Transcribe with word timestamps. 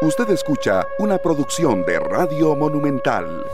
Usted 0.00 0.30
escucha 0.30 0.86
una 1.00 1.18
producción 1.18 1.84
de 1.84 1.98
Radio 1.98 2.54
Monumental. 2.54 3.44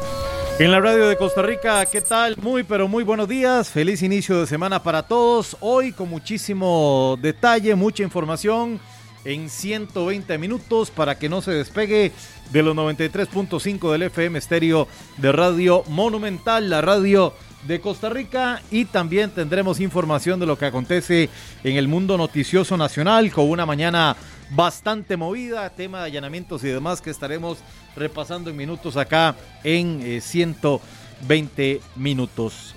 En 0.59 0.71
la 0.71 0.79
radio 0.79 1.09
de 1.09 1.17
Costa 1.17 1.41
Rica, 1.41 1.87
¿qué 1.87 2.03
tal? 2.03 2.37
Muy, 2.37 2.65
pero 2.65 2.87
muy 2.87 3.03
buenos 3.03 3.29
días. 3.29 3.71
Feliz 3.71 4.03
inicio 4.03 4.39
de 4.39 4.47
semana 4.47 4.83
para 4.83 5.05
todos. 5.05 5.57
Hoy 5.61 5.93
con 5.93 6.11
muchísimo 6.11 7.19
detalle, 7.23 7.75
mucha 7.75 8.03
información 8.03 8.79
en 9.25 9.49
120 9.49 10.37
minutos 10.37 10.91
para 10.91 11.19
que 11.19 11.31
no 11.31 11.41
se 11.41 11.53
despegue 11.53 12.13
de 12.53 12.63
los 12.63 12.77
93.5 12.77 13.91
del 13.91 14.03
FM 14.03 14.39
estéreo 14.39 14.87
de 15.17 15.33
Radio 15.33 15.83
Monumental, 15.89 16.69
la 16.69 16.83
radio 16.83 17.33
de 17.67 17.81
Costa 17.81 18.11
Rica 18.11 18.61
y 18.71 18.85
también 18.85 19.31
tendremos 19.31 19.81
información 19.81 20.39
de 20.39 20.47
lo 20.47 20.59
que 20.59 20.67
acontece 20.67 21.31
en 21.63 21.77
el 21.77 21.89
mundo 21.89 22.19
noticioso 22.19 22.77
nacional 22.77 23.33
con 23.33 23.49
una 23.49 23.65
mañana 23.65 24.17
bastante 24.51 25.17
movida, 25.17 25.69
tema 25.71 26.01
de 26.01 26.07
allanamientos 26.07 26.63
y 26.65 26.69
demás 26.69 27.01
que 27.01 27.11
estaremos 27.11 27.59
repasando 27.97 28.51
en 28.51 28.57
minutos 28.57 28.97
acá 28.97 29.35
en 29.63 30.21
120 30.21 31.73
eh, 31.73 31.81
minutos. 31.97 32.75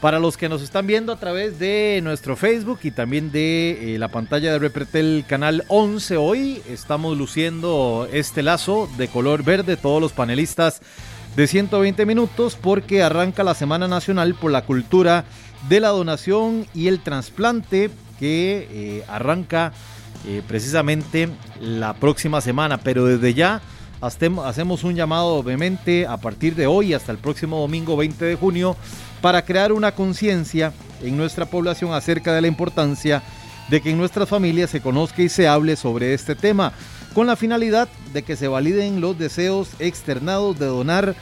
Para 0.00 0.18
los 0.18 0.36
que 0.36 0.50
nos 0.50 0.60
están 0.60 0.86
viendo 0.86 1.12
a 1.14 1.16
través 1.16 1.58
de 1.58 2.00
nuestro 2.02 2.36
Facebook 2.36 2.80
y 2.82 2.90
también 2.90 3.32
de 3.32 3.94
eh, 3.94 3.98
la 3.98 4.08
pantalla 4.08 4.52
de 4.52 4.58
Repretel 4.58 5.24
Canal 5.26 5.64
11 5.68 6.18
hoy, 6.18 6.62
estamos 6.68 7.16
luciendo 7.16 8.06
este 8.12 8.42
lazo 8.42 8.86
de 8.98 9.08
color 9.08 9.44
verde, 9.44 9.78
todos 9.78 10.02
los 10.02 10.12
panelistas 10.12 10.82
de 11.36 11.46
120 11.46 12.04
minutos, 12.04 12.58
porque 12.60 13.02
arranca 13.02 13.42
la 13.44 13.54
Semana 13.54 13.88
Nacional 13.88 14.34
por 14.34 14.52
la 14.52 14.66
Cultura 14.66 15.24
de 15.70 15.80
la 15.80 15.88
Donación 15.88 16.66
y 16.74 16.88
el 16.88 17.00
Trasplante, 17.00 17.90
que 18.20 18.68
eh, 18.70 19.04
arranca 19.08 19.72
eh, 20.26 20.42
precisamente 20.46 21.28
la 21.60 21.94
próxima 21.94 22.40
semana. 22.40 22.78
Pero 22.78 23.04
desde 23.04 23.34
ya 23.34 23.60
hacemos 24.00 24.84
un 24.84 24.94
llamado 24.94 25.34
obviamente 25.34 26.06
a 26.06 26.16
partir 26.16 26.54
de 26.54 26.66
hoy 26.66 26.92
hasta 26.92 27.12
el 27.12 27.18
próximo 27.18 27.60
domingo 27.60 27.96
20 27.96 28.24
de 28.24 28.36
junio 28.36 28.76
para 29.20 29.44
crear 29.44 29.72
una 29.72 29.92
conciencia 29.92 30.72
en 31.02 31.16
nuestra 31.16 31.46
población 31.46 31.94
acerca 31.94 32.34
de 32.34 32.42
la 32.42 32.48
importancia 32.48 33.22
de 33.68 33.80
que 33.80 33.90
en 33.90 33.98
nuestras 33.98 34.28
familias 34.28 34.70
se 34.70 34.82
conozca 34.82 35.22
y 35.22 35.28
se 35.28 35.48
hable 35.48 35.76
sobre 35.76 36.12
este 36.12 36.34
tema, 36.34 36.72
con 37.14 37.26
la 37.26 37.36
finalidad 37.36 37.88
de 38.12 38.22
que 38.22 38.36
se 38.36 38.48
validen 38.48 39.00
los 39.00 39.18
deseos 39.18 39.70
externados 39.78 40.58
de 40.58 40.66
donar 40.66 41.14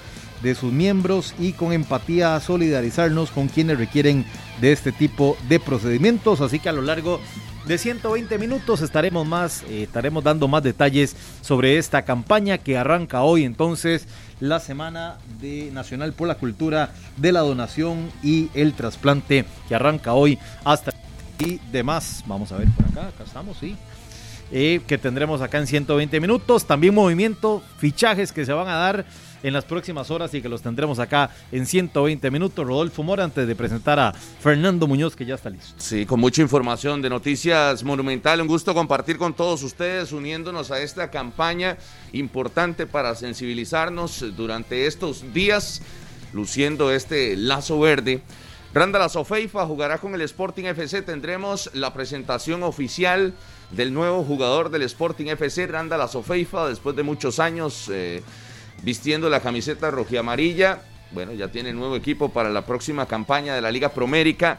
de 0.42 0.55
sus 0.56 0.73
miembros 0.73 1.34
y 1.39 1.53
con 1.53 1.73
empatía 1.73 2.39
solidarizarnos 2.41 3.30
con 3.30 3.47
quienes 3.48 3.78
requieren 3.78 4.25
de 4.61 4.73
este 4.73 4.91
tipo 4.91 5.36
de 5.48 5.61
procedimientos. 5.61 6.41
Así 6.41 6.58
que 6.58 6.69
a 6.69 6.73
lo 6.73 6.83
largo 6.83 7.20
de 7.66 7.78
120 7.78 8.38
minutos 8.38 8.80
estaremos 8.80 9.27
más, 9.27 9.62
eh, 9.64 9.84
estaremos 9.84 10.24
dando 10.24 10.48
más 10.48 10.62
detalles 10.62 11.16
sobre 11.41 11.78
esta 11.78 12.02
campaña 12.02 12.58
que 12.58 12.77
arranca 12.77 13.22
hoy 13.22 13.44
entonces 13.44 14.06
la 14.41 14.60
Semana 14.60 15.18
de 15.41 15.70
Nacional 15.72 16.12
por 16.12 16.28
la 16.28 16.34
Cultura 16.36 16.92
de 17.16 17.33
la 17.33 17.40
Donación 17.40 18.10
y 18.22 18.50
el 18.55 18.74
Trasplante 18.74 19.44
que 19.68 19.74
arranca 19.74 20.12
hoy 20.14 20.38
hasta 20.64 20.92
y 21.38 21.60
demás. 21.70 22.22
Vamos 22.27 22.52
a 22.52 22.56
ver 22.56 22.68
por 22.68 22.86
acá, 22.86 23.08
acá 23.08 23.24
estamos, 23.24 23.56
sí. 23.58 23.77
Eh, 24.50 24.80
que 24.86 24.98
tendremos 24.98 25.40
acá 25.40 25.58
en 25.58 25.66
120 25.66 26.20
minutos. 26.20 26.66
También 26.66 26.94
movimiento, 26.94 27.62
fichajes 27.78 28.33
que 28.33 28.44
se 28.44 28.52
van 28.52 28.68
a 28.68 28.74
dar 28.74 29.06
en 29.43 29.53
las 29.53 29.65
próximas 29.65 30.11
horas 30.11 30.33
y 30.35 30.43
que 30.43 30.48
los 30.48 30.62
tendremos 30.62 30.98
acá 30.98 31.31
en 31.51 31.67
120 31.67 32.31
minutos. 32.31 32.67
Rodolfo 32.67 33.03
Mora, 33.03 33.25
antes 33.25 33.47
de 33.47 33.55
presentar 33.55 33.98
a 33.98 34.12
Fernando 34.12 34.87
Muñoz, 34.87 35.17
que 35.17 35.25
ya 35.25 35.35
está 35.35 35.51
listo. 35.51 35.75
Sí, 35.79 36.07
con 36.07 36.21
mucha 36.21 36.43
información 36.43 37.03
de 37.03 37.11
Noticias 37.11 37.83
Monumental. 37.85 38.41
Un 38.41 38.48
gusto 38.48 38.75
compartir 38.75 39.19
con 39.19 39.35
todos 39.35 39.63
ustedes, 39.63 40.13
uniéndonos 40.13 40.70
a 40.70 40.81
esta 40.81 41.11
campaña 41.11 41.77
importante 42.13 42.87
para 42.87 43.15
sensibilizarnos 43.15 44.25
durante 44.37 44.87
estos 44.87 45.33
días, 45.33 45.83
luciendo 46.33 46.92
este 46.92 47.36
lazo 47.36 47.81
verde. 47.81 48.23
Randall 48.75 49.11
Sofeifa 49.11 49.67
jugará 49.67 49.98
con 49.98 50.14
el 50.14 50.23
Sporting 50.23 50.64
FC. 50.64 51.02
Tendremos 51.02 51.70
la 51.75 51.92
presentación 51.92 52.63
oficial 52.63 53.35
del 53.70 53.92
nuevo 53.92 54.25
jugador 54.25 54.70
del 54.70 54.83
Sporting 54.83 55.27
FC, 55.27 55.67
Randall 55.67 56.08
Sofeifa, 56.08 56.69
después 56.69 56.97
de 56.97 57.02
muchos 57.02 57.39
años. 57.39 57.91
Eh, 57.92 58.23
vistiendo 58.83 59.31
la 59.31 59.41
camiseta 59.41 59.91
rojiamarilla. 59.91 60.83
Bueno, 61.13 61.33
ya 61.33 61.48
tiene 61.48 61.73
nuevo 61.73 61.97
equipo 61.97 62.31
para 62.31 62.51
la 62.51 62.65
próxima 62.67 63.07
campaña 63.07 63.55
de 63.55 63.61
la 63.61 63.70
Liga 63.70 63.91
Promérica. 63.91 64.59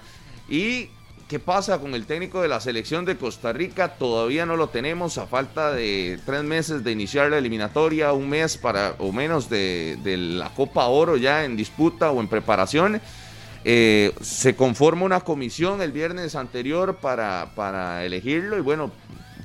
¿Y 0.49 0.89
qué 1.27 1.39
pasa 1.39 1.79
con 1.79 1.95
el 1.95 2.05
técnico 2.05 2.41
de 2.41 2.47
la 2.47 2.59
selección 2.59 3.05
de 3.05 3.17
Costa 3.17 3.53
Rica? 3.53 3.95
Todavía 3.95 4.45
no 4.45 4.55
lo 4.55 4.69
tenemos 4.69 5.17
a 5.17 5.27
falta 5.27 5.71
de 5.71 6.19
tres 6.25 6.43
meses 6.43 6.83
de 6.83 6.91
iniciar 6.91 7.31
la 7.31 7.37
eliminatoria, 7.37 8.13
un 8.13 8.29
mes 8.29 8.57
para 8.57 8.95
o 8.99 9.11
menos 9.11 9.49
de, 9.49 9.97
la 10.03 10.49
Copa 10.53 10.85
Oro 10.87 11.17
ya 11.17 11.43
en 11.43 11.57
disputa 11.57 12.11
o 12.11 12.19
en 12.19 12.27
preparación. 12.27 13.01
Eh, 13.65 14.13
se 14.21 14.55
conforma 14.55 15.05
una 15.05 15.21
comisión 15.21 15.81
el 15.81 15.93
viernes 15.93 16.35
anterior 16.35 16.97
para, 16.97 17.53
para 17.55 18.05
elegirlo 18.05 18.57
y 18.57 18.61
bueno, 18.61 18.91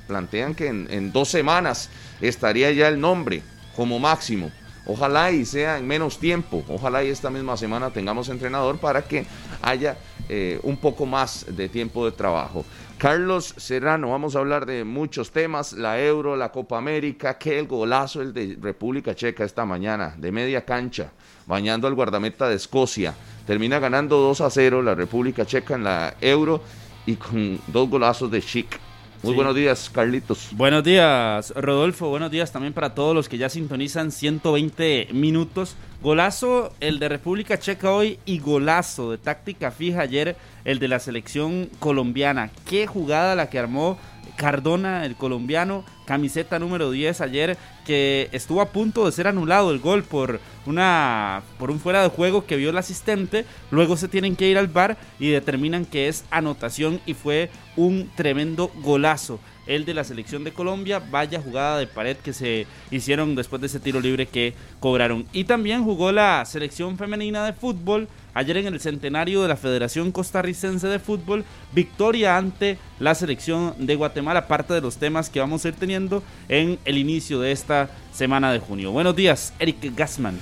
plantean 0.07 0.55
que 0.55 0.67
en 0.67 1.11
dos 1.13 1.29
semanas 1.29 1.89
estaría 2.19 2.71
ya 2.71 2.89
el 2.89 2.99
nombre 2.99 3.41
como 3.75 3.97
máximo. 3.97 4.51
Ojalá 4.85 5.31
y 5.31 5.45
sea 5.45 5.77
en 5.77 5.87
menos 5.87 6.17
tiempo. 6.17 6.63
Ojalá 6.67 7.03
y 7.03 7.09
esta 7.09 7.29
misma 7.29 7.57
semana 7.57 7.91
tengamos 7.91 8.29
entrenador 8.29 8.77
para 8.77 9.03
que 9.03 9.25
haya 9.61 9.97
eh, 10.27 10.59
un 10.63 10.77
poco 10.77 11.05
más 11.05 11.45
de 11.49 11.69
tiempo 11.69 12.05
de 12.05 12.11
trabajo. 12.11 12.65
Carlos 12.97 13.53
Serrano, 13.55 14.09
vamos 14.09 14.35
a 14.35 14.39
hablar 14.39 14.65
de 14.65 14.83
muchos 14.83 15.31
temas, 15.31 15.71
la 15.73 16.01
Euro, 16.01 16.35
la 16.35 16.51
Copa 16.51 16.77
América, 16.77 17.37
que 17.37 17.57
el 17.57 17.65
golazo 17.65 18.21
el 18.21 18.33
de 18.33 18.57
República 18.59 19.15
Checa 19.15 19.45
esta 19.45 19.63
mañana, 19.63 20.15
de 20.17 20.31
media 20.33 20.65
cancha, 20.65 21.11
bañando 21.45 21.87
al 21.87 21.95
guardameta 21.95 22.49
de 22.49 22.55
Escocia. 22.55 23.13
Termina 23.47 23.79
ganando 23.79 24.17
2 24.17 24.41
a 24.41 24.49
0 24.49 24.81
la 24.81 24.95
República 24.95 25.45
Checa 25.45 25.75
en 25.75 25.85
la 25.85 26.13
Euro 26.19 26.61
y 27.05 27.15
con 27.15 27.59
dos 27.67 27.89
golazos 27.89 28.29
de 28.29 28.41
Chic. 28.41 28.88
Muy 29.21 29.33
buenos 29.33 29.53
días, 29.53 29.89
Carlitos. 29.89 30.47
Buenos 30.51 30.83
días, 30.83 31.53
Rodolfo. 31.55 32.07
Buenos 32.09 32.31
días 32.31 32.53
también 32.53 32.73
para 32.73 32.95
todos 32.95 33.13
los 33.13 33.27
que 33.27 33.37
ya 33.37 33.49
sintonizan 33.49 34.11
120 34.11 35.09
minutos. 35.11 35.75
Golazo 36.01 36.71
el 36.79 36.99
de 36.99 37.09
República 37.09 37.59
Checa 37.59 37.91
hoy 37.91 38.17
y 38.25 38.39
golazo 38.39 39.11
de 39.11 39.17
táctica 39.17 39.71
fija 39.71 40.01
ayer 40.01 40.37
el 40.63 40.79
de 40.79 40.87
la 40.87 40.99
selección 40.99 41.69
colombiana. 41.79 42.49
Qué 42.65 42.87
jugada 42.87 43.35
la 43.35 43.49
que 43.49 43.59
armó 43.59 43.99
Cardona, 44.39 45.05
el 45.05 45.17
colombiano, 45.17 45.83
camiseta 46.05 46.59
número 46.59 46.91
10 46.91 47.19
ayer, 47.19 47.57
que 47.85 48.29
estuvo 48.31 48.61
a 48.61 48.69
punto 48.69 49.05
de 49.05 49.11
ser 49.11 49.27
anulado 49.27 49.69
el 49.69 49.79
gol 49.79 50.03
por, 50.03 50.39
una, 50.65 51.41
por 51.57 51.69
un 51.69 51.81
fuera 51.81 52.01
de 52.01 52.07
juego 52.07 52.45
que 52.45 52.55
vio 52.55 52.69
el 52.69 52.77
asistente. 52.77 53.45
Luego 53.69 53.97
se 53.97 54.07
tienen 54.07 54.37
que 54.37 54.47
ir 54.47 54.57
al 54.57 54.69
bar 54.69 54.95
y 55.19 55.27
determinan 55.27 55.83
que 55.83 56.07
es 56.07 56.23
anotación 56.31 57.01
y 57.05 57.15
fue 57.15 57.51
un 57.75 58.09
tremendo 58.15 58.71
golazo 58.81 59.41
el 59.67 59.83
de 59.83 59.93
la 59.93 60.05
selección 60.05 60.45
de 60.45 60.53
Colombia. 60.53 60.99
Vaya 61.11 61.41
jugada 61.41 61.77
de 61.77 61.87
pared 61.87 62.15
que 62.15 62.31
se 62.31 62.65
hicieron 62.91 63.35
después 63.35 63.59
de 63.59 63.67
ese 63.67 63.81
tiro 63.81 63.99
libre 63.99 64.25
que 64.25 64.53
cobraron. 64.79 65.27
Y 65.33 65.43
también 65.43 65.83
jugó 65.83 66.13
la 66.13 66.45
selección 66.45 66.97
femenina 66.97 67.45
de 67.45 67.51
fútbol 67.53 68.07
ayer 68.33 68.57
en 68.57 68.67
el 68.67 68.79
centenario 68.79 69.41
de 69.41 69.47
la 69.47 69.57
Federación 69.57 70.11
Costarricense 70.11 70.87
de 70.87 70.99
Fútbol, 70.99 71.45
victoria 71.71 72.37
ante 72.37 72.77
la 72.99 73.15
selección 73.15 73.73
de 73.77 73.95
Guatemala, 73.95 74.47
parte 74.47 74.73
de 74.73 74.81
los 74.81 74.97
temas 74.97 75.29
que 75.29 75.39
vamos 75.39 75.65
a 75.65 75.69
ir 75.69 75.75
teniendo 75.75 76.23
en 76.47 76.79
el 76.85 76.97
inicio 76.97 77.39
de 77.39 77.51
esta 77.51 77.89
semana 78.13 78.51
de 78.51 78.59
junio. 78.59 78.91
Buenos 78.91 79.15
días, 79.15 79.53
Eric 79.59 79.95
Gassman. 79.95 80.39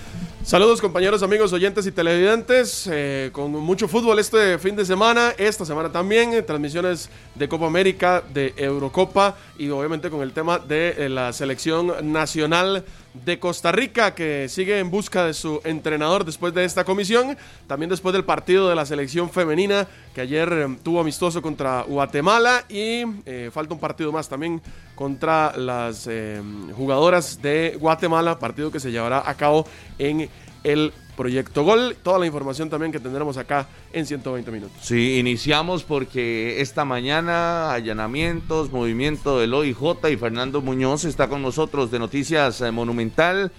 Saludos 0.48 0.80
compañeros, 0.80 1.24
amigos, 1.24 1.52
oyentes 1.52 1.86
y 1.88 1.92
televidentes, 1.92 2.88
eh, 2.90 3.32
con 3.34 3.52
mucho 3.52 3.90
fútbol 3.90 4.18
este 4.18 4.58
fin 4.60 4.78
de 4.78 4.86
semana, 4.86 5.34
esta 5.38 5.66
semana 5.66 5.92
también, 5.92 6.34
eh, 6.34 6.42
transmisiones 6.42 7.10
de 7.36 7.50
Copa 7.50 7.68
América, 7.68 8.24
de 8.34 8.54
Eurocopa 8.56 9.36
y 9.58 9.70
obviamente 9.70 10.10
con 10.10 10.22
el 10.22 10.32
tema 10.32 10.58
de 10.58 10.96
eh, 10.98 11.10
la 11.10 11.34
selección 11.34 12.14
nacional 12.14 12.86
de 13.26 13.40
Costa 13.40 13.72
Rica 13.72 14.14
que 14.14 14.48
sigue 14.50 14.80
en 14.80 14.90
busca 14.90 15.26
de 15.26 15.34
su 15.34 15.62
entrenador 15.64 16.26
después 16.26 16.54
de 16.54 16.66
esta 16.66 16.84
comisión, 16.84 17.38
también 17.68 17.90
después 17.90 18.14
del 18.14 18.24
partido 18.24 18.70
de 18.70 18.76
la 18.76 18.86
selección 18.86 19.30
femenina 19.30 19.88
que 20.14 20.22
ayer 20.22 20.52
eh, 20.52 20.78
tuvo 20.84 21.02
amistoso 21.02 21.42
contra 21.42 21.84
Guatemala 21.84 22.66
y 22.70 23.04
eh, 23.26 23.50
falta 23.54 23.74
un 23.74 23.80
partido 23.80 24.12
más 24.12 24.28
también 24.28 24.62
contra 24.96 25.56
las 25.56 26.08
eh, 26.08 26.42
jugadoras 26.76 27.42
de 27.42 27.78
Guatemala, 27.80 28.40
partido 28.40 28.72
que 28.72 28.80
se 28.80 28.92
llevará 28.92 29.30
a 29.30 29.36
cabo 29.36 29.66
en 30.00 30.30
el 30.64 30.92
Proyecto 31.18 31.64
Gol. 31.64 31.98
Toda 32.02 32.20
la 32.20 32.26
información 32.26 32.70
también 32.70 32.94
que 32.94 33.02
tendremos 33.02 33.36
acá 33.36 33.68
en 33.92 34.06
120 34.06 34.50
minutos. 34.52 34.78
Sí, 34.82 35.18
iniciamos 35.20 35.84
porque 35.84 36.62
esta 36.62 36.86
mañana 36.86 37.74
allanamientos, 37.74 38.72
movimiento 38.72 39.40
del 39.40 39.54
OIJ 39.54 40.10
y 40.10 40.16
Fernando 40.16 40.62
Muñoz 40.62 41.04
está 41.04 41.28
con 41.28 41.42
nosotros 41.42 41.92
de 41.92 42.00
Noticias 42.00 42.62
eh, 42.62 42.72
Monumental, 42.72 43.52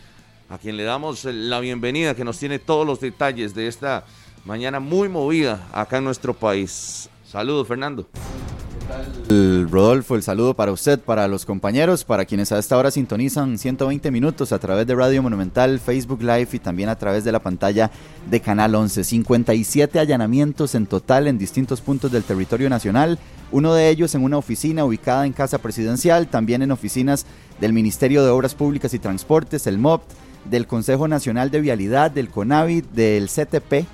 a 0.48 0.56
quien 0.56 0.78
le 0.78 0.84
damos 0.84 1.24
la 1.24 1.60
bienvenida, 1.60 2.14
que 2.14 2.24
nos 2.24 2.38
tiene 2.38 2.58
todos 2.58 2.86
los 2.86 3.00
detalles 3.00 3.54
de 3.54 3.66
esta 3.66 4.06
mañana 4.46 4.80
muy 4.80 5.10
movida 5.10 5.68
acá 5.72 5.98
en 5.98 6.04
nuestro 6.04 6.32
país. 6.32 7.10
Saludos, 7.26 7.68
Fernando. 7.68 8.08
Rodolfo, 9.70 10.16
el 10.16 10.22
saludo 10.22 10.54
para 10.54 10.72
usted, 10.72 10.98
para 10.98 11.28
los 11.28 11.44
compañeros, 11.44 12.04
para 12.04 12.24
quienes 12.24 12.50
a 12.52 12.58
esta 12.58 12.76
hora 12.76 12.90
sintonizan 12.90 13.58
120 13.58 14.10
minutos 14.10 14.52
a 14.52 14.58
través 14.58 14.86
de 14.86 14.94
Radio 14.94 15.22
Monumental, 15.22 15.78
Facebook 15.78 16.22
Live 16.22 16.48
y 16.52 16.58
también 16.58 16.88
a 16.88 16.96
través 16.96 17.24
de 17.24 17.32
la 17.32 17.40
pantalla 17.40 17.90
de 18.30 18.40
Canal 18.40 18.74
11. 18.74 19.04
57 19.04 19.98
allanamientos 19.98 20.74
en 20.74 20.86
total 20.86 21.28
en 21.28 21.38
distintos 21.38 21.80
puntos 21.80 22.10
del 22.10 22.24
territorio 22.24 22.70
nacional, 22.70 23.18
uno 23.52 23.74
de 23.74 23.90
ellos 23.90 24.14
en 24.14 24.24
una 24.24 24.38
oficina 24.38 24.84
ubicada 24.84 25.26
en 25.26 25.32
Casa 25.32 25.58
Presidencial, 25.58 26.28
también 26.28 26.62
en 26.62 26.72
oficinas 26.72 27.26
del 27.60 27.72
Ministerio 27.72 28.24
de 28.24 28.30
Obras 28.30 28.54
Públicas 28.54 28.94
y 28.94 28.98
Transportes, 28.98 29.66
el 29.66 29.78
MOPT, 29.78 30.10
del 30.46 30.66
Consejo 30.66 31.08
Nacional 31.08 31.50
de 31.50 31.60
Vialidad, 31.60 32.10
del 32.10 32.30
CONAVI, 32.30 32.82
del 32.94 33.28
CTP, 33.28 33.86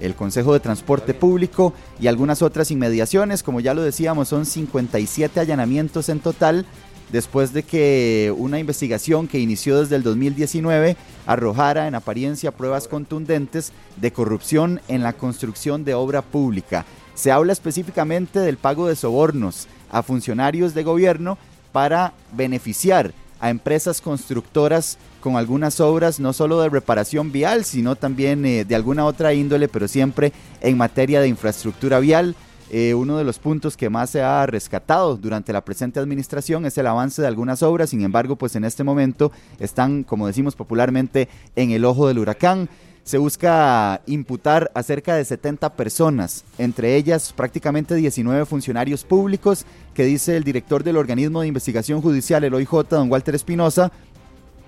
el 0.00 0.14
Consejo 0.14 0.52
de 0.52 0.60
Transporte 0.60 1.14
Público 1.14 1.72
y 2.00 2.06
algunas 2.06 2.42
otras 2.42 2.70
inmediaciones. 2.70 3.42
Como 3.42 3.60
ya 3.60 3.74
lo 3.74 3.82
decíamos, 3.82 4.28
son 4.28 4.46
57 4.46 5.40
allanamientos 5.40 6.08
en 6.08 6.20
total 6.20 6.66
después 7.12 7.52
de 7.52 7.62
que 7.62 8.34
una 8.36 8.58
investigación 8.58 9.28
que 9.28 9.38
inició 9.38 9.80
desde 9.80 9.96
el 9.96 10.02
2019 10.02 10.96
arrojara 11.26 11.86
en 11.86 11.94
apariencia 11.94 12.50
pruebas 12.50 12.88
contundentes 12.88 13.72
de 14.00 14.12
corrupción 14.12 14.80
en 14.88 15.02
la 15.02 15.12
construcción 15.12 15.84
de 15.84 15.94
obra 15.94 16.22
pública. 16.22 16.86
Se 17.14 17.30
habla 17.30 17.52
específicamente 17.52 18.40
del 18.40 18.56
pago 18.56 18.88
de 18.88 18.96
sobornos 18.96 19.68
a 19.90 20.02
funcionarios 20.02 20.72
de 20.74 20.82
gobierno 20.82 21.36
para 21.70 22.14
beneficiar 22.32 23.12
a 23.40 23.50
empresas 23.50 24.00
constructoras 24.00 24.96
con 25.22 25.36
algunas 25.36 25.80
obras 25.80 26.20
no 26.20 26.34
solo 26.34 26.60
de 26.60 26.68
reparación 26.68 27.32
vial, 27.32 27.64
sino 27.64 27.96
también 27.96 28.44
eh, 28.44 28.66
de 28.66 28.74
alguna 28.74 29.06
otra 29.06 29.32
índole, 29.32 29.68
pero 29.68 29.88
siempre 29.88 30.34
en 30.60 30.76
materia 30.76 31.22
de 31.22 31.28
infraestructura 31.28 32.00
vial. 32.00 32.36
Eh, 32.74 32.94
uno 32.94 33.18
de 33.18 33.24
los 33.24 33.38
puntos 33.38 33.76
que 33.76 33.90
más 33.90 34.10
se 34.10 34.22
ha 34.22 34.46
rescatado 34.46 35.16
durante 35.16 35.52
la 35.52 35.62
presente 35.62 36.00
administración 36.00 36.64
es 36.64 36.76
el 36.78 36.86
avance 36.86 37.20
de 37.20 37.28
algunas 37.28 37.62
obras, 37.62 37.90
sin 37.90 38.02
embargo, 38.02 38.36
pues 38.36 38.56
en 38.56 38.64
este 38.64 38.82
momento 38.82 39.30
están, 39.60 40.04
como 40.04 40.26
decimos 40.26 40.56
popularmente, 40.56 41.28
en 41.54 41.70
el 41.70 41.84
ojo 41.84 42.08
del 42.08 42.18
huracán. 42.18 42.68
Se 43.04 43.18
busca 43.18 44.00
imputar 44.06 44.70
a 44.74 44.82
cerca 44.82 45.16
de 45.16 45.24
70 45.24 45.74
personas, 45.74 46.44
entre 46.56 46.96
ellas 46.96 47.32
prácticamente 47.36 47.94
19 47.94 48.46
funcionarios 48.46 49.04
públicos, 49.04 49.66
que 49.92 50.04
dice 50.04 50.36
el 50.36 50.44
director 50.44 50.82
del 50.82 50.96
organismo 50.96 51.40
de 51.40 51.48
investigación 51.48 52.00
judicial, 52.00 52.44
el 52.44 52.54
OIJ, 52.54 52.88
don 52.88 53.10
Walter 53.10 53.34
Espinosa, 53.34 53.92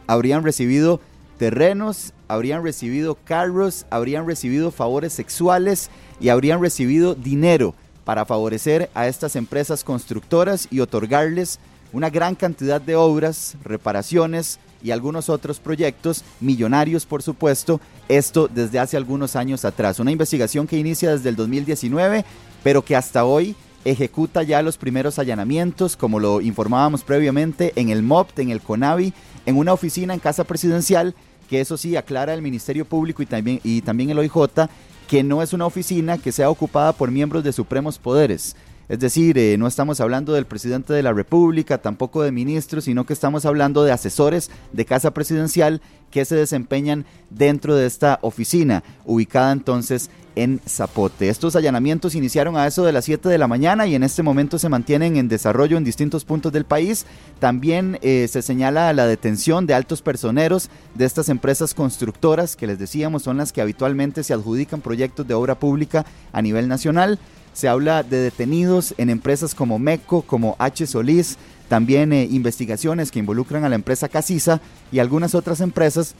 habrían 0.07 0.45
recibido 0.45 1.01
terrenos, 1.39 2.13
habrían 2.29 2.63
recibido 2.63 3.17
carros, 3.25 3.87
habrían 3.91 4.27
recibido 4.27 4.71
favores 4.71 5.13
sexuales 5.13 5.91
y 6.21 6.29
habrían 6.29 6.61
recibido 6.61 7.15
dinero 7.15 7.75
para 8.05 8.25
favorecer 8.25 8.91
a 8.95 9.09
estas 9.09 9.37
empresas 9.37 9.83
constructoras 9.83 10.69
y 10.71 10.81
otorgarles 10.81 11.59
una 11.93 12.11
gran 12.11 12.35
cantidad 12.35 12.81
de 12.81 12.97
obras, 12.97 13.57
reparaciones, 13.65 14.59
y 14.85 14.91
algunos 14.91 15.31
otros 15.31 15.59
proyectos, 15.59 16.23
millonarios 16.41 17.07
por 17.07 17.23
supuesto, 17.23 17.81
esto 18.09 18.49
desde 18.53 18.79
hace 18.79 18.99
algunos 18.99 19.35
años 19.35 19.65
atrás. 19.65 19.99
Una 19.99 20.13
investigación 20.13 20.67
que 20.67 20.77
inicia 20.77 21.11
desde 21.13 21.31
el 21.31 21.37
2019, 21.37 22.25
pero 22.63 22.85
que 22.85 22.95
hasta 22.95 23.25
hoy 23.25 23.57
ejecuta 23.87 24.43
ya 24.43 24.63
los 24.63 24.77
primeros 24.77 25.19
allanamientos, 25.19 25.97
como 25.97 26.21
lo 26.21 26.43
informábamos 26.43 27.03
previamente, 27.03 27.73
en 27.77 27.89
el 27.89 28.03
MOPT, 28.03 28.41
en 28.41 28.51
el 28.51 28.61
CONAVI, 28.61 29.15
en 29.47 29.57
una 29.57 29.73
oficina 29.73 30.15
en 30.15 30.21
Casa 30.21 30.45
Presidencial, 30.45 31.15
que 31.49 31.61
eso 31.61 31.77
sí 31.77 31.97
aclara 31.97 32.35
el 32.35 32.43
Ministerio 32.43 32.85
Público 32.85 33.23
y 33.23 33.27
también, 33.27 33.61
y 33.63 33.83
también 33.83 34.11
el 34.11 34.19
OIJ, 34.19 34.69
que 35.09 35.23
no 35.23 35.43
es 35.43 35.53
una 35.53 35.67
oficina 35.67 36.19
que 36.19 36.33
sea 36.33 36.51
ocupada 36.51 36.93
por 36.93 37.11
miembros 37.11 37.45
de 37.45 37.53
supremos 37.53 37.99
poderes. 37.99 38.57
Es 38.89 38.99
decir, 38.99 39.39
eh, 39.39 39.57
no 39.59 39.67
estamos 39.67 40.01
hablando 40.01 40.35
del 40.35 40.47
presidente 40.47 40.93
de 40.93 41.03
la 41.03 41.13
República, 41.13 41.79
tampoco 41.79 42.23
de 42.23 42.33
ministros, 42.33 42.85
sino 42.85 43.05
que 43.05 43.13
estamos 43.13 43.47
hablando 43.47 43.83
de 43.85 43.93
asesores 43.93 44.51
de 44.73 44.85
Casa 44.85 45.13
Presidencial 45.13 45.81
que 46.11 46.25
se 46.25 46.37
desempeñan 46.37 47.07
dentro 47.31 47.75
de 47.75 47.87
esta 47.87 48.19
oficina, 48.23 48.85
ubicada 49.05 49.53
entonces 49.53 50.11
en 50.37 50.61
Zapote. 50.69 51.29
Estos 51.29 51.57
allanamientos 51.57 52.15
iniciaron 52.15 52.57
a 52.57 52.67
eso 52.67 52.85
de 52.85 52.93
las 52.93 53.05
7 53.05 53.29
de 53.29 53.39
la 53.39 53.49
mañana 53.49 53.87
y 53.87 53.95
en 53.95 54.03
este 54.03 54.23
momento 54.23 54.59
se 54.59 54.69
mantienen 54.69 55.17
en 55.17 55.29
desarrollo 55.29 55.77
en 55.77 55.85
distintos 55.85 56.25
puntos 56.25 56.53
del 56.53 56.65
país. 56.65 57.07
También 57.39 57.99
eh, 58.03 58.27
se 58.29 58.43
señala 58.43 58.93
la 58.93 59.07
detención 59.07 59.67
de 59.67 59.75
altos 59.75 60.03
personeros 60.03 60.71
de 60.95 61.05
estas 61.05 61.29
empresas 61.29 61.75
constructoras 61.75 62.57
que 62.57 62.67
les 62.67 62.79
decíamos 62.79 63.23
son 63.23 63.37
las 63.37 63.53
que 63.53 63.61
habitualmente 63.61 64.23
se 64.23 64.35
adjudican 64.35 64.81
proyectos 64.81 65.27
de 65.27 65.35
obra 65.35 65.59
pública 65.59 66.05
a 66.33 66.43
nivel 66.43 66.69
nacional. 66.69 67.19
Se 67.55 67.69
habla 67.69 68.03
de 68.03 68.19
detenidos 68.19 68.95
en 68.99 69.09
empresas 69.09 69.55
como 69.55 69.79
MECO, 69.79 70.23
como 70.23 70.57
H. 70.59 70.87
Solís, 70.87 71.39
también 71.69 72.13
eh, 72.13 72.29
investigaciones 72.31 73.11
que 73.11 73.21
involucran 73.21 73.65
a 73.65 73.71
la 73.71 73.77
empresa 73.77 74.09
Casisa 74.09 74.61
y 74.93 74.99
algunas 74.99 75.35
otras 75.35 75.61
empresas 75.63 76.15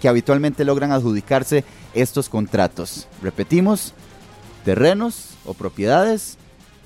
que 0.00 0.08
habitualmente 0.08 0.64
logran 0.64 0.92
adjudicarse 0.92 1.64
estos 1.92 2.30
contratos. 2.30 3.06
Repetimos, 3.20 3.92
terrenos 4.64 5.34
o 5.44 5.52
propiedades, 5.52 6.38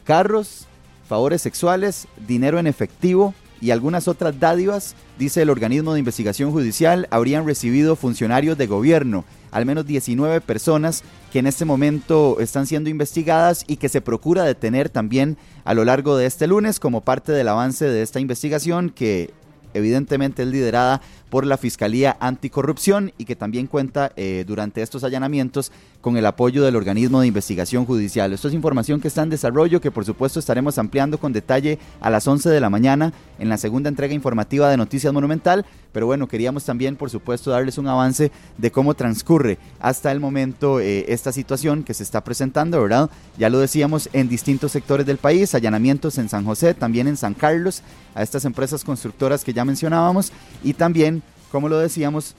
carros, 0.04 0.66
favores 1.08 1.42
sexuales, 1.42 2.08
dinero 2.26 2.58
en 2.58 2.66
efectivo 2.66 3.34
y 3.64 3.70
algunas 3.70 4.08
otras 4.08 4.38
dádivas, 4.38 4.94
dice 5.18 5.40
el 5.40 5.48
organismo 5.48 5.94
de 5.94 5.98
investigación 5.98 6.52
judicial, 6.52 7.08
habrían 7.10 7.46
recibido 7.46 7.96
funcionarios 7.96 8.58
de 8.58 8.66
gobierno 8.66 9.24
al 9.52 9.64
menos 9.64 9.86
19 9.86 10.42
personas 10.42 11.02
que 11.32 11.38
en 11.38 11.46
este 11.46 11.64
momento 11.64 12.40
están 12.40 12.66
siendo 12.66 12.90
investigadas 12.90 13.64
y 13.66 13.78
que 13.78 13.88
se 13.88 14.02
procura 14.02 14.44
detener 14.44 14.90
también 14.90 15.38
a 15.64 15.72
lo 15.72 15.86
largo 15.86 16.18
de 16.18 16.26
este 16.26 16.46
lunes 16.46 16.78
como 16.78 17.00
parte 17.00 17.32
del 17.32 17.48
avance 17.48 17.86
de 17.86 18.02
esta 18.02 18.20
investigación 18.20 18.90
que 18.90 19.32
evidentemente 19.72 20.42
es 20.42 20.48
liderada 20.48 21.00
por 21.34 21.46
la 21.46 21.56
Fiscalía 21.56 22.16
Anticorrupción 22.20 23.12
y 23.18 23.24
que 23.24 23.34
también 23.34 23.66
cuenta 23.66 24.12
eh, 24.14 24.44
durante 24.46 24.82
estos 24.82 25.02
allanamientos 25.02 25.72
con 26.00 26.16
el 26.16 26.26
apoyo 26.26 26.62
del 26.62 26.76
organismo 26.76 27.20
de 27.20 27.26
investigación 27.26 27.86
judicial. 27.86 28.32
Esto 28.32 28.46
es 28.46 28.54
información 28.54 29.00
que 29.00 29.08
está 29.08 29.24
en 29.24 29.30
desarrollo, 29.30 29.80
que 29.80 29.90
por 29.90 30.04
supuesto 30.04 30.38
estaremos 30.38 30.78
ampliando 30.78 31.18
con 31.18 31.32
detalle 31.32 31.80
a 32.00 32.08
las 32.08 32.28
11 32.28 32.50
de 32.50 32.60
la 32.60 32.70
mañana 32.70 33.12
en 33.40 33.48
la 33.48 33.56
segunda 33.56 33.88
entrega 33.88 34.14
informativa 34.14 34.70
de 34.70 34.76
Noticias 34.76 35.12
Monumental. 35.12 35.66
Pero 35.90 36.06
bueno, 36.06 36.28
queríamos 36.28 36.64
también, 36.64 36.94
por 36.94 37.10
supuesto, 37.10 37.50
darles 37.50 37.78
un 37.78 37.88
avance 37.88 38.30
de 38.58 38.70
cómo 38.70 38.94
transcurre 38.94 39.58
hasta 39.80 40.12
el 40.12 40.20
momento 40.20 40.78
eh, 40.78 41.06
esta 41.08 41.32
situación 41.32 41.82
que 41.82 41.94
se 41.94 42.04
está 42.04 42.22
presentando, 42.22 42.80
¿verdad? 42.80 43.10
Ya 43.38 43.50
lo 43.50 43.58
decíamos 43.58 44.08
en 44.12 44.28
distintos 44.28 44.70
sectores 44.70 45.04
del 45.04 45.18
país, 45.18 45.52
allanamientos 45.54 46.18
en 46.18 46.28
San 46.28 46.44
José, 46.44 46.74
también 46.74 47.08
en 47.08 47.16
San 47.16 47.34
Carlos, 47.34 47.82
a 48.14 48.22
estas 48.22 48.44
empresas 48.44 48.84
constructoras 48.84 49.42
que 49.42 49.52
ya 49.52 49.64
mencionábamos, 49.64 50.32
y 50.62 50.74
también 50.74 51.23
como 51.54 51.68
lo 51.68 51.78
decíamos, 51.78 52.34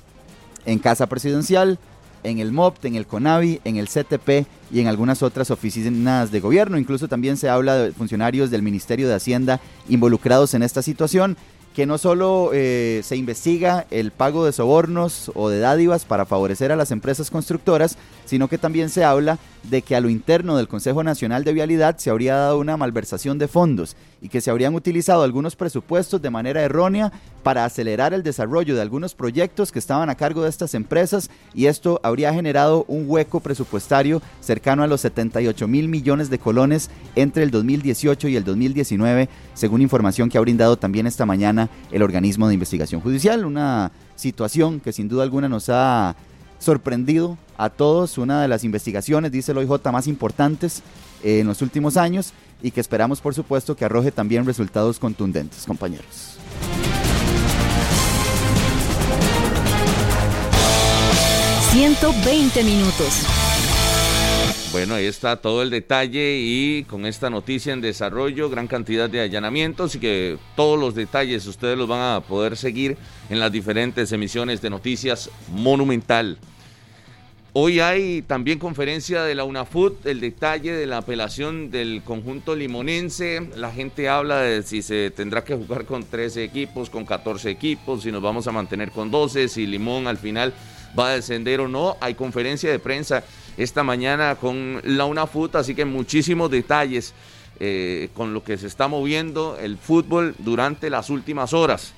en 0.65 0.77
Casa 0.77 1.07
Presidencial, 1.07 1.79
en 2.23 2.39
el 2.39 2.51
MOPT, 2.51 2.83
en 2.83 2.95
el 2.95 3.07
CONAVI, 3.07 3.61
en 3.63 3.77
el 3.77 3.87
CTP 3.87 4.45
y 4.73 4.81
en 4.81 4.87
algunas 4.87 5.23
otras 5.23 5.51
oficinas 5.51 6.33
de 6.33 6.41
gobierno. 6.41 6.77
Incluso 6.77 7.07
también 7.07 7.37
se 7.37 7.47
habla 7.47 7.77
de 7.77 7.93
funcionarios 7.93 8.51
del 8.51 8.61
Ministerio 8.61 9.07
de 9.07 9.13
Hacienda 9.13 9.61
involucrados 9.87 10.53
en 10.53 10.63
esta 10.63 10.81
situación 10.81 11.37
que 11.73 11.85
no 11.85 11.97
solo 11.97 12.51
eh, 12.53 13.03
se 13.05 13.15
investiga 13.15 13.85
el 13.89 14.11
pago 14.11 14.45
de 14.45 14.51
sobornos 14.51 15.31
o 15.33 15.47
de 15.47 15.59
dádivas 15.59 16.03
para 16.03 16.25
favorecer 16.25 16.73
a 16.73 16.75
las 16.75 16.91
empresas 16.91 17.31
constructoras, 17.31 17.97
sino 18.25 18.49
que 18.49 18.57
también 18.57 18.89
se 18.89 19.05
habla 19.05 19.39
de 19.69 19.81
que 19.81 19.95
a 19.95 20.01
lo 20.01 20.09
interno 20.09 20.57
del 20.57 20.67
Consejo 20.67 21.03
Nacional 21.03 21.43
de 21.43 21.53
Vialidad 21.53 21.97
se 21.97 22.09
habría 22.09 22.35
dado 22.35 22.59
una 22.59 22.77
malversación 22.77 23.37
de 23.37 23.47
fondos 23.47 23.95
y 24.21 24.29
que 24.29 24.41
se 24.41 24.49
habrían 24.49 24.75
utilizado 24.75 25.23
algunos 25.23 25.55
presupuestos 25.55 26.21
de 26.21 26.29
manera 26.29 26.61
errónea 26.61 27.11
para 27.43 27.65
acelerar 27.65 28.13
el 28.13 28.23
desarrollo 28.23 28.75
de 28.75 28.81
algunos 28.81 29.13
proyectos 29.13 29.71
que 29.71 29.79
estaban 29.79 30.09
a 30.09 30.15
cargo 30.15 30.43
de 30.43 30.49
estas 30.49 30.73
empresas 30.73 31.29
y 31.53 31.67
esto 31.67 31.99
habría 32.03 32.33
generado 32.33 32.85
un 32.87 33.05
hueco 33.07 33.39
presupuestario 33.39 34.21
cercano 34.39 34.83
a 34.83 34.87
los 34.87 35.01
78 35.01 35.67
mil 35.67 35.87
millones 35.87 36.29
de 36.29 36.39
colones 36.39 36.89
entre 37.15 37.43
el 37.43 37.51
2018 37.51 38.27
y 38.27 38.35
el 38.35 38.43
2019, 38.43 39.29
según 39.53 39.81
información 39.81 40.29
que 40.29 40.37
ha 40.37 40.41
brindado 40.41 40.77
también 40.77 41.07
esta 41.07 41.25
mañana 41.25 41.69
el 41.91 42.01
organismo 42.01 42.47
de 42.47 42.53
investigación 42.55 43.01
judicial. 43.01 43.45
Una 43.45 43.91
situación 44.15 44.79
que 44.79 44.93
sin 44.93 45.07
duda 45.07 45.23
alguna 45.23 45.49
nos 45.49 45.69
ha 45.69 46.15
sorprendido 46.65 47.37
a 47.57 47.69
todos, 47.69 48.17
una 48.17 48.41
de 48.41 48.47
las 48.47 48.63
investigaciones, 48.63 49.31
dice 49.31 49.51
el 49.51 49.59
OIJ, 49.59 49.91
más 49.91 50.07
importantes 50.07 50.81
en 51.23 51.47
los 51.47 51.61
últimos 51.61 51.95
años 51.95 52.33
y 52.61 52.71
que 52.71 52.81
esperamos, 52.81 53.21
por 53.21 53.33
supuesto, 53.33 53.75
que 53.75 53.85
arroje 53.85 54.11
también 54.11 54.45
resultados 54.45 54.99
contundentes, 54.99 55.65
compañeros. 55.65 56.37
...120 61.75 62.63
minutos. 62.63 63.25
Bueno, 64.71 64.95
ahí 64.95 65.05
está 65.05 65.35
todo 65.35 65.61
el 65.61 65.69
detalle 65.69 66.37
y 66.39 66.85
con 66.85 67.05
esta 67.05 67.29
noticia 67.29 67.73
en 67.73 67.81
desarrollo, 67.81 68.49
gran 68.49 68.67
cantidad 68.67 69.09
de 69.09 69.19
allanamientos 69.19 69.95
y 69.95 69.99
que 69.99 70.37
todos 70.55 70.79
los 70.79 70.95
detalles 70.95 71.45
ustedes 71.47 71.77
los 71.77 71.87
van 71.87 72.15
a 72.15 72.21
poder 72.21 72.55
seguir 72.55 72.97
en 73.29 73.41
las 73.41 73.51
diferentes 73.51 74.11
emisiones 74.13 74.61
de 74.61 74.69
noticias 74.69 75.29
Monumental. 75.49 76.39
Hoy 77.57 77.79
hay 77.79 78.21
también 78.21 78.59
conferencia 78.59 79.23
de 79.23 79.33
la 79.33 79.45
UNAFUT, 79.45 80.05
el 80.07 80.19
detalle 80.19 80.73
de 80.73 80.85
la 80.87 80.97
apelación 80.97 81.71
del 81.71 82.01
conjunto 82.03 82.53
limonense. 82.53 83.49
La 83.55 83.71
gente 83.71 84.09
habla 84.09 84.41
de 84.41 84.61
si 84.61 84.81
se 84.81 85.09
tendrá 85.09 85.45
que 85.45 85.55
jugar 85.55 85.85
con 85.85 86.03
13 86.03 86.43
equipos, 86.43 86.89
con 86.89 87.05
14 87.05 87.49
equipos, 87.49 88.03
si 88.03 88.11
nos 88.11 88.21
vamos 88.21 88.45
a 88.47 88.51
mantener 88.51 88.91
con 88.91 89.09
12, 89.09 89.47
si 89.47 89.67
Limón 89.67 90.05
al 90.07 90.17
final 90.17 90.53
va 90.99 91.11
a 91.11 91.15
descender 91.15 91.61
o 91.61 91.69
no. 91.69 91.95
Hay 92.01 92.15
conferencia 92.15 92.69
de 92.69 92.77
prensa 92.77 93.23
esta 93.55 93.83
mañana 93.83 94.35
con 94.35 94.81
la 94.83 95.05
UNAFUT, 95.05 95.55
así 95.55 95.75
que 95.75 95.85
muchísimos 95.85 96.51
detalles 96.51 97.13
eh, 97.61 98.09
con 98.15 98.33
lo 98.33 98.43
que 98.43 98.57
se 98.57 98.67
está 98.67 98.89
moviendo 98.89 99.57
el 99.57 99.77
fútbol 99.77 100.35
durante 100.39 100.89
las 100.89 101.09
últimas 101.09 101.53
horas. 101.53 101.93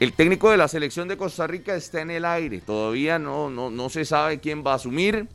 El 0.00 0.12
técnico 0.12 0.50
de 0.50 0.56
la 0.56 0.68
selección 0.68 1.08
de 1.08 1.16
Costa 1.16 1.48
Rica 1.48 1.74
está 1.74 2.00
en 2.00 2.12
el 2.12 2.24
aire, 2.24 2.60
todavía 2.60 3.18
no, 3.18 3.50
no, 3.50 3.68
no 3.68 3.88
se 3.88 4.04
sabe 4.04 4.38
quién 4.38 4.62
va 4.64 4.72
a 4.72 4.76
asumir. 4.76 5.26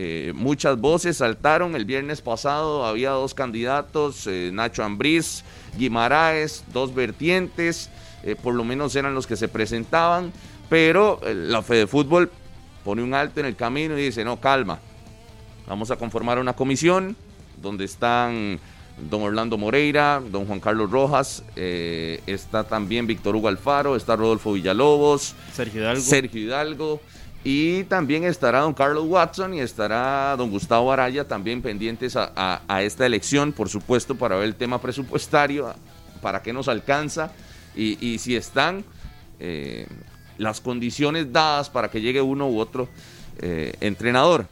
Eh, 0.00 0.32
muchas 0.34 0.80
voces 0.80 1.18
saltaron. 1.18 1.74
El 1.74 1.84
viernes 1.84 2.22
pasado, 2.22 2.86
había 2.86 3.10
dos 3.10 3.34
candidatos, 3.34 4.26
eh, 4.26 4.50
Nacho 4.52 4.82
Ambriz, 4.82 5.44
Guimaraes, 5.76 6.64
dos 6.72 6.94
vertientes, 6.94 7.90
eh, 8.22 8.34
por 8.34 8.54
lo 8.54 8.64
menos 8.64 8.96
eran 8.96 9.14
los 9.14 9.26
que 9.26 9.36
se 9.36 9.48
presentaban, 9.48 10.32
pero 10.70 11.20
la 11.24 11.62
Fede 11.62 11.86
Fútbol 11.86 12.30
pone 12.84 13.02
un 13.02 13.12
alto 13.12 13.40
en 13.40 13.46
el 13.46 13.56
camino 13.56 13.98
y 13.98 14.04
dice, 14.04 14.24
no, 14.24 14.40
calma, 14.40 14.78
vamos 15.66 15.90
a 15.90 15.96
conformar 15.96 16.38
una 16.38 16.54
comisión 16.54 17.16
donde 17.60 17.84
están 17.84 18.60
don 19.10 19.22
Orlando 19.22 19.56
Moreira, 19.56 20.22
don 20.30 20.46
Juan 20.46 20.60
Carlos 20.60 20.90
Rojas, 20.90 21.44
eh, 21.56 22.20
está 22.26 22.64
también 22.64 23.06
Víctor 23.06 23.36
Hugo 23.36 23.48
Alfaro, 23.48 23.96
está 23.96 24.16
Rodolfo 24.16 24.52
Villalobos, 24.52 25.34
Sergio 25.52 25.82
Hidalgo. 25.82 26.00
Sergio 26.02 26.40
Hidalgo 26.40 27.00
y 27.44 27.84
también 27.84 28.24
estará 28.24 28.60
don 28.60 28.74
Carlos 28.74 29.04
Watson 29.06 29.54
y 29.54 29.60
estará 29.60 30.34
don 30.36 30.50
Gustavo 30.50 30.92
Araya 30.92 31.26
también 31.26 31.62
pendientes 31.62 32.16
a, 32.16 32.60
esta 32.82 33.06
elección, 33.06 33.52
por 33.52 33.68
supuesto, 33.68 34.16
para 34.16 34.36
ver 34.36 34.46
el 34.46 34.54
tema 34.54 34.80
presupuestario, 34.80 35.72
para 36.20 36.42
qué 36.42 36.52
nos 36.52 36.68
alcanza 36.68 37.32
y, 37.76 38.18
si 38.18 38.34
están 38.34 38.84
eh, 39.38 39.86
las 40.36 40.60
condiciones 40.60 41.32
dadas 41.32 41.70
para 41.70 41.90
que 41.90 42.00
llegue 42.00 42.20
uno 42.20 42.48
u 42.48 42.58
otro 42.58 42.88
eh, 43.38 43.72
entrenador. 43.80 44.46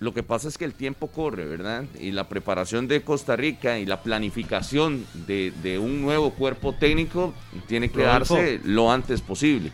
Lo 0.00 0.14
que 0.14 0.22
pasa 0.22 0.46
es 0.46 0.56
que 0.56 0.64
el 0.64 0.74
tiempo 0.74 1.08
corre, 1.08 1.44
¿verdad? 1.44 1.84
Y 1.98 2.12
la 2.12 2.28
preparación 2.28 2.86
de 2.86 3.02
Costa 3.02 3.34
Rica 3.34 3.78
y 3.78 3.86
la 3.86 4.02
planificación 4.02 5.04
de, 5.26 5.78
un 5.82 6.00
nuevo 6.02 6.30
cuerpo 6.30 6.72
técnico 6.72 7.34
tiene 7.66 7.90
que 7.90 8.02
darse 8.02 8.60
lo 8.64 8.92
antes 8.92 9.20
posible. 9.20 9.72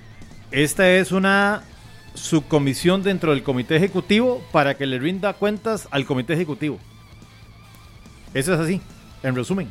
Esta 0.50 0.90
es 0.90 1.12
una 1.12 1.62
subcomisión 2.14 3.02
dentro 3.02 3.32
del 3.32 3.42
comité 3.42 3.76
ejecutivo 3.76 4.42
para 4.50 4.76
que 4.76 4.86
le 4.86 4.98
rinda 4.98 5.34
cuentas 5.34 5.88
al 5.90 6.06
comité 6.06 6.32
ejecutivo. 6.32 6.78
Eso 8.32 8.54
es 8.54 8.60
así, 8.60 8.80
en 9.22 9.34
resumen. 9.34 9.68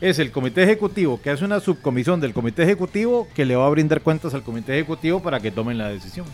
Es 0.00 0.18
el 0.18 0.32
comité 0.32 0.64
ejecutivo 0.64 1.20
que 1.22 1.30
hace 1.30 1.44
una 1.44 1.60
subcomisión 1.60 2.20
del 2.20 2.32
comité 2.32 2.64
ejecutivo 2.64 3.28
que 3.34 3.44
le 3.44 3.54
va 3.54 3.66
a 3.66 3.70
brindar 3.70 4.00
cuentas 4.00 4.34
al 4.34 4.42
comité 4.42 4.74
ejecutivo 4.74 5.22
para 5.22 5.38
que 5.38 5.50
tomen 5.50 5.78
la 5.78 5.88
decisión. 5.88 6.26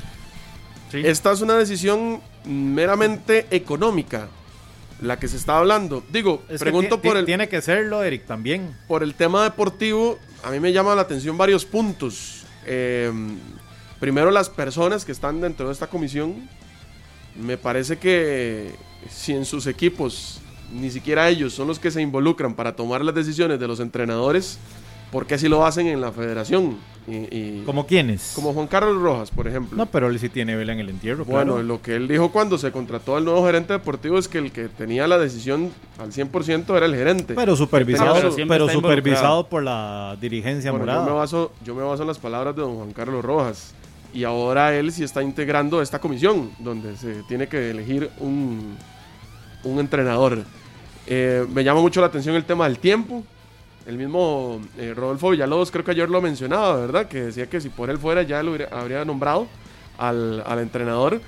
Esta 0.92 1.32
es 1.32 1.40
una 1.40 1.56
decisión 1.56 2.20
meramente 2.44 3.46
económica, 3.50 4.28
la 5.00 5.18
que 5.18 5.28
se 5.28 5.36
está 5.36 5.58
hablando. 5.58 6.02
Digo, 6.10 6.42
pregunto 6.58 7.02
por 7.02 7.16
el... 7.16 7.24
Tiene 7.24 7.48
que 7.48 7.60
serlo, 7.60 8.02
Eric, 8.02 8.26
también. 8.26 8.76
Por 8.88 9.02
el 9.02 9.14
tema 9.14 9.44
deportivo, 9.44 10.18
a 10.42 10.50
mí 10.50 10.60
me 10.60 10.72
llama 10.72 10.94
la 10.94 11.02
atención 11.02 11.36
varios 11.36 11.64
puntos. 11.64 12.44
Eh, 12.66 13.12
primero, 14.00 14.30
las 14.30 14.48
personas 14.48 15.04
que 15.04 15.12
están 15.12 15.40
dentro 15.40 15.66
de 15.66 15.72
esta 15.72 15.88
comisión. 15.88 16.48
Me 17.36 17.58
parece 17.58 17.98
que 17.98 18.74
si 19.10 19.32
en 19.32 19.44
sus 19.44 19.66
equipos 19.66 20.40
ni 20.72 20.90
siquiera 20.90 21.28
ellos 21.28 21.52
son 21.52 21.68
los 21.68 21.78
que 21.78 21.90
se 21.90 22.00
involucran 22.00 22.54
para 22.54 22.74
tomar 22.74 23.04
las 23.04 23.14
decisiones 23.14 23.60
de 23.60 23.68
los 23.68 23.80
entrenadores, 23.80 24.58
¿por 25.10 25.26
qué 25.26 25.38
si 25.38 25.48
lo 25.48 25.64
hacen 25.64 25.86
en 25.86 26.00
la 26.00 26.12
federación? 26.12 26.76
Y, 27.08 27.62
¿Como 27.62 27.86
quiénes? 27.86 28.32
Como 28.34 28.52
Juan 28.52 28.66
Carlos 28.66 29.00
Rojas, 29.00 29.30
por 29.30 29.46
ejemplo. 29.46 29.76
No, 29.76 29.86
pero 29.86 30.08
él 30.08 30.18
sí 30.18 30.28
tiene 30.28 30.56
vela 30.56 30.72
en 30.72 30.80
el 30.80 30.88
entierro. 30.88 31.24
Bueno, 31.24 31.62
lo 31.62 31.80
que 31.80 31.94
él 31.94 32.08
dijo 32.08 32.32
cuando 32.32 32.58
se 32.58 32.72
contrató 32.72 33.16
al 33.16 33.24
nuevo 33.24 33.46
gerente 33.46 33.74
deportivo 33.74 34.18
es 34.18 34.26
que 34.26 34.38
el 34.38 34.50
que 34.50 34.68
tenía 34.68 35.06
la 35.06 35.16
decisión 35.16 35.70
al 35.98 36.10
100% 36.10 36.76
era 36.76 36.86
el 36.86 36.96
gerente. 36.96 37.34
Pero 37.34 37.54
supervisado, 37.54 38.14
pero, 38.48 38.68
supervisado 38.68 39.46
por 39.46 39.62
la 39.62 40.16
dirigencia 40.20 40.72
morada. 40.72 41.04
Yo 41.04 41.12
me, 41.12 41.16
baso, 41.16 41.52
yo 41.64 41.74
me 41.76 41.82
baso 41.84 42.02
en 42.02 42.08
las 42.08 42.18
palabras 42.18 42.56
de 42.56 42.62
don 42.62 42.74
Juan 42.74 42.92
Carlos 42.92 43.24
Rojas. 43.24 43.72
Y 44.12 44.24
ahora 44.24 44.74
él 44.74 44.90
sí 44.90 45.04
está 45.04 45.22
integrando 45.22 45.80
esta 45.82 46.00
comisión, 46.00 46.50
donde 46.58 46.96
se 46.96 47.22
tiene 47.24 47.46
que 47.46 47.70
elegir 47.70 48.10
un, 48.18 48.76
un 49.62 49.78
entrenador. 49.78 50.42
Eh, 51.06 51.46
me 51.52 51.62
llama 51.62 51.80
mucho 51.80 52.00
la 52.00 52.08
atención 52.08 52.34
el 52.34 52.44
tema 52.44 52.64
del 52.66 52.80
tiempo 52.80 53.22
el 53.86 53.96
mismo 53.98 54.60
eh, 54.78 54.92
Rodolfo 54.94 55.30
Villalobos 55.30 55.70
creo 55.70 55.84
que 55.84 55.92
ayer 55.92 56.10
lo 56.10 56.20
mencionaba, 56.20 56.76
¿verdad? 56.76 57.06
Que 57.06 57.24
decía 57.26 57.46
que 57.46 57.60
si 57.60 57.68
por 57.68 57.88
él 57.88 57.98
fuera 57.98 58.22
ya 58.22 58.42
lo 58.42 58.56
habría 58.72 59.04
nombrado 59.04 59.46
al, 59.96 60.42
entrenador. 60.58 61.20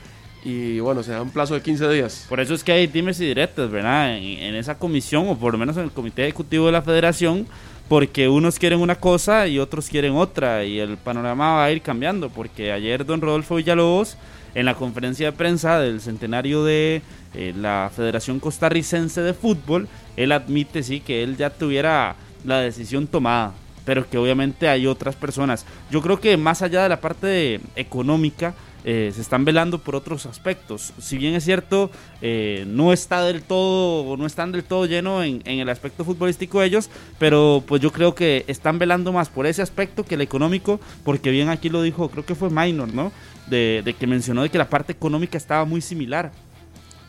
Y 0.44 0.80
bueno, 0.80 1.02
se 1.02 1.12
da 1.12 1.22
un 1.22 1.30
plazo 1.30 1.54
de 1.54 1.62
15 1.62 1.88
días. 1.88 2.26
Por 2.28 2.40
eso 2.40 2.54
es 2.54 2.64
que 2.64 2.72
hay 2.72 2.86
dimes 2.86 3.20
y 3.20 3.26
directos, 3.26 3.70
¿verdad? 3.70 4.16
En, 4.16 4.54
esa 4.54 4.78
comisión, 4.78 5.28
o 5.28 5.36
por 5.36 5.52
lo 5.52 5.58
menos 5.58 5.76
en 5.76 5.84
el 5.84 5.90
comité 5.90 6.24
ejecutivo 6.24 6.66
de 6.66 6.72
la 6.72 6.82
federación, 6.82 7.46
porque 7.88 8.28
unos 8.28 8.58
quieren 8.58 8.80
una 8.80 8.96
cosa 8.96 9.46
y 9.46 9.58
otros 9.58 9.88
quieren 9.88 10.14
otra. 10.14 10.64
Y 10.64 10.78
el 10.78 10.96
panorama 10.96 11.54
va 11.54 11.64
a 11.64 11.72
ir 11.72 11.82
cambiando, 11.82 12.28
porque 12.28 12.72
ayer 12.72 13.04
don 13.04 13.20
Rodolfo 13.20 13.56
Villalobos, 13.56 14.16
en 14.54 14.64
la 14.64 14.74
conferencia 14.74 15.30
de 15.30 15.36
prensa 15.36 15.78
del 15.78 16.00
centenario 16.00 16.64
de 16.64 17.02
eh, 17.34 17.52
la 17.56 17.90
Federación 17.94 18.40
Costarricense 18.40 19.20
de 19.20 19.34
Fútbol, 19.34 19.88
él 20.16 20.32
admite, 20.32 20.82
sí, 20.82 21.00
que 21.00 21.22
él 21.22 21.36
ya 21.36 21.50
tuviera 21.50 22.16
la 22.44 22.60
decisión 22.60 23.06
tomada, 23.06 23.52
pero 23.84 24.08
que 24.08 24.18
obviamente 24.18 24.68
hay 24.68 24.86
otras 24.86 25.16
personas. 25.16 25.66
Yo 25.90 26.02
creo 26.02 26.20
que 26.20 26.36
más 26.36 26.62
allá 26.62 26.82
de 26.82 26.88
la 26.88 27.00
parte 27.00 27.60
económica, 27.76 28.54
eh, 28.84 29.10
se 29.12 29.20
están 29.20 29.44
velando 29.44 29.78
por 29.78 29.96
otros 29.96 30.24
aspectos. 30.24 30.94
Si 30.98 31.18
bien 31.18 31.34
es 31.34 31.44
cierto, 31.44 31.90
eh, 32.22 32.64
no 32.68 32.92
está 32.92 33.22
del 33.22 33.42
todo, 33.42 34.16
no 34.16 34.24
están 34.24 34.52
del 34.52 34.62
todo 34.62 34.86
lleno 34.86 35.22
en, 35.24 35.42
el 35.44 35.68
aspecto 35.68 36.04
futbolístico 36.04 36.62
ellos, 36.62 36.88
pero 37.18 37.62
pues 37.66 37.82
yo 37.82 37.92
creo 37.92 38.14
que 38.14 38.44
están 38.46 38.78
velando 38.78 39.12
más 39.12 39.28
por 39.28 39.46
ese 39.46 39.62
aspecto 39.62 40.04
que 40.04 40.14
el 40.14 40.20
económico, 40.20 40.80
porque 41.04 41.30
bien 41.30 41.48
aquí 41.48 41.68
lo 41.68 41.82
dijo, 41.82 42.08
creo 42.08 42.24
que 42.24 42.36
fue 42.36 42.50
Minor, 42.50 42.94
¿no? 42.94 43.10
De, 43.48 43.82
de 43.84 43.94
que 43.94 44.06
mencionó 44.06 44.42
de 44.42 44.48
que 44.48 44.58
la 44.58 44.70
parte 44.70 44.92
económica 44.92 45.36
estaba 45.36 45.64
muy 45.64 45.80
similar 45.80 46.32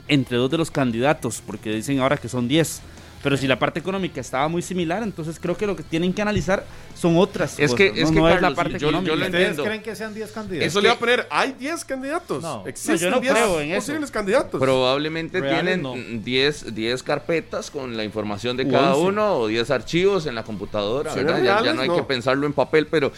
entre 0.07 0.37
dos 0.37 0.49
de 0.49 0.57
los 0.57 0.71
candidatos, 0.71 1.41
porque 1.45 1.71
dicen 1.71 1.99
ahora 1.99 2.17
que 2.17 2.27
son 2.27 2.47
10. 2.47 2.81
Pero 3.21 3.35
si 3.35 3.47
la 3.47 3.59
parte 3.59 3.79
económica 3.79 4.21
estaba 4.21 4.47
muy 4.47 4.61
similar, 4.61 5.03
entonces 5.03 5.39
creo 5.39 5.57
que 5.57 5.67
lo 5.67 5.75
que 5.75 5.83
tienen 5.83 6.13
que 6.13 6.21
analizar 6.21 6.63
son 6.95 7.17
otras 7.17 7.59
es 7.59 7.71
cosas. 7.71 7.75
Que, 7.75 8.01
es 8.01 8.11
no, 8.11 8.25
que, 8.25 8.33
es 8.33 8.41
la 8.41 8.53
parte 8.53 8.79
yo, 8.79 8.87
económica. 8.87 9.13
Yo 9.13 9.19
lo 9.19 9.25
¿Ustedes 9.25 9.59
creen 9.59 9.81
que 9.81 9.95
sean 9.95 10.13
10 10.13 10.31
candidatos? 10.31 10.67
Eso 10.67 10.79
le 10.79 10.87
iba 10.87 10.95
a 10.95 10.99
poner, 10.99 11.27
hay 11.29 11.53
10 11.53 11.85
candidatos. 11.85 12.41
No. 12.41 12.65
Existen 12.65 13.11
no, 13.11 13.19
10 13.19 13.75
posibles 13.75 14.11
candidatos. 14.11 14.59
Probablemente 14.59 15.41
tienen 15.41 16.23
10 16.23 16.73
10 16.73 17.03
carpetas 17.03 17.69
con 17.69 17.97
la 17.97 18.03
información 18.03 18.55
de 18.55 18.67
cada 18.67 18.95
uno 18.95 19.33
o 19.33 19.47
10 19.47 19.69
archivos 19.71 20.25
en 20.25 20.35
la 20.35 20.43
computadora, 20.43 21.13
¿verdad? 21.13 21.63
ya, 21.63 21.73
no 21.73 21.81
hay 21.81 21.89
que 21.89 22.03
pensarlo 22.03 22.45
en 22.45 22.53
papel, 22.53 22.87
pero 22.87 23.11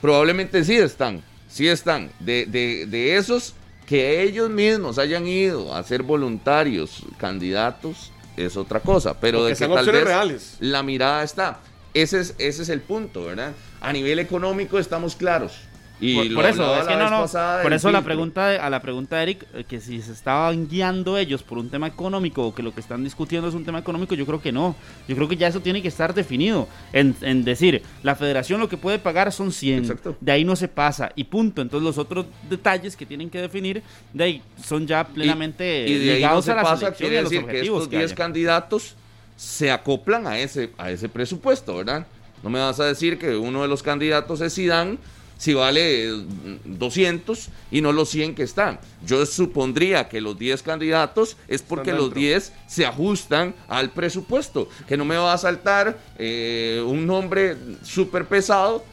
probablemente 0.00 0.62
sí 0.64 0.76
están, 0.76 1.22
sí 1.48 1.68
están. 1.68 2.10
De, 2.20 2.44
de, 2.46 2.86
de 2.86 3.16
esos 3.16 3.54
que 3.86 4.22
ellos 4.22 4.50
mismos 4.50 4.98
hayan 4.98 5.26
ido 5.26 5.74
a 5.74 5.82
ser 5.82 6.02
voluntarios 6.02 7.04
candidatos, 7.18 8.11
es 8.36 8.56
otra 8.56 8.80
cosa, 8.80 9.18
pero 9.20 9.44
de 9.44 9.54
que 9.54 9.66
tal 9.66 9.86
vez 9.86 10.04
reales. 10.04 10.56
la 10.60 10.82
mirada 10.82 11.22
está. 11.22 11.60
Ese 11.94 12.20
es, 12.20 12.34
ese 12.38 12.62
es 12.62 12.68
el 12.68 12.80
punto, 12.80 13.24
¿verdad? 13.24 13.52
A 13.80 13.92
nivel 13.92 14.18
económico 14.18 14.78
estamos 14.78 15.14
claros. 15.16 15.52
Y 16.02 16.30
por, 16.30 16.44
eso, 16.44 16.76
es 16.80 16.88
que 16.88 16.96
no, 16.96 17.08
no, 17.08 17.26
por 17.62 17.72
eso 17.72 17.92
la 17.92 18.02
pregunta 18.02 18.66
a 18.66 18.68
la 18.68 18.82
pregunta 18.82 19.18
de 19.18 19.22
Eric, 19.22 19.46
eh, 19.54 19.62
que 19.62 19.80
si 19.80 20.02
se 20.02 20.10
estaban 20.10 20.68
guiando 20.68 21.16
ellos 21.16 21.44
por 21.44 21.58
un 21.58 21.70
tema 21.70 21.86
económico 21.86 22.44
o 22.44 22.52
que 22.52 22.60
lo 22.64 22.74
que 22.74 22.80
están 22.80 23.04
discutiendo 23.04 23.48
es 23.48 23.54
un 23.54 23.64
tema 23.64 23.78
económico, 23.78 24.16
yo 24.16 24.26
creo 24.26 24.42
que 24.42 24.50
no. 24.50 24.74
Yo 25.06 25.14
creo 25.14 25.28
que 25.28 25.36
ya 25.36 25.46
eso 25.46 25.60
tiene 25.60 25.80
que 25.80 25.86
estar 25.86 26.12
definido. 26.12 26.66
En, 26.92 27.14
en 27.20 27.44
decir, 27.44 27.82
la 28.02 28.16
federación 28.16 28.58
lo 28.58 28.68
que 28.68 28.76
puede 28.76 28.98
pagar 28.98 29.30
son 29.30 29.52
100, 29.52 30.00
de 30.20 30.32
ahí 30.32 30.44
no 30.44 30.56
se 30.56 30.66
pasa 30.66 31.12
y 31.14 31.22
punto. 31.22 31.62
Entonces 31.62 31.84
los 31.84 31.98
otros 31.98 32.26
detalles 32.50 32.96
que 32.96 33.06
tienen 33.06 33.30
que 33.30 33.40
definir, 33.40 33.84
de 34.12 34.24
ahí 34.24 34.42
son 34.60 34.88
ya 34.88 35.06
plenamente 35.06 35.86
y, 35.86 35.98
de 35.98 36.14
ligados 36.16 36.48
a 36.48 36.56
la 36.56 36.62
pasa, 36.64 36.92
quiere 36.92 37.20
a 37.20 37.22
los 37.22 37.30
decir 37.30 37.46
que 37.46 37.60
estos 37.60 37.88
10 37.88 38.12
candidatos 38.14 38.96
se 39.36 39.70
acoplan 39.70 40.26
a 40.26 40.40
ese, 40.40 40.70
a 40.78 40.90
ese 40.90 41.08
presupuesto, 41.08 41.76
¿verdad? 41.76 42.08
No 42.42 42.50
me 42.50 42.58
vas 42.58 42.80
a 42.80 42.86
decir 42.86 43.18
que 43.18 43.36
uno 43.36 43.62
de 43.62 43.68
los 43.68 43.84
candidatos 43.84 44.40
es 44.40 44.52
Sidán 44.52 44.98
si 45.42 45.54
vale 45.54 46.08
200 46.64 47.48
y 47.72 47.80
no 47.80 47.90
los 47.90 48.10
100 48.10 48.36
que 48.36 48.44
están. 48.44 48.78
Yo 49.04 49.26
supondría 49.26 50.08
que 50.08 50.20
los 50.20 50.38
10 50.38 50.62
candidatos 50.62 51.36
es 51.48 51.62
porque 51.62 51.90
los 51.96 52.14
10 52.14 52.52
se 52.68 52.86
ajustan 52.86 53.52
al 53.66 53.90
presupuesto, 53.90 54.68
que 54.86 54.96
no 54.96 55.04
me 55.04 55.16
va 55.16 55.32
a 55.32 55.38
saltar 55.38 55.98
eh, 56.16 56.80
un 56.86 57.08
nombre 57.08 57.56
súper 57.82 58.26
pesado, 58.26 58.84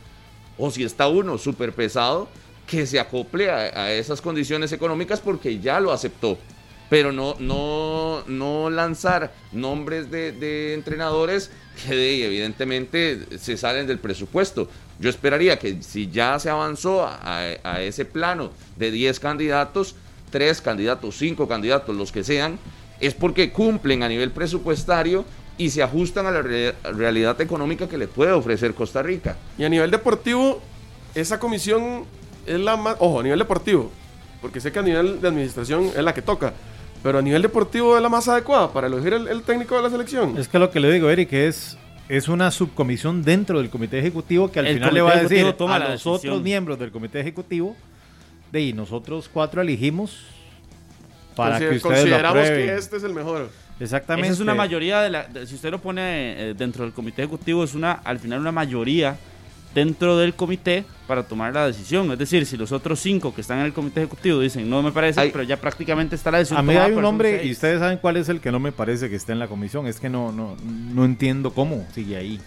o 0.58 0.72
si 0.72 0.84
está 0.84 1.08
uno 1.08 1.38
súper 1.38 1.72
pesado, 1.74 2.28
que 2.66 2.88
se 2.88 3.00
acople 3.00 3.52
a, 3.52 3.84
a 3.84 3.94
esas 3.94 4.20
condiciones 4.20 4.72
económicas 4.72 5.20
porque 5.20 5.60
ya 5.60 5.80
lo 5.80 5.92
aceptó. 5.92 6.40
Pero 6.90 7.12
no, 7.12 7.36
no, 7.38 8.24
no 8.26 8.72
lanzar 8.72 9.32
nombres 9.52 10.10
de, 10.10 10.32
de 10.32 10.74
entrenadores 10.74 11.52
que 11.86 11.94
de- 11.94 12.26
evidentemente 12.26 13.38
se 13.38 13.56
salen 13.56 13.86
del 13.86 14.00
presupuesto. 14.00 14.68
Yo 15.00 15.10
esperaría 15.10 15.58
que 15.60 15.82
si 15.82 16.10
ya 16.10 16.38
se 16.40 16.50
avanzó 16.50 17.06
a, 17.08 17.82
ese 17.82 18.04
plano 18.06 18.52
de 18.76 18.92
10 18.92 19.20
candidatos, 19.20 19.96
3 20.32 20.62
candidatos, 20.62 21.16
5 21.18 21.48
candidatos, 21.48 21.96
los 21.96 22.12
que 22.12 22.24
sean, 22.24 22.60
es 23.00 23.14
porque 23.14 23.52
cumplen 23.52 24.04
a 24.04 24.10
nivel 24.10 24.32
presupuestario 24.32 25.24
y 25.58 25.70
se 25.70 25.82
ajustan 25.84 26.26
a 26.26 26.32
la 26.32 26.42
re- 26.42 26.76
realidad 26.94 27.40
económica 27.42 27.88
que 27.88 27.98
le 27.98 28.08
puede 28.08 28.32
ofrecer 28.34 28.74
Costa 28.74 29.02
Rica. 29.02 29.38
Y 29.58 29.64
a 29.64 29.70
nivel 29.70 29.90
deportivo, 29.92 30.62
esa 31.16 31.40
comisión 31.40 32.06
es 32.46 32.60
la 32.60 32.76
más. 32.78 32.96
Ojo, 33.00 33.22
a 33.22 33.24
nivel 33.24 33.40
deportivo, 33.40 33.90
porque 34.42 34.60
sé 34.60 34.72
que 34.72 34.80
a 34.80 34.84
nivel 34.84 35.22
de 35.22 35.28
administración 35.30 35.86
es 35.96 36.04
la 36.04 36.14
que 36.14 36.22
toca. 36.22 36.54
Pero 37.02 37.20
a 37.20 37.22
nivel 37.22 37.42
deportivo 37.42 37.96
es 37.96 38.02
la 38.04 38.10
más 38.10 38.28
adecuada 38.28 38.74
para 38.74 38.88
elegir 38.88 39.14
el, 39.14 39.28
el 39.30 39.42
técnico 39.44 39.78
de 39.78 39.84
la 39.84 39.90
selección. 39.90 40.38
Es 40.38 40.50
que 40.50 40.60
lo 40.60 40.70
que 40.70 40.82
le 40.82 40.92
digo, 40.92 41.10
Eric, 41.10 41.32
es, 41.32 41.78
es 42.10 42.28
una 42.28 42.50
subcomisión 42.52 43.24
dentro 43.24 43.60
del 43.60 43.70
comité 43.70 44.00
ejecutivo 44.00 44.52
que 44.52 44.60
al 44.60 44.68
El 44.68 44.74
final 44.76 44.94
le 44.94 45.02
va 45.02 45.12
a 45.14 45.24
decir 45.24 45.54
toma 45.54 45.76
a 45.76 45.90
los 45.90 46.06
otros 46.08 46.42
miembros 46.42 46.78
del 46.80 46.92
comité 46.92 47.20
ejecutivo 47.20 47.76
de 48.52 48.62
y 48.62 48.74
nosotros 48.74 49.30
cuatro 49.32 49.62
elegimos 49.62 50.26
para 51.36 51.56
Consider- 51.60 51.70
que 51.70 51.76
ustedes 51.78 51.84
lo 51.84 51.90
consideramos 52.02 52.44
aprueben. 52.44 52.68
que 52.68 52.76
este 52.78 52.98
es 52.98 53.04
el 53.04 53.14
mejor. 53.14 53.50
Exactamente. 53.80 54.28
Esa 54.28 54.34
es 54.34 54.40
una 54.42 54.56
mayoría 54.56 55.00
de 55.02 55.10
la. 55.10 55.24
de- 55.24 55.48
si 55.48 55.56
usted 55.56 55.72
lo 55.72 55.80
pone 55.80 56.02
eh, 56.50 56.54
dentro 56.54 56.84
del 56.84 56.92
comité 56.94 57.22
ejecutivo, 57.22 57.64
es 57.64 57.76
una 57.76 57.94
al 57.94 58.20
final 58.20 58.40
una 58.42 58.52
mayoría 58.52 59.16
dentro 59.74 60.18
del 60.18 60.34
comité 60.34 60.84
para 61.08 61.24
tomar 61.24 61.54
la 61.54 61.68
decisión. 61.68 62.12
Es 62.12 62.18
decir, 62.20 62.46
si 62.46 62.58
los 62.58 62.72
otros 62.72 63.00
cinco 63.00 63.34
que 63.34 63.42
están 63.42 63.60
en 63.60 63.66
el 63.66 63.74
comité 63.74 64.02
ejecutivo 64.02 64.40
dicen 64.40 64.70
no 64.70 64.82
me 64.82 64.92
parece, 64.92 65.20
Hay- 65.22 65.32
pero 65.32 65.44
ya 65.44 65.58
prácticamente 65.58 66.16
está 66.16 66.32
la 66.32 66.40
decisión. 66.40 66.60
A 66.60 66.64
mí 66.64 66.76
hay 66.76 66.92
un 66.92 67.02
nombre 67.02 67.44
y 67.46 67.52
ustedes 67.52 67.80
saben 67.80 67.98
cuál 68.00 68.18
es 68.18 68.30
el 68.30 68.40
que 68.40 68.52
no 68.52 68.60
me 68.60 68.72
parece 68.72 69.10
que 69.10 69.16
esté 69.16 69.32
en 69.32 69.40
la 69.40 69.48
comisión. 69.48 69.88
Es 69.88 70.00
que 70.00 70.10
no, 70.10 70.32
no, 70.32 70.56
no 70.64 71.06
entiendo 71.06 71.52
cómo 71.52 71.86
sigue 71.94 72.18
ahí. 72.18 72.40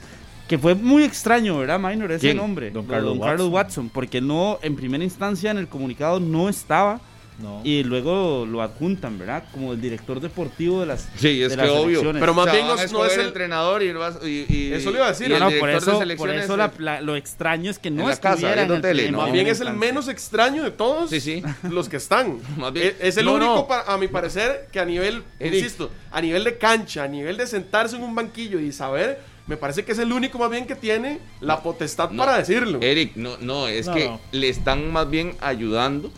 Que 0.48 0.58
fue 0.58 0.74
muy 0.74 1.04
extraño, 1.04 1.56
¿verdad, 1.58 1.78
Minor? 1.80 2.12
Ese 2.12 2.20
¿Quién? 2.26 2.36
nombre. 2.36 2.70
Don 2.70 2.86
Don, 2.86 3.18
Carlos. 3.20 3.48
Watson. 3.48 3.88
Porque 3.88 4.20
no, 4.20 4.58
en 4.62 4.76
primera 4.76 5.02
instancia 5.02 5.50
en 5.50 5.58
el 5.58 5.68
comunicado 5.68 6.20
no 6.20 6.48
estaba. 6.48 7.00
No. 7.42 7.60
Y 7.64 7.82
luego 7.82 8.46
lo 8.46 8.62
adjuntan, 8.62 9.18
¿verdad? 9.18 9.44
Como 9.52 9.72
el 9.72 9.80
director 9.80 10.20
deportivo 10.20 10.80
de 10.80 10.86
las. 10.86 11.08
Sí, 11.16 11.42
es 11.42 11.50
de 11.56 11.62
que 11.62 11.68
obvio. 11.68 12.00
Pero 12.12 12.34
más 12.34 12.42
O 12.46 12.50
sea, 12.50 12.52
bien 12.54 12.66
no- 12.92 13.04
es 13.04 13.18
el- 13.18 13.26
entrenador 13.26 13.82
y, 13.82 13.92
vas- 13.92 14.18
y- 14.24 14.46
y- 14.48 14.72
Eso 14.72 14.90
le 14.90 14.98
iba 14.98 15.06
a 15.06 15.10
decir, 15.10 15.28
No, 15.28 15.34
el 15.34 15.40
no, 15.40 15.46
por 15.58 15.68
de 15.70 15.76
eso, 15.76 15.98
por 16.16 16.30
eso 16.30 16.52
es- 16.52 16.58
la- 16.58 16.72
la- 16.78 17.00
lo 17.00 17.16
extraño 17.16 17.70
es 17.70 17.78
que 17.78 17.90
no 17.90 18.04
casa, 18.04 18.30
estuviera 18.34 18.54
viendo 18.54 18.74
en 18.74 18.78
el 18.78 18.82
tele, 18.82 19.10
no. 19.10 19.18
Más 19.18 19.32
bien 19.32 19.46
es 19.48 19.60
el 19.60 19.72
menos 19.74 20.08
extraño 20.08 20.62
de 20.62 20.70
todos 20.70 21.10
Sí, 21.10 21.20
sí. 21.20 21.42
los 21.70 21.88
que 21.88 21.96
están. 21.96 22.38
Más 22.56 22.72
bien- 22.72 22.86
es, 22.88 22.94
es 23.00 23.16
el 23.16 23.24
no, 23.24 23.34
único, 23.34 23.54
no. 23.56 23.66
pa- 23.66 23.84
a 23.86 23.98
mi 23.98 24.06
parecer, 24.08 24.68
que 24.70 24.78
a 24.80 24.84
nivel, 24.84 25.22
Eric. 25.40 25.54
insisto, 25.54 25.90
a 26.10 26.20
nivel 26.20 26.44
de 26.44 26.56
cancha, 26.58 27.02
a 27.04 27.08
nivel 27.08 27.36
de 27.36 27.46
sentarse 27.46 27.96
en 27.96 28.02
un 28.04 28.14
banquillo 28.14 28.60
y 28.60 28.70
saber, 28.72 29.20
me 29.48 29.56
parece 29.56 29.84
que 29.84 29.90
es 29.90 29.98
el 29.98 30.12
único 30.12 30.38
más 30.38 30.50
bien 30.50 30.66
que 30.66 30.76
tiene 30.76 31.18
la 31.40 31.60
potestad 31.62 32.10
No, 32.10 32.22
para 32.24 32.38
decirlo. 32.38 32.78
Eric, 32.80 33.16
no, 33.16 33.36
no, 33.40 33.66
es 33.66 33.86
No, 33.88 33.94
que 33.94 34.04
no. 34.04 34.20
le 34.30 34.48
están 34.48 34.92
más 34.92 35.10
bien 35.10 35.34
ayudando, 35.40 36.12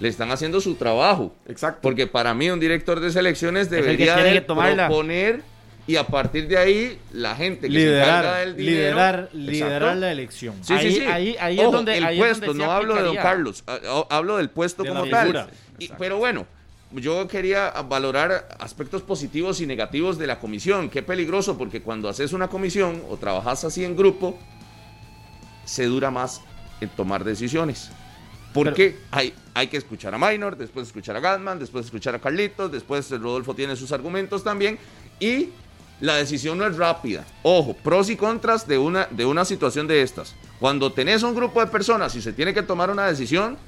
le 0.00 0.08
están 0.08 0.30
haciendo 0.30 0.60
su 0.60 0.74
trabajo. 0.74 1.34
Exacto. 1.48 1.80
Porque 1.82 2.06
para 2.06 2.34
mí 2.34 2.50
un 2.50 2.60
director 2.60 3.00
de 3.00 3.10
selecciones 3.12 3.68
que 3.68 3.76
debería 3.76 4.16
de 4.16 4.32
que 4.32 4.40
tomarla. 4.40 4.86
proponer 4.88 5.42
y 5.86 5.96
a 5.96 6.06
partir 6.06 6.48
de 6.48 6.56
ahí 6.56 6.98
la 7.12 7.36
gente 7.36 7.68
que 7.68 7.74
se 7.74 7.78
liderar, 7.78 8.08
encarga 8.24 8.38
del 8.38 8.56
dinero, 8.56 8.76
liderar, 8.80 9.28
liderar 9.32 9.96
la 9.98 10.12
elección. 10.12 10.54
Sí, 10.62 10.72
Ahí- 10.72 10.90
sí, 10.92 11.00
sí. 11.00 11.06
ahí- 11.06 11.36
ahí 11.38 11.60
es 11.60 11.70
donde- 11.70 11.96
el 11.98 12.04
ahí 12.04 12.14
es 12.14 12.20
donde 12.20 12.46
puesto, 12.46 12.52
se 12.52 12.58
no 12.66 12.72
hablo 12.72 12.94
de 12.96 13.02
don. 13.02 13.16
Carlos, 13.16 13.64
hablo 14.10 14.36
del 14.38 14.48
puesto 14.50 14.82
De 14.82 14.88
como 14.88 15.06
tal. 15.06 15.50
Y- 15.78 15.88
pero 15.98 16.16
bueno, 16.18 16.46
yo 16.90 17.26
quería 17.28 17.70
valorar 17.88 18.48
aspectos 18.58 19.02
positivos 19.02 19.60
y 19.60 19.66
negativos 19.66 20.16
de 20.18 20.26
la 20.26 20.38
comisión. 20.38 20.88
Qué 20.88 21.02
peligroso, 21.02 21.58
porque 21.58 21.82
cuando 21.82 22.08
haces 22.08 22.32
una 22.32 22.48
comisión 22.48 23.02
o 23.10 23.16
trabajas 23.18 23.64
así 23.64 23.84
en 23.84 23.94
grupo, 23.96 24.38
se 25.64 25.84
dura 25.84 26.10
más 26.10 26.40
en 26.80 26.88
tomar 26.90 27.24
decisiones. 27.24 27.90
Porque 28.54 28.96
hay, 29.10 29.34
hay 29.52 29.66
que 29.66 29.76
escuchar 29.76 30.14
a 30.14 30.18
Minor, 30.18 30.56
después 30.56 30.86
escuchar 30.86 31.16
a 31.16 31.20
Gatman, 31.20 31.58
después 31.58 31.84
escuchar 31.84 32.14
a 32.14 32.20
Carlitos, 32.20 32.70
después 32.70 33.10
Rodolfo 33.10 33.54
tiene 33.54 33.74
sus 33.74 33.90
argumentos 33.92 34.44
también. 34.44 34.78
Y 35.18 35.48
la 36.00 36.16
decisión 36.16 36.56
no 36.56 36.66
es 36.66 36.76
rápida. 36.76 37.24
Ojo, 37.42 37.74
pros 37.74 38.08
y 38.10 38.16
contras 38.16 38.66
de 38.66 38.78
una, 38.78 39.08
de 39.10 39.26
una 39.26 39.44
situación 39.44 39.86
de 39.86 40.02
estas. 40.02 40.34
Cuando 40.60 40.92
tenés 40.92 41.22
un 41.24 41.34
grupo 41.34 41.60
de 41.60 41.66
personas 41.66 42.14
y 42.14 42.22
se 42.22 42.32
tiene 42.32 42.54
que 42.54 42.62
tomar 42.62 42.90
una 42.90 43.06
decisión, 43.06 43.58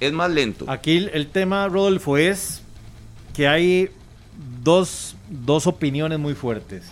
es 0.00 0.12
más 0.12 0.30
lento. 0.30 0.64
Aquí 0.68 0.96
el, 0.96 1.10
el 1.12 1.26
tema, 1.28 1.68
Rodolfo, 1.68 2.16
es 2.16 2.62
que 3.34 3.46
hay 3.46 3.90
dos, 4.62 5.16
dos 5.28 5.66
opiniones 5.66 6.18
muy 6.18 6.34
fuertes. 6.34 6.84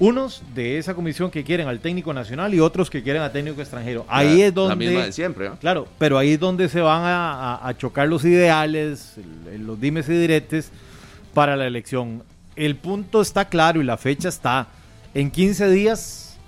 Unos 0.00 0.42
de 0.54 0.78
esa 0.78 0.94
comisión 0.94 1.28
que 1.30 1.42
quieren 1.42 1.66
al 1.66 1.80
técnico 1.80 2.12
nacional 2.14 2.54
y 2.54 2.60
otros 2.60 2.88
que 2.88 3.02
quieren 3.02 3.20
al 3.20 3.32
técnico 3.32 3.60
extranjero. 3.60 4.04
Ahí 4.08 4.38
La- 4.38 4.44
es 4.46 4.54
donde... 4.54 4.84
La 4.84 4.90
misma 4.90 5.04
de 5.06 5.12
siempre, 5.12 5.48
¿no? 5.48 5.56
Claro, 5.58 5.88
pero 5.98 6.18
ahí 6.18 6.32
es 6.34 6.40
donde 6.40 6.68
se 6.68 6.80
van 6.80 7.02
a, 7.02 7.32
a- 7.56 7.68
a 7.68 7.76
chocar 7.76 8.06
los 8.08 8.24
ideales, 8.24 9.16
el- 9.52 9.66
los 9.66 9.80
dimes 9.80 10.08
y 10.08 10.12
diretes 10.12 10.70
para 11.34 11.56
la 11.56 11.66
elección. 11.66 12.22
El 12.54 12.76
punto 12.76 13.20
está 13.20 13.46
claro 13.48 13.80
y 13.80 13.84
la 13.84 13.96
fecha 13.96 14.28
está. 14.28 14.68
En 15.14 15.32
15 15.32 15.68
días 15.70 16.38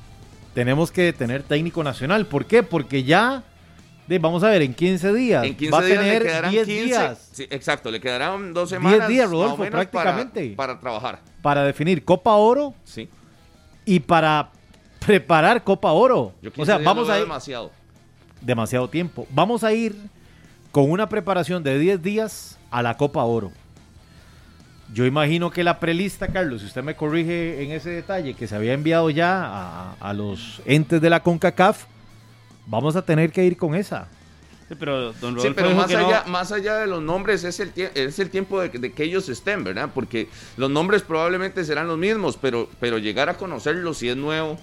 tenemos 0.55 0.93
que 0.93 1.13
tener 1.13 1.43
técnico 1.43 1.83
nacional. 1.83 2.27
¿Por 2.27 2.47
qué? 2.47 2.63
Porque 2.63 3.03
ya, 3.03 3.43
de- 4.07 4.21
vamos 4.21 4.45
a 4.45 4.51
ver, 4.51 4.63
en 4.63 4.75
15 4.75 5.13
días 5.13 5.45
En 5.45 5.57
15 5.57 5.73
va 5.73 5.79
a 5.81 5.85
días 5.87 5.99
tener 5.99 6.23
le 6.23 6.29
quedarán 6.29 6.51
10 6.53 6.67
15. 6.69 6.85
días 6.85 7.29
sí, 7.33 7.47
exacto, 7.51 7.91
le 7.91 8.01
quedarán 8.01 8.53
dos 8.55 8.71
semanas. 8.71 9.09
días, 9.09 9.27
más 9.29 9.35
o 9.35 9.43
Rodolfo, 9.43 9.57
para- 9.59 9.71
prácticamente. 9.71 10.53
Para, 10.57 10.79
trabajar. 10.79 11.19
para 11.43 11.65
definir 11.65 12.05
Copa 12.05 12.35
Oro 12.35 12.75
Sí. 12.85 13.09
Y 13.91 13.99
para 13.99 14.51
preparar 15.05 15.65
Copa 15.65 15.91
Oro. 15.91 16.33
Yo 16.41 16.51
O 16.51 16.53
15 16.53 16.65
sea, 16.65 16.79
vamos 16.79 17.09
a 17.09 17.17
ir 17.17 17.23
demasiado. 17.25 17.73
demasiado 18.41 18.89
tiempo. 18.89 19.27
Vamos 19.31 19.65
a 19.65 19.73
ir 19.73 19.97
con 20.71 20.89
una 20.89 21.09
preparación 21.09 21.65
de 21.65 21.77
10 21.77 22.01
días 22.01 22.57
a 22.71 22.83
la 22.83 22.97
Copa 22.97 23.25
Oro. 23.25 23.51
Yo 24.95 25.07
imagino 25.07 25.51
que 25.51 25.65
la 25.65 25.81
prelista, 25.81 26.29
Carlos, 26.29 26.61
si 26.61 26.69
usted 26.69 26.85
me 26.85 26.95
corrige 26.95 27.65
en 27.65 27.73
ese 27.73 27.91
detalle, 27.91 28.35
que 28.35 28.47
se 28.47 28.55
había 28.55 28.75
enviado 28.75 29.11
ya 29.11 29.45
a, 29.45 29.95
a 30.01 30.13
los 30.13 30.63
entes 30.67 31.01
de 31.01 31.11
la 31.11 31.21
CONCACAF, 31.25 31.87
vamos 32.67 32.95
a 32.95 33.03
tener 33.03 33.33
que 33.33 33.45
ir 33.45 33.57
con 33.57 33.75
esa. 33.75 34.07
Sí, 34.71 34.77
pero 34.79 35.13
don 35.15 35.35
Rodolfo 35.35 35.43
Sí, 35.49 35.53
pero 35.57 35.69
dijo 35.71 35.81
más 35.81 35.91
no. 35.91 35.99
allá, 35.99 36.25
más 36.29 36.53
allá 36.53 36.77
de 36.77 36.87
los 36.87 37.03
nombres 37.03 37.43
es 37.43 37.59
el, 37.59 37.75
tie- 37.75 37.91
es 37.93 38.21
el 38.21 38.31
tiempo 38.31 38.61
de, 38.61 38.69
de 38.69 38.93
que 38.93 39.03
ellos 39.03 39.29
estén, 39.29 39.65
¿verdad? 39.65 39.91
Porque 39.93 40.29
los 40.57 40.71
nombres 40.71 41.03
probablemente 41.03 41.65
serán 41.65 41.89
los 41.89 41.99
mismos, 41.99 42.39
pero, 42.41 42.71
pero 42.79 42.99
llegar 42.99 43.29
a 43.29 43.35
conocerlos 43.37 43.99
si 43.99 44.09
es 44.09 44.17
nuevo, 44.17 44.57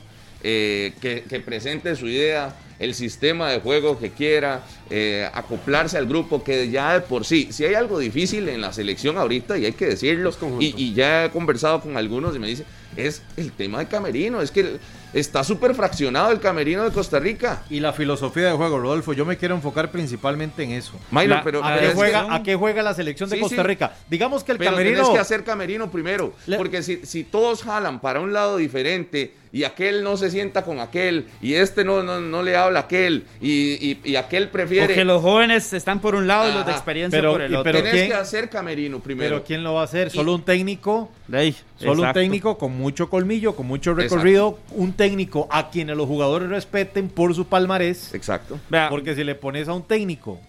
eh, 0.43 0.93
que, 1.01 1.23
que 1.27 1.41
presente 1.41 1.93
su 1.97 2.07
idea, 2.07 2.55
el 2.79 2.93
sistema 2.93 3.49
de 3.51 3.59
juego 3.59 3.99
que 3.99 4.11
quiera, 4.11 4.63
eh, 4.89 5.27
acoplarse 5.33 5.97
al 5.97 6.05
grupo, 6.05 6.41
que 6.41 6.69
ya 6.69 6.93
de 6.93 7.01
por 7.01 7.25
sí, 7.25 7.49
si 7.51 7.65
hay 7.65 7.73
algo 7.73 7.99
difícil 7.99 8.47
en 8.47 8.61
la 8.61 8.71
selección 8.71 9.17
ahorita, 9.17 9.57
y 9.57 9.65
hay 9.65 9.73
que 9.73 9.87
decirlo, 9.87 10.31
y, 10.61 10.73
y 10.81 10.93
ya 10.93 11.25
he 11.25 11.31
conversado 11.31 11.81
con 11.81 11.97
algunos 11.97 12.33
y 12.33 12.39
me 12.39 12.47
dicen, 12.47 12.65
es 12.95 13.23
el 13.35 13.51
tema 13.51 13.79
de 13.79 13.87
camerino, 13.87 14.41
es 14.41 14.51
que 14.51 14.77
está 15.13 15.43
súper 15.43 15.73
fraccionado 15.75 16.31
el 16.31 16.39
camerino 16.39 16.83
de 16.83 16.91
Costa 16.91 17.19
Rica. 17.19 17.63
Y 17.69 17.79
la 17.79 17.93
filosofía 17.93 18.47
de 18.47 18.51
juego, 18.51 18.79
Rodolfo, 18.79 19.13
yo 19.13 19.25
me 19.25 19.37
quiero 19.37 19.55
enfocar 19.55 19.91
principalmente 19.91 20.63
en 20.63 20.71
eso. 20.71 20.93
Minor, 21.11 21.27
La- 21.37 21.43
pero, 21.43 21.63
¿A 21.63 21.75
qué, 21.79 21.87
que- 21.87 21.93
juega, 21.93 22.35
¿A 22.35 22.43
qué 22.43 22.55
juega 22.55 22.83
la 22.83 22.93
selección 22.93 23.29
de 23.29 23.35
Sí, 23.37 23.41
Costa 23.41 23.61
sí. 23.61 23.67
Rica? 23.67 23.93
Digamos 24.09 24.43
que 24.43 24.51
el 24.53 24.57
Pero 24.57 24.71
camerino... 24.71 24.97
tenés 24.97 25.09
que 25.13 25.19
hacer 25.19 25.43
camerino 25.43 25.89
primero. 25.91 26.33
Le- 26.45 26.57
Porque 26.57 26.83
si, 26.83 27.05
si 27.05 27.23
todos 27.23 27.63
jalan 27.63 27.99
para 27.99 28.19
un 28.19 28.33
lado 28.33 28.57
diferente 28.57 29.33
y 29.51 29.63
aquel 29.63 30.03
no 30.03 30.17
se 30.17 30.29
sienta 30.29 30.63
con 30.63 30.79
aquel 30.79 31.27
y 31.41 31.53
este 31.53 31.83
no, 31.83 32.03
no, 32.03 32.19
no 32.19 32.43
le 32.43 32.55
habla 32.55 32.79
a 32.79 32.83
aquel 32.83 33.25
y, 33.41 33.51
y- 33.91 33.99
y 34.03 34.15
aquel 34.15 34.49
prefiere. 34.49 34.87
Porque 34.87 35.05
los 35.05 35.21
jóvenes 35.21 35.71
están 35.73 35.99
por 35.99 36.15
un 36.15 36.27
lado 36.27 36.49
y 36.49 36.53
los 36.53 36.65
de 36.65 36.71
Ajá. 36.71 36.79
experiencia 36.79 37.17
Pero- 37.19 37.31
por 37.33 37.41
el 37.41 37.53
otro. 37.55 37.63
pero 37.63 37.77
tenés 37.79 37.93
¿quién- 37.93 38.07
que 38.07 38.13
hacer 38.13 38.49
camerino 38.49 38.99
primero. 38.99 39.35
Pero 39.35 39.43
¿quién 39.45 39.63
lo 39.63 39.73
va 39.73 39.81
a 39.81 39.83
hacer? 39.85 40.09
Solo 40.11 40.35
un 40.35 40.43
técnico... 40.43 41.11
De 41.27 41.37
ahí, 41.39 41.55
Solo 41.77 42.03
un 42.03 42.13
técnico 42.13 42.57
con 42.57 42.71
mucho 42.77 43.09
colmillo, 43.09 43.55
con 43.55 43.67
mucho 43.67 43.93
recorrido, 43.93 44.59
un 44.71 44.93
técnico 44.93 45.47
a 45.51 45.69
quienes 45.69 45.97
los 45.97 46.07
jugadores 46.07 46.47
respeten 46.49 47.09
por 47.09 47.35
su 47.35 47.47
palmarés, 47.47 48.13
Exacto. 48.13 48.59
Vea, 48.69 48.89
porque 48.89 49.13
si 49.15 49.23
le 49.25 49.35
pones 49.35 49.67
a 49.67 49.73
un 49.73 49.83
técnico 49.83 50.39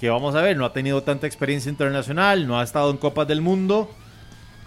que 0.00 0.08
vamos 0.08 0.34
a 0.34 0.40
ver, 0.42 0.56
no 0.56 0.64
ha 0.64 0.72
tenido 0.72 1.02
tanta 1.02 1.26
experiencia 1.26 1.68
internacional, 1.70 2.46
no 2.48 2.58
ha 2.58 2.64
estado 2.64 2.90
en 2.90 2.96
Copas 2.96 3.28
del 3.28 3.40
Mundo, 3.40 3.90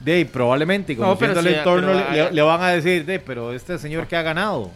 de 0.03 0.13
ahí, 0.13 0.25
probablemente, 0.25 0.95
No, 0.95 1.17
pero 1.17 1.39
el 1.39 1.47
entorno, 1.47 1.93
pero 2.09 2.31
le, 2.31 2.41
van 2.41 2.61
a 2.61 2.69
decir, 2.69 3.05
de, 3.05 3.19
pero 3.19 3.53
este 3.53 3.77
señor 3.77 4.05
que 4.07 4.15
ha 4.15 4.21
ganado, 4.21 4.69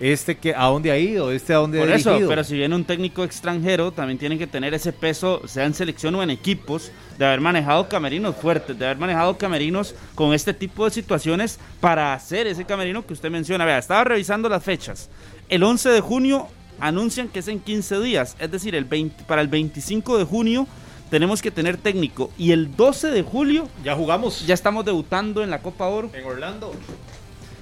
este 0.00 0.36
que 0.36 0.54
a 0.54 0.64
dónde 0.64 0.90
ha 0.90 0.98
ido, 0.98 1.30
este 1.30 1.52
a 1.52 1.58
dónde 1.58 1.78
Por 1.78 1.90
ha 1.90 1.94
eso, 1.94 2.10
dirigido. 2.10 2.28
pero 2.28 2.44
si 2.44 2.54
viene 2.54 2.74
un 2.74 2.84
técnico 2.84 3.24
extranjero, 3.24 3.92
también 3.92 4.18
tienen 4.18 4.38
que 4.38 4.46
tener 4.46 4.72
ese 4.72 4.92
peso, 4.92 5.42
sea 5.46 5.64
en 5.64 5.74
selección 5.74 6.14
o 6.14 6.22
en 6.22 6.30
equipos, 6.30 6.90
de 7.18 7.26
haber 7.26 7.40
manejado 7.40 7.88
camerinos 7.88 8.36
fuertes, 8.36 8.78
de 8.78 8.84
haber 8.84 8.98
manejado 8.98 9.36
camerinos 9.36 9.94
con 10.14 10.32
este 10.32 10.54
tipo 10.54 10.84
de 10.84 10.90
situaciones 10.90 11.58
para 11.80 12.14
hacer 12.14 12.46
ese 12.46 12.64
camerino 12.64 13.06
que 13.06 13.12
usted 13.12 13.30
menciona. 13.30 13.64
Vea, 13.64 13.78
estaba 13.78 14.04
revisando 14.04 14.48
las 14.48 14.64
fechas. 14.64 15.10
El 15.48 15.62
11 15.62 15.90
de 15.90 16.00
junio 16.00 16.48
anuncian 16.80 17.28
que 17.28 17.38
es 17.38 17.48
en 17.48 17.60
15 17.60 18.00
días, 18.00 18.36
es 18.38 18.50
decir, 18.50 18.74
el 18.74 18.84
20, 18.84 19.24
para 19.24 19.40
el 19.42 19.48
25 19.48 20.18
de 20.18 20.24
junio 20.24 20.66
tenemos 21.10 21.40
que 21.42 21.50
tener 21.50 21.76
técnico 21.76 22.30
y 22.38 22.52
el 22.52 22.74
12 22.76 23.08
de 23.10 23.22
julio 23.22 23.68
Ya 23.84 23.94
jugamos 23.94 24.46
ya 24.46 24.54
estamos 24.54 24.84
debutando 24.84 25.42
en 25.42 25.50
la 25.50 25.60
Copa 25.62 25.86
Oro. 25.86 26.10
en 26.14 26.24
Orlando. 26.24 26.72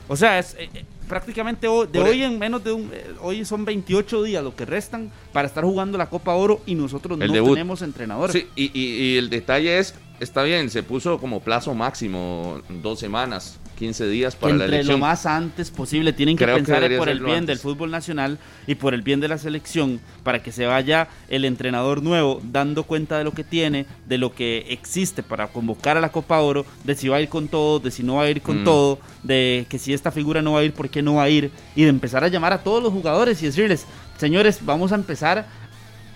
O 0.08 0.16
sea, 0.16 0.38
es 0.38 0.54
eh, 0.58 0.68
eh, 0.74 0.84
prácticamente 1.08 1.66
de 1.66 1.86
Por 1.86 2.08
hoy 2.08 2.22
en 2.22 2.38
menos 2.38 2.62
de 2.62 2.72
un 2.72 2.90
eh, 2.92 3.04
hoy 3.22 3.44
son 3.44 3.64
28 3.64 4.22
días 4.22 4.42
lo 4.44 4.54
que 4.54 4.64
restan 4.66 5.10
para 5.32 5.48
estar 5.48 5.64
jugando 5.64 5.96
la 5.98 6.10
Copa 6.10 6.34
Oro 6.34 6.60
y 6.66 6.74
nosotros 6.74 7.18
El 7.20 7.28
no 7.28 7.32
debut. 7.34 7.50
tenemos 7.54 7.80
entrenador. 7.82 8.30
Sí, 8.32 8.46
y, 8.56 8.70
y- 8.78 8.96
y 9.12 9.16
el 9.16 9.30
detalle 9.30 9.78
es, 9.78 9.94
está 10.20 10.42
bien, 10.42 10.68
se 10.70 10.82
puso 10.82 11.18
como 11.18 11.40
plazo 11.40 11.74
máximo 11.74 12.60
dos 12.82 13.00
semanas, 13.00 13.58
15 13.74 14.08
días 14.08 14.34
que 14.34 14.40
para 14.40 14.54
la 14.56 14.64
entre 14.64 14.76
elección. 14.78 15.00
lo 15.00 15.06
más 15.06 15.26
antes 15.26 15.70
posible 15.70 16.12
tienen 16.12 16.36
que 16.36 16.44
Creo 16.44 16.56
que 16.56 16.62
pensar 16.62 16.76
debería 16.80 16.98
por 16.98 17.08
el 17.08 17.20
bien 17.20 17.38
antes. 17.38 17.46
del 17.46 17.58
fútbol 17.58 17.90
nacional 17.90 18.38
y 18.66 18.74
por 18.76 18.94
el 18.94 19.02
bien 19.02 19.20
de 19.20 19.28
la 19.28 19.38
selección 19.38 20.00
para 20.22 20.42
que 20.42 20.52
se 20.52 20.66
vaya 20.66 21.08
el 21.28 21.44
entrenador 21.44 22.02
nuevo 22.02 22.40
dando 22.44 22.84
cuenta 22.84 23.18
de 23.18 23.24
lo 23.24 23.32
que 23.32 23.44
tiene, 23.44 23.86
de 24.06 24.18
lo 24.18 24.34
que 24.34 24.66
existe 24.70 25.22
para 25.22 25.48
convocar 25.48 25.96
a 25.96 26.00
la 26.00 26.10
Copa 26.10 26.40
Oro, 26.40 26.64
de 26.84 26.94
si 26.94 27.08
va 27.08 27.16
a 27.16 27.20
ir 27.20 27.28
con 27.28 27.48
todo, 27.48 27.80
de 27.80 27.90
si 27.90 28.02
no 28.02 28.16
va 28.16 28.22
a 28.24 28.30
ir 28.30 28.40
con 28.40 28.62
Mm. 28.62 28.64
todo, 28.64 28.98
de 29.22 29.66
que 29.68 29.78
si 29.78 29.92
esta 29.92 30.10
figura 30.10 30.40
no 30.42 30.52
va 30.52 30.60
a 30.60 30.64
ir, 30.64 30.72
por 30.72 30.88
qué 30.88 31.02
no 31.02 31.14
va 31.14 31.24
a 31.24 31.28
ir 31.28 31.50
y 31.76 31.82
de 31.82 31.88
empezar 31.88 32.22
a 32.24 32.28
llamar 32.28 32.52
a 32.52 32.62
todos 32.62 32.82
los 32.82 32.92
jugadores 32.92 33.42
y 33.42 33.46
decirles, 33.46 33.86
señores, 34.18 34.60
vamos 34.62 34.92
a 34.92 34.94
empezar 34.94 35.46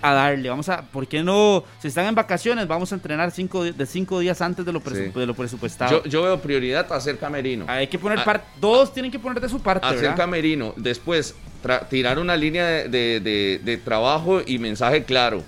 a 0.00 0.12
darle, 0.14 0.48
vamos 0.48 0.68
a, 0.68 0.82
¿por 0.82 1.06
qué 1.08 1.22
no? 1.22 1.64
Si 1.80 1.88
están 1.88 2.06
en 2.06 2.14
vacaciones, 2.14 2.66
vamos 2.68 2.92
a 2.92 2.94
entrenar 2.94 3.30
cinco, 3.30 3.64
de 3.64 3.87
cinco 3.87 4.20
días 4.20 4.40
antes 4.40 4.64
de 4.64 4.72
lo, 4.72 4.80
presu- 4.80 5.12
Sí. 5.12 5.18
de 5.18 5.26
lo 5.26 5.34
presupuestado. 5.34 6.04
Yo, 6.04 6.08
yo 6.11 6.22
veo 6.22 6.40
prioridad 6.40 6.90
a 6.92 6.96
hacer 6.96 7.18
camerino. 7.18 7.64
Hay 7.68 7.87
que 7.88 7.98
poner 7.98 8.20
Ah. 8.20 8.24
parte, 8.24 8.46
dos 8.61 8.92
tienen 8.92 9.11
que 9.11 9.18
poner 9.18 9.40
de 9.40 9.48
su 9.48 9.61
parte, 9.61 9.87
hacer 9.87 10.00
¿verdad? 10.02 10.16
camerino, 10.16 10.72
después 10.76 11.34
tra- 11.64 11.88
tirar 11.88 12.18
una 12.18 12.37
línea 12.37 12.64
de, 12.66 12.88
de- 12.88 13.20
de- 13.20 13.61
de 13.64 13.76
trabajo 13.76 14.40
y 14.46 14.58
mensaje 14.58 15.04
claro. 15.04 15.42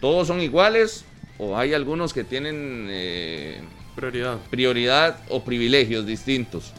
¿Todos 0.00 0.26
son 0.28 0.40
iguales 0.40 1.04
o 1.38 1.56
hay 1.56 1.74
algunos 1.74 2.12
que 2.12 2.24
tienen 2.24 2.88
eh, 2.90 3.60
Prioridad. 3.96 4.38
prioridad 4.50 5.16
o 5.28 5.42
privilegios 5.44 6.06
distintos? 6.06 6.72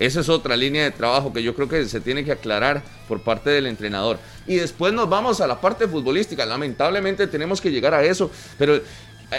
Esa 0.00 0.20
es 0.20 0.30
otra 0.30 0.56
línea 0.56 0.84
de 0.84 0.92
trabajo 0.92 1.30
que 1.30 1.42
yo 1.42 1.54
creo 1.54 1.68
que 1.68 1.84
se 1.84 2.00
tiene 2.00 2.24
que 2.24 2.32
aclarar 2.32 2.82
por 3.06 3.20
parte 3.20 3.50
del 3.50 3.66
entrenador. 3.66 4.18
Y 4.46 4.56
después 4.56 4.94
nos 4.94 5.10
vamos 5.10 5.42
a 5.42 5.46
la 5.46 5.60
parte 5.60 5.86
futbolística. 5.86 6.46
Lamentablemente 6.46 7.26
tenemos 7.26 7.60
que 7.60 7.70
llegar 7.70 7.92
a 7.92 8.02
eso, 8.02 8.30
pero 8.56 8.76
eh, 8.76 8.82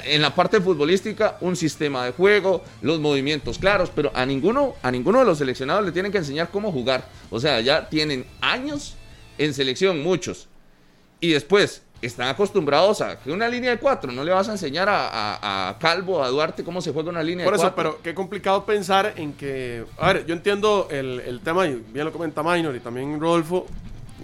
en 0.05 0.21
la 0.21 0.35
parte 0.35 0.61
futbolística 0.61 1.37
un 1.41 1.55
sistema 1.55 2.05
de 2.05 2.11
juego, 2.11 2.63
los 2.83 2.99
movimientos 2.99 3.57
claros, 3.57 3.91
pero 3.93 4.11
a 4.13 4.23
ninguno, 4.23 4.75
a 4.83 4.91
ninguno 4.91 5.17
de 5.17 5.25
los 5.25 5.39
seleccionados 5.39 5.83
le 5.83 5.91
tienen 5.91 6.11
que 6.11 6.19
enseñar 6.19 6.51
cómo 6.51 6.71
jugar. 6.71 7.09
O 7.31 7.39
sea, 7.39 7.59
ya 7.59 7.89
tienen 7.89 8.27
años 8.39 8.93
en 9.39 9.55
selección, 9.55 10.03
muchos. 10.03 10.47
Y 11.19 11.31
después 11.31 11.81
están 12.01 12.27
acostumbrados 12.29 13.01
a 13.01 13.19
que 13.19 13.31
una 13.31 13.47
línea 13.47 13.69
de 13.71 13.77
cuatro, 13.77 14.11
no 14.11 14.23
le 14.23 14.31
vas 14.31 14.49
a 14.49 14.53
enseñar 14.53 14.89
a, 14.89 15.07
a- 15.07 15.69
a 15.69 15.77
Calvo, 15.77 16.23
a 16.23 16.29
Duarte 16.29 16.63
cómo 16.63 16.81
se 16.81 16.91
juega 16.91 17.09
una 17.09 17.21
línea 17.23 17.45
Por 17.45 17.53
de 17.53 17.57
eso, 17.63 17.73
cuatro. 17.73 17.91
pero 17.93 18.01
qué 18.03 18.13
complicado 18.15 18.65
pensar 18.65 19.13
en 19.17 19.33
que. 19.33 19.85
A 19.99 20.13
ver, 20.13 20.25
yo 20.25 20.33
entiendo 20.33 20.87
el, 20.89 21.19
el 21.21 21.41
tema, 21.41 21.67
y 21.67 21.75
bien 21.93 22.05
lo 22.05 22.11
comenta 22.11 22.41
Minor 22.43 22.75
y 22.75 22.79
también 22.79 23.19
Rodolfo, 23.19 23.67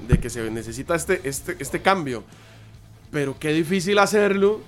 de 0.08 0.20
que 0.20 0.30
se 0.30 0.50
necesita 0.50 0.96
este, 0.96 1.22
este, 1.24 1.56
este 1.60 1.82
cambio. 1.82 2.24
Pero 3.12 3.38
qué 3.40 3.50
difícil 3.54 4.00
hacerlo 4.00 4.62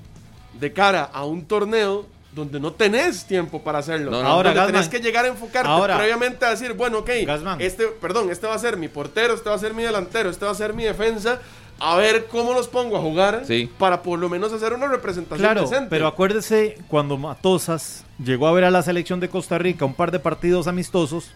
de 0.59 0.71
cara 0.73 1.03
a 1.11 1.25
un 1.25 1.45
torneo 1.45 2.05
donde 2.31 2.59
no 2.59 2.73
tenés 2.73 3.25
tiempo 3.25 3.61
para 3.63 3.79
hacerlo. 3.79 4.11
No, 4.11 4.21
no. 4.21 4.29
Ahora, 4.29 4.53
donde 4.53 4.71
tenés 4.73 4.87
que 4.87 4.99
llegar 4.99 5.25
a 5.25 5.29
enfocarte 5.29 5.67
ahora- 5.67 5.97
previamente 5.97 6.45
a 6.45 6.51
decir, 6.51 6.73
bueno, 6.73 6.99
ok, 6.99 7.09
Gasman. 7.25 7.59
este, 7.59 7.87
perdón, 7.87 8.29
este 8.29 8.45
va 8.47 8.53
a 8.53 8.59
ser 8.59 8.77
mi 8.77 8.87
portero, 8.87 9.33
este 9.33 9.49
va 9.49 9.55
a 9.55 9.59
ser 9.59 9.73
mi 9.73 9.81
delantero, 9.83 10.29
este 10.29 10.45
va 10.45 10.51
a 10.51 10.55
ser 10.55 10.73
mi 10.73 10.83
defensa. 10.83 11.39
A 11.79 11.95
ver 11.95 12.27
cómo 12.29 12.53
los 12.53 12.67
pongo 12.67 12.97
a 12.97 13.01
jugar 13.01 13.43
Sí. 13.45 13.69
para 13.77 14.01
por 14.01 14.19
lo 14.19 14.27
menos 14.29 14.51
hacer 14.51 14.73
una 14.73 14.87
representación 14.87 15.39
Claro, 15.39 15.61
decente. 15.61 15.87
pero 15.89 16.07
acuérdese 16.07 16.77
cuando 16.87 17.17
Matosas 17.17 18.03
llegó 18.23 18.47
a 18.47 18.51
ver 18.51 18.65
a 18.65 18.71
la 18.71 18.81
selección 18.83 19.19
de 19.19 19.29
Costa 19.29 19.57
Rica 19.57 19.85
un 19.85 19.93
par 19.93 20.11
de 20.11 20.19
partidos 20.19 20.67
amistosos, 20.67 21.31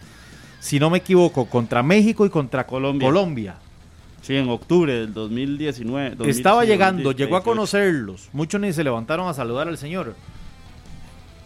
si 0.60 0.78
no 0.78 0.90
me 0.90 0.98
equivoco, 0.98 1.46
contra 1.46 1.82
México 1.82 2.26
y 2.26 2.30
contra 2.30 2.66
Colombia. 2.66 3.08
Colombia. 3.08 3.54
Sí, 4.22 4.34
en 4.36 4.48
octubre 4.48 4.92
del 4.92 5.12
2019. 5.12 6.10
2000, 6.16 6.30
Estaba 6.30 6.64
llegando, 6.64 7.02
2018. 7.02 7.18
llegó 7.24 7.36
a 7.36 7.42
conocerlos. 7.42 8.28
Muchos 8.32 8.60
ni 8.60 8.72
se 8.72 8.82
levantaron 8.84 9.28
a 9.28 9.34
saludar 9.34 9.68
al 9.68 9.76
señor. 9.78 10.14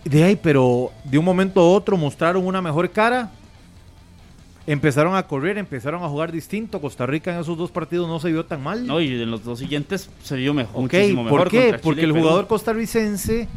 De 0.04 0.22
ahí, 0.24 0.36
pero 0.36 0.90
de 1.04 1.18
un 1.18 1.24
momento 1.24 1.60
a 1.60 1.70
otro 1.70 1.96
mostraron 1.96 2.46
una 2.46 2.62
mejor 2.62 2.88
cara. 2.90 3.30
Empezaron 4.70 5.16
a 5.16 5.22
correr, 5.22 5.56
empezaron 5.56 6.04
a 6.04 6.08
jugar 6.10 6.30
distinto. 6.30 6.78
Costa 6.78 7.06
Rica 7.06 7.32
en 7.32 7.40
esos 7.40 7.56
dos 7.56 7.70
partidos 7.70 8.06
no 8.06 8.20
se 8.20 8.30
vio 8.30 8.44
tan 8.44 8.62
mal. 8.62 8.86
No, 8.86 9.00
y 9.00 9.22
en 9.22 9.30
los 9.30 9.42
dos 9.42 9.60
siguientes 9.60 10.10
se 10.22 10.36
vio 10.36 10.52
mejor. 10.52 10.84
Ok, 10.84 10.92
muchísimo 10.92 11.24
mejor 11.24 11.40
¿por 11.40 11.50
qué? 11.50 11.78
Porque 11.82 12.02
el 12.02 12.12
jugador 12.12 12.46
costarricense 12.46 13.48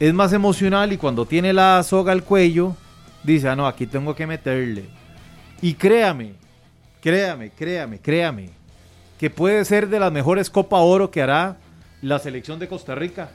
es 0.00 0.12
más 0.12 0.32
emocional 0.32 0.92
y 0.92 0.96
cuando 0.96 1.26
tiene 1.26 1.52
la 1.52 1.80
soga 1.84 2.10
al 2.10 2.24
cuello, 2.24 2.74
dice, 3.22 3.50
ah, 3.50 3.54
no, 3.54 3.68
aquí 3.68 3.86
tengo 3.86 4.16
que 4.16 4.26
meterle. 4.26 4.86
Y 5.60 5.74
créame, 5.74 6.32
créame, 7.00 7.50
créame, 7.50 8.00
créame, 8.00 8.50
que 9.20 9.30
puede 9.30 9.64
ser 9.64 9.88
de 9.88 10.00
las 10.00 10.10
mejores 10.10 10.50
Copa 10.50 10.78
Oro 10.78 11.12
que 11.12 11.22
hará 11.22 11.58
la 12.00 12.18
selección 12.18 12.58
de 12.58 12.66
Costa 12.66 12.96
Rica. 12.96 13.30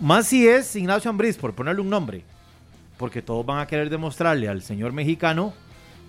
Más 0.00 0.26
si 0.26 0.48
es 0.48 0.74
Ignacio 0.74 1.08
Ambriz, 1.08 1.36
por 1.36 1.54
ponerle 1.54 1.82
un 1.82 1.90
nombre. 1.90 2.24
Porque 2.98 3.22
todos 3.22 3.46
van 3.46 3.60
a 3.60 3.68
querer 3.68 3.90
demostrarle 3.90 4.48
al 4.48 4.62
señor 4.62 4.92
mexicano 4.92 5.54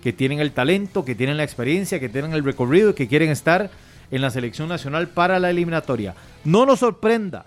que 0.06 0.12
tienen 0.12 0.38
el 0.38 0.52
talento, 0.52 1.04
que 1.04 1.16
tienen 1.16 1.36
la 1.36 1.42
experiencia, 1.42 1.98
que 1.98 2.08
tienen 2.08 2.32
el 2.32 2.44
recorrido 2.44 2.90
y 2.90 2.94
que 2.94 3.08
quieren 3.08 3.28
estar 3.28 3.72
en 4.12 4.22
la 4.22 4.30
selección 4.30 4.68
nacional 4.68 5.08
para 5.08 5.40
la 5.40 5.50
eliminatoria. 5.50 6.14
No 6.44 6.64
nos 6.64 6.78
sorprenda, 6.78 7.46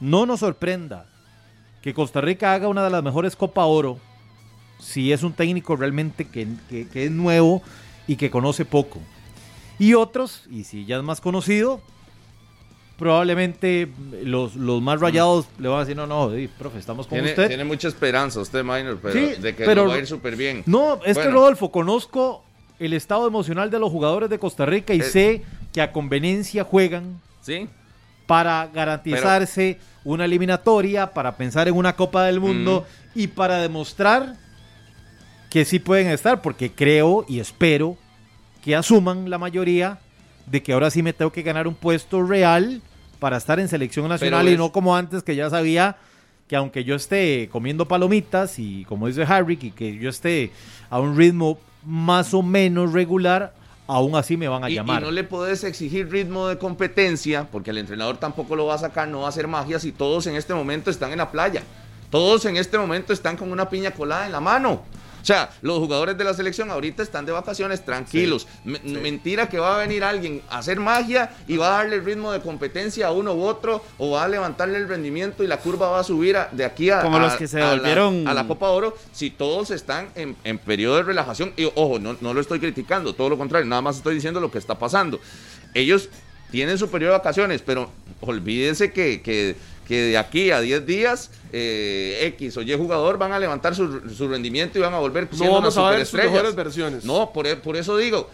no 0.00 0.26
nos 0.26 0.40
sorprenda 0.40 1.06
que 1.82 1.94
Costa 1.94 2.20
Rica 2.20 2.52
haga 2.52 2.66
una 2.66 2.82
de 2.82 2.90
las 2.90 3.04
mejores 3.04 3.36
Copa 3.36 3.64
Oro 3.66 4.00
si 4.80 5.12
es 5.12 5.22
un 5.22 5.34
técnico 5.34 5.76
realmente 5.76 6.26
que, 6.26 6.48
es 6.94 7.10
nuevo 7.12 7.62
y 8.08 8.16
que 8.16 8.28
conoce 8.28 8.64
poco. 8.64 8.98
Y 9.78 9.94
otros, 9.94 10.48
y 10.50 10.64
si 10.64 10.86
ya 10.86 10.96
es 10.96 11.04
más 11.04 11.20
conocido, 11.20 11.80
probablemente 12.98 13.88
los, 14.22 14.54
los 14.56 14.80
más 14.80 15.00
rayados 15.00 15.46
le 15.58 15.68
van 15.68 15.78
a 15.78 15.80
decir, 15.80 15.96
no, 15.96 16.06
no, 16.06 16.30
profe, 16.58 16.78
estamos 16.78 17.06
con 17.06 17.16
Tiene, 17.16 17.30
usted. 17.30 17.48
tiene 17.48 17.64
mucha 17.64 17.88
esperanza 17.88 18.40
usted, 18.40 18.62
Minor, 18.62 18.98
pero 19.02 19.14
Sí, 19.14 19.40
de 19.40 19.54
que 19.54 19.64
pero- 19.64 19.88
va 19.88 19.94
a 19.94 19.98
ir 19.98 20.06
súper 20.06 20.36
bien. 20.36 20.62
No, 20.66 21.00
es 21.04 21.18
que. 21.18 21.28
Rodolfo, 21.28 21.70
conozco 21.70 22.44
el 22.78 22.92
estado 22.92 23.26
emocional 23.26 23.70
de 23.70 23.78
los 23.78 23.90
jugadores 23.90 24.30
de 24.30 24.38
Costa 24.38 24.64
Rica 24.66 24.94
y 24.94 25.00
Eh. 25.00 25.04
sé 25.04 25.42
que 25.72 25.80
a 25.82 25.92
conveniencia 25.92 26.64
juegan 26.64 27.20
¿Sí? 27.42 27.68
para 28.26 28.66
garantizarse 28.72 29.78
una 30.04 30.24
eliminatoria, 30.26 31.12
para 31.12 31.36
pensar 31.36 31.66
en 31.68 31.74
una 31.74 31.94
Copa 31.96 32.24
del 32.24 32.40
Mundo 32.40 32.86
y 33.14 33.26
para 33.28 33.58
demostrar 33.58 34.36
que 35.50 35.64
sí 35.64 35.78
pueden 35.78 36.08
estar, 36.08 36.42
porque 36.42 36.70
creo 36.72 37.24
y 37.28 37.38
espero 37.40 37.96
que 38.62 38.74
asuman 38.74 39.30
la 39.30 39.38
mayoría 39.38 39.98
de 40.46 40.62
que 40.62 40.72
ahora 40.72 40.90
sí 40.90 41.02
me 41.02 41.12
tengo 41.12 41.32
que 41.32 41.42
ganar 41.42 41.66
un 41.66 41.74
puesto 41.74 42.22
real 42.22 42.82
para 43.18 43.36
estar 43.36 43.58
en 43.60 43.68
selección 43.68 44.08
nacional 44.08 44.48
y 44.48 44.56
no 44.56 44.72
como 44.72 44.96
antes 44.96 45.22
que 45.22 45.34
ya 45.36 45.48
sabía 45.50 45.96
que 46.46 46.56
aunque 46.56 46.84
yo 46.84 46.94
esté 46.94 47.48
comiendo 47.50 47.86
palomitas 47.88 48.58
y 48.58 48.84
como 48.84 49.06
dice 49.06 49.22
Harry, 49.22 49.58
y 49.60 49.70
que 49.70 49.96
yo 49.96 50.10
esté 50.10 50.50
a 50.90 51.00
un 51.00 51.16
ritmo 51.16 51.58
más 51.86 52.34
o 52.34 52.42
menos 52.42 52.92
regular, 52.92 53.54
aún 53.86 54.14
así 54.16 54.36
me 54.36 54.46
van 54.48 54.62
a 54.64 54.68
Y, 54.68 54.72
y 54.72 54.76
llamar. 54.76 55.02
no 55.02 55.10
le 55.10 55.24
puedes 55.24 55.64
exigir 55.64 56.10
ritmo 56.10 56.48
de 56.48 56.58
competencia, 56.58 57.48
porque 57.50 57.70
el 57.70 57.78
entrenador 57.78 58.18
tampoco 58.18 58.56
lo 58.56 58.66
va 58.66 58.74
a 58.74 58.78
sacar, 58.78 59.08
no 59.08 59.20
va 59.20 59.26
a 59.26 59.28
hacer 59.30 59.48
magia 59.48 59.78
si 59.78 59.92
todos 59.92 60.26
en 60.26 60.36
este 60.36 60.52
momento 60.52 60.90
están 60.90 61.12
en 61.12 61.18
la 61.18 61.30
playa. 61.30 61.62
Todos 62.10 62.44
en 62.44 62.56
este 62.58 62.76
momento 62.78 63.12
están 63.12 63.36
con 63.36 63.50
una 63.50 63.68
piña 63.70 63.90
colada 63.92 64.26
en 64.26 64.32
la 64.32 64.40
mano. 64.40 64.82
O 65.24 65.26
sea, 65.26 65.48
los 65.62 65.78
jugadores 65.78 66.18
de 66.18 66.22
la 66.24 66.34
selección 66.34 66.70
ahorita 66.70 67.02
están 67.02 67.24
de 67.24 67.32
vacaciones 67.32 67.82
tranquilos. 67.82 68.46
Me- 68.62 68.78
Mentira 68.80 69.48
que 69.48 69.58
va 69.58 69.76
a 69.76 69.78
venir 69.78 70.04
alguien 70.04 70.42
a 70.50 70.58
hacer 70.58 70.78
magia 70.78 71.30
y 71.48 71.56
va 71.56 71.68
a 71.68 71.78
darle 71.78 71.96
el 71.96 72.04
ritmo 72.04 72.30
de 72.30 72.42
competencia 72.42 73.06
a 73.06 73.10
uno 73.10 73.32
u 73.32 73.42
otro 73.42 73.82
o 73.96 74.10
va 74.10 74.24
a 74.24 74.28
levantarle 74.28 74.76
el 74.76 74.86
rendimiento 74.86 75.42
y 75.42 75.46
la 75.46 75.56
curva 75.60 75.88
va 75.88 76.00
a 76.00 76.04
subir 76.04 76.36
a- 76.36 76.50
de 76.52 76.66
aquí 76.66 76.90
a, 76.90 77.00
Como 77.00 77.16
a- 77.16 77.20
los 77.20 77.36
que 77.36 77.48
se 77.48 77.58
a 77.62 77.74
la- 77.76 77.88
a 78.28 78.34
la 78.34 78.46
Copa 78.46 78.68
Oro 78.68 78.98
si 79.12 79.30
todos 79.30 79.70
están 79.70 80.10
en, 80.14 80.36
en 80.44 80.58
periodo 80.58 80.96
de 80.96 81.04
relajación. 81.04 81.54
Y 81.56 81.64
ojo, 81.74 81.98
no, 81.98 82.18
no 82.20 82.34
lo 82.34 82.42
estoy 82.42 82.60
criticando, 82.60 83.14
todo 83.14 83.30
lo 83.30 83.38
contrario, 83.38 83.66
nada 83.66 83.80
más 83.80 83.96
estoy 83.96 84.16
diciendo 84.16 84.40
lo 84.40 84.50
que 84.50 84.58
está 84.58 84.78
pasando. 84.78 85.20
Ellos 85.72 86.10
tienen 86.50 86.76
su 86.76 86.90
periodo 86.90 87.12
de 87.14 87.18
vacaciones, 87.20 87.62
pero 87.62 87.90
olvídense 88.20 88.92
que, 88.92 89.22
que- 89.22 89.56
que 89.86 90.00
de 90.02 90.18
aquí 90.18 90.50
a 90.50 90.60
10 90.60 90.86
días 90.86 91.30
eh, 91.52 92.20
X 92.36 92.56
o 92.56 92.62
Y 92.62 92.74
jugador 92.74 93.18
van 93.18 93.32
a 93.32 93.38
levantar 93.38 93.74
su, 93.74 94.00
su 94.10 94.28
rendimiento 94.28 94.78
y 94.78 94.82
van 94.82 94.94
a 94.94 94.98
volver 94.98 95.28
No 95.30 95.36
siendo 95.36 95.54
vamos 95.56 95.76
unas 95.76 95.86
a 95.86 95.90
ver 95.90 96.00
sus 96.00 96.08
superestrellas. 96.08 96.32
mejores 96.32 96.54
versiones. 96.56 97.04
No, 97.04 97.30
por, 97.32 97.58
por 97.60 97.76
eso 97.76 97.96
digo, 97.96 98.28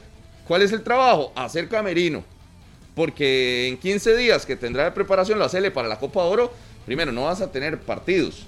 ¿cuál 0.47 0.63
es 0.63 0.73
el 0.73 0.83
trabajo? 0.83 1.33
Hacer 1.35 1.69
camerino. 1.69 2.25
Porque 2.95 3.69
en 3.69 3.79
15 3.79 4.17
días 4.17 4.47
que 4.47 4.57
tendrá 4.57 4.85
de 4.85 4.91
preparación 4.93 5.39
la 5.39 5.49
Cele 5.49 5.71
para 5.71 5.89
la 5.89 5.99
Copa 5.99 6.23
Oro, 6.25 6.53
primero 6.87 7.13
no 7.13 7.25
vas 7.25 7.41
a 7.41 7.51
tener 7.51 7.79
partidos. 7.81 8.45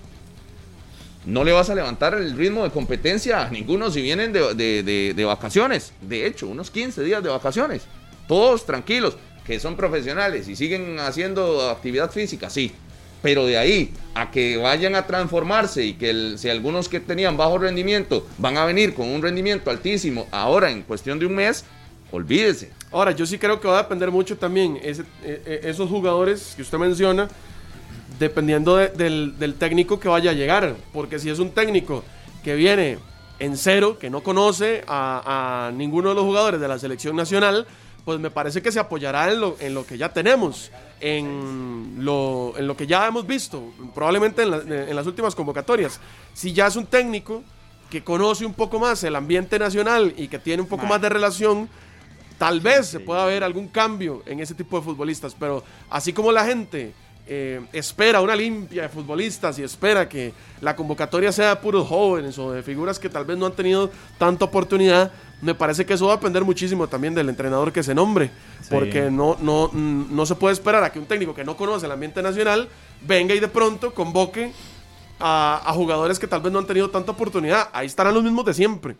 No 1.25 1.45
le 1.45 1.53
vas 1.53 1.71
a 1.71 1.75
levantar 1.75 2.15
el 2.15 2.37
ritmo 2.37 2.65
de 2.65 2.71
competencia 2.71 3.43
a 3.47 3.51
ninguno 3.51 3.91
si 3.91 4.03
vienen 4.03 4.33
de, 4.33 4.55
de- 4.55 4.83
de- 4.83 5.15
de 5.15 5.25
vacaciones. 5.25 5.93
De 6.01 6.27
hecho, 6.27 6.49
unos 6.49 6.71
15 6.71 7.03
días 7.05 7.23
de 7.23 7.29
vacaciones. 7.29 7.83
todos 8.27 8.65
tranquilos, 8.67 9.17
que 9.45 9.61
son 9.61 9.77
profesionales 9.77 10.49
y 10.49 10.57
siguen 10.57 10.99
haciendo 11.01 11.69
actividad 11.71 12.11
física, 12.11 12.49
sí. 12.51 12.73
Pero 13.23 13.47
de 13.47 13.57
ahí 13.57 13.93
a 14.15 14.31
que 14.31 14.57
vayan 14.57 14.95
a 14.95 15.07
transformarse 15.07 15.85
y 15.85 15.95
que 15.95 16.35
si 16.37 16.51
algunos 16.51 16.89
que 16.89 17.01
tenían 17.01 17.37
bajo 17.37 17.57
rendimiento 17.57 18.27
van 18.39 18.57
a 18.57 18.65
venir 18.65 18.95
con 18.95 19.09
un 19.09 19.23
rendimiento 19.23 19.71
altísimo 19.71 20.27
ahora 20.33 20.71
en 20.71 20.83
cuestión 20.83 21.19
de 21.19 21.27
un 21.27 21.37
mes, 21.37 21.65
olvídese. 22.11 22.71
Ahora, 22.91 23.13
yo 23.13 23.25
sí 23.25 23.39
creo 23.39 23.61
que 23.61 23.69
va 23.69 23.79
a 23.79 23.83
depender 23.83 24.11
mucho 24.11 24.37
también 24.37 24.79
ese, 24.83 25.03
e, 25.25 25.43
e, 25.47 25.71
esos 25.71 25.89
jugadores 25.89 26.53
que 26.55 26.63
usted 26.63 26.79
menciona, 26.79 27.29
dependiendo 28.19 28.77
del, 28.77 29.39
del 29.39 29.55
técnico 29.55 29.99
que 29.99 30.09
vaya 30.09 30.31
a 30.31 30.35
llegar. 30.35 30.77
Porque 30.93 31.19
si 31.19 31.31
es 31.31 31.39
un 31.39 31.51
técnico 31.51 32.05
que 32.45 32.55
viene 32.55 32.99
en 33.39 33.57
cero, 33.57 33.99
que 33.99 34.11
no 34.11 34.23
conoce 34.23 34.85
a, 34.87 35.69
a, 35.69 35.73
ninguno 35.73 36.11
de 36.11 36.15
los 36.15 36.25
jugadores 36.25 36.61
de 36.61 36.69
la 36.69 36.79
selección 36.79 37.17
nacional, 37.17 37.67
pues 38.05 38.21
me 38.21 38.31
parece 38.31 38.63
que 38.63 38.71
se 38.71 38.79
apoyará 38.79 39.33
en 39.33 39.41
lo, 39.41 39.57
en 39.59 39.75
lo 39.75 39.87
que 39.87 39.97
ya 39.97 40.13
tenemos, 40.13 40.71
en 41.03 41.97
lo, 41.99 42.55
en 42.57 42.67
lo 42.67 42.77
que 42.77 42.87
ya 42.87 43.07
hemos 43.09 43.27
visto, 43.27 43.73
probablemente 43.93 44.43
en, 44.45 44.73
en, 44.73 44.97
las 44.97 45.07
últimas 45.07 45.35
convocatorias. 45.35 46.01
Si 46.33 46.53
ya 46.53 46.69
es 46.69 46.77
un 46.77 46.87
técnico 46.87 47.43
que 47.91 48.05
conoce 48.05 48.47
un 48.47 48.55
poco 48.55 48.79
más 48.79 49.03
el 49.03 49.17
ambiente 49.17 49.59
nacional 49.59 50.15
y 50.17 50.29
que 50.29 50.39
tiene 50.39 50.63
un 50.63 50.69
poco 50.69 50.87
más 50.87 51.03
de 51.03 51.09
relación, 51.09 51.69
tal 52.39 52.61
vez 52.61 52.87
se 52.87 53.01
pueda 53.01 53.27
ver 53.27 53.43
algún 53.43 53.69
cambio 53.69 54.23
en 54.27 54.39
ese 54.39 54.55
tipo 54.55 54.79
de 54.79 54.85
futbolistas, 54.85 55.37
pero 55.39 55.65
así 55.91 56.13
como 56.13 56.31
la 56.31 56.45
gente 56.45 56.95
eh, 57.27 57.61
espera 57.73 58.21
una 58.21 58.37
limpia 58.37 58.83
de 58.83 58.89
futbolistas 58.89 59.59
y 59.59 59.65
espera 59.65 60.09
que 60.09 60.33
la 60.61 60.77
convocatoria 60.77 61.33
sea 61.33 61.51
de 61.51 61.57
puros 61.57 61.89
jóvenes 61.89 62.39
o 62.39 62.53
de 62.53 62.63
figuras 62.63 62.99
que 62.99 63.09
tal 63.09 63.25
vez 63.25 63.37
no 63.39 63.47
han 63.47 63.53
tenido 63.53 63.91
tanta 64.19 64.45
oportunidad, 64.45 65.13
me 65.43 65.55
parece 65.55 65.85
que 65.85 65.95
eso 65.95 66.07
va 66.07 66.15
a 66.15 66.17
depender 66.17 66.45
muchísimo 66.45 66.87
también 66.87 67.15
del 67.15 67.29
entrenador 67.29 67.73
que 67.73 67.83
se 67.83 67.95
nombre, 67.95 68.31
porque 68.71 69.11
no, 69.11 69.37
no, 69.41 69.71
no 69.73 70.25
se 70.25 70.37
puede 70.37 70.55
esperar 70.55 70.85
a 70.85 70.93
que 70.93 71.01
un 71.01 71.07
técnico 71.07 71.35
que 71.35 71.45
no 71.45 71.57
conoce 71.57 71.87
el 71.87 71.93
ambiente 71.93 72.23
nacional 72.23 72.69
venga 73.05 73.35
y 73.35 73.41
de 73.41 73.49
pronto 73.49 73.93
convoque 73.93 74.53
a, 75.19 75.73
jugadores 75.75 76.21
que 76.21 76.29
tal 76.29 76.41
vez 76.41 76.53
no 76.53 76.61
han 76.61 76.67
tenido 76.67 76.91
tanta 76.91 77.11
oportunidad. 77.11 77.69
Ahí 77.73 77.87
estarán 77.87 78.15
los 78.15 78.23
mismos 78.23 78.45
de 78.45 78.55
siempre. 78.55 78.97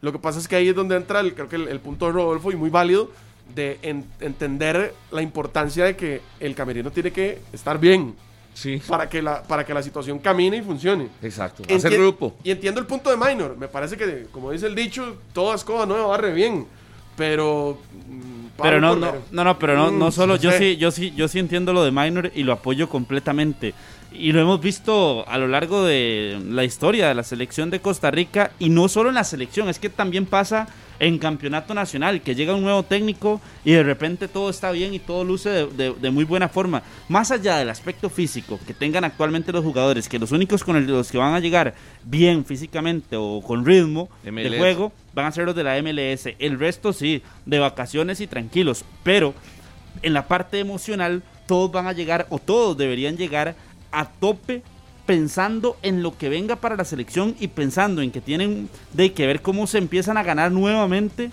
Lo 0.00 0.10
que 0.10 0.18
pasa 0.18 0.40
es 0.40 0.48
que 0.48 0.56
ahí 0.56 0.68
es 0.68 0.74
donde 0.74 0.96
entra 0.96 1.20
el, 1.20 1.34
creo 1.34 1.48
que 1.48 1.56
el, 1.56 1.80
punto 1.80 2.06
de 2.06 2.12
Rodolfo 2.12 2.50
y 2.50 2.56
muy 2.56 2.70
válido 2.70 3.10
de 3.54 3.78
entender 4.20 4.94
la 5.12 5.22
importancia 5.22 5.84
de 5.84 5.96
que 5.96 6.20
el 6.40 6.56
camerino 6.56 6.90
tiene 6.90 7.12
que 7.12 7.40
estar 7.52 7.78
bien. 7.78 8.14
Sí. 8.58 8.82
Para 8.88 9.08
que, 9.08 9.22
la, 9.22 9.40
para 9.40 9.64
que 9.64 9.72
la 9.72 9.84
situación 9.84 10.18
camine 10.18 10.56
y 10.56 10.62
funcione. 10.62 11.06
Exacto. 11.22 11.62
Hacer 11.72 11.92
grupo. 11.92 12.34
Y 12.42 12.50
entiendo 12.50 12.80
el 12.80 12.88
punto 12.88 13.08
de 13.08 13.16
Minor. 13.16 13.56
Me 13.56 13.68
parece 13.68 13.96
que, 13.96 14.26
como 14.32 14.50
dice 14.50 14.66
el 14.66 14.74
dicho, 14.74 15.18
toda 15.32 15.54
escoba 15.54 15.86
nueva 15.86 16.08
barre 16.08 16.32
bien. 16.34 16.66
Pero. 17.16 17.78
Mm, 18.08 18.46
pero 18.60 18.80
no, 18.80 18.96
no, 18.96 19.12
no, 19.30 19.44
no, 19.44 19.58
pero 19.60 19.76
no, 19.76 19.92
no 19.92 20.08
mm, 20.08 20.12
solo. 20.12 20.34
Yo 20.34 20.50
sí, 20.50 20.76
yo 20.76 20.90
sí, 20.90 21.12
yo 21.14 21.28
sí 21.28 21.38
entiendo 21.38 21.72
lo 21.72 21.84
de 21.84 21.92
Minor 21.92 22.32
y 22.34 22.42
lo 22.42 22.52
apoyo 22.52 22.88
completamente. 22.88 23.74
Y 24.10 24.32
lo 24.32 24.40
hemos 24.40 24.60
visto 24.60 25.28
a 25.28 25.36
lo 25.38 25.48
largo 25.48 25.84
de 25.84 26.40
la 26.48 26.64
historia 26.64 27.08
de 27.08 27.14
la 27.14 27.22
selección 27.22 27.70
de 27.70 27.80
Costa 27.80 28.10
Rica. 28.10 28.52
Y 28.58 28.70
no 28.70 28.88
solo 28.88 29.10
en 29.10 29.16
la 29.16 29.24
selección, 29.24 29.68
es 29.68 29.78
que 29.78 29.90
también 29.90 30.24
pasa 30.24 30.66
en 31.00 31.18
campeonato 31.18 31.74
nacional, 31.74 32.22
que 32.22 32.34
llega 32.34 32.54
un 32.54 32.62
nuevo 32.62 32.82
técnico 32.82 33.40
y 33.64 33.72
de 33.72 33.82
repente 33.82 34.28
todo 34.28 34.50
está 34.50 34.70
bien 34.72 34.94
y 34.94 34.98
todo 34.98 35.24
luce 35.24 35.66
de, 35.66 36.10
muy 36.10 36.24
buena 36.24 36.48
forma. 36.48 36.82
Más 37.08 37.30
allá 37.30 37.58
del 37.58 37.70
aspecto 37.70 38.10
físico 38.10 38.58
que 38.66 38.74
tengan 38.74 39.04
actualmente 39.04 39.52
los 39.52 39.64
jugadores, 39.64 40.08
que 40.08 40.18
los 40.18 40.32
únicos 40.32 40.64
con 40.64 40.86
los 40.86 41.10
que 41.10 41.18
van 41.18 41.34
a 41.34 41.40
llegar 41.40 41.74
bien 42.04 42.44
físicamente 42.44 43.16
o 43.16 43.42
con 43.46 43.64
ritmo 43.64 44.08
de 44.24 44.58
juego 44.58 44.92
van 45.14 45.26
a 45.26 45.32
ser 45.32 45.44
los 45.44 45.54
de 45.54 45.64
la 45.64 45.80
MLS. 45.82 46.34
El 46.38 46.58
resto 46.58 46.92
sí, 46.92 47.22
de 47.46 47.58
vacaciones 47.58 48.20
y 48.20 48.26
tranquilos. 48.26 48.84
Pero 49.04 49.34
en 50.02 50.12
la 50.12 50.26
parte 50.26 50.58
emocional, 50.58 51.22
todos 51.46 51.72
van 51.72 51.86
a 51.86 51.92
llegar 51.92 52.26
o 52.30 52.38
todos 52.38 52.76
deberían 52.76 53.16
llegar 53.16 53.54
a 53.92 54.08
tope 54.08 54.62
pensando 55.06 55.76
en 55.82 56.02
lo 56.02 56.18
que 56.18 56.28
venga 56.28 56.56
para 56.56 56.76
la 56.76 56.84
selección 56.84 57.34
y 57.40 57.48
pensando 57.48 58.02
en 58.02 58.10
que 58.10 58.20
tienen 58.20 58.68
de 58.92 59.12
que 59.12 59.26
ver 59.26 59.40
cómo 59.40 59.66
se 59.66 59.78
empiezan 59.78 60.18
a 60.18 60.22
ganar 60.22 60.52
nuevamente 60.52 61.30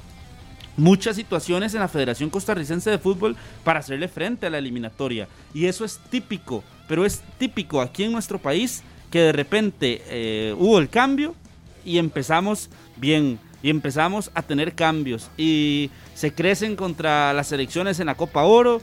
muchas 0.77 1.15
situaciones 1.15 1.73
en 1.73 1.81
la 1.81 1.87
Federación 1.87 2.29
Costarricense 2.29 2.89
de 2.89 2.97
Fútbol 2.99 3.35
para 3.63 3.79
hacerle 3.79 4.07
frente 4.07 4.47
a 4.47 4.49
la 4.49 4.59
eliminatoria. 4.59 5.27
Y 5.53 5.65
eso 5.65 5.85
es 5.85 5.99
típico, 6.09 6.63
pero 6.87 7.05
es 7.05 7.21
típico 7.37 7.81
aquí 7.81 8.03
en 8.03 8.11
nuestro 8.11 8.39
país 8.39 8.83
que 9.11 9.19
de 9.19 9.31
repente 9.31 10.01
eh, 10.07 10.55
hubo 10.57 10.79
el 10.79 10.89
cambio 10.89 11.35
y 11.83 11.97
empezamos 11.97 12.69
bien, 12.97 13.39
y 13.61 13.69
empezamos 13.69 14.31
a 14.33 14.41
tener 14.41 14.73
cambios 14.73 15.29
y 15.37 15.89
se 16.13 16.33
crecen 16.33 16.75
contra 16.75 17.33
las 17.33 17.47
selecciones 17.47 17.99
en 17.99 18.07
la 18.07 18.15
Copa 18.15 18.43
Oro 18.43 18.81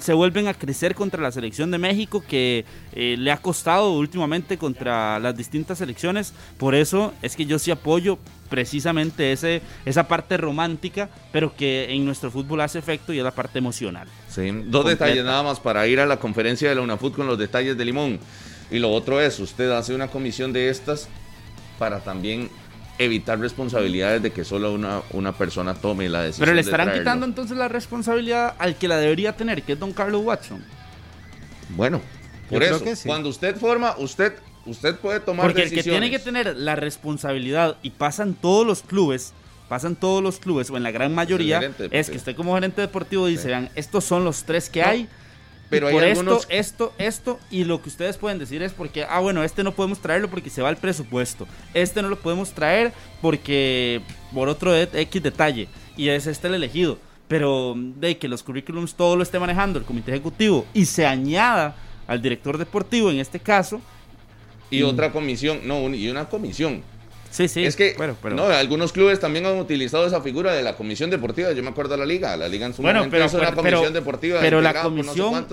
se 0.00 0.12
vuelven 0.12 0.48
a 0.48 0.54
crecer 0.54 0.94
contra 0.94 1.22
la 1.22 1.32
selección 1.32 1.70
de 1.70 1.78
México 1.78 2.22
que 2.26 2.64
eh, 2.92 3.16
le 3.18 3.32
ha 3.32 3.38
costado 3.38 3.92
últimamente 3.92 4.58
contra 4.58 5.18
las 5.18 5.36
distintas 5.36 5.78
selecciones. 5.78 6.32
Por 6.58 6.74
eso 6.74 7.14
es 7.22 7.36
que 7.36 7.46
yo 7.46 7.58
sí 7.58 7.70
apoyo 7.70 8.18
precisamente 8.48 9.32
ese, 9.32 9.62
esa 9.84 10.08
parte 10.08 10.36
romántica, 10.36 11.08
pero 11.32 11.54
que 11.54 11.92
en 11.92 12.04
nuestro 12.04 12.30
fútbol 12.30 12.60
hace 12.60 12.78
efecto 12.78 13.12
y 13.12 13.18
es 13.18 13.24
la 13.24 13.30
parte 13.30 13.58
emocional. 13.58 14.08
Sí, 14.28 14.50
dos 14.66 14.84
detalles 14.84 15.24
nada 15.24 15.42
más 15.42 15.60
para 15.60 15.86
ir 15.86 16.00
a 16.00 16.06
la 16.06 16.18
conferencia 16.18 16.68
de 16.68 16.74
la 16.74 16.82
UNAFUT 16.82 17.14
con 17.14 17.26
los 17.26 17.38
detalles 17.38 17.76
de 17.78 17.84
Limón. 17.84 18.18
Y 18.70 18.78
lo 18.78 18.90
otro 18.90 19.20
es, 19.20 19.38
usted 19.38 19.70
hace 19.70 19.94
una 19.94 20.08
comisión 20.08 20.52
de 20.52 20.68
estas 20.68 21.08
para 21.78 22.00
también 22.00 22.50
evitar 23.00 23.40
responsabilidades 23.40 24.22
de 24.22 24.30
que 24.30 24.44
solo 24.44 24.74
una, 24.74 25.00
una 25.12 25.32
persona 25.32 25.74
tome 25.74 26.08
la 26.10 26.22
decisión. 26.22 26.44
Pero 26.44 26.54
le 26.54 26.60
estarán 26.60 26.92
quitando 26.92 27.24
entonces 27.24 27.56
la 27.56 27.66
responsabilidad 27.66 28.54
al 28.58 28.76
que 28.76 28.88
la 28.88 28.98
debería 28.98 29.34
tener, 29.34 29.62
que 29.62 29.72
es 29.72 29.78
don 29.78 29.94
Carlos 29.94 30.22
Watson. 30.22 30.62
Bueno, 31.70 32.02
por 32.50 32.62
eso, 32.62 32.84
cuando 33.06 33.30
usted 33.30 33.56
forma, 33.56 33.94
usted, 33.96 34.34
usted 34.66 34.96
puede 34.96 35.20
tomar 35.20 35.46
Porque 35.46 35.62
el 35.62 35.70
que 35.70 35.82
tiene 35.82 36.10
que 36.10 36.18
tener 36.18 36.54
la 36.56 36.76
responsabilidad 36.76 37.78
y 37.82 37.90
pasan 37.90 38.34
todos 38.34 38.66
los 38.66 38.82
clubes, 38.82 39.32
pasan 39.70 39.96
todos 39.96 40.22
los 40.22 40.38
clubes, 40.38 40.68
o 40.68 40.76
en 40.76 40.82
la 40.82 40.90
gran 40.90 41.14
mayoría, 41.14 41.72
es, 41.90 42.10
que 42.10 42.18
usted 42.18 42.36
como 42.36 42.54
gerente 42.54 42.82
deportivo 42.82 43.28
dice, 43.28 43.48
vean, 43.48 43.70
estos 43.76 44.04
son 44.04 44.24
los 44.24 44.44
tres 44.44 44.68
que 44.68 44.82
hay, 44.82 45.08
pero 45.70 45.86
hay 45.86 45.94
por 45.94 46.04
esto, 46.04 46.40
esto, 46.48 46.92
esto, 46.98 47.38
y 47.50 47.64
lo 47.64 47.80
que 47.80 47.88
ustedes 47.88 48.18
pueden 48.18 48.38
decir 48.38 48.60
es 48.62 48.72
porque, 48.72 49.04
ah, 49.08 49.20
bueno, 49.20 49.44
este 49.44 49.62
no 49.62 49.72
podemos 49.72 50.00
traerlo 50.00 50.28
porque 50.28 50.50
se 50.50 50.62
va 50.62 50.68
el 50.68 50.76
presupuesto. 50.76 51.46
Este 51.72 52.02
no 52.02 52.08
lo 52.08 52.18
podemos 52.18 52.52
traer 52.52 52.92
porque 53.22 54.02
por 54.34 54.48
otro 54.48 54.76
X 54.76 55.22
detalle. 55.22 55.68
Y 55.96 56.08
es 56.08 56.26
este 56.26 56.48
el 56.48 56.54
elegido. 56.54 56.98
Pero 57.28 57.74
de 57.76 58.18
que 58.18 58.26
los 58.26 58.42
currículums 58.42 58.94
todo 58.94 59.14
lo 59.14 59.22
esté 59.22 59.38
manejando 59.38 59.78
el 59.78 59.84
comité 59.84 60.10
ejecutivo 60.10 60.66
y 60.74 60.84
se 60.86 61.06
añada 61.06 61.76
al 62.08 62.20
director 62.20 62.58
deportivo 62.58 63.10
en 63.10 63.20
este 63.20 63.38
caso. 63.38 63.80
Y 64.68 64.82
otra 64.82 65.12
comisión, 65.12 65.60
no, 65.64 65.88
y 65.94 66.08
una 66.08 66.28
comisión 66.28 66.82
Sí, 67.30 67.46
sí. 67.46 67.64
Es 67.64 67.76
que 67.76 67.96
No, 68.34 68.46
algunos 68.46 68.92
clubes 68.92 69.20
también 69.20 69.46
han 69.46 69.56
utilizado 69.58 70.06
esa 70.06 70.20
figura 70.20 70.52
de 70.52 70.62
la 70.62 70.76
comisión 70.76 71.10
deportiva. 71.10 71.52
Yo 71.52 71.62
me 71.62 71.70
acuerdo 71.70 71.92
de 71.92 71.98
la 71.98 72.06
liga. 72.06 72.36
La 72.36 72.48
liga 72.48 72.66
en 72.66 72.74
su 72.74 72.82
bueno, 72.82 73.06
pero, 73.10 73.26
una 73.32 73.54
comisión 73.54 73.92
deportiva. 73.92 74.40
Pero 74.40 74.60
la 74.60 74.82
comisión. 74.82 75.46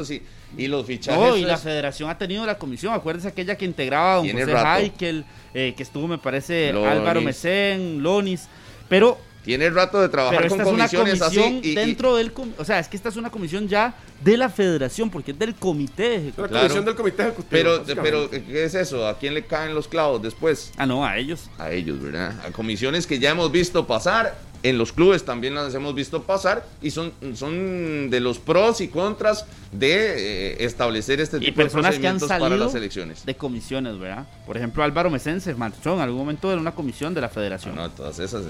y, 0.57 0.67
los 0.67 0.85
fichajes. 0.85 1.37
y 1.37 1.45
la 1.45 1.57
federación 1.57 2.09
ha 2.09 2.17
tenido 2.17 2.45
la 2.45 2.57
comisión. 2.57 2.93
Acuérdense 2.93 3.27
aquella 3.27 3.55
que 3.55 3.65
integraba 3.65 4.13
a 4.13 4.15
don 4.17 4.31
José 4.31 4.53
Heikel, 4.79 5.25
eh, 5.53 5.73
que 5.77 5.83
estuvo, 5.83 6.07
me 6.07 6.17
parece, 6.17 6.69
Álvaro 6.69 7.21
Mesén, 7.21 8.01
Lonis. 8.01 8.47
Pero 8.89 9.19
tiene 9.47 9.69
rato 9.69 10.01
de 10.01 10.09
trabajar 10.09 10.49
con 10.49 10.59
comisiones 10.59 11.19
comisión 11.19 11.59
así. 11.59 11.73
dentro 11.73 12.17
del. 12.17 12.33
O 12.57 12.65
sea, 12.65 12.79
es 12.79 12.89
que 12.89 12.97
esta 12.97 13.07
es 13.07 13.15
una 13.15 13.29
comisión 13.29 13.69
ya 13.69 13.95
de 14.21 14.35
la 14.35 14.49
federación, 14.49 15.09
porque 15.09 15.31
es 15.31 15.39
del 15.39 15.55
comité 15.55 16.15
ejecutivo. 16.15 16.47
La 16.51 16.59
comisión 16.59 16.83
del 16.83 16.95
comité 16.95 17.23
ejecutivo. 17.23 17.47
Pero, 17.49 17.81
pero, 18.03 18.29
¿qué 18.29 18.65
es 18.65 18.75
eso? 18.75 19.07
¿A 19.07 19.17
quién 19.17 19.33
le 19.33 19.45
caen 19.45 19.73
los 19.73 19.87
clavos 19.87 20.21
después? 20.21 20.73
Ah, 20.75 20.85
no, 20.85 21.05
a 21.05 21.17
ellos. 21.17 21.49
A 21.57 21.71
ellos, 21.71 22.01
¿verdad? 22.01 22.35
A 22.45 22.51
comisiones 22.51 23.07
que 23.07 23.19
ya 23.19 23.29
hemos 23.29 23.49
visto 23.49 23.87
pasar 23.87 24.37
en 24.69 24.77
los 24.77 24.91
clubes 24.91 25.23
también 25.23 25.55
las 25.55 25.73
hemos 25.73 25.95
visto 25.95 26.23
pasar 26.23 26.65
y 26.81 26.91
son, 26.91 27.13
son 27.35 28.09
de 28.09 28.19
los 28.19 28.39
pros 28.39 28.81
y 28.81 28.87
contras 28.87 29.45
de 29.71 30.51
eh, 30.51 30.65
establecer 30.65 31.21
este 31.21 31.39
tipo 31.39 31.61
de 31.61 31.69
procedimientos 31.69 32.27
para 32.27 32.57
las 32.57 32.75
elecciones. 32.75 33.25
De 33.25 33.35
comisiones, 33.35 33.97
¿verdad? 33.97 34.27
Por 34.45 34.57
ejemplo, 34.57 34.83
Álvaro 34.83 35.09
Mesén 35.09 35.41
se 35.41 35.53
marchó 35.55 35.93
en 35.93 36.01
algún 36.01 36.19
momento 36.19 36.49
de 36.49 36.57
una 36.57 36.73
comisión 36.73 37.13
de 37.13 37.21
la 37.21 37.29
federación. 37.29 37.75
No, 37.75 37.89
todas 37.91 38.19
esas, 38.19 38.43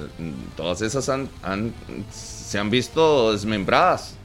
todas 0.55 0.81
esas 0.81 1.09
han, 1.09 1.29
se 2.11 2.57
han 2.57 2.69
visto 2.69 3.31
desmembradas 3.31 4.15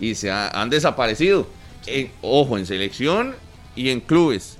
y 0.00 0.14
se 0.14 0.30
han 0.30 0.70
desaparecido. 0.70 1.46
ojo, 2.22 2.58
en 2.58 2.66
selección 2.66 3.34
y 3.76 3.90
en 3.90 4.00
clubes. 4.00 4.56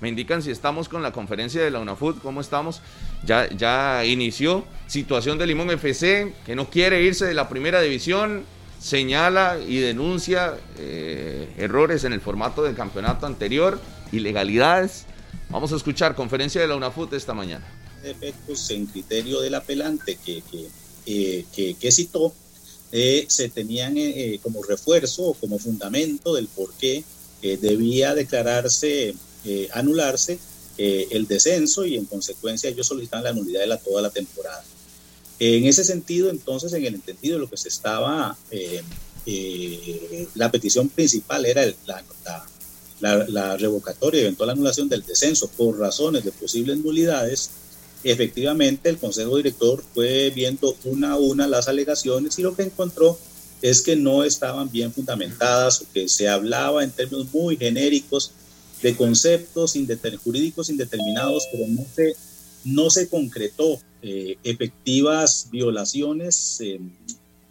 Me 0.00 0.08
indican 0.08 0.42
si 0.42 0.50
estamos 0.50 0.88
con 0.88 1.02
la 1.02 1.12
conferencia 1.12 1.62
de 1.62 1.70
la 1.70 1.78
UNAFUT, 1.78 2.20
cómo 2.20 2.40
estamos. 2.40 2.82
Ya, 3.24 3.48
ya 3.50 4.04
inició 4.04 4.64
situación 4.88 5.38
de 5.38 5.46
Limón 5.46 5.70
FC, 5.70 6.34
que 6.44 6.54
no 6.54 6.68
quiere 6.68 7.02
irse 7.02 7.24
de 7.24 7.34
la 7.34 7.48
primera 7.48 7.80
división, 7.80 8.44
señala 8.80 9.58
y 9.66 9.78
denuncia 9.78 10.58
eh, 10.78 11.48
errores 11.56 12.04
en 12.04 12.12
el 12.12 12.20
formato 12.20 12.62
del 12.62 12.74
campeonato 12.74 13.26
anterior, 13.26 13.80
ilegalidades. 14.10 15.06
Vamos 15.48 15.72
a 15.72 15.76
escuchar 15.76 16.14
conferencia 16.14 16.60
de 16.60 16.66
la 16.66 16.76
UNAFUT 16.76 17.12
esta 17.14 17.32
mañana. 17.32 17.64
Efectos 18.04 18.70
en 18.70 18.86
criterio 18.86 19.40
del 19.40 19.54
apelante 19.54 20.18
que, 20.22 20.42
que, 20.50 20.68
eh, 21.06 21.44
que, 21.52 21.92
citó, 21.92 22.32
eh, 22.92 23.24
se 23.28 23.48
tenían 23.48 23.94
eh, 23.96 24.38
como 24.42 24.62
refuerzo 24.62 25.22
o 25.24 25.34
como 25.34 25.58
fundamento 25.58 26.34
del 26.34 26.48
por 26.48 26.72
qué 26.74 27.04
debía 27.42 28.14
declararse, 28.14 29.16
anularse 29.72 30.38
el 30.78 31.26
descenso 31.26 31.84
y 31.84 31.96
en 31.96 32.06
consecuencia 32.06 32.70
ellos 32.70 32.86
solicitaban 32.86 33.24
la 33.24 33.32
nulidad 33.32 33.60
de 33.60 33.66
la, 33.66 33.76
toda 33.78 34.02
la 34.02 34.10
temporada. 34.10 34.64
En 35.38 35.64
ese 35.66 35.84
sentido, 35.84 36.30
entonces, 36.30 36.72
en 36.72 36.84
el 36.84 36.94
entendido 36.94 37.36
de 37.36 37.40
lo 37.40 37.50
que 37.50 37.56
se 37.56 37.68
estaba, 37.68 38.36
la 40.34 40.50
petición 40.50 40.88
principal 40.88 41.46
era 41.46 41.64
la, 41.86 42.04
la, 43.00 43.24
la, 43.28 43.56
revocatoria 43.56 44.20
y 44.20 44.24
eventual 44.24 44.50
anulación 44.50 44.88
del 44.88 45.04
descenso 45.04 45.48
por 45.48 45.78
razones 45.78 46.24
de 46.24 46.32
posibles 46.32 46.78
nulidades 46.78 47.50
efectivamente 48.04 48.88
el 48.88 48.98
Consejo 48.98 49.36
Director 49.36 49.82
fue 49.94 50.30
viendo 50.30 50.76
una 50.84 51.12
a 51.12 51.16
una 51.16 51.46
las 51.46 51.68
alegaciones 51.68 52.38
y 52.38 52.42
lo 52.42 52.54
que 52.54 52.62
encontró 52.62 53.18
es 53.60 53.80
que 53.80 53.94
no 53.94 54.24
estaban 54.24 54.70
bien 54.70 54.92
fundamentadas 54.92 55.82
o 55.82 55.86
que 55.92 56.08
se 56.08 56.28
hablaba 56.28 56.82
en 56.82 56.90
términos 56.90 57.28
muy 57.32 57.56
genéricos 57.56 58.32
de 58.82 58.96
conceptos 58.96 59.76
jurídicos 60.22 60.70
indeterminados, 60.70 61.44
pero 61.52 61.66
no 61.68 61.84
se, 61.94 62.14
no 62.64 62.90
se 62.90 63.08
concretó 63.08 63.80
eh, 64.02 64.36
efectivas 64.42 65.48
violaciones 65.50 66.60
eh, 66.60 66.80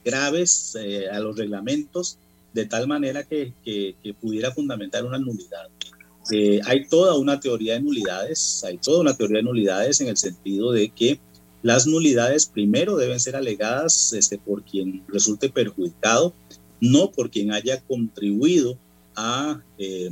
graves 0.03 0.75
eh, 0.79 1.09
a 1.09 1.19
los 1.19 1.37
reglamentos 1.37 2.17
de 2.53 2.65
tal 2.65 2.87
manera 2.87 3.23
que, 3.23 3.53
que, 3.63 3.95
que 4.03 4.13
pudiera 4.13 4.51
fundamentar 4.51 5.05
una 5.05 5.17
nulidad. 5.17 5.69
Eh, 6.31 6.61
hay 6.65 6.87
toda 6.87 7.17
una 7.17 7.39
teoría 7.39 7.73
de 7.73 7.81
nulidades, 7.81 8.63
hay 8.63 8.77
toda 8.77 9.01
una 9.01 9.15
teoría 9.15 9.37
de 9.37 9.43
nulidades 9.43 10.01
en 10.01 10.07
el 10.07 10.17
sentido 10.17 10.71
de 10.71 10.89
que 10.89 11.19
las 11.63 11.87
nulidades 11.87 12.45
primero 12.45 12.95
deben 12.95 13.19
ser 13.19 13.35
alegadas 13.35 14.13
este, 14.13 14.37
por 14.37 14.63
quien 14.63 15.03
resulte 15.07 15.49
perjudicado, 15.49 16.33
no 16.79 17.11
por 17.11 17.29
quien 17.29 17.51
haya 17.51 17.81
contribuido 17.81 18.77
a, 19.15 19.61
eh, 19.77 20.11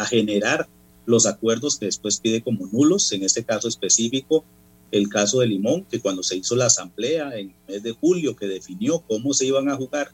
a 0.00 0.06
generar 0.06 0.66
los 1.06 1.26
acuerdos 1.26 1.76
que 1.76 1.86
después 1.86 2.20
pide 2.20 2.42
como 2.42 2.66
nulos, 2.66 3.12
en 3.12 3.22
este 3.22 3.44
caso 3.44 3.68
específico, 3.68 4.44
el 4.90 5.08
caso 5.08 5.40
de 5.40 5.46
Limón, 5.46 5.84
que 5.84 6.00
cuando 6.00 6.22
se 6.22 6.36
hizo 6.36 6.56
la 6.56 6.66
asamblea 6.66 7.38
en 7.38 7.50
el 7.50 7.54
mes 7.68 7.82
de 7.82 7.92
julio 7.92 8.34
que 8.34 8.46
definió 8.46 9.00
cómo 9.06 9.34
se 9.34 9.46
iban 9.46 9.68
a 9.68 9.76
jugar 9.76 10.10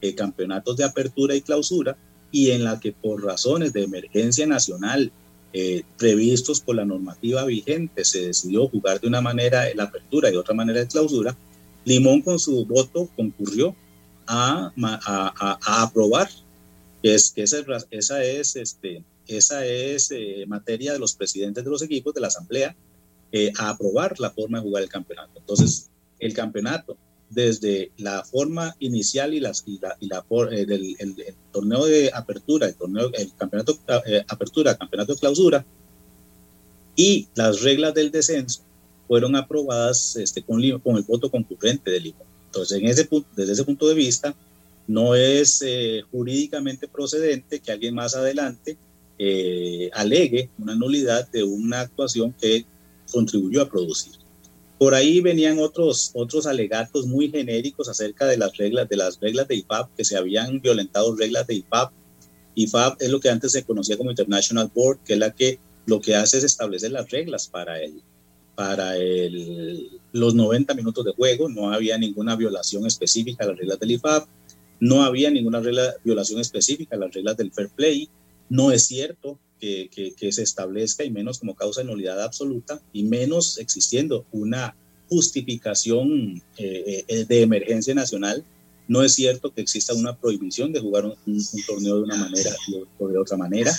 eh, 0.00 0.14
campeonatos 0.14 0.76
de 0.76 0.84
apertura 0.84 1.34
y 1.34 1.40
clausura, 1.40 1.96
y 2.30 2.50
en 2.50 2.64
la 2.64 2.78
que 2.78 2.92
por 2.92 3.24
razones 3.24 3.72
de 3.72 3.82
emergencia 3.82 4.46
nacional 4.46 5.10
eh, 5.52 5.82
previstos 5.96 6.60
por 6.60 6.76
la 6.76 6.84
normativa 6.84 7.44
vigente 7.44 8.04
se 8.04 8.26
decidió 8.26 8.68
jugar 8.68 9.00
de 9.00 9.08
una 9.08 9.20
manera 9.20 9.64
la 9.74 9.84
apertura 9.84 10.28
y 10.28 10.32
de 10.32 10.38
otra 10.38 10.54
manera 10.54 10.80
de 10.80 10.86
clausura, 10.86 11.36
Limón 11.84 12.20
con 12.20 12.38
su 12.38 12.64
voto 12.66 13.08
concurrió 13.16 13.74
a, 14.26 14.72
a, 14.76 15.82
aprobar, 15.82 16.28
que, 17.02 17.14
es, 17.14 17.30
que 17.30 17.42
esa, 17.42 17.58
esa 17.90 18.22
es, 18.22 18.54
este, 18.54 19.02
esa 19.26 19.64
es 19.64 20.10
eh, 20.10 20.44
materia 20.46 20.92
de 20.92 20.98
los 20.98 21.14
presidentes 21.14 21.64
de 21.64 21.70
los 21.70 21.82
equipos 21.82 22.14
de 22.14 22.20
la 22.20 22.28
Asamblea, 22.28 22.74
eh, 23.32 23.52
a 23.58 23.70
aprobar 23.70 24.18
la 24.18 24.30
forma 24.30 24.58
de 24.58 24.64
jugar 24.64 24.82
el 24.82 24.88
campeonato. 24.88 25.38
Entonces, 25.38 25.88
el 26.18 26.34
campeonato 26.34 26.96
desde 27.30 27.92
la 27.96 28.24
forma 28.24 28.74
inicial 28.80 29.32
y, 29.32 29.40
las, 29.40 29.62
y 29.66 29.78
la, 29.78 29.96
y 30.00 30.08
la 30.08 30.24
eh, 30.50 30.66
del 30.66 30.96
el, 30.98 31.16
torneo 31.52 31.86
de 31.86 32.10
apertura, 32.12 32.66
el, 32.66 32.74
torneo, 32.74 33.10
el 33.14 33.32
campeonato 33.36 33.78
eh, 34.04 34.24
apertura, 34.28 34.76
campeonato 34.76 35.14
de 35.14 35.20
clausura 35.20 35.64
y 36.96 37.28
las 37.36 37.62
reglas 37.62 37.94
del 37.94 38.10
descenso 38.10 38.62
fueron 39.06 39.36
aprobadas 39.36 40.16
este, 40.16 40.42
con, 40.42 40.60
con 40.80 40.96
el 40.96 41.04
voto 41.04 41.30
concurrente 41.30 41.90
del 41.90 42.02
Lima. 42.02 42.18
Entonces, 42.46 42.78
en 42.78 42.88
ese 42.88 43.04
punto, 43.04 43.28
desde 43.36 43.52
ese 43.52 43.64
punto 43.64 43.88
de 43.88 43.94
vista, 43.94 44.34
no 44.88 45.14
es 45.14 45.62
eh, 45.64 46.02
jurídicamente 46.10 46.88
procedente 46.88 47.60
que 47.60 47.70
alguien 47.70 47.94
más 47.94 48.16
adelante 48.16 48.76
alegue 49.92 50.50
una 50.58 50.74
nulidad 50.74 51.28
de 51.30 51.42
una 51.42 51.80
actuación 51.80 52.34
que 52.40 52.64
contribuyó 53.10 53.62
a 53.62 53.68
producir. 53.68 54.14
Por 54.80 54.94
ahí 54.94 55.20
venían 55.20 55.58
otros, 55.58 56.10
otros 56.14 56.46
alegatos 56.46 57.06
muy 57.06 57.30
genéricos 57.30 57.90
acerca 57.90 58.26
de 58.26 58.38
las 58.38 58.56
reglas, 58.56 58.88
de 58.88 58.96
las 58.96 59.20
reglas 59.20 59.46
de 59.46 59.56
IFAP, 59.56 59.94
que 59.94 60.06
se 60.06 60.16
habían 60.16 60.62
violentado 60.62 61.14
reglas 61.14 61.46
de 61.46 61.56
IFAP. 61.56 61.92
IFAP 62.54 63.02
es 63.02 63.10
lo 63.10 63.20
que 63.20 63.28
antes 63.28 63.52
se 63.52 63.64
conocía 63.64 63.98
como 63.98 64.08
International 64.08 64.70
Board, 64.74 65.00
que 65.04 65.12
es 65.12 65.18
la 65.18 65.34
que 65.34 65.58
lo 65.84 66.00
que 66.00 66.14
hace 66.14 66.38
es 66.38 66.44
establecer 66.44 66.92
las 66.92 67.10
reglas 67.10 67.46
para 67.46 67.78
el, 67.82 68.00
para 68.54 68.96
el, 68.96 70.00
los 70.12 70.34
90 70.34 70.72
minutos 70.72 71.04
de 71.04 71.12
juego. 71.12 71.50
No 71.50 71.70
había 71.70 71.98
ninguna 71.98 72.34
violación 72.34 72.86
específica 72.86 73.44
a 73.44 73.48
las 73.48 73.58
reglas 73.58 73.80
del 73.80 73.90
IFAP. 73.90 74.28
No 74.80 75.02
había 75.02 75.30
ninguna 75.30 75.60
violación 76.02 76.40
específica 76.40 76.96
a 76.96 77.00
las 77.00 77.12
reglas 77.12 77.36
del 77.36 77.52
fair 77.52 77.68
play. 77.68 78.08
No 78.50 78.72
es 78.72 78.84
cierto 78.86 79.38
que, 79.60 80.32
se 80.32 80.42
establezca 80.42 81.04
y 81.04 81.10
menos 81.10 81.38
como 81.38 81.54
causa 81.54 81.80
de 81.80 81.86
nulidad 81.86 82.22
absoluta 82.22 82.82
y 82.92 83.04
menos 83.04 83.58
existiendo 83.58 84.26
una 84.32 84.76
justificación 85.08 86.42
eh, 86.58 87.04
eh, 87.06 87.24
de 87.24 87.42
emergencia 87.42 87.94
nacional, 87.94 88.44
no 88.88 89.02
es 89.02 89.14
cierto 89.14 89.52
que 89.54 89.60
exista 89.60 89.94
una 89.94 90.16
prohibición 90.16 90.72
de 90.72 90.80
jugar 90.80 91.04
un, 91.04 91.16
torneo 91.66 91.96
de 91.96 92.02
una 92.02 92.16
manera 92.16 92.50
o 92.98 93.08
de 93.08 93.18
otra 93.18 93.36
manera. 93.36 93.72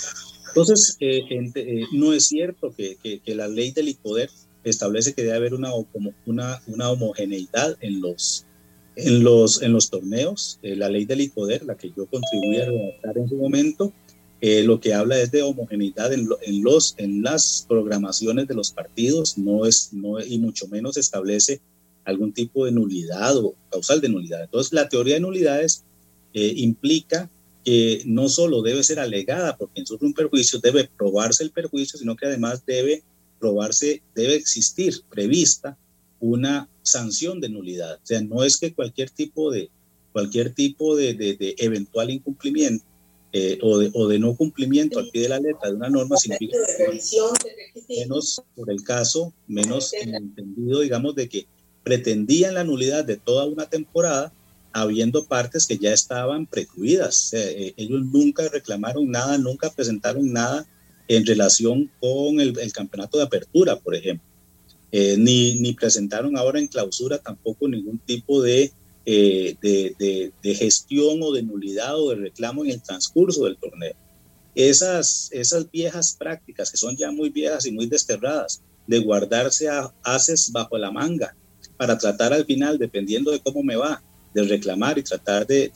Entonces, 0.48 0.96
eh, 1.00 1.84
no 1.92 2.14
es 2.14 2.28
cierto 2.28 2.74
que, 2.74 3.20
la 3.26 3.48
ley 3.48 3.72
del 3.72 3.94
poder 3.96 4.30
establece 4.64 5.12
que 5.12 5.22
debe 5.22 5.36
haber 5.36 5.54
una, 5.54 5.70
una, 6.24 6.62
una 6.66 6.90
homogeneidad 6.90 7.76
en 7.80 8.00
los, 8.00 8.46
en 8.96 9.22
los, 9.22 9.60
en 9.60 9.72
los 9.72 9.90
torneos. 9.90 10.58
la 10.62 10.88
ley 10.88 11.04
del 11.04 11.30
poder, 11.30 11.64
la 11.64 11.76
que 11.76 11.92
yo 11.94 12.06
contribuí 12.06 12.60
a 12.60 12.66
redactar 12.66 13.18
en 13.18 13.28
su 13.28 13.36
momento, 13.36 13.92
eh, 14.44 14.64
lo 14.64 14.80
que 14.80 14.92
habla 14.92 15.20
es 15.20 15.30
de 15.30 15.40
homogeneidad 15.42 16.12
en, 16.12 16.26
los, 16.64 16.96
en 16.98 17.22
las 17.22 17.64
programaciones 17.68 18.48
de 18.48 18.54
los 18.56 18.72
partidos, 18.72 19.38
no 19.38 19.66
es, 19.66 19.92
no, 19.92 20.20
y 20.20 20.36
mucho 20.40 20.66
menos 20.66 20.96
establece 20.96 21.60
algún 22.04 22.32
tipo 22.32 22.64
de 22.64 22.72
nulidad 22.72 23.36
o 23.36 23.54
causal 23.70 24.00
de 24.00 24.08
nulidad. 24.08 24.42
Entonces, 24.42 24.72
la 24.72 24.88
teoría 24.88 25.14
de 25.14 25.20
nulidades 25.20 25.84
eh, 26.34 26.54
implica 26.56 27.30
que 27.64 28.02
no 28.04 28.28
solo 28.28 28.62
debe 28.62 28.82
ser 28.82 28.98
alegada 28.98 29.56
porque 29.56 29.74
quien 29.74 29.86
sufre 29.86 30.08
un 30.08 30.12
perjuicio, 30.12 30.58
debe 30.58 30.90
probarse 30.98 31.44
el 31.44 31.52
perjuicio, 31.52 31.96
sino 31.96 32.16
que 32.16 32.26
además 32.26 32.66
debe 32.66 33.04
probarse, 33.38 34.02
debe 34.16 34.34
existir 34.34 35.02
prevista 35.08 35.78
una 36.18 36.68
sanción 36.82 37.40
de 37.40 37.48
nulidad. 37.48 37.94
O 38.02 38.06
sea, 38.06 38.20
no 38.22 38.42
es 38.42 38.56
que 38.56 38.74
cualquier 38.74 39.08
tipo 39.08 39.52
de, 39.52 39.70
cualquier 40.10 40.52
tipo 40.52 40.96
de, 40.96 41.14
de 41.14 41.54
eventual 41.58 42.10
incumplimiento 42.10 42.91
eh, 43.32 43.58
o, 43.62 43.78
de, 43.78 43.90
o, 43.94 44.08
de, 44.08 44.18
no 44.18 44.34
cumplimiento 44.36 44.98
al 44.98 45.08
pie 45.08 45.22
de 45.22 45.28
la 45.30 45.40
letra 45.40 45.70
de 45.70 45.76
una 45.76 45.88
norma 45.88 46.16
significa 46.18 46.58
menos 47.88 48.42
por 48.54 48.70
el 48.70 48.84
caso, 48.84 49.32
menos 49.46 49.92
el 49.94 50.14
entendido, 50.14 50.80
digamos, 50.80 51.14
de 51.14 51.28
que 51.28 51.46
pretendían 51.82 52.54
la 52.54 52.64
nulidad 52.64 53.04
de 53.04 53.16
toda 53.16 53.46
una 53.46 53.66
temporada, 53.66 54.32
habiendo 54.72 55.24
partes 55.24 55.66
que 55.66 55.78
ya 55.78 55.92
estaban 55.92 56.46
precluidas. 56.46 57.32
Eh, 57.32 57.74
ellos 57.76 58.02
nunca 58.12 58.48
reclamaron 58.48 59.10
nada, 59.10 59.38
nunca 59.38 59.70
presentaron 59.70 60.32
nada 60.32 60.66
en 61.08 61.26
relación 61.26 61.90
con 62.00 62.40
el, 62.40 62.58
el 62.58 62.72
campeonato 62.72 63.18
de 63.18 63.24
apertura, 63.24 63.76
por 63.76 63.94
ejemplo. 63.94 64.26
Eh, 64.94 65.16
ni, 65.18 65.58
ni 65.58 65.72
presentaron 65.72 66.36
ahora 66.36 66.58
en 66.58 66.66
clausura 66.66 67.16
tampoco 67.16 67.66
ningún 67.66 67.98
tipo 67.98 68.42
de 68.42 68.72
eh, 69.04 69.56
de, 69.60 70.54
gestión 70.54 71.20
o 71.22 71.32
de 71.32 71.42
nulidad 71.42 71.98
o 71.98 72.10
de 72.10 72.16
reclamo 72.16 72.64
en 72.64 72.70
el 72.72 72.82
transcurso 72.82 73.44
del 73.44 73.56
torneo. 73.56 73.94
Esas, 74.54 75.28
esas 75.32 75.70
viejas 75.70 76.14
prácticas, 76.18 76.70
que 76.70 76.76
son 76.76 76.96
ya 76.96 77.10
muy 77.10 77.30
viejas 77.30 77.66
y 77.66 77.72
muy 77.72 77.86
desterradas, 77.86 78.62
de 78.86 78.98
guardarse 78.98 79.68
a 79.68 79.92
haces 80.02 80.52
bajo 80.52 80.76
la 80.76 80.90
manga 80.90 81.34
para 81.76 81.98
tratar 81.98 82.32
al 82.32 82.44
final, 82.44 82.78
dependiendo 82.78 83.30
de 83.30 83.40
cómo 83.40 83.62
me 83.62 83.76
va, 83.76 84.02
de 84.34 84.44
reclamar 84.44 84.98
y 84.98 85.02
tratar 85.02 85.46
de, 85.46 85.72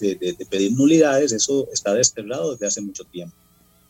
pedir 0.48 0.72
nulidades, 0.72 1.32
eso 1.32 1.68
está 1.72 1.94
desterrado 1.94 2.52
desde 2.52 2.66
hace 2.66 2.80
mucho 2.80 3.04
tiempo. 3.04 3.36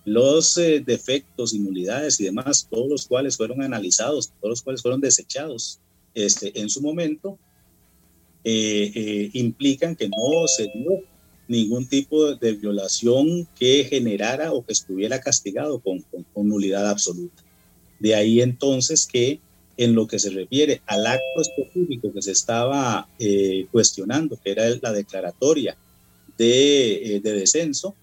Los 0.05 0.57
eh, 0.57 0.83
defectos 0.85 1.53
y 1.53 1.59
nulidades 1.59 2.20
y 2.20 2.24
demás, 2.24 2.68
todos 2.70 2.89
los 2.89 3.07
cuales 3.07 3.37
fueron 3.37 3.62
analizados, 3.62 4.32
todos 4.41 4.51
los 4.51 4.62
cuales 4.62 4.82
fueron 4.82 5.01
desechados 5.01 5.80
este, 6.14 6.59
en 6.61 6.70
su 6.70 6.80
momento, 6.80 7.39
eh, 8.49 8.92
eh, 8.94 9.30
implican 9.32 9.97
que 9.97 10.07
no 10.07 10.47
se 10.47 10.70
dio 10.72 11.03
ningún 11.49 11.88
tipo 11.88 12.32
de 12.36 12.53
violación 12.53 13.49
que 13.59 13.82
generara 13.90 14.53
o 14.53 14.64
que 14.64 14.72
estuviera 14.72 15.20
castigado 15.20 15.80
con, 15.80 16.05
nulidad 16.36 16.88
absoluta. 16.88 17.42
De 17.99 18.14
ahí 18.14 18.40
entonces 18.40 19.05
que 19.05 19.40
en 19.76 19.97
lo 19.97 20.07
que 20.07 20.20
se 20.20 20.30
refiere 20.30 20.80
al 20.86 21.09
acto 21.09 21.40
específico 21.40 22.12
que 22.12 22.22
se 22.22 22.30
estaba 22.30 23.09
eh, 23.18 23.66
cuestionando, 23.72 24.38
que 24.40 24.53
era 24.53 24.64
la 24.80 24.92
declaratoria 24.92 25.76
de, 26.38 27.20
de 27.24 27.32
descenso, 27.32 27.97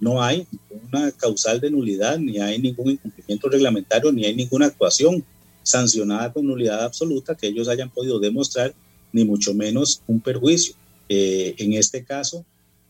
no 0.00 0.22
hay 0.22 0.46
una 0.90 1.12
causal 1.12 1.60
de 1.60 1.70
nulidad, 1.70 2.18
ni 2.18 2.38
hay 2.38 2.58
ningún 2.58 2.92
incumplimiento 2.92 3.50
reglamentario, 3.50 4.10
ni 4.12 4.24
hay 4.24 4.34
ninguna 4.34 4.64
actuación 4.64 5.22
sancionada 5.62 6.32
con 6.32 6.46
nulidad 6.46 6.82
absoluta 6.82 7.34
que 7.34 7.48
ellos 7.48 7.68
hayan 7.68 7.90
podido 7.90 8.18
demostrar 8.18 8.74
ni 9.12 9.24
mucho 9.24 9.54
menos 9.54 10.02
un 10.06 10.20
perjuicio. 10.20 10.74
Eh, 11.08 11.54
en 11.58 11.72
este 11.74 12.04
caso, 12.04 12.44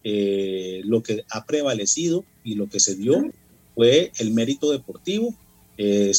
eh, 0.04 0.82
lo 0.84 1.02
que 1.02 1.24
ha 1.30 1.44
prevalecido 1.46 2.24
y 2.44 2.54
lo 2.54 2.68
que 2.68 2.80
se 2.80 2.94
dio 2.94 3.30
fue 3.74 4.12
el 4.18 4.32
mérito 4.32 4.70
deportivo. 4.70 5.34
Eh, 5.78 6.12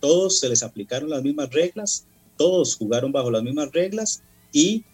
todos 0.00 0.40
se 0.40 0.48
les 0.48 0.62
aplicaron 0.62 1.10
las 1.10 1.22
mismas 1.22 1.50
reglas, 1.50 2.06
todos 2.36 2.74
jugaron 2.74 3.12
bajo 3.12 3.30
las 3.30 3.42
mismas 3.42 3.70
reglas 3.72 4.22
y 4.52 4.84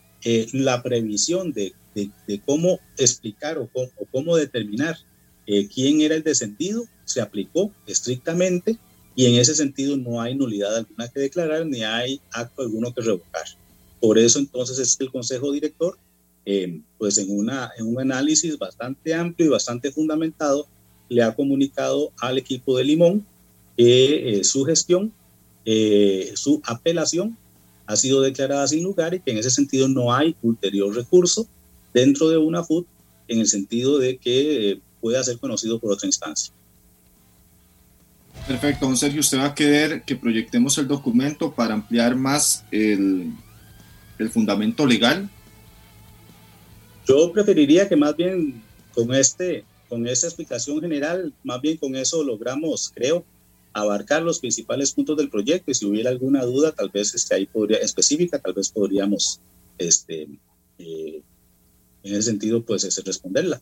la 0.53 0.82
previsión 0.82 1.53
de, 1.53 1.72
cómo 2.45 2.80
explicar 2.99 3.59
o 3.59 3.68
cómo 4.11 4.36
determinar 4.36 4.97
quién 5.74 6.01
era 6.01 6.14
el 6.14 6.22
descendido 6.22 6.84
se 7.05 7.20
aplicó 7.20 7.70
estrictamente 7.86 8.78
y 9.16 9.26
en 9.26 9.34
ese 9.40 9.55
sentido 9.55 9.97
no 9.97 10.20
hay 10.20 10.34
nulidad 10.34 10.76
alguna 10.76 11.09
que 11.09 11.20
declarar 11.20 11.66
ni 11.66 11.82
hay 11.82 12.20
acto 12.32 12.62
alguno 12.62 12.92
que 12.92 13.03
revocar. 13.03 13.45
Por 14.05 14.18
eso 14.18 14.38
entonces 14.38 14.78
es 14.78 14.98
que 14.98 15.05
el 15.05 15.11
Consejo 15.11 15.50
Director, 15.50 15.96
eh, 16.44 16.78
pues 16.98 17.16
en, 17.16 17.30
una, 17.30 17.70
en 17.78 17.86
un 17.86 17.98
análisis 17.98 18.59
bastante 18.59 19.14
amplio 19.14 19.46
y 19.46 19.50
bastante 19.50 19.90
fundamentado, 19.90 20.66
le 21.09 21.22
ha 21.22 21.34
comunicado 21.34 22.12
al 22.20 22.36
equipo 22.36 22.76
de 22.76 22.84
Limón 22.84 23.26
que 23.78 24.40
eh, 24.40 24.44
su 24.44 24.62
gestión, 24.64 25.11
eh, 25.64 26.32
su 26.34 26.61
apelación 26.66 27.34
ha 27.86 27.96
sido 27.96 28.20
declarada 28.20 28.68
sin 28.68 28.82
lugar 28.82 29.14
y 29.14 29.20
que 29.20 29.30
en 29.30 29.38
ese 29.38 29.48
sentido 29.48 29.88
no 29.88 30.12
hay 30.12 30.36
ulterior 30.42 30.94
recurso 30.94 31.48
dentro 31.94 32.28
de 32.28 32.36
una 32.36 32.62
FUT 32.62 32.86
en 33.26 33.40
el 33.40 33.46
sentido 33.46 33.96
de 33.96 34.18
que 34.18 34.82
pueda 35.00 35.24
ser 35.24 35.38
conocido 35.38 35.78
por 35.78 35.92
otra 35.92 36.07
instancia. 36.07 36.52
Perfecto, 38.46 38.84
don 38.84 38.98
Sergio, 38.98 39.20
usted 39.20 39.38
va 39.38 39.46
a 39.46 39.55
querer 39.55 40.02
que 40.02 40.14
proyectemos 40.14 40.76
el 40.76 40.88
documento 40.88 41.55
para 41.55 41.72
ampliar 41.72 42.14
más 42.14 42.66
el, 42.70 43.32
el 44.19 44.31
fundamento 44.31 44.87
legal. 44.87 45.29
Yo 47.07 47.33
preferiría 47.33 47.89
que 47.89 47.97
más 47.97 48.17
bien 48.17 48.62
con 48.95 49.12
este, 49.15 49.65
con 49.89 50.07
esta 50.07 50.27
explicación 50.27 50.81
general, 50.81 51.33
más 51.43 51.61
bien 51.61 51.77
con 51.77 51.95
eso 51.97 52.23
logramos, 52.23 52.91
creo, 52.95 53.25
abarcar 53.73 54.23
los 54.23 54.39
principales 54.39 54.93
puntos 54.93 55.17
del 55.17 55.29
proyecto 55.29 55.71
y 55.71 55.75
si 55.75 55.85
hubiera 55.85 56.11
alguna 56.11 56.45
duda, 56.45 56.73
tal 56.73 56.91
vez 56.91 57.15
este, 57.15 57.35
ahí 57.35 57.47
podría, 57.47 57.79
específica, 57.79 58.39
tal 58.39 58.55
vez 58.55 58.71
podríamos, 58.71 59.41
este, 59.77 60.29
eh, 60.79 61.23
en 62.05 62.12
ese 62.12 62.23
sentido, 62.23 62.62
pues 62.62 63.05
responderla. 63.05 63.61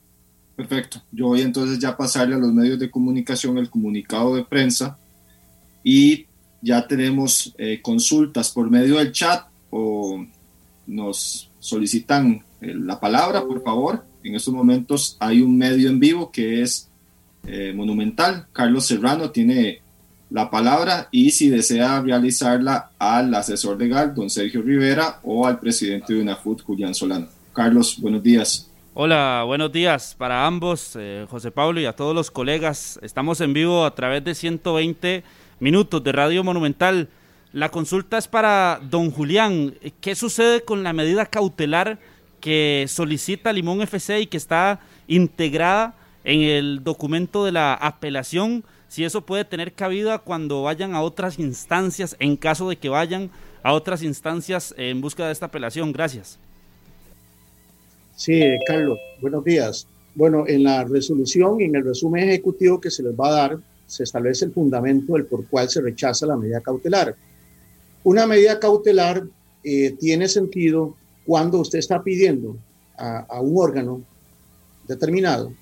Perfecto. 0.54 1.02
Yo 1.10 1.28
voy 1.28 1.40
entonces 1.40 1.78
ya 1.78 1.90
a 1.90 1.96
pasarle 1.96 2.34
a 2.34 2.38
los 2.38 2.52
medios 2.52 2.78
de 2.78 2.90
comunicación 2.90 3.56
el 3.56 3.70
comunicado 3.70 4.36
de 4.36 4.44
prensa 4.44 4.98
y 5.82 6.26
ya 6.60 6.86
tenemos 6.86 7.54
eh, 7.56 7.80
consultas 7.82 8.50
por 8.50 8.70
medio 8.70 8.98
del 8.98 9.12
chat 9.12 9.46
o 9.70 10.24
nos 10.92 11.50
solicitan 11.58 12.44
eh, 12.60 12.74
la 12.74 13.00
palabra, 13.00 13.42
por 13.42 13.62
favor. 13.62 14.04
En 14.22 14.34
estos 14.36 14.54
momentos 14.54 15.16
hay 15.18 15.40
un 15.40 15.56
medio 15.56 15.88
en 15.88 15.98
vivo 15.98 16.30
que 16.30 16.62
es 16.62 16.90
eh, 17.46 17.72
monumental. 17.74 18.46
Carlos 18.52 18.86
Serrano 18.86 19.30
tiene 19.30 19.80
la 20.30 20.50
palabra 20.50 21.08
y 21.10 21.30
si 21.30 21.50
desea 21.50 22.00
realizarla 22.00 22.90
al 22.98 23.34
asesor 23.34 23.78
legal, 23.78 24.14
don 24.14 24.30
Sergio 24.30 24.62
Rivera, 24.62 25.20
o 25.24 25.46
al 25.46 25.58
presidente 25.60 26.14
de 26.14 26.22
UNAFUT, 26.22 26.62
Julián 26.62 26.94
Solano. 26.94 27.26
Carlos, 27.52 27.98
buenos 28.00 28.22
días. 28.22 28.70
Hola, 28.94 29.42
buenos 29.46 29.72
días 29.72 30.14
para 30.16 30.46
ambos, 30.46 30.96
eh, 30.96 31.26
José 31.28 31.50
Pablo 31.50 31.80
y 31.80 31.86
a 31.86 31.94
todos 31.94 32.14
los 32.14 32.30
colegas. 32.30 32.98
Estamos 33.02 33.40
en 33.40 33.52
vivo 33.54 33.84
a 33.84 33.94
través 33.94 34.22
de 34.24 34.34
120 34.34 35.24
minutos 35.60 36.02
de 36.04 36.12
Radio 36.12 36.44
Monumental. 36.44 37.08
La 37.52 37.70
consulta 37.70 38.16
es 38.16 38.28
para 38.28 38.80
don 38.82 39.10
Julián. 39.10 39.74
¿Qué 40.00 40.14
sucede 40.14 40.62
con 40.62 40.82
la 40.82 40.94
medida 40.94 41.26
cautelar 41.26 41.98
que 42.40 42.86
solicita 42.88 43.52
Limón 43.52 43.82
FC 43.82 44.20
y 44.20 44.26
que 44.26 44.38
está 44.38 44.80
integrada 45.06 45.94
en 46.24 46.40
el 46.40 46.82
documento 46.82 47.44
de 47.44 47.52
la 47.52 47.74
apelación? 47.74 48.64
Si 48.88 49.04
eso 49.04 49.20
puede 49.20 49.44
tener 49.44 49.74
cabida 49.74 50.18
cuando 50.18 50.62
vayan 50.62 50.94
a 50.94 51.02
otras 51.02 51.38
instancias, 51.38 52.16
en 52.18 52.36
caso 52.36 52.70
de 52.70 52.76
que 52.76 52.88
vayan 52.88 53.30
a 53.62 53.74
otras 53.74 54.02
instancias 54.02 54.74
en 54.78 55.02
busca 55.02 55.26
de 55.26 55.32
esta 55.32 55.46
apelación. 55.46 55.92
Gracias. 55.92 56.38
Sí, 58.16 58.40
Carlos, 58.66 58.98
buenos 59.20 59.44
días. 59.44 59.86
Bueno, 60.14 60.44
en 60.46 60.62
la 60.62 60.84
resolución 60.84 61.60
y 61.60 61.64
en 61.64 61.76
el 61.76 61.84
resumen 61.84 62.30
ejecutivo 62.30 62.80
que 62.80 62.90
se 62.90 63.02
les 63.02 63.12
va 63.12 63.28
a 63.28 63.32
dar, 63.32 63.58
se 63.86 64.04
establece 64.04 64.46
el 64.46 64.52
fundamento 64.52 65.14
del 65.14 65.26
por 65.26 65.46
cual 65.48 65.68
se 65.68 65.82
rechaza 65.82 66.24
la 66.24 66.36
medida 66.36 66.62
cautelar. 66.62 67.14
Una 68.04 68.26
medida 68.26 68.58
cautelar 68.58 69.24
eh, 69.62 69.94
tiene 69.98 70.28
sentido 70.28 70.96
cuando 71.24 71.60
usted 71.60 71.78
está 71.78 72.02
pidiendo 72.02 72.56
a, 72.96 73.40
un 73.40 73.54
órgano 73.56 74.02
determinado 74.86 75.52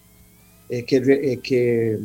eh, 0.68 0.84
que, 0.84 0.96
eh, 0.96 1.40
que 1.42 1.98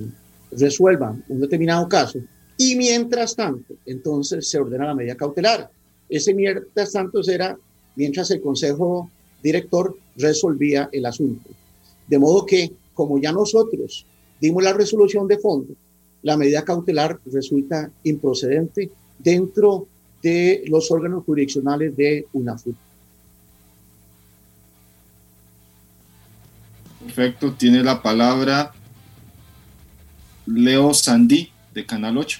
resuelva 0.51 1.15
un 1.27 1.41
determinado 1.41 1.89
caso 1.89 2.19
y 2.57 2.75
mientras 2.75 3.35
tanto, 3.35 3.75
entonces 3.85 4.47
se 4.47 4.59
ordena 4.59 4.85
la 4.85 4.95
medida 4.95 5.15
cautelar. 5.15 5.69
Ese 6.07 6.33
mientras 6.33 6.91
tanto 6.91 7.21
será 7.23 7.57
mientras 7.95 8.31
el 8.31 8.41
Consejo 8.41 9.09
Director 9.41 9.97
resolvía 10.15 10.89
el 10.91 11.05
asunto. 11.05 11.49
De 12.07 12.17
modo 12.17 12.45
que, 12.45 12.71
como 12.93 13.19
ya 13.19 13.31
nosotros 13.31 14.05
dimos 14.39 14.63
la 14.63 14.73
resolución 14.73 15.27
de 15.27 15.37
fondo, 15.37 15.73
la 16.23 16.37
medida 16.37 16.63
cautelar 16.63 17.19
resulta 17.25 17.91
improcedente 18.03 18.89
dentro 19.19 19.87
de 20.25 20.63
los 20.69 20.89
órganos 20.89 21.23
jurisdiccionales 21.23 21.95
de 21.95 22.25
UNAFUT. 22.33 22.75
Perfecto, 27.03 27.53
tiene 27.53 27.83
la 27.83 28.01
palabra 28.01 28.73
Leo 30.47 30.95
Sandí 30.95 31.51
de 31.75 31.85
Canal 31.85 32.17
8. 32.17 32.39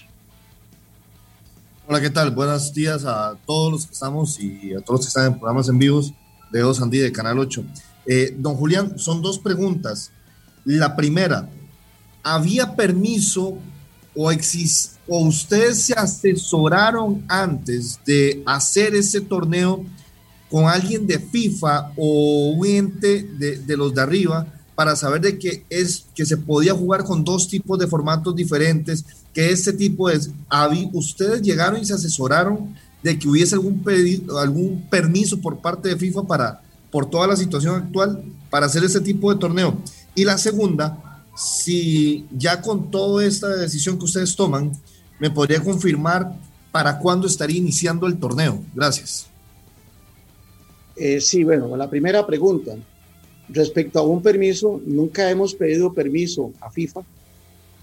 Hola, 1.86 2.00
¿qué 2.00 2.10
tal? 2.10 2.32
Buenos 2.32 2.74
días 2.74 3.04
a 3.04 3.38
todos 3.46 3.70
los 3.70 3.86
que 3.86 3.92
estamos 3.92 4.40
y 4.40 4.74
a 4.74 4.80
todos 4.80 4.98
los 4.98 5.06
que 5.06 5.08
están 5.08 5.26
en 5.26 5.38
programas 5.38 5.68
en 5.68 5.78
vivos. 5.78 6.12
Leo 6.50 6.74
Sandí 6.74 6.98
de 6.98 7.12
Canal 7.12 7.38
8. 7.38 7.64
Eh, 8.06 8.34
don 8.36 8.56
Julián, 8.56 8.98
son 8.98 9.22
dos 9.22 9.38
preguntas. 9.38 10.10
La 10.64 10.96
primera, 10.96 11.48
¿había 12.24 12.74
permiso 12.74 13.58
o, 14.16 14.30
o 15.08 15.26
ustedes 15.26 15.82
se 15.82 15.94
asesoraron 15.94 17.24
antes 17.28 18.00
de 18.04 18.42
hacer 18.46 18.94
ese 18.94 19.20
torneo 19.20 19.84
con 20.50 20.66
alguien 20.66 21.06
de 21.06 21.18
FIFA 21.18 21.92
o 21.96 22.50
un 22.56 22.66
ente 22.66 23.22
de, 23.22 23.76
los 23.76 23.94
de 23.94 24.00
arriba 24.00 24.46
para 24.74 24.94
saber 24.94 25.20
de 25.20 25.38
que 25.38 25.64
es 25.70 26.06
que 26.14 26.26
se 26.26 26.36
podía 26.36 26.74
jugar 26.74 27.04
con 27.04 27.24
dos 27.24 27.48
tipos 27.48 27.78
de 27.78 27.86
formatos 27.86 28.36
diferentes, 28.36 29.04
que 29.32 29.50
este 29.50 29.72
tipo 29.72 30.10
es, 30.10 30.30
ustedes 30.92 31.42
llegaron 31.42 31.80
y 31.80 31.84
se 31.84 31.94
asesoraron 31.94 32.74
de 33.02 33.18
que 33.18 33.28
hubiese 33.28 33.54
algún 33.54 33.82
pedido, 33.82 34.38
algún 34.38 34.82
permiso 34.90 35.40
por 35.40 35.58
parte 35.58 35.88
de 35.88 35.96
FIFA 35.96 36.22
para 36.24 36.62
por 36.90 37.10
toda 37.10 37.26
la 37.26 37.36
situación 37.36 37.74
actual 37.74 38.22
para 38.48 38.66
hacer 38.66 38.84
este 38.84 39.00
tipo 39.00 39.32
de 39.32 39.38
torneo. 39.38 39.76
Y 40.14 40.24
la 40.24 40.38
segunda, 40.38 41.05
si 41.36 42.26
ya 42.32 42.60
con 42.62 42.90
toda 42.90 43.24
esta 43.24 43.48
decisión 43.48 43.98
que 43.98 44.06
ustedes 44.06 44.34
toman, 44.34 44.72
me 45.20 45.30
podría 45.30 45.62
confirmar 45.62 46.32
para 46.72 46.98
cuándo 46.98 47.26
estaría 47.26 47.58
iniciando 47.58 48.06
el 48.06 48.18
torneo. 48.18 48.62
Gracias. 48.74 49.26
Eh, 50.96 51.20
sí, 51.20 51.44
bueno, 51.44 51.76
la 51.76 51.88
primera 51.88 52.26
pregunta. 52.26 52.74
Respecto 53.48 53.98
a 53.98 54.02
un 54.02 54.22
permiso, 54.22 54.80
nunca 54.84 55.30
hemos 55.30 55.54
pedido 55.54 55.92
permiso 55.92 56.52
a 56.60 56.70
FIFA 56.70 57.02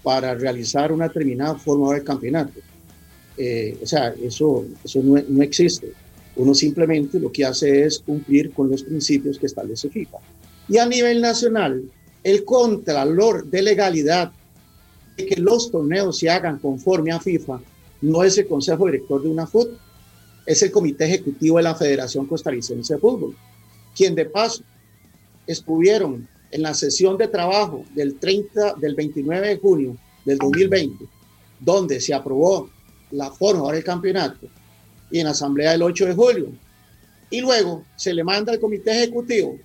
para 0.02 0.34
realizar 0.34 0.92
una 0.92 1.08
determinada 1.08 1.54
forma 1.54 1.94
del 1.94 2.04
campeonato. 2.04 2.60
Eh, 3.36 3.78
o 3.82 3.86
sea, 3.86 4.14
eso, 4.22 4.64
eso 4.84 5.00
no, 5.02 5.22
no 5.28 5.42
existe. 5.42 5.92
Uno 6.36 6.54
simplemente 6.54 7.18
lo 7.18 7.30
que 7.30 7.44
hace 7.44 7.84
es 7.84 8.00
cumplir 8.00 8.52
con 8.52 8.68
los 8.68 8.82
principios 8.82 9.38
que 9.38 9.46
establece 9.46 9.88
FIFA. 9.88 10.18
Y 10.68 10.78
a 10.78 10.86
nivel 10.86 11.20
nacional, 11.20 11.82
el 12.24 12.44
contralor 12.44 13.44
de 13.44 13.62
legalidad 13.62 14.32
de 15.16 15.26
que 15.26 15.40
los 15.40 15.70
torneos 15.70 16.18
se 16.18 16.30
hagan 16.30 16.58
conforme 16.58 17.12
a 17.12 17.20
FIFA 17.20 17.60
no 18.00 18.24
es 18.24 18.36
el 18.38 18.48
consejo 18.48 18.86
director 18.86 19.22
de 19.22 19.28
una 19.28 19.46
FUT, 19.46 19.68
es 20.46 20.62
el 20.62 20.70
comité 20.70 21.04
ejecutivo 21.04 21.58
de 21.58 21.62
la 21.62 21.74
Federación 21.74 22.26
Costarricense 22.26 22.94
de 22.94 23.00
Fútbol, 23.00 23.36
quien 23.94 24.14
de 24.14 24.24
paso 24.24 24.62
estuvieron 25.46 26.26
en 26.50 26.62
la 26.62 26.74
sesión 26.74 27.16
de 27.16 27.28
trabajo 27.28 27.84
del 27.94 28.18
30 28.18 28.74
del 28.74 28.94
29 28.94 29.48
de 29.48 29.58
junio 29.58 29.96
del 30.24 30.38
2020, 30.38 31.04
donde 31.60 32.00
se 32.00 32.14
aprobó 32.14 32.70
la 33.10 33.30
forma 33.30 33.72
del 33.72 33.84
campeonato 33.84 34.46
y 35.10 35.18
en 35.18 35.26
la 35.26 35.32
asamblea 35.32 35.72
del 35.72 35.82
8 35.82 36.06
de 36.06 36.14
julio. 36.14 36.48
Y 37.30 37.40
luego 37.40 37.84
se 37.96 38.14
le 38.14 38.24
manda 38.24 38.52
al 38.52 38.60
comité 38.60 38.92
ejecutivo 38.92 39.58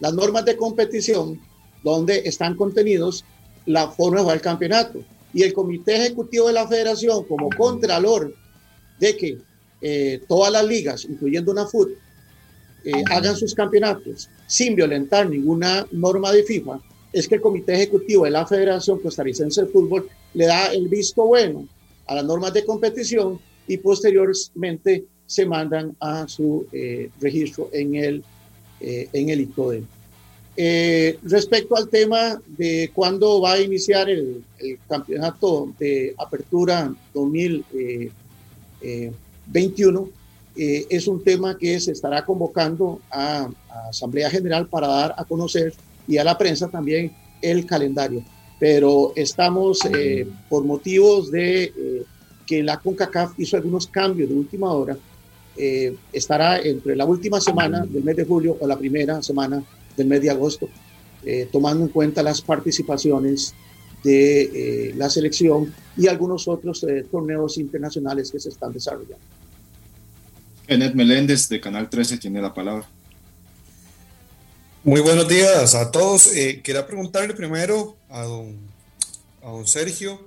las 0.00 0.14
normas 0.14 0.44
de 0.44 0.56
competición 0.56 1.40
donde 1.82 2.22
están 2.24 2.56
contenidos 2.56 3.24
la 3.66 3.88
forma 3.88 4.22
del 4.30 4.40
campeonato. 4.40 5.00
Y 5.32 5.42
el 5.42 5.52
comité 5.52 5.96
ejecutivo 5.96 6.46
de 6.46 6.54
la 6.54 6.66
federación, 6.66 7.24
como 7.24 7.50
contralor 7.50 8.34
de 8.98 9.16
que 9.16 9.38
eh, 9.80 10.20
todas 10.26 10.52
las 10.52 10.64
ligas, 10.64 11.04
incluyendo 11.04 11.52
una 11.52 11.66
FUT, 11.66 11.90
eh, 12.84 13.04
hagan 13.10 13.36
sus 13.36 13.54
campeonatos 13.54 14.30
sin 14.46 14.74
violentar 14.74 15.28
ninguna 15.28 15.86
norma 15.92 16.32
de 16.32 16.44
FIFA, 16.44 16.80
es 17.12 17.28
que 17.28 17.36
el 17.36 17.40
Comité 17.40 17.74
Ejecutivo 17.74 18.24
de 18.24 18.30
la 18.30 18.46
Federación 18.46 19.00
Costarricense 19.00 19.62
de 19.62 19.68
Fútbol 19.68 20.08
le 20.34 20.46
da 20.46 20.66
el 20.72 20.88
visto 20.88 21.24
bueno 21.26 21.66
a 22.06 22.14
las 22.14 22.24
normas 22.24 22.52
de 22.52 22.64
competición 22.64 23.38
y 23.66 23.76
posteriormente 23.78 25.04
se 25.26 25.44
mandan 25.44 25.96
a 26.00 26.26
su 26.26 26.66
eh, 26.72 27.10
registro 27.20 27.68
en 27.72 27.94
el, 27.94 28.24
eh, 28.80 29.08
en 29.12 29.28
el 29.28 29.42
ICODE. 29.42 29.82
Eh, 30.60 31.20
respecto 31.22 31.76
al 31.76 31.88
tema 31.88 32.42
de 32.46 32.90
cuándo 32.92 33.40
va 33.40 33.52
a 33.52 33.60
iniciar 33.60 34.10
el, 34.10 34.42
campeonato 34.88 35.72
de 35.78 36.16
apertura 36.18 36.92
2021, 37.14 40.10
es 40.56 41.06
un 41.06 41.22
tema 41.22 41.56
que 41.56 41.78
se 41.78 41.92
estará 41.92 42.24
convocando 42.24 43.00
a, 43.08 43.48
a 43.70 43.88
Asamblea 43.90 44.28
General 44.30 44.66
para 44.66 44.88
dar 44.88 45.14
a 45.16 45.24
conocer 45.24 45.74
y 46.08 46.18
a 46.18 46.24
la 46.24 46.36
prensa 46.36 46.66
también 46.66 47.12
el 47.40 47.64
calendario. 47.64 48.24
Pero 48.58 49.12
estamos 49.14 49.78
por 50.48 50.64
motivos 50.64 51.30
de 51.30 52.04
que 52.48 52.64
la 52.64 52.78
CONCACAF 52.78 53.38
hizo 53.38 53.56
algunos 53.56 53.86
cambios 53.86 54.30
de 54.30 54.34
última 54.34 54.72
hora, 54.72 54.96
eh, 55.54 55.94
estará 56.12 56.58
entre 56.60 56.96
la 56.96 57.04
última 57.04 57.40
semana 57.40 57.84
del 57.84 58.02
mes 58.02 58.16
de 58.16 58.24
julio 58.24 58.56
o 58.58 58.66
la 58.66 58.78
primera 58.78 59.22
semana 59.22 59.62
del 59.98 60.06
mes 60.06 60.22
de 60.22 60.30
agosto, 60.30 60.68
eh, 61.24 61.46
tomando 61.52 61.84
en 61.84 61.90
cuenta 61.90 62.22
las 62.22 62.40
participaciones 62.40 63.54
de 64.02 64.42
eh, 64.42 64.94
la 64.96 65.10
selección 65.10 65.74
y 65.96 66.06
algunos 66.06 66.48
otros 66.48 66.86
torneos 67.10 67.58
internacionales 67.58 68.30
que 68.30 68.40
se 68.40 68.48
están 68.48 68.72
desarrollando. 68.72 69.18
Kenneth 70.66 70.94
Meléndez 70.94 71.48
de 71.48 71.60
Canal 71.60 71.90
13 71.90 72.16
tiene 72.16 72.40
la 72.40 72.54
palabra. 72.54 72.88
Muy 74.84 75.02
buenos 75.02 75.28
días 75.28 75.74
a 75.74 75.90
todos. 75.90 76.30
quería 76.62 76.86
preguntarle 76.86 77.34
primero 77.34 77.96
a 78.08 78.22
don, 78.22 78.56
a 79.42 79.50
don 79.50 79.66
Sergio 79.66 80.20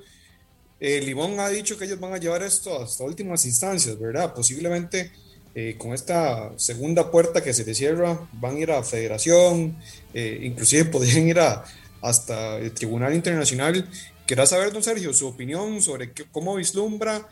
eh, 0.82 1.00
Limón 1.00 1.40
ha 1.40 1.48
dicho 1.48 1.78
que 1.78 1.86
ellos 1.86 2.00
van 2.00 2.14
a 2.14 2.18
llevar 2.18 2.42
esto 2.42 2.82
hasta 2.82 3.04
últimas 3.04 3.46
instancias, 3.46 4.00
¿verdad? 4.00 4.34
Posiblemente 4.34 5.12
eh, 5.54 5.76
con 5.78 5.94
esta 5.94 6.52
segunda 6.58 7.12
puerta 7.12 7.42
que 7.42 7.54
se 7.54 7.66
le 7.66 7.74
cierra, 7.74 8.20
van 8.34 8.56
a 8.56 8.60
ir 8.60 8.72
a 8.72 8.84
federación, 8.84 9.78
eh, 10.14 10.40
inclusive 10.44 10.86
podrían 10.92 11.28
ir 11.28 11.40
a, 11.40 11.64
hasta 12.02 12.58
el 12.58 12.72
Tribunal 12.72 13.14
Internacional. 13.14 13.88
Quería 14.26 14.46
saber, 14.46 14.72
don 14.72 14.84
Sergio, 14.84 15.14
su 15.14 15.28
opinión 15.28 15.82
sobre 15.82 16.12
cómo 16.32 16.56
vislumbra 16.56 17.28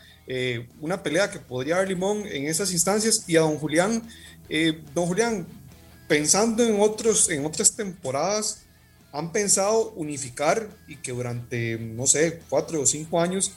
una 0.80 1.02
pelea 1.02 1.28
que 1.28 1.40
podría 1.40 1.74
haber 1.76 1.88
Limón 1.88 2.24
en 2.24 2.46
esas 2.46 2.70
instancias 2.70 3.24
y 3.26 3.36
a 3.36 3.40
don 3.40 3.58
Julián. 3.58 4.00
don 4.94 5.06
Julián, 5.06 5.44
pensando 6.06 6.62
en, 6.62 6.80
otros, 6.80 7.30
en 7.30 7.44
otras 7.44 7.74
temporadas, 7.74 8.62
han 9.12 9.32
pensado 9.32 9.90
unificar 9.96 10.68
y 10.86 10.96
que 10.96 11.12
durante, 11.12 11.78
no 11.78 12.06
sé, 12.06 12.40
cuatro 12.48 12.80
o 12.80 12.86
cinco 12.86 13.20
años 13.20 13.52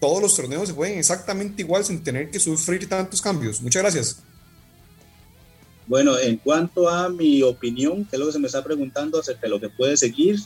todos 0.00 0.22
los 0.22 0.36
torneos 0.36 0.68
se 0.68 0.74
jueguen 0.74 0.98
exactamente 0.98 1.62
igual 1.62 1.84
sin 1.84 2.02
tener 2.02 2.30
que 2.30 2.38
sufrir 2.38 2.88
tantos 2.88 3.20
cambios. 3.20 3.60
Muchas 3.60 3.82
gracias. 3.82 4.22
Bueno, 5.86 6.18
en 6.18 6.36
cuanto 6.36 6.88
a 6.88 7.08
mi 7.08 7.42
opinión, 7.42 8.04
que 8.04 8.16
es 8.16 8.20
lo 8.20 8.26
que 8.26 8.32
se 8.32 8.38
me 8.38 8.46
está 8.46 8.62
preguntando 8.62 9.18
acerca 9.18 9.42
de 9.42 9.48
lo 9.48 9.60
que 9.60 9.70
puede 9.70 9.96
seguir, 9.96 10.38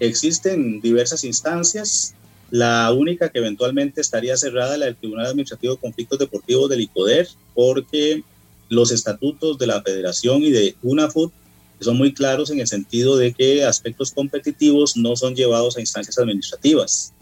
existen 0.00 0.80
diversas 0.80 1.22
instancias. 1.22 2.14
La 2.50 2.92
única 2.92 3.30
que 3.30 3.38
eventualmente 3.38 4.00
estaría 4.00 4.36
cerrada 4.36 4.74
es 4.74 4.80
la 4.80 4.86
del 4.86 4.96
Tribunal 4.96 5.26
Administrativo 5.26 5.74
de 5.74 5.80
Conflictos 5.80 6.18
Deportivos 6.18 6.68
del 6.68 6.80
ICODER, 6.80 7.28
porque 7.54 8.24
los 8.68 8.90
estatutos 8.90 9.56
de 9.58 9.68
la 9.68 9.82
Federación 9.82 10.42
y 10.42 10.50
de 10.50 10.76
UNAFUT 10.82 11.32
son 11.80 11.96
muy 11.96 12.12
claros 12.12 12.50
en 12.50 12.60
el 12.60 12.66
sentido 12.66 13.16
de 13.16 13.32
que 13.32 13.64
aspectos 13.64 14.12
competitivos 14.12 14.96
no 14.96 15.16
son 15.16 15.34
llevados 15.34 15.76
a 15.76 15.80
instancias 15.80 16.18
administrativas. 16.18 17.12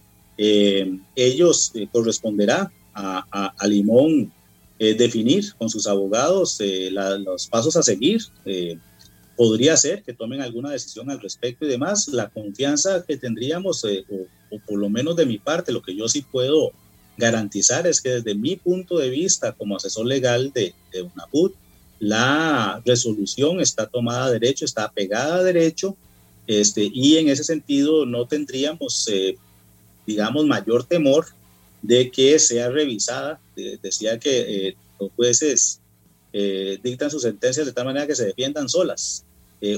Eh, 0.42 0.98
ellos 1.16 1.70
eh, 1.74 1.86
corresponderá 1.92 2.72
a, 2.94 3.66
Limón 3.66 4.32
eh, 4.78 4.94
definir 4.94 5.52
con 5.58 5.68
sus 5.68 5.86
abogados 5.86 6.58
los 6.90 7.46
pasos 7.46 7.76
a 7.76 7.82
seguir. 7.82 8.22
podría 9.36 9.76
ser 9.76 10.02
que 10.02 10.14
tomen 10.14 10.40
alguna 10.40 10.70
decisión 10.70 11.10
al 11.10 11.20
respecto 11.20 11.66
y 11.66 11.68
demás. 11.68 12.08
La 12.08 12.30
confianza 12.30 13.04
que 13.06 13.18
tendríamos, 13.18 13.84
o, 13.84 14.58
por 14.66 14.78
lo 14.78 14.88
menos 14.88 15.14
de 15.16 15.26
mi 15.26 15.38
parte, 15.38 15.72
lo 15.72 15.82
que 15.82 15.94
yo 15.94 16.08
sí 16.08 16.22
puedo 16.22 16.72
garantizar 17.18 17.86
es 17.86 18.00
que 18.00 18.08
desde 18.10 18.34
mi 18.34 18.56
punto 18.56 18.96
de 18.96 19.10
vista 19.10 19.52
como 19.52 19.76
asesor 19.76 20.06
legal 20.06 20.52
de, 20.54 20.72
de 20.90 21.02
UNAPUT, 21.02 21.54
la 21.98 22.80
resolución 22.86 23.60
está 23.60 23.86
tomada 23.86 24.24
a 24.24 24.30
derecho, 24.30 24.64
está 24.64 24.84
apegada 24.84 25.36
a 25.36 25.42
derecho, 25.42 25.96
este, 26.46 26.90
y 26.92 27.16
en 27.18 27.28
ese 27.28 27.44
sentido 27.44 28.06
no 28.06 28.26
tendríamos, 28.26 29.06
eh, 29.08 29.36
digamos, 30.10 30.46
mayor 30.46 30.84
temor 30.84 31.26
de 31.82 32.10
que 32.10 32.38
sea 32.38 32.68
revisada. 32.68 33.40
decía 33.82 34.18
que 34.18 34.68
eh, 34.68 34.76
los 34.98 35.10
jueces 35.16 35.80
eh, 36.32 36.78
dictan 36.82 37.10
sus 37.10 37.22
sentencias 37.22 37.66
de 37.66 37.72
tal 37.72 37.86
manera 37.86 38.06
que 38.06 38.14
se 38.14 38.26
defiendan 38.26 38.68
solas. 38.68 39.24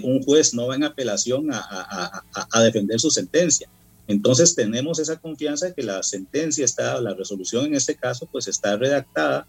un 0.03 0.23
juez 0.23 0.55
no 0.55 0.69
va 0.69 0.77
en 0.77 0.85
apelación 0.85 1.53
a, 1.53 2.23
a, 2.51 2.63
defender 2.63 2.99
su 3.01 3.11
sentencia. 3.11 3.69
Entonces 4.07 4.55
tenemos 4.55 4.99
esa 4.99 5.17
confianza 5.17 5.67
de 5.67 5.75
que 5.75 5.83
la 5.83 6.03
sentencia 6.03 6.65
está, 6.65 7.01
la 7.01 7.15
resolución 7.15 7.67
en 7.67 7.75
este 7.75 7.95
caso, 7.95 8.29
pues 8.31 8.47
está 8.47 8.77
redactada 8.77 9.47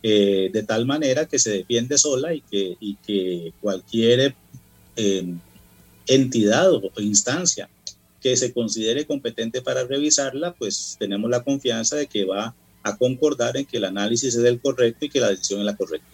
eh, 0.00 0.50
de 0.52 0.62
tal 0.62 0.86
manera 0.86 1.26
que 1.26 1.40
se 1.40 1.50
defiende 1.50 1.98
sola 1.98 2.32
y 2.32 2.40
que, 2.42 2.76
y 2.78 2.94
que 3.04 3.52
cualquier 3.60 4.32
eh, 4.94 5.34
entidad 6.06 6.72
o 6.72 6.92
instancia 6.98 7.68
que 8.20 8.36
se 8.36 8.52
considere 8.52 9.06
competente 9.06 9.62
para 9.62 9.84
revisarla, 9.84 10.54
pues 10.54 10.96
tenemos 10.98 11.30
la 11.30 11.42
confianza 11.42 11.96
de 11.96 12.06
que 12.06 12.24
va 12.24 12.54
a 12.82 12.96
concordar 12.96 13.56
en 13.56 13.64
que 13.64 13.76
el 13.76 13.84
análisis 13.84 14.34
es 14.34 14.44
el 14.44 14.60
correcto 14.60 15.04
y 15.04 15.08
que 15.08 15.20
la 15.20 15.30
decisión 15.30 15.60
es 15.60 15.66
la 15.66 15.76
correcta. 15.76 16.08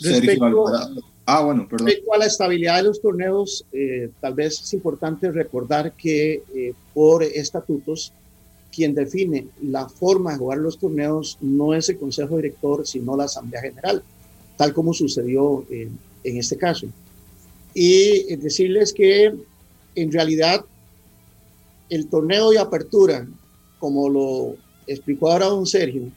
Respecto, 0.00 0.66
ah, 1.24 1.42
bueno, 1.42 1.68
perdón. 1.68 1.86
respecto 1.86 2.12
a 2.12 2.18
la 2.18 2.26
estabilidad 2.26 2.76
de 2.76 2.82
los 2.82 3.00
torneos, 3.00 3.64
eh, 3.72 4.10
tal 4.20 4.34
vez 4.34 4.60
es 4.60 4.74
importante 4.74 5.30
recordar 5.30 5.92
que 5.92 6.42
por 6.92 7.22
estatutos 7.22 8.12
quien 8.74 8.94
define 8.94 9.46
la 9.62 9.88
forma 9.88 10.32
de 10.32 10.38
jugar 10.38 10.58
los 10.58 10.78
torneos 10.78 11.38
no 11.40 11.74
es 11.74 11.88
el 11.88 11.98
Consejo 11.98 12.36
Director, 12.36 12.86
sino 12.86 13.16
la 13.16 13.24
Asamblea 13.24 13.62
General, 13.62 14.02
tal 14.56 14.74
como 14.74 14.92
sucedió 14.92 15.64
en, 15.70 15.96
este 16.24 16.56
caso. 16.56 16.88
Y 17.74 18.36
decirles 18.36 18.92
que 18.92 19.34
en 19.94 20.12
realidad 20.12 20.64
el 21.90 22.06
torneo 22.08 22.50
de 22.50 22.58
apertura, 22.58 23.26
como 23.78 24.08
lo 24.08 24.56
explicó 24.86 25.30
ahora 25.30 25.46
don 25.46 25.66
Sergio, 25.66 26.10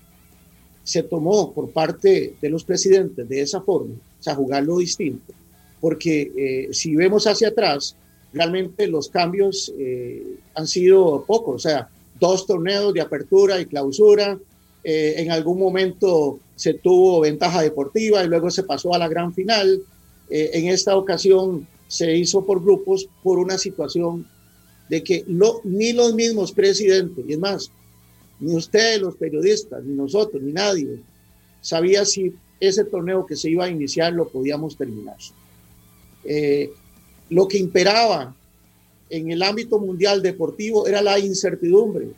se 0.84 1.04
tomó 1.04 1.52
por 1.52 1.72
parte 1.72 2.36
de 2.40 2.50
los 2.50 2.64
presidentes 2.64 3.28
de 3.28 3.42
esa 3.42 3.62
forma, 3.62 3.94
o 3.94 4.24
sea, 4.24 4.36
jugarlo 4.36 4.78
distinto, 4.78 5.34
porque 5.82 6.32
eh, 6.38 6.74
si 6.74 6.96
vemos 6.96 7.28
hacia 7.28 7.50
atrás, 7.50 7.96
realmente 8.32 8.88
los 8.88 9.10
cambios 9.10 9.74
eh, 9.78 10.24
han 10.56 10.68
sido 10.68 11.26
pocos, 11.26 11.56
o 11.56 11.60
sea, 11.60 11.90
dos 12.20 12.46
torneos 12.46 12.94
de 12.94 13.02
apertura 13.02 13.60
y 13.60 13.66
clausura. 13.66 14.38
Eh, 14.84 15.16
en 15.18 15.32
algún 15.32 15.60
momento 15.60 16.40
se 16.56 16.74
tuvo 16.76 17.20
ventaja 17.22 17.62
deportiva 17.62 18.24
y 18.24 18.28
luego 18.28 18.50
se 18.50 18.64
pasó 18.64 18.94
a 18.94 18.98
la 18.98 19.08
gran 19.08 19.34
final. 19.34 19.82
Eh, 20.30 20.52
en 20.54 20.68
esta 20.68 20.96
ocasión 20.96 21.68
se 21.88 22.16
hizo 22.16 22.46
por 22.46 22.62
grupos 22.62 23.08
por 23.24 23.40
una 23.40 23.58
situación 23.58 24.28
de 24.90 25.04
que 25.04 25.26
ni 25.64 25.94
los 25.94 26.14
mismos 26.14 26.52
presidentes, 26.52 27.26
y 27.28 27.34
es 27.34 27.40
más, 27.40 27.72
ni 28.40 28.56
ustedes 28.56 29.02
los 29.02 29.16
periodistas, 29.16 29.84
ni 29.84 29.96
nosotros, 29.96 30.42
ni 30.42 30.52
nadie, 30.52 31.00
sabía 31.62 32.06
si 32.06 32.34
ese 32.60 32.86
torneo 32.86 33.26
que 33.26 33.36
se 33.36 33.50
iba 33.50 33.66
a 33.66 33.70
iniciar 33.70 34.14
lo 34.14 34.30
podíamos 34.30 34.78
terminar. 34.78 35.18
Eh, 36.24 36.72
lo 37.30 37.48
que 37.48 37.58
imperaba 37.58 38.36
en 39.10 39.32
el 39.32 39.42
ámbito 39.44 39.80
mundial 39.80 40.22
deportivo 40.22 40.88
era 40.88 41.02
la 41.02 41.20
incertidumbre. 41.20 42.10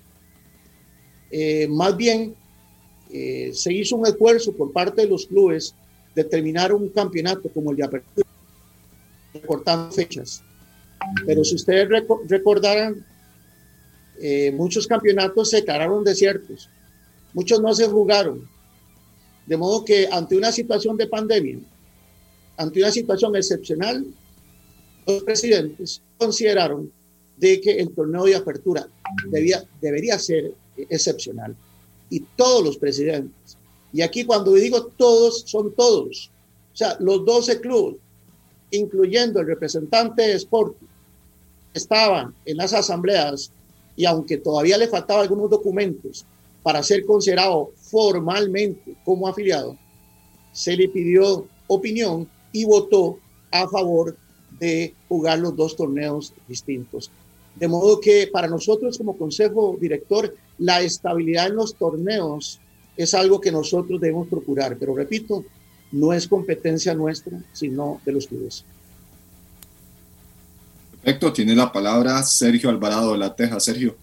Eh, 1.31 1.67
más 1.69 1.95
bien, 1.95 2.35
se 3.09 3.73
hizo 3.73 3.95
un 3.95 4.05
esfuerzo 4.05 4.51
por 4.51 4.71
parte 4.71 5.01
de 5.01 5.07
los 5.07 5.25
clubes 5.25 5.73
de 6.19 6.25
terminar 6.25 6.73
un 6.73 6.89
campeonato 6.89 7.47
como 7.49 7.71
el 7.71 7.77
de 7.77 7.85
apertura, 7.85 8.27
recortando 9.33 9.89
fechas. 9.89 10.43
Pero 11.25 11.45
si 11.45 11.55
ustedes 11.55 11.87
recordarán, 12.27 13.05
eh, 14.21 14.51
muchos 14.51 14.85
campeonatos 14.85 15.49
se 15.49 15.57
declararon 15.57 16.03
desiertos, 16.03 16.69
muchos 17.33 17.61
no 17.61 17.73
se 17.73 17.87
jugaron. 17.87 18.45
De 19.45 19.55
modo 19.55 19.85
que 19.85 20.09
ante 20.11 20.35
una 20.35 20.51
situación 20.51 20.97
de 20.97 21.07
pandemia, 21.07 21.59
ante 22.57 22.81
una 22.81 22.91
situación 22.91 23.33
excepcional, 23.37 24.05
los 25.07 25.23
presidentes 25.23 26.01
consideraron 26.17 26.91
de 27.37 27.61
que 27.61 27.79
el 27.79 27.91
torneo 27.91 28.25
de 28.25 28.35
apertura 28.35 28.85
debía, 29.31 29.63
debería 29.79 30.19
ser 30.19 30.51
excepcional. 30.75 31.55
Y 32.09 32.19
todos 32.35 32.61
los 32.61 32.77
presidentes 32.77 33.58
Y 33.91 34.01
aquí 34.01 34.25
cuando 34.25 34.53
digo 34.53 34.85
todos, 34.85 35.43
son 35.45 35.73
todos. 35.73 36.31
O 36.73 36.77
sea, 36.77 36.95
los 36.99 37.25
12 37.25 37.59
clubes, 37.59 37.97
incluyendo 38.71 39.39
el 39.39 39.47
representante 39.47 40.21
de 40.23 40.33
Sporting, 40.33 40.87
estaban 41.73 42.33
en 42.45 42.57
las 42.57 42.73
asambleas 42.73 43.51
y 43.95 44.05
aunque 44.05 44.37
todavía 44.37 44.77
le 44.77 44.87
faltaban 44.87 45.23
algunos 45.23 45.49
documentos 45.49 46.25
para 46.63 46.83
ser 46.83 47.05
considerado 47.05 47.71
formalmente 47.75 48.95
como 49.03 49.27
afiliado, 49.27 49.77
se 50.51 50.75
le 50.75 50.87
pidió 50.89 51.47
opinión 51.67 52.27
y 52.51 52.65
votó 52.65 53.17
a 53.51 53.67
favor 53.67 54.15
de 54.59 54.93
jugar 55.07 55.39
los 55.39 55.55
dos 55.55 55.75
torneos 55.75 56.33
distintos. 56.47 57.11
De 57.55 57.67
modo 57.67 57.99
que 57.99 58.27
para 58.31 58.47
nosotros 58.47 58.97
como 58.97 59.17
consejo 59.17 59.77
director, 59.79 60.35
la 60.57 60.81
estabilidad 60.81 61.47
en 61.47 61.55
los 61.55 61.75
torneos 61.75 62.59
es 62.99 63.13
algo 63.13 63.39
que 63.39 63.49
nosotros 63.49 64.01
debemos 64.01 64.27
procurar, 64.27 64.75
pero 64.77 64.93
repito, 64.93 65.45
no 65.93 66.11
es 66.11 66.27
competencia 66.27 66.93
nuestra, 66.93 67.39
sino 67.53 68.01
de 68.03 68.11
los 68.11 68.27
clubes. 68.27 68.65
Perfecto, 71.01 71.31
tiene 71.31 71.55
la 71.55 71.71
palabra 71.71 72.21
Sergio 72.23 72.69
Alvarado 72.69 73.13
de 73.13 73.19
la 73.19 73.33
Teja. 73.33 73.57
Sergio. 73.61 73.95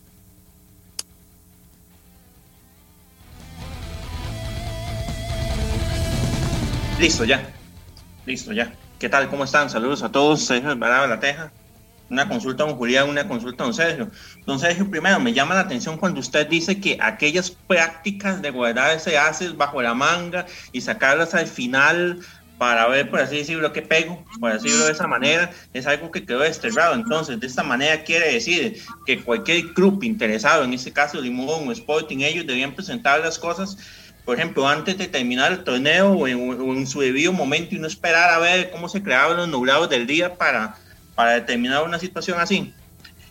Listo, 6.98 7.26
ya. 7.26 7.52
Listo, 8.24 8.54
ya. 8.54 8.74
¿Qué 8.98 9.10
tal? 9.10 9.28
¿Cómo 9.28 9.44
están? 9.44 9.68
Saludos 9.68 10.02
a 10.02 10.10
todos. 10.10 10.40
Sergio 10.40 10.70
Alvarado 10.70 11.02
de 11.02 11.08
la 11.08 11.20
Teja. 11.20 11.52
Una 12.08 12.28
consulta 12.28 12.62
a 12.62 12.66
don 12.66 12.76
Julián, 12.76 13.08
una 13.08 13.26
consulta 13.26 13.64
a 13.64 13.66
don 13.66 13.74
Sergio. 13.74 14.10
Don 14.46 14.58
Sergio, 14.58 14.88
primero, 14.90 15.18
me 15.18 15.32
llama 15.32 15.54
la 15.54 15.62
atención 15.62 15.98
cuando 15.98 16.20
usted 16.20 16.46
dice 16.46 16.80
que 16.80 16.98
aquellas 17.00 17.50
prácticas 17.50 18.40
de 18.42 18.50
guardar 18.50 18.96
ese 18.96 19.18
haces 19.18 19.56
bajo 19.56 19.82
la 19.82 19.94
manga 19.94 20.46
y 20.72 20.80
sacarlas 20.80 21.34
al 21.34 21.46
final 21.46 22.20
para 22.58 22.86
ver, 22.88 23.10
por 23.10 23.20
así 23.20 23.36
decirlo, 23.36 23.72
qué 23.72 23.82
pego, 23.82 24.24
por 24.40 24.52
decirlo 24.52 24.86
de 24.86 24.92
esa 24.92 25.06
manera, 25.06 25.50
es 25.74 25.86
algo 25.86 26.10
que 26.10 26.24
quedó 26.24 26.40
desterrado. 26.40 26.94
Entonces, 26.94 27.38
de 27.38 27.46
esta 27.46 27.62
manera 27.62 28.02
quiere 28.04 28.32
decir 28.32 28.80
que 29.04 29.22
cualquier 29.22 29.74
club 29.74 30.02
interesado, 30.02 30.64
en 30.64 30.72
este 30.72 30.92
caso 30.92 31.20
Limón 31.20 31.68
o 31.68 31.72
Sporting, 31.72 32.18
ellos 32.20 32.46
debían 32.46 32.74
presentar 32.74 33.20
las 33.20 33.38
cosas 33.38 33.76
por 34.26 34.36
ejemplo, 34.36 34.68
antes 34.68 34.98
de 34.98 35.06
terminar 35.06 35.52
el 35.52 35.62
torneo 35.62 36.10
o 36.10 36.26
en, 36.26 36.86
su 36.88 37.00
debido 37.00 37.32
momento 37.32 37.76
y 37.76 37.78
no 37.78 37.86
esperar 37.86 38.28
a 38.30 38.40
ver 38.40 38.72
cómo 38.72 38.88
se 38.88 39.00
creaban 39.00 39.36
los 39.36 39.48
nublados 39.48 39.88
del 39.88 40.04
día 40.08 40.34
para, 40.34 40.74
para 41.16 41.32
determinar 41.32 41.82
una 41.82 41.98
situación 41.98 42.38
así. 42.38 42.72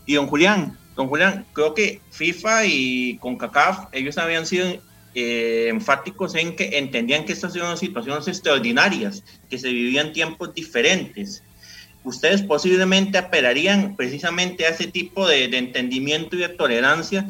Y 0.05 0.15
don 0.15 0.27
Julián, 0.27 0.77
don 0.95 1.07
Julián, 1.07 1.45
creo 1.53 1.73
que 1.73 2.01
FIFA 2.11 2.65
y 2.65 3.17
CONCACAF, 3.19 3.85
ellos 3.93 4.17
habían 4.17 4.45
sido 4.45 4.67
eh, 5.13 5.67
enfáticos 5.69 6.35
en 6.35 6.57
que 6.57 6.77
entendían 6.77 7.23
que 7.23 7.31
estas 7.31 7.55
eran 7.55 7.77
situaciones 7.77 8.27
extraordinarias, 8.27 9.23
que 9.49 9.57
se 9.57 9.69
vivían 9.69 10.11
tiempos 10.11 10.53
diferentes. 10.53 11.43
Ustedes 12.03 12.43
posiblemente 12.43 13.17
apelarían 13.17 13.95
precisamente 13.95 14.65
a 14.65 14.69
ese 14.69 14.87
tipo 14.87 15.27
de, 15.27 15.47
de 15.47 15.57
entendimiento 15.57 16.35
y 16.35 16.39
de 16.39 16.49
tolerancia 16.49 17.27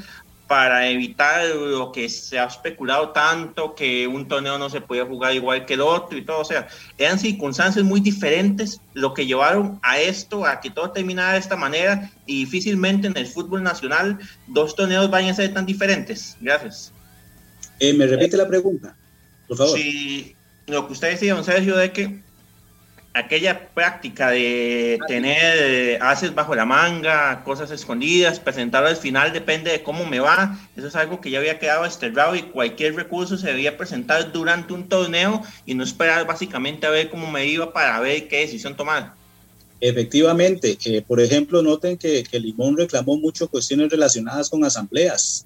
para 0.47 0.87
evitar 0.89 1.47
lo 1.55 1.91
que 1.91 2.07
se 2.07 2.37
ha 2.37 2.45
especulado 2.45 3.09
tanto, 3.09 3.73
que 3.73 4.07
un 4.07 4.27
torneo 4.27 4.59
no 4.59 4.69
se 4.69 4.79
podía 4.79 5.05
jugar 5.05 5.33
igual 5.33 5.65
que 5.65 5.73
el 5.73 5.81
otro 5.81 6.17
y 6.17 6.23
todo. 6.23 6.39
O 6.39 6.45
sea, 6.45 6.67
eran 6.97 7.17
circunstancias 7.17 7.83
muy 7.83 7.99
diferentes 7.99 8.79
lo 8.93 9.13
que 9.13 9.25
llevaron 9.25 9.79
a 9.81 9.99
esto, 9.99 10.45
a 10.45 10.59
que 10.59 10.69
todo 10.69 10.91
terminara 10.91 11.33
de 11.33 11.39
esta 11.39 11.55
manera 11.55 12.11
y 12.27 12.45
difícilmente 12.45 13.07
en 13.07 13.17
el 13.17 13.25
fútbol 13.25 13.63
nacional 13.63 14.19
dos 14.47 14.75
torneos 14.75 15.09
vayan 15.09 15.31
a 15.31 15.35
ser 15.35 15.53
tan 15.53 15.65
diferentes. 15.65 16.37
Gracias. 16.39 16.91
Eh, 17.79 17.93
¿Me 17.93 18.05
repite 18.05 18.37
la 18.37 18.47
pregunta? 18.47 18.95
Por 19.47 19.57
favor. 19.57 19.77
Sí, 19.77 20.35
lo 20.67 20.85
que 20.85 20.93
usted 20.93 21.11
decía, 21.11 21.33
don 21.33 21.43
Sergio, 21.43 21.75
de 21.75 21.91
que 21.91 22.24
aquella 23.15 23.69
práctica 23.69 24.29
de 24.29 24.99
tener 25.07 25.97
haces 26.01 26.35
bajo 26.35 26.53
la 26.53 26.65
manga, 26.65 27.43
cosas 27.45 27.71
escondidas, 27.71 28.41
presentarlo 28.41 28.89
al 28.89 28.97
final 28.97 29.31
depende 29.31 29.71
de 29.71 29.81
cómo 29.81 30.05
me 30.05 30.19
va. 30.19 30.59
Eso 30.75 30.87
es 30.87 30.95
algo 30.95 31.21
que 31.21 31.31
ya 31.31 31.39
había 31.39 31.57
quedado 31.57 31.85
esterrado 31.85 32.35
y 32.35 32.43
cualquier 32.43 32.93
recurso 32.93 33.37
se 33.37 33.47
debía 33.47 33.77
presentar 33.77 34.33
durante 34.33 34.73
un 34.73 34.89
torneo 34.89 35.41
y 35.65 35.75
no 35.75 35.83
esperar 35.83 36.27
básicamente 36.27 36.85
a 36.85 36.89
ver 36.89 37.09
cómo 37.09 37.31
me 37.31 37.47
iba 37.47 37.71
para 37.71 37.99
ver 38.01 38.27
qué 38.27 38.41
decisión 38.41 38.75
tomar. 38.75 39.13
Efectivamente, 39.79 40.77
eh, 40.83 41.01
por 41.01 41.21
ejemplo, 41.21 41.61
noten 41.61 41.97
que, 41.97 42.23
que 42.23 42.39
Limón 42.39 42.77
reclamó 42.77 43.17
mucho 43.17 43.47
cuestiones 43.47 43.89
relacionadas 43.89 44.49
con 44.49 44.63
asambleas. 44.65 45.45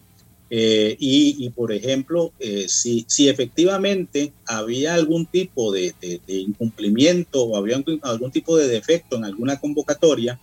Eh, 0.51 0.95
y, 0.99 1.49
por 1.51 1.71
ejemplo, 1.71 2.33
eh, 2.39 2.65
si, 2.67 3.05
si, 3.07 3.29
efectivamente 3.29 4.33
había 4.47 4.95
algún 4.95 5.27
tipo 5.27 5.71
de, 5.71 5.93
incumplimiento 6.27 7.43
o 7.43 7.55
había 7.55 7.81
algún 8.01 8.31
tipo 8.31 8.57
de 8.57 8.67
defecto 8.67 9.17
en 9.17 9.25
alguna 9.25 9.59
convocatoria, 9.59 10.39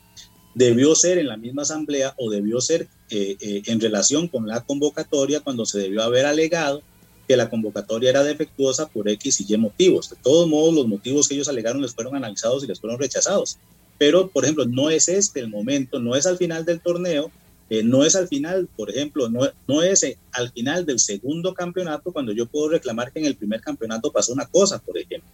debió 0.55 0.95
ser 0.95 1.19
en 1.19 1.27
la 1.27 1.37
misma 1.37 1.63
asamblea 1.63 2.15
o 2.19 2.31
debió 2.31 2.61
ser 2.61 2.89
eh, 3.11 3.63
en 3.67 3.81
relación 3.81 4.29
con 4.29 4.47
la 4.47 4.65
convocatoria 4.65 5.41
cuando 5.41 5.67
se 5.67 5.79
debió 5.79 6.03
haber 6.03 6.25
alegado 6.25 6.83
que 7.27 7.37
la 7.37 7.51
convocatoria 7.51 8.11
era 8.11 8.23
defectuosa 8.23 8.89
por 8.89 9.09
X 9.09 9.41
y 9.41 9.53
Y 9.53 9.57
motivos. 9.57 10.11
De 10.11 10.17
todos 10.23 10.49
modos, 10.49 10.73
los 10.73 10.87
motivos 10.87 11.27
que 11.27 11.35
ellos 11.35 11.49
alegaron 11.49 11.83
les 11.83 11.93
fueron 11.93 12.15
analizados 12.15 12.63
y 12.63 12.69
les 12.69 12.79
fueron 12.79 13.01
rechazados. 13.01 13.59
Pero, 13.99 14.29
por 14.29 14.45
ejemplo, 14.45 14.65
no 14.67 14.89
es 14.89 15.09
este 15.09 15.41
el 15.41 15.49
momento, 15.49 15.99
no 15.99 16.15
es 16.15 16.27
al 16.27 16.37
final 16.37 16.65
del 16.65 16.81
torneo 16.81 17.33
eh, 17.69 17.83
no 17.83 18.05
es 18.05 18.14
al 18.14 18.29
final, 18.29 18.69
por 18.77 18.91
ejemplo, 18.91 19.29
no, 19.29 19.83
es 19.83 20.03
eh, 20.05 20.19
al 20.33 20.53
final 20.53 20.87
del 20.87 21.01
segundo 21.01 21.53
campeonato 21.53 22.12
cuando 22.12 22.33
yo 22.33 22.47
puedo 22.47 22.69
reclamar 22.69 23.12
que 23.12 23.19
en 23.19 23.25
el 23.25 23.35
primer 23.35 23.61
campeonato 23.61 24.12
pasó 24.12 24.33
una 24.33 24.47
cosa, 24.47 24.79
por 24.79 24.97
ejemplo, 24.97 25.29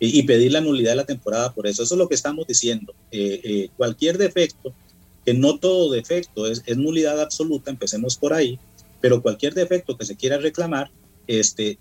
y, 0.00 0.22
pedir 0.24 0.50
la 0.52 0.60
nulidad 0.60 0.92
de 0.92 0.96
la 0.96 1.06
temporada 1.06 1.52
por 1.54 1.66
eso. 1.66 1.82
Eso 1.82 1.94
es 1.94 1.98
lo 1.98 2.08
que 2.08 2.14
estamos 2.16 2.46
diciendo. 2.46 2.92
Eh, 3.12 3.68
cualquier 3.76 4.18
defecto, 4.18 4.72
que 5.24 5.34
no 5.34 5.58
todo 5.58 5.92
defecto 5.92 6.46
es, 6.46 6.62
nulidad 6.76 7.20
absoluta, 7.20 7.70
empecemos 7.70 8.16
por 8.16 8.32
ahí, 8.32 8.58
pero 9.00 9.22
cualquier 9.22 9.54
defecto 9.54 9.96
que 9.96 10.06
se 10.06 10.16
quiera 10.16 10.38
reclamar, 10.38 10.90
este, 11.26 11.78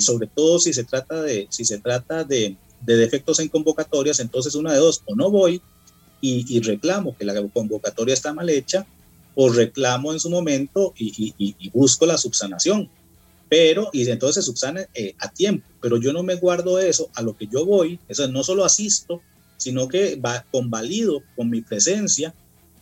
sobre 0.00 0.28
todo 0.28 0.60
si 0.60 0.72
se 0.72 0.84
trata 0.84 1.22
de, 1.22 1.48
si 1.50 1.64
se 1.64 1.78
trata 1.78 2.22
de 2.22 2.56
defectos 2.82 3.40
en 3.40 3.48
convocatorias, 3.48 4.20
entonces 4.20 4.54
una 4.54 4.72
de 4.74 4.78
dos, 4.78 5.02
o 5.06 5.16
no 5.16 5.30
voy 5.30 5.60
y, 6.20 6.44
y 6.54 6.60
reclamo 6.60 7.16
que 7.16 7.24
la 7.24 7.34
convocatoria 7.48 8.14
está 8.14 8.32
mal 8.32 8.48
hecha, 8.50 8.86
o 9.40 9.48
reclamo 9.50 10.12
en 10.12 10.18
su 10.18 10.30
momento 10.30 10.92
y, 10.98 11.70
busco 11.72 12.06
la 12.06 12.18
subsanación. 12.18 12.90
Pero, 13.48 13.88
y 13.92 14.10
entonces 14.10 14.44
se 14.44 14.50
subsane 14.50 14.88
eh, 14.94 15.14
a 15.20 15.30
tiempo, 15.30 15.64
pero 15.80 15.96
yo 15.96 16.12
no 16.12 16.24
me 16.24 16.34
guardo 16.34 16.80
eso 16.80 17.08
a 17.14 17.22
lo 17.22 17.36
que 17.36 17.46
yo 17.46 17.64
voy, 17.64 18.00
eso 18.08 18.26
no 18.26 18.42
solo 18.42 18.64
asisto, 18.64 19.22
sino 19.56 19.86
que 19.86 20.16
va, 20.16 20.44
convalido 20.50 21.22
con 21.36 21.50
mi 21.50 21.60
presencia 21.60 22.34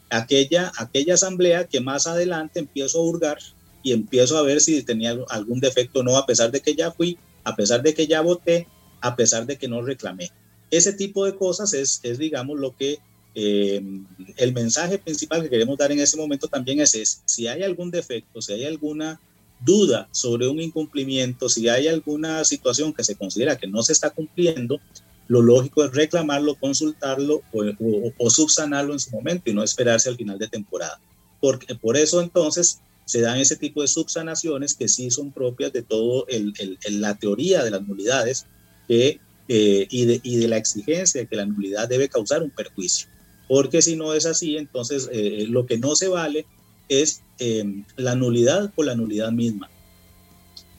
aquella, 0.09 0.73
aquella 0.79 1.15
asamblea 1.15 1.67
que 1.67 1.83
más 1.83 2.07
adelante 2.07 2.61
empiezo 2.61 3.01
a 3.01 3.03
hurgar 3.03 3.37
y 3.83 3.93
empiezo 3.93 4.39
a 4.39 4.43
ver 4.43 4.63
si 4.63 4.83
tenía 4.83 5.15
algún 5.29 5.61
defecto 5.61 6.01
o 6.01 6.03
no, 6.05 6.17
a 6.17 6.25
pesar 6.25 6.51
de 6.51 6.61
que 6.61 6.75
ya 6.75 6.91
fui, 6.91 7.19
a 7.45 7.55
pesar 7.55 7.83
de 7.83 7.93
que 7.93 8.07
ya 8.07 8.23
voté, 8.23 8.67
a 9.03 9.15
pesar 9.15 9.45
de 9.45 9.59
que 9.59 9.69
no 9.69 9.83
reclamé. 9.83 10.31
Ese 10.71 10.95
tipo 10.95 11.27
de 11.27 11.37
cosas 11.37 11.75
es, 11.75 12.01
es 12.03 12.17
digamos, 12.17 12.59
lo 12.59 12.75
que 12.75 12.99
eh, 13.39 13.83
el 14.39 14.55
mensaje 14.55 14.97
principal 14.97 15.43
que 15.43 15.51
queremos 15.51 15.77
dar 15.77 15.93
en 15.93 16.01
ese 16.01 16.17
momento 16.17 16.49
también 16.49 16.81
es, 16.81 17.21
si 17.27 17.47
hay 17.47 17.63
algún 17.63 17.91
defecto, 17.91 18.41
si 18.41 18.55
hay 18.55 18.65
alguna 18.65 19.21
duda 19.61 20.09
sobre 20.11 20.49
un 20.49 20.59
incumplimiento, 20.59 21.51
si 21.51 21.69
hay 21.69 21.87
alguna 21.87 22.45
situación 22.45 22.95
que 22.95 23.05
se 23.05 23.15
considera 23.15 23.59
que 23.59 23.67
no 23.67 23.83
se 23.83 23.93
está 23.93 24.09
cumpliendo, 24.09 24.81
lo 25.29 25.43
lógico 25.43 25.85
es 25.85 25.93
reclamarlo, 25.93 26.55
consultarlo 26.55 27.43
o, 27.53 28.31
subsanarlo 28.31 28.95
en 28.95 29.01
su 29.01 29.11
momento 29.11 29.51
y 29.51 29.53
no 29.55 29.63
esperarse 29.63 30.09
al 30.09 30.17
final 30.17 30.39
de 30.39 30.49
temporada. 30.49 30.99
Porque, 31.39 31.75
por 31.75 31.99
eso 31.99 32.23
entonces 32.23 32.81
se 33.05 33.21
dan 33.21 33.37
ese 33.37 33.57
tipo 33.57 33.83
de 33.83 33.89
subsanaciones 33.89 34.73
que 34.73 34.89
sí 34.89 35.11
son 35.11 35.31
propias 35.31 35.75
de 35.75 35.83
todo 35.83 36.27
la 36.89 37.19
teoría 37.19 37.63
de 37.63 37.71
las 37.71 37.87
nulidades 37.87 38.47
que, 38.89 39.21
eh, 39.49 39.87
y, 39.91 40.07
de, 40.07 40.21
y 40.23 40.37
de 40.37 40.49
la 40.49 40.57
exigencia 40.57 41.21
de 41.21 41.27
que 41.27 41.37
la 41.37 41.45
nulidad 41.45 41.87
debe 41.87 42.09
causar 42.09 42.43
un 42.43 42.51
perjuicio 42.51 43.09
porque 43.49 43.83
si 43.83 43.97
no 43.97 44.15
es 44.15 44.27
así, 44.27 44.57
entonces 44.57 45.09
eh, 45.13 45.43
eh, 45.43 45.47
lo 45.47 45.67
que 45.67 45.79
no 45.79 45.95
se 45.95 46.09
vale 46.09 46.47
es 46.89 47.23
em, 47.39 47.85
la 47.97 48.15
nulidad 48.15 48.73
por 48.75 48.87
la 48.87 48.95
nulidad 48.95 49.33
misma. 49.33 49.71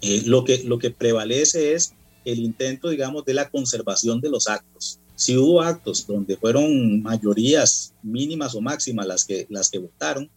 Eh, 0.02 0.24
lo, 0.26 0.44
que, 0.44 0.64
lo 0.64 0.78
que 0.78 0.92
prevalece 0.92 1.74
es 1.74 1.94
el 2.26 2.40
intento, 2.40 2.90
digamos, 2.90 3.26
de 3.26 3.34
la 3.34 3.50
conservación 3.50 4.22
de 4.22 4.30
los 4.30 4.48
actos. 4.48 5.00
Si 5.16 5.36
hubo 5.36 5.62
actos 5.62 6.06
donde 6.06 6.38
fueron 6.38 7.02
mayorías 7.02 7.94
mínimas 8.04 8.54
o 8.54 8.62
máximas 8.62 9.08
las 9.08 9.26
que, 9.26 9.48
las 9.50 9.70
que 9.70 9.80
votaron, 9.80 10.30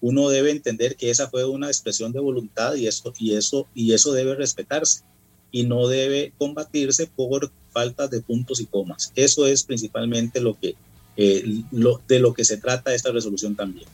uno 0.00 0.28
debe 0.28 0.50
entender 0.50 0.96
que 0.96 1.10
esa 1.10 1.30
fue 1.30 1.44
una 1.44 1.68
expresión 1.68 2.12
de 2.12 2.20
voluntad 2.20 2.74
y 2.74 2.86
eso, 2.86 3.12
y 3.18 3.34
eso, 3.34 3.66
y 3.74 3.92
eso 3.92 4.12
debe 4.12 4.34
respetarse 4.34 5.02
y 5.50 5.62
no 5.62 5.86
debe 5.86 6.32
combatirse 6.36 7.06
por 7.06 7.52
falta 7.70 8.08
de 8.08 8.20
puntos 8.20 8.60
y 8.60 8.66
comas. 8.66 9.12
Eso 9.14 9.46
es 9.46 9.62
principalmente 9.62 10.40
lo 10.40 10.58
que, 10.58 10.74
eh, 11.16 11.44
de 12.08 12.18
lo 12.18 12.34
que 12.34 12.44
se 12.44 12.56
trata 12.58 12.94
esta 12.94 13.12
resolución 13.12 13.54
también. 13.54 13.86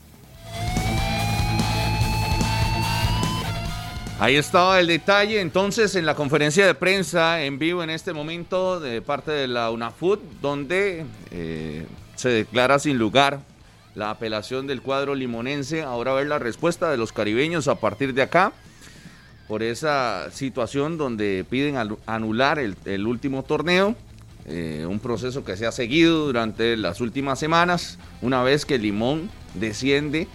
Ahí 4.21 4.37
estaba 4.37 4.79
el 4.81 4.87
detalle. 4.87 5.41
Entonces, 5.41 5.95
en 5.95 6.05
la 6.05 6.15
conferencia 6.15 6.67
de 6.67 6.75
prensa 6.75 7.43
en 7.43 7.59
vivo 7.59 7.83
en 7.83 7.89
este 7.89 8.13
momento 8.13 8.79
de 8.79 9.01
parte 9.01 9.31
de 9.33 9.49
la 9.49 9.71
UNAFUT, 9.71 10.21
donde 10.43 11.07
eh, 11.31 11.87
se 12.17 12.29
declara 12.29 12.79
sin 12.79 12.99
lugar 12.99 13.41
la 13.95 14.11
apelación 14.11 14.67
del 14.67 14.83
cuadro 14.83 15.15
limonense. 15.15 15.83
Ahora 15.83 16.13
a 16.13 16.15
ver 16.17 16.27
la 16.27 16.39
respuesta 16.39 16.91
de 16.91 16.99
los 16.99 17.13
caribeños 17.13 17.67
a 17.67 17.77
partir 17.77 18.13
de 18.13 18.21
acá 18.21 18.53
por 19.49 19.63
esa 19.63 20.31
situación 20.31 20.97
donde 20.97 21.45
piden 21.49 21.77
anular 22.07 22.59
el, 22.59 23.07
último 23.07 23.43
torneo. 23.43 23.97
Eh, 24.51 24.85
un 24.85 24.99
proceso 24.99 25.45
que 25.45 25.57
se 25.57 25.65
ha 25.67 25.73
seguido 25.73 26.27
durante 26.27 26.77
las 26.77 27.01
últimas 27.01 27.39
semanas. 27.39 27.99
Una 28.21 28.43
vez 28.43 28.67
que 28.67 28.79
Limón 28.79 29.31
desciende, 29.55 30.27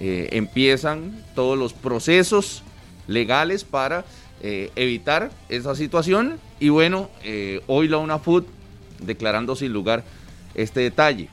eh, 0.00 0.28
empiezan 0.32 1.24
todos 1.34 1.58
los 1.58 1.72
procesos 1.72 2.62
legales 3.06 3.64
para 3.64 4.04
eh, 4.42 4.70
evitar 4.76 5.30
esa 5.48 5.74
situación. 5.74 6.38
Y 6.60 6.68
bueno, 6.68 7.08
eh, 7.22 7.62
hoy 7.66 7.88
la 7.88 7.98
UNAFUT 7.98 8.46
declarando 9.00 9.56
sin 9.56 9.72
lugar 9.72 10.04
este 10.54 10.80
detalle. 10.80 11.28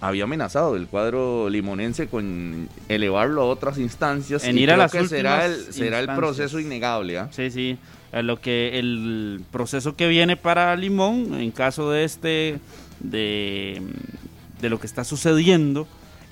Había 0.00 0.24
amenazado 0.24 0.76
el 0.76 0.86
cuadro 0.86 1.48
limonense 1.48 2.06
con 2.06 2.68
elevarlo 2.88 3.42
a 3.42 3.44
otras 3.46 3.78
instancias. 3.78 4.44
En 4.44 4.58
ir 4.58 4.70
a 4.70 4.76
las 4.76 4.92
que 4.92 5.08
será 5.08 5.46
el, 5.46 5.72
será 5.72 6.00
el 6.00 6.06
proceso 6.14 6.60
innegable. 6.60 7.18
¿ah? 7.18 7.30
Sí, 7.32 7.78
Lo 8.22 8.40
que 8.40 8.78
el 8.78 9.42
proceso 9.50 9.96
que 9.96 10.08
viene 10.08 10.36
para 10.36 10.74
Limón, 10.76 11.34
en 11.34 11.50
caso 11.50 11.90
de 11.90 12.04
este, 12.04 12.58
de, 13.00 13.82
de 14.60 14.70
lo 14.70 14.80
que 14.80 14.86
está 14.86 15.04
sucediendo, 15.04 15.86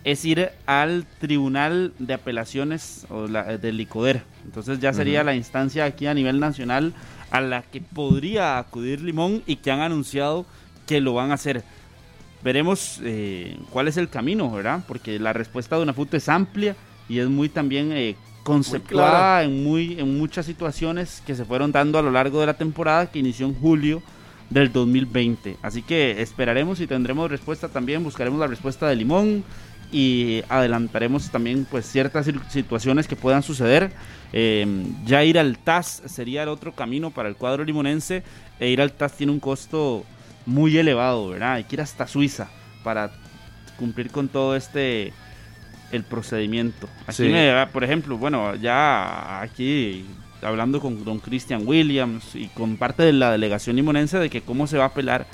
es 0.04 0.24
ir 0.24 0.50
al 0.66 1.06
Tribunal 1.18 1.92
de 1.98 2.14
Apelaciones 2.14 3.06
o 3.08 3.26
la, 3.26 3.56
del 3.56 3.78
Licoder. 3.78 4.22
Entonces 4.44 4.78
ya 4.78 4.92
sería 4.92 5.24
la 5.24 5.34
instancia 5.34 5.86
aquí 5.86 6.06
a 6.06 6.14
nivel 6.14 6.38
nacional 6.38 6.92
a 7.30 7.40
la 7.40 7.62
que 7.62 7.80
podría 7.80 8.58
acudir 8.58 9.00
Limón 9.00 9.42
y 9.46 9.56
que 9.56 9.70
han 9.70 9.80
anunciado 9.80 10.44
que 10.86 11.00
lo 11.00 11.14
van 11.14 11.30
a 11.30 11.34
hacer. 11.34 11.64
Veremos 12.42 13.00
eh, 13.02 13.58
cuál 13.70 13.88
es 13.88 13.96
el 13.96 14.10
camino, 14.10 14.50
¿verdad? 14.50 14.84
Porque 14.86 15.18
la 15.18 15.32
respuesta 15.32 15.76
de 15.76 15.82
una 15.82 15.94
FUT 15.94 16.12
es 16.14 16.28
amplia 16.28 16.76
y 17.08 17.18
es 17.18 17.28
muy 17.28 17.48
también 17.48 17.90
eh, 17.92 18.16
conceptuada 18.44 19.42
en, 19.42 19.64
muy, 19.64 19.98
en 19.98 20.16
muchas 20.16 20.46
situaciones 20.46 21.22
que 21.26 21.34
se 21.34 21.44
fueron 21.44 21.72
dando 21.72 21.98
a 21.98 22.02
lo 22.02 22.12
largo 22.12 22.40
de 22.40 22.46
la 22.46 22.54
temporada 22.54 23.10
que 23.10 23.18
inició 23.18 23.46
en 23.46 23.54
julio 23.54 24.02
del 24.50 24.72
2020. 24.72 25.56
Así 25.62 25.82
que 25.82 26.22
esperaremos 26.22 26.78
y 26.80 26.86
tendremos 26.86 27.30
respuesta 27.30 27.68
también, 27.68 28.04
buscaremos 28.04 28.38
la 28.38 28.46
respuesta 28.46 28.86
de 28.86 28.94
Limón, 28.94 29.44
y 29.94 30.42
adelantaremos 30.48 31.30
también 31.30 31.66
pues 31.70 31.86
ciertas 31.86 32.28
situaciones 32.48 33.06
que 33.06 33.14
puedan 33.14 33.44
suceder. 33.44 33.92
Eh, 34.32 34.66
ya 35.04 35.22
ir 35.22 35.38
al 35.38 35.56
TAS 35.58 36.02
sería 36.06 36.42
el 36.42 36.48
otro 36.48 36.72
camino 36.72 37.12
para 37.12 37.28
el 37.28 37.36
cuadro 37.36 37.64
limonense 37.64 38.24
e 38.58 38.68
ir 38.70 38.80
al 38.80 38.92
TAS 38.92 39.16
tiene 39.16 39.32
un 39.32 39.38
costo 39.38 40.04
muy 40.46 40.76
elevado, 40.76 41.28
¿verdad? 41.28 41.52
Hay 41.54 41.64
que 41.64 41.76
ir 41.76 41.80
hasta 41.80 42.08
Suiza 42.08 42.48
para 42.82 43.12
cumplir 43.78 44.10
con 44.10 44.26
todo 44.28 44.56
este 44.56 45.12
el 45.94 46.04
procedimiento. 46.04 46.88
Aquí 47.06 47.32
por 47.72 47.84
ejemplo, 47.84 48.18
bueno, 48.18 48.54
ya 48.56 49.40
aquí 49.40 50.04
hablando 50.42 50.80
con 50.80 51.04
don 51.04 51.18
Christian 51.20 51.62
Williams 51.66 52.34
y 52.34 52.48
con 52.48 52.76
parte 52.76 53.02
de 53.02 53.12
la 53.12 53.32
delegación 53.32 53.76
limonense 53.76 54.18
de 54.18 54.28
que 54.28 54.42
cómo 54.42 54.66
se 54.66 54.76
va 54.76 54.84
a 54.84 54.88
apelar 54.88 55.26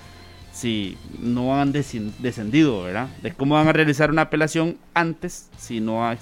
si 0.53 0.97
no 1.19 1.61
han 1.61 1.73
descendido, 1.73 2.83
¿verdad? 2.83 3.09
De 3.23 3.33
cómo 3.33 3.55
van 3.55 3.69
a 3.69 3.73
realizar 3.73 4.11
una 4.11 4.23
apelación 4.23 4.77
antes 4.95 5.49
si 5.57 5.81
no 5.81 6.07
ha 6.07 6.17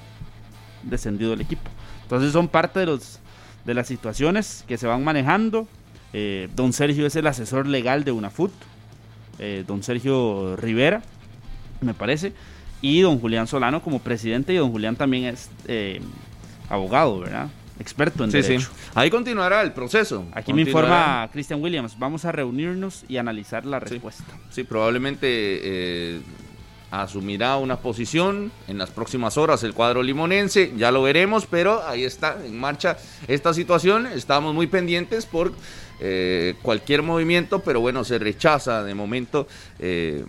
descendido 0.82 1.32
el 1.32 1.40
equipo. 1.40 1.70
Entonces 2.02 2.32
son 2.32 2.48
parte 2.48 2.80
de, 2.80 2.86
los, 2.86 3.20
de 3.64 3.74
las 3.74 3.86
situaciones 3.86 4.64
que 4.68 4.78
se 4.78 4.86
van 4.86 5.02
manejando. 5.02 5.66
Eh, 6.12 6.48
don 6.54 6.72
Sergio 6.72 7.06
es 7.06 7.16
el 7.16 7.26
asesor 7.26 7.66
legal 7.66 8.04
de 8.04 8.12
UNAFUT, 8.12 8.52
eh, 9.38 9.64
don 9.66 9.82
Sergio 9.82 10.56
Rivera, 10.56 11.02
me 11.80 11.94
parece, 11.94 12.32
y 12.80 13.00
don 13.00 13.18
Julián 13.18 13.46
Solano 13.46 13.82
como 13.82 13.98
presidente 14.00 14.52
y 14.52 14.56
don 14.56 14.70
Julián 14.70 14.96
también 14.96 15.24
es 15.24 15.50
eh, 15.66 16.00
abogado, 16.68 17.20
¿verdad? 17.20 17.48
experto 17.80 18.24
en 18.24 18.30
derecho. 18.30 18.70
Ahí 18.94 19.10
continuará 19.10 19.62
el 19.62 19.72
proceso. 19.72 20.24
Aquí 20.32 20.52
me 20.52 20.62
informa 20.62 21.28
Christian 21.32 21.62
Williams. 21.62 21.98
Vamos 21.98 22.24
a 22.24 22.32
reunirnos 22.32 23.04
y 23.08 23.16
analizar 23.18 23.64
la 23.64 23.78
respuesta. 23.78 24.24
Sí, 24.50 24.64
probablemente 24.64 25.28
eh, 25.28 26.20
asumirá 26.90 27.56
una 27.56 27.76
posición 27.76 28.50
en 28.66 28.78
las 28.78 28.90
próximas 28.90 29.36
horas 29.36 29.62
el 29.62 29.74
cuadro 29.74 30.02
limonense. 30.02 30.72
Ya 30.76 30.90
lo 30.90 31.02
veremos, 31.02 31.46
pero 31.46 31.86
ahí 31.86 32.04
está 32.04 32.36
en 32.44 32.58
marcha 32.58 32.96
esta 33.26 33.54
situación. 33.54 34.06
Estamos 34.06 34.54
muy 34.54 34.66
pendientes 34.66 35.26
por 35.26 35.52
eh, 36.00 36.54
cualquier 36.62 37.02
movimiento, 37.02 37.60
pero 37.60 37.80
bueno, 37.80 38.04
se 38.04 38.18
rechaza 38.18 38.82
de 38.82 38.94
momento. 38.94 39.46
Eh, 39.78 40.24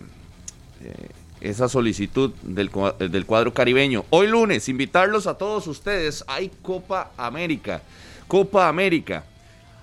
esa 1.42 1.70
solicitud 1.70 2.32
del, 2.42 2.70
del, 2.98 3.26
cuadro 3.26 3.54
caribeño. 3.54 4.06
Hoy 4.10 4.28
lunes, 4.28 4.70
invitarlos 4.70 5.28
a 5.28 5.38
todos 5.38 5.68
ustedes. 5.68 6.24
Hay 6.28 6.52
Copa 6.62 7.12
América. 7.18 7.82
Copa 8.28 8.68
América. 8.68 9.24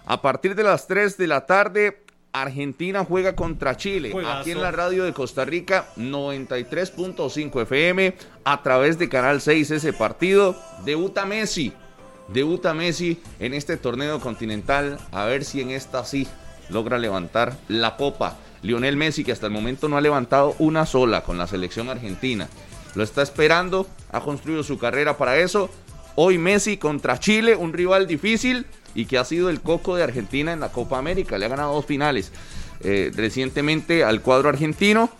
A 0.05 0.21
partir 0.23 0.55
de 0.55 0.63
las 0.63 0.87
3 0.87 1.17
de 1.17 1.27
la 1.27 1.47
tarde, 1.47 2.03
Argentina 2.33 3.05
juega 3.05 3.35
contra 3.35 3.77
Chile. 3.77 4.15
Aquí 4.27 4.51
en 4.51 4.63
la 4.63 4.71
radio 4.71 5.05
de 5.05 5.13
Costa 5.13 5.45
Rica, 5.45 5.89
93.5 5.97 7.63
FM. 7.63 8.15
A 8.45 8.63
través 8.63 8.99
de 8.99 9.09
Canal 9.09 9.41
6, 9.41 9.71
ese 9.71 9.93
partido. 9.93 10.57
Debuta 10.85 11.25
Messi. 11.25 11.73
Debuta 12.29 12.75
Messi 12.75 13.21
en 13.41 13.55
este 13.55 13.77
torneo 13.77 14.21
continental. 14.21 14.99
A 15.13 15.25
ver 15.25 15.45
si 15.45 15.61
en 15.61 15.71
esta 15.71 16.05
sí 16.05 16.29
logra 16.69 16.99
levantar 16.99 17.57
la 17.69 17.97
copa 17.97 18.37
Lionel 18.67 18.97
Messi, 18.97 19.25
que 19.25 19.33
hasta 19.33 19.47
el 19.47 19.53
momento 19.53 19.89
no 19.89 19.97
ha 19.97 20.01
levantado 20.01 20.55
una 20.59 20.87
sola 20.87 21.23
con 21.23 21.39
la 21.39 21.47
selección 21.47 21.89
argentina. 21.89 22.49
Lo 22.95 23.03
está 23.03 23.23
esperando, 23.23 23.87
ha 24.11 24.21
construido 24.21 24.63
su 24.63 24.79
carrera 24.79 25.17
para 25.17 25.39
eso. 25.39 25.71
Hoy 26.15 26.39
Messi 26.39 26.79
contra 26.79 27.21
Chile, 27.21 27.55
un 27.55 27.73
rival 27.73 28.07
difícil 28.07 28.67
y 28.95 29.05
que 29.05 29.19
ha 29.19 29.25
sido 29.25 29.51
el 29.51 29.61
coco 29.61 29.97
de 29.97 30.03
Argentina 30.03 30.53
en 30.53 30.61
la 30.61 30.71
Copa 30.73 30.99
América. 30.99 31.37
Le 31.37 31.45
ha 31.45 31.49
ganado 31.49 31.75
dos 31.75 31.85
finales 31.85 32.33
eh, 32.81 33.13
recientemente 33.15 34.03
al 34.03 34.23
cuadro 34.23 34.49
argentino 34.49 35.11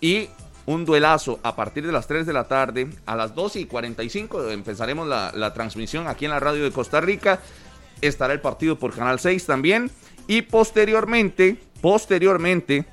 y 0.00 0.28
un 0.64 0.84
duelazo 0.84 1.38
a 1.42 1.54
partir 1.54 1.86
de 1.86 1.92
las 1.92 2.06
3 2.06 2.26
de 2.26 2.32
la 2.32 2.48
tarde. 2.48 2.88
A 3.04 3.14
las 3.16 3.34
12 3.34 3.60
y 3.60 3.64
45 3.66 4.50
empezaremos 4.50 5.06
la, 5.06 5.30
la 5.34 5.52
transmisión 5.52 6.08
aquí 6.08 6.24
en 6.24 6.30
la 6.30 6.40
radio 6.40 6.64
de 6.64 6.72
Costa 6.72 7.02
Rica. 7.02 7.40
Estará 8.00 8.32
el 8.32 8.40
partido 8.40 8.78
por 8.78 8.94
Canal 8.94 9.20
6 9.20 9.44
también. 9.44 9.90
Y 10.26 10.42
posteriormente, 10.42 11.58
posteriormente, 11.80 12.86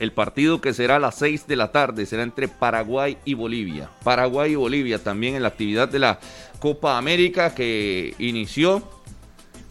el 0.00 0.12
partido 0.12 0.60
que 0.60 0.72
será 0.72 0.96
a 0.96 0.98
las 0.98 1.16
6 1.16 1.46
de 1.46 1.56
la 1.56 1.70
tarde 1.70 2.06
será 2.06 2.22
entre 2.22 2.48
Paraguay 2.48 3.18
y 3.24 3.34
Bolivia. 3.34 3.90
Paraguay 4.02 4.52
y 4.52 4.56
Bolivia 4.56 4.98
también 4.98 5.36
en 5.36 5.42
la 5.42 5.48
actividad 5.48 5.88
de 5.88 5.98
la 5.98 6.18
Copa 6.58 6.96
América 6.96 7.54
que 7.54 8.14
inició 8.18 8.82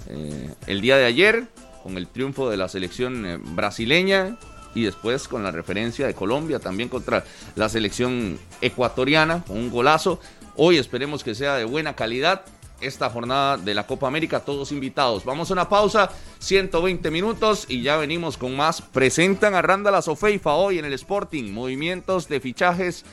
eh, 0.08 0.54
el 0.68 0.82
día 0.82 0.98
de 0.98 1.06
ayer 1.06 1.48
con 1.84 1.98
el 1.98 2.08
triunfo 2.08 2.50
de 2.50 2.58
la 2.58 2.70
selección 2.70 3.26
eh, 3.26 3.38
brasileña 3.42 4.38
y 4.76 4.84
después 4.84 5.28
con 5.28 5.44
la 5.44 5.52
referencia 5.52 6.06
de 6.06 6.14
Colombia 6.14 6.60
también 6.60 6.90
contra 6.90 7.24
la 7.56 7.68
selección 7.68 8.38
ecuatoriana 8.62 9.44
con 9.46 9.58
un 9.58 9.72
golazo. 9.72 10.20
Hoy 10.56 10.78
esperemos 10.78 11.24
que 11.24 11.34
sea 11.34 11.56
de 11.56 11.66
buena 11.66 11.96
calidad 11.96 12.44
esta 12.82 13.10
jornada 13.10 13.58
de 13.58 13.74
la 13.74 13.86
Copa 13.86 14.08
América, 14.08 14.40
todos 14.40 14.72
invitados. 14.72 15.26
Vamos 15.26 15.50
a 15.50 15.54
una 15.54 15.70
pausa, 15.70 16.10
120 16.40 17.12
minutos 17.12 17.66
y 17.68 17.82
ya 17.82 17.98
venimos 17.98 18.38
con 18.38 18.56
más. 18.56 18.82
Presentan 18.82 19.56
a 19.56 19.62
Randall 19.62 20.02
Sofeifa 20.02 20.54
hoy 20.54 20.80
en 20.80 20.86
el 20.86 20.94
Sporting, 20.94 21.52
movimientos 21.52 22.28
de 22.28 22.40
fichajes 22.40 23.06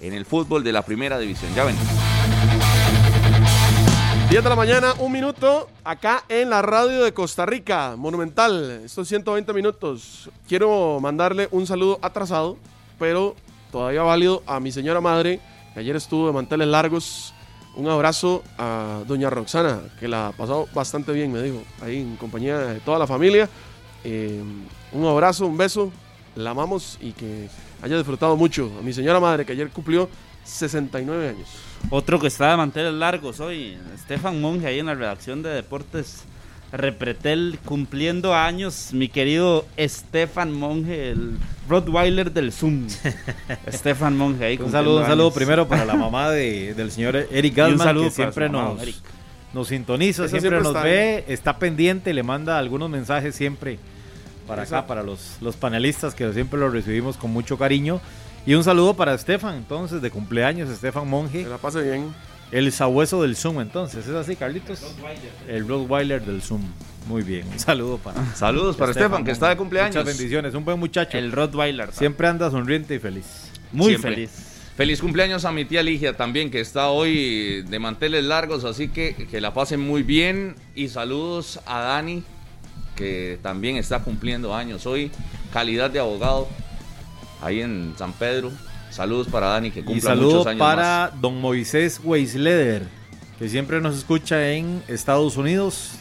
en 0.00 0.12
el 0.12 0.26
fútbol 0.26 0.64
de 0.64 0.72
la 0.72 0.82
primera 0.82 1.18
división. 1.18 1.54
Ya 1.54 1.64
venimos. 1.64 1.86
10 4.32 4.42
de 4.42 4.48
la 4.48 4.56
mañana, 4.56 4.94
un 4.98 5.12
minuto, 5.12 5.68
acá 5.84 6.24
en 6.26 6.48
la 6.48 6.62
radio 6.62 7.04
de 7.04 7.12
Costa 7.12 7.44
Rica, 7.44 7.96
Monumental, 7.98 8.80
estos 8.82 9.06
120 9.06 9.52
minutos. 9.52 10.30
Quiero 10.48 11.00
mandarle 11.00 11.48
un 11.50 11.66
saludo 11.66 11.98
atrasado, 12.00 12.56
pero 12.98 13.36
todavía 13.70 14.02
válido 14.02 14.42
a 14.46 14.58
mi 14.58 14.72
señora 14.72 15.02
madre, 15.02 15.38
que 15.74 15.80
ayer 15.80 15.96
estuvo 15.96 16.28
de 16.28 16.32
manteles 16.32 16.66
largos 16.68 17.34
un 17.74 17.88
abrazo 17.88 18.42
a 18.58 19.02
doña 19.06 19.30
Roxana, 19.30 19.80
que 19.98 20.08
la 20.08 20.28
ha 20.28 20.32
pasado 20.32 20.68
bastante 20.74 21.12
bien, 21.12 21.32
me 21.32 21.42
dijo, 21.42 21.62
ahí 21.80 22.00
en 22.00 22.16
compañía 22.16 22.58
de 22.58 22.80
toda 22.80 22.98
la 22.98 23.06
familia. 23.06 23.48
Eh, 24.04 24.42
un 24.92 25.06
abrazo, 25.06 25.46
un 25.46 25.56
beso, 25.56 25.92
la 26.34 26.50
amamos 26.50 26.98
y 27.00 27.12
que 27.12 27.48
haya 27.82 27.96
disfrutado 27.96 28.36
mucho. 28.36 28.70
A 28.78 28.82
mi 28.82 28.92
señora 28.92 29.20
madre, 29.20 29.44
que 29.46 29.52
ayer 29.52 29.70
cumplió 29.70 30.08
69 30.44 31.28
años. 31.28 31.48
Otro 31.90 32.18
que 32.20 32.26
está 32.26 32.50
de 32.50 32.56
mantener 32.56 32.92
largos 32.92 33.40
hoy, 33.40 33.78
Estefan 33.94 34.40
Monge, 34.40 34.66
ahí 34.66 34.78
en 34.78 34.86
la 34.86 34.94
redacción 34.94 35.42
de 35.42 35.50
Deportes 35.50 36.24
Repretel 36.72 37.58
cumpliendo 37.64 38.34
años, 38.34 38.90
mi 38.92 39.08
querido 39.08 39.66
Estefan 39.76 40.52
Monge, 40.52 41.10
el 41.10 41.38
Rottweiler 41.68 42.32
del 42.32 42.50
Zoom. 42.50 42.86
Estefan 43.66 44.16
Monge 44.16 44.44
ahí. 44.44 44.58
Un 44.58 44.72
saludo, 44.72 45.00
un 45.00 45.06
saludo 45.06 45.32
primero 45.32 45.68
para 45.68 45.84
la 45.84 45.94
mamá 45.94 46.30
de, 46.30 46.72
del 46.76 46.90
señor 46.90 47.16
Eric 47.30 47.54
Gasman, 47.54 48.00
que 48.00 48.10
siempre 48.10 48.48
nos, 48.48 48.80
nos 49.52 49.68
sintoniza, 49.68 50.28
siempre, 50.28 50.40
siempre 50.40 50.58
nos 50.60 50.68
está 50.68 50.82
ve, 50.82 51.24
está 51.28 51.58
pendiente, 51.58 52.14
le 52.14 52.22
manda 52.22 52.58
algunos 52.58 52.88
mensajes 52.88 53.34
siempre 53.34 53.78
para 54.46 54.62
acá, 54.62 54.86
para 54.86 55.02
los, 55.02 55.36
los 55.40 55.56
panelistas 55.56 56.14
que 56.14 56.32
siempre 56.32 56.58
los 56.58 56.72
recibimos 56.72 57.16
con 57.16 57.30
mucho 57.30 57.58
cariño. 57.58 58.00
Y 58.44 58.54
un 58.54 58.64
saludo 58.64 58.94
para 58.94 59.14
Estefan, 59.14 59.56
entonces, 59.56 60.02
de 60.02 60.10
cumpleaños, 60.10 60.68
Estefan 60.68 61.08
Monge. 61.08 61.44
Que 61.44 61.48
la 61.48 61.58
pase 61.58 61.82
bien. 61.82 62.12
El 62.52 62.70
sabueso 62.70 63.22
del 63.22 63.34
Zoom, 63.34 63.62
entonces, 63.62 64.06
¿es 64.06 64.14
así, 64.14 64.36
Carlitos? 64.36 64.80
El 65.48 65.66
Rottweiler 65.66 66.22
del 66.22 66.42
Zoom. 66.42 66.60
Muy 67.08 67.22
bien, 67.22 67.48
un 67.50 67.58
saludo 67.58 67.96
para. 67.96 68.24
Saludos 68.36 68.76
para 68.76 68.92
Estefan, 68.92 69.24
que 69.24 69.30
está 69.30 69.48
de 69.48 69.56
cumpleaños. 69.56 69.96
Muchas 69.96 70.16
bendiciones, 70.16 70.54
un 70.54 70.64
buen 70.64 70.78
muchacho. 70.78 71.16
El 71.16 71.32
Rottweiler. 71.32 71.90
Siempre 71.92 72.28
anda 72.28 72.50
sonriente 72.50 72.94
y 72.94 72.98
feliz. 72.98 73.50
Muy 73.72 73.88
Siempre. 73.88 74.14
feliz. 74.14 74.30
Feliz 74.76 75.00
cumpleaños 75.00 75.46
a 75.46 75.52
mi 75.52 75.64
tía 75.64 75.82
Ligia 75.82 76.14
también, 76.16 76.50
que 76.50 76.60
está 76.60 76.90
hoy 76.90 77.62
de 77.62 77.78
manteles 77.78 78.22
largos, 78.24 78.64
así 78.64 78.88
que 78.88 79.14
que 79.30 79.40
la 79.40 79.54
pasen 79.54 79.80
muy 79.80 80.02
bien. 80.02 80.54
Y 80.74 80.88
saludos 80.88 81.58
a 81.64 81.80
Dani, 81.80 82.22
que 82.96 83.38
también 83.42 83.76
está 83.76 84.00
cumpliendo 84.00 84.54
años 84.54 84.84
hoy. 84.84 85.10
Calidad 85.54 85.90
de 85.90 86.00
abogado, 86.00 86.48
ahí 87.40 87.62
en 87.62 87.94
San 87.96 88.12
Pedro. 88.12 88.52
Saludos 88.92 89.26
para 89.28 89.48
Dani, 89.48 89.70
que 89.70 89.80
Y 89.80 89.84
cumpla 89.84 90.10
saludo 90.10 90.30
muchos 90.32 90.46
años 90.48 90.58
para 90.58 91.10
más. 91.12 91.20
don 91.20 91.40
Moisés 91.40 91.98
Weisleder, 92.04 92.86
que 93.38 93.48
siempre 93.48 93.80
nos 93.80 93.96
escucha 93.96 94.52
en 94.52 94.82
Estados 94.86 95.36
Unidos, 95.38 95.92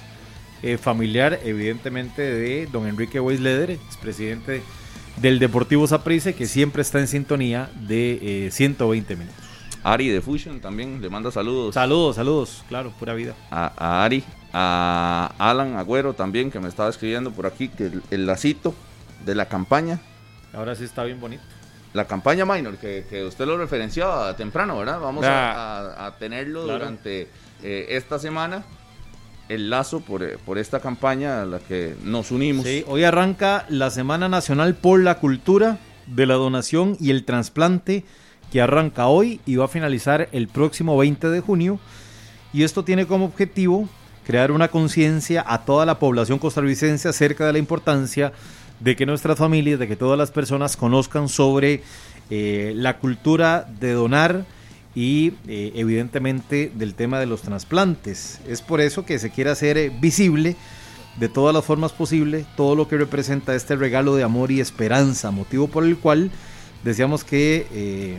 eh, 0.61 0.77
familiar 0.77 1.39
evidentemente 1.43 2.21
de 2.21 2.67
don 2.67 2.85
Enrique 2.87 3.19
Weisleder, 3.19 3.71
expresidente 3.71 4.61
del 5.21 5.39
Deportivo 5.39 5.87
Saprissa, 5.87 6.33
que 6.33 6.45
siempre 6.47 6.81
está 6.81 6.99
en 6.99 7.07
sintonía 7.07 7.69
de 7.87 8.47
eh, 8.47 8.51
120 8.51 9.15
minutos. 9.15 9.41
Ari 9.83 10.09
de 10.09 10.21
Fusion 10.21 10.59
también 10.59 11.01
le 11.01 11.09
manda 11.09 11.31
saludos. 11.31 11.73
Saludos, 11.73 12.17
saludos, 12.17 12.63
claro, 12.69 12.91
pura 12.99 13.13
vida. 13.13 13.33
a, 13.49 13.71
a 13.77 14.03
Ari, 14.03 14.23
a 14.53 15.33
Alan 15.39 15.77
Agüero 15.77 16.13
también, 16.13 16.51
que 16.51 16.59
me 16.59 16.67
estaba 16.67 16.89
escribiendo 16.89 17.31
por 17.31 17.47
aquí, 17.47 17.69
que 17.69 17.85
el, 17.85 18.03
el 18.11 18.25
lacito 18.27 18.75
de 19.25 19.33
la 19.33 19.45
campaña, 19.47 19.99
Ahora 20.53 20.75
sí 20.75 20.83
está 20.83 21.05
bien 21.05 21.19
bonito. 21.21 21.41
La 21.93 22.05
campaña 22.05 22.45
minor, 22.45 22.77
que, 22.77 23.05
que 23.09 23.23
usted 23.23 23.45
lo 23.45 23.57
referenciaba 23.57 24.35
temprano, 24.35 24.77
¿verdad? 24.77 24.99
Vamos 24.99 25.25
a, 25.25 25.51
a- 25.51 26.05
a 26.07 26.17
tenerlo 26.17 26.63
Claro. 26.63 26.79
durante 26.79 27.27
eh, 27.63 27.85
esta 27.89 28.17
semana, 28.19 28.63
el 29.49 29.69
lazo 29.69 29.99
por, 29.99 30.23
eh, 30.23 30.37
por 30.45 30.57
esta 30.57 30.79
campaña 30.79 31.41
a 31.41 31.45
la 31.45 31.59
que 31.59 31.95
nos 32.03 32.31
unimos. 32.31 32.65
Sí, 32.65 32.83
hoy 32.87 33.03
arranca 33.03 33.65
la 33.69 33.89
Semana 33.89 34.29
Nacional 34.29 34.75
por 34.75 35.01
la 35.01 35.15
Cultura 35.19 35.77
de 36.07 36.25
la 36.25 36.35
Donación 36.35 36.95
y 36.99 37.11
el 37.11 37.25
Trasplante, 37.25 38.05
que 38.51 38.61
arranca 38.61 39.07
hoy 39.07 39.41
y 39.45 39.55
va 39.57 39.65
a 39.65 39.69
finalizar 39.69 40.29
el 40.31 40.47
próximo 40.47 40.97
20 40.97 41.29
de 41.29 41.39
junio. 41.41 41.79
Y 42.53 42.63
esto 42.63 42.83
tiene 42.83 43.05
como 43.07 43.25
objetivo 43.25 43.87
crear 44.25 44.51
una 44.51 44.67
conciencia 44.69 45.43
a 45.47 45.65
toda 45.65 45.85
la 45.85 45.99
población 45.99 46.37
costarricense 46.39 47.07
acerca 47.09 47.45
de 47.45 47.53
la 47.53 47.59
importancia 47.59 48.27
de 48.29 48.33
que 48.83 49.05
nuestras 49.05 49.37
familias, 49.37 49.79
de 49.79 49.87
que 49.87 49.95
todas 49.95 50.17
las 50.17 50.31
personas 50.31 50.75
conozcan 50.75 51.29
sobre 51.29 51.83
eh, 52.29 52.73
la 52.75 52.97
cultura 52.97 53.67
de 53.79 53.91
donar 53.91 54.45
y 54.95 55.33
eh, 55.47 55.71
evidentemente 55.75 56.71
del 56.73 56.95
tema 56.95 57.19
de 57.19 57.25
los 57.25 57.41
trasplantes. 57.41 58.39
Es 58.47 58.61
por 58.61 58.81
eso 58.81 59.05
que 59.05 59.19
se 59.19 59.29
quiere 59.29 59.51
hacer 59.51 59.77
eh, 59.77 59.91
visible 60.01 60.55
de 61.19 61.29
todas 61.29 61.53
las 61.53 61.65
formas 61.65 61.91
posibles 61.91 62.45
todo 62.55 62.75
lo 62.75 62.87
que 62.87 62.97
representa 62.97 63.53
este 63.53 63.75
regalo 63.75 64.15
de 64.15 64.23
amor 64.23 64.51
y 64.51 64.61
esperanza, 64.61 65.29
motivo 65.29 65.67
por 65.67 65.83
el 65.83 65.97
cual 65.97 66.31
deseamos 66.85 67.23
que 67.23 68.17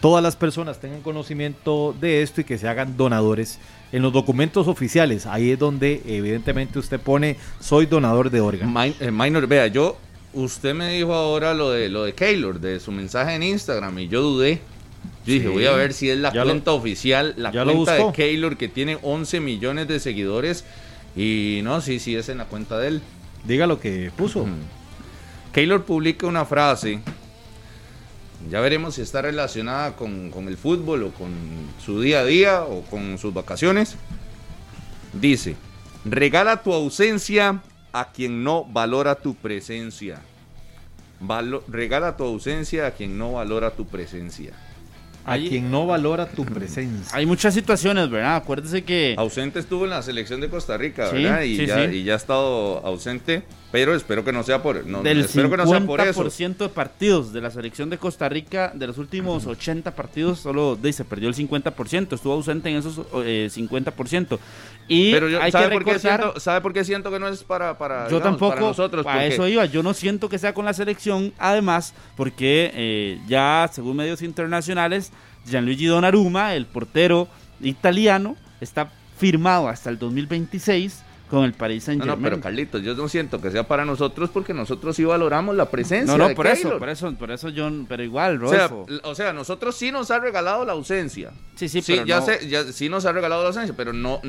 todas 0.00 0.22
las 0.22 0.36
personas 0.36 0.80
tengan 0.80 1.02
conocimiento 1.02 1.94
de 2.00 2.22
esto 2.22 2.40
y 2.40 2.44
que 2.44 2.56
se 2.56 2.68
hagan 2.68 2.96
donadores 2.96 3.58
en 3.92 4.02
los 4.02 4.12
documentos 4.12 4.68
oficiales. 4.68 5.26
Ahí 5.26 5.50
es 5.50 5.58
donde 5.58 6.02
evidentemente 6.06 6.78
usted 6.78 7.00
pone 7.00 7.36
soy 7.60 7.86
donador 7.86 8.30
de 8.30 8.40
órganos. 8.40 8.74
Min- 8.74 8.94
eh, 9.00 9.10
minor, 9.10 9.46
vea, 9.46 9.66
yo, 9.68 9.96
usted 10.34 10.74
me 10.74 10.92
dijo 10.92 11.14
ahora 11.14 11.54
lo 11.54 11.70
de 11.70 11.88
lo 11.88 12.04
de 12.04 12.12
Keylor, 12.14 12.60
de 12.60 12.80
su 12.80 12.92
mensaje 12.92 13.34
en 13.34 13.42
Instagram, 13.42 13.98
y 13.98 14.08
yo 14.08 14.20
dudé. 14.22 14.60
Yo 15.24 15.32
dije, 15.34 15.46
Sí. 15.46 15.52
voy 15.52 15.66
a 15.66 15.72
ver 15.72 15.92
si 15.92 16.10
es 16.10 16.18
la 16.18 16.32
Ya 16.32 16.44
lo- 16.44 16.50
cuenta 16.50 16.72
oficial, 16.72 17.34
la 17.36 17.50
lo 17.52 17.72
cuenta 17.72 17.94
de. 17.94 18.12
Keylor 18.12 18.56
que 18.56 18.68
tiene 18.68 18.98
11 19.02 19.40
millones 19.40 19.86
de 19.88 20.00
seguidores. 20.00 20.64
Y 21.16 21.60
no, 21.64 21.80
sí, 21.80 21.98
sí, 21.98 22.14
es 22.14 22.28
en 22.28 22.38
la 22.38 22.44
cuenta 22.44 22.78
de 22.78 22.88
él. 22.88 23.00
Diga 23.44 23.66
lo 23.66 23.80
que 23.80 24.10
puso. 24.16 24.40
Ujú. 24.40 24.50
Keylor 25.52 25.84
publica 25.84 26.26
una 26.26 26.44
frase. 26.44 27.00
Ya 28.50 28.60
veremos 28.60 28.94
si 28.94 29.02
está 29.02 29.20
relacionada 29.20 29.96
con, 29.96 30.32
el 30.32 30.56
fútbol 30.56 31.02
o 31.02 31.10
con 31.10 31.32
su 31.84 32.00
día 32.00 32.20
a 32.20 32.24
día 32.24 32.62
o 32.62 32.82
con 32.82 33.18
sus 33.18 33.34
vacaciones. 33.34 33.96
Dice, 35.12 35.56
regala 36.04 36.62
tu 36.62 36.72
ausencia 36.72 37.62
a 37.92 38.12
quien 38.12 38.44
no 38.44 38.64
valora 38.64 39.16
tu 39.16 39.34
presencia. 39.34 40.20
Regala 41.68 42.16
tu 42.16 42.24
ausencia 42.24 42.86
a 42.86 42.90
quien 42.92 43.18
no 43.18 43.32
valora 43.32 43.72
tu 43.72 43.86
presencia. 43.86 44.52
A 45.28 45.32
Ahí- 45.32 45.48
quien 45.48 45.70
no 45.70 45.86
valora 45.86 46.26
tu 46.26 46.44
presencia. 46.44 47.16
Hay 47.16 47.26
muchas 47.26 47.52
situaciones, 47.54 48.08
¿verdad? 48.10 48.36
Acuérdese 48.36 48.82
que 48.84 49.14
Ausente 49.18 49.58
estuvo 49.58 49.84
en 49.84 49.90
la 49.90 50.02
selección 50.02 50.40
de 50.40 50.48
Costa 50.48 50.76
Rica, 50.76 51.10
Sí, 51.10 51.16
¿verdad? 51.22 51.42
Y, 51.42 51.56
sí, 51.56 51.66
ya, 51.66 51.88
sí. 51.88 51.96
y 51.96 52.04
ya 52.04 52.14
ha 52.14 52.16
estado 52.16 52.78
ausente, 52.86 53.42
pero 53.70 53.94
espero 53.94 54.24
que 54.24 54.32
no 54.32 54.42
sea 54.42 54.62
por, 54.62 54.86
no, 54.86 55.02
del 55.02 55.20
espero 55.20 55.50
que 55.50 55.56
no 55.58 55.66
sea 55.66 55.80
por 55.80 56.00
eso. 56.00 56.24
50% 56.24 56.56
de 56.56 56.68
partidos 56.70 57.32
de 57.32 57.40
la 57.42 57.50
selección 57.50 57.90
de 57.90 57.98
Costa 57.98 58.28
Rica, 58.28 58.72
de 58.74 58.86
los 58.86 58.96
últimos 58.98 59.46
80 59.46 59.94
partidos, 59.94 60.38
solo 60.40 60.78
se 60.90 61.04
perdió 61.04 61.28
el 61.28 61.34
50%, 61.34 62.14
estuvo 62.14 62.32
ausente 62.32 62.70
en 62.70 62.76
esos 62.76 63.00
eh, 63.24 63.48
50%. 63.52 64.38
Y 64.90 65.12
Pero 65.12 65.28
yo, 65.28 65.42
hay 65.42 65.52
¿sabe, 65.52 65.68
que 65.68 65.74
por 65.74 65.84
qué 65.84 65.98
siento, 65.98 66.40
¿sabe 66.40 66.60
por 66.62 66.72
qué 66.72 66.82
siento 66.82 67.10
que 67.10 67.18
no 67.18 67.28
es 67.28 67.44
para, 67.44 67.76
para, 67.76 68.04
yo 68.08 68.16
digamos, 68.16 68.22
tampoco, 68.22 68.54
para 68.54 68.60
nosotros? 68.62 69.06
a 69.06 69.12
Porque- 69.12 69.26
eso 69.26 69.46
iba, 69.46 69.66
yo 69.66 69.82
no 69.82 69.92
siento 69.92 70.30
que 70.30 70.38
sea 70.38 70.54
con 70.54 70.64
la 70.64 70.72
selección, 70.72 71.34
además, 71.38 71.92
porque 72.16 72.70
eh, 72.72 73.20
ya 73.28 73.68
según 73.70 73.96
medios 73.98 74.22
internacionales, 74.22 75.12
Gianluigi 75.50 75.86
Donnarumma, 75.86 76.54
el 76.54 76.66
portero 76.66 77.28
italiano, 77.60 78.36
está 78.60 78.90
firmado 79.18 79.68
hasta 79.68 79.90
el 79.90 79.98
2026 79.98 81.02
con 81.28 81.44
el 81.44 81.52
Paris 81.52 81.84
Saint 81.84 81.98
No, 82.00 82.06
no, 82.06 82.12
Germain. 82.12 82.30
pero 82.32 82.42
Carlitos, 82.42 82.82
yo 82.82 82.94
no 82.94 83.06
siento 83.06 83.38
que 83.38 83.50
sea 83.50 83.68
para 83.68 83.84
nosotros 83.84 84.30
porque 84.32 84.54
nosotros 84.54 84.96
sí 84.96 85.04
valoramos 85.04 85.54
la 85.54 85.68
presencia 85.70 86.10
No, 86.16 86.16
no, 86.16 86.28
de 86.28 86.34
por 86.34 86.46
eso, 86.46 86.62
Keylor. 86.62 86.78
por 86.78 86.88
eso, 86.88 87.14
por 87.16 87.30
eso 87.30 87.48
yo, 87.50 87.68
pero 87.86 88.02
igual, 88.02 88.42
O 88.42 88.48
sea, 88.48 88.68
Rodolfo. 88.68 89.06
o 89.06 89.14
sea, 89.14 89.34
nosotros 89.34 89.76
sí 89.76 89.92
nos 89.92 90.10
ha 90.10 90.20
regalado 90.20 90.64
la 90.64 90.72
ausencia. 90.72 91.32
Sí, 91.54 91.68
sí, 91.68 91.82
Sí, 91.82 91.92
pero 91.92 92.06
ya 92.06 92.20
no- 92.20 92.24
sé, 92.24 92.48
ya 92.48 92.64
sí 92.72 92.88
nos 92.88 93.04
ha 93.04 93.12
regalado 93.12 93.42
la 93.42 93.48
ausencia, 93.48 93.74
pero 93.76 93.92
no 93.92 94.22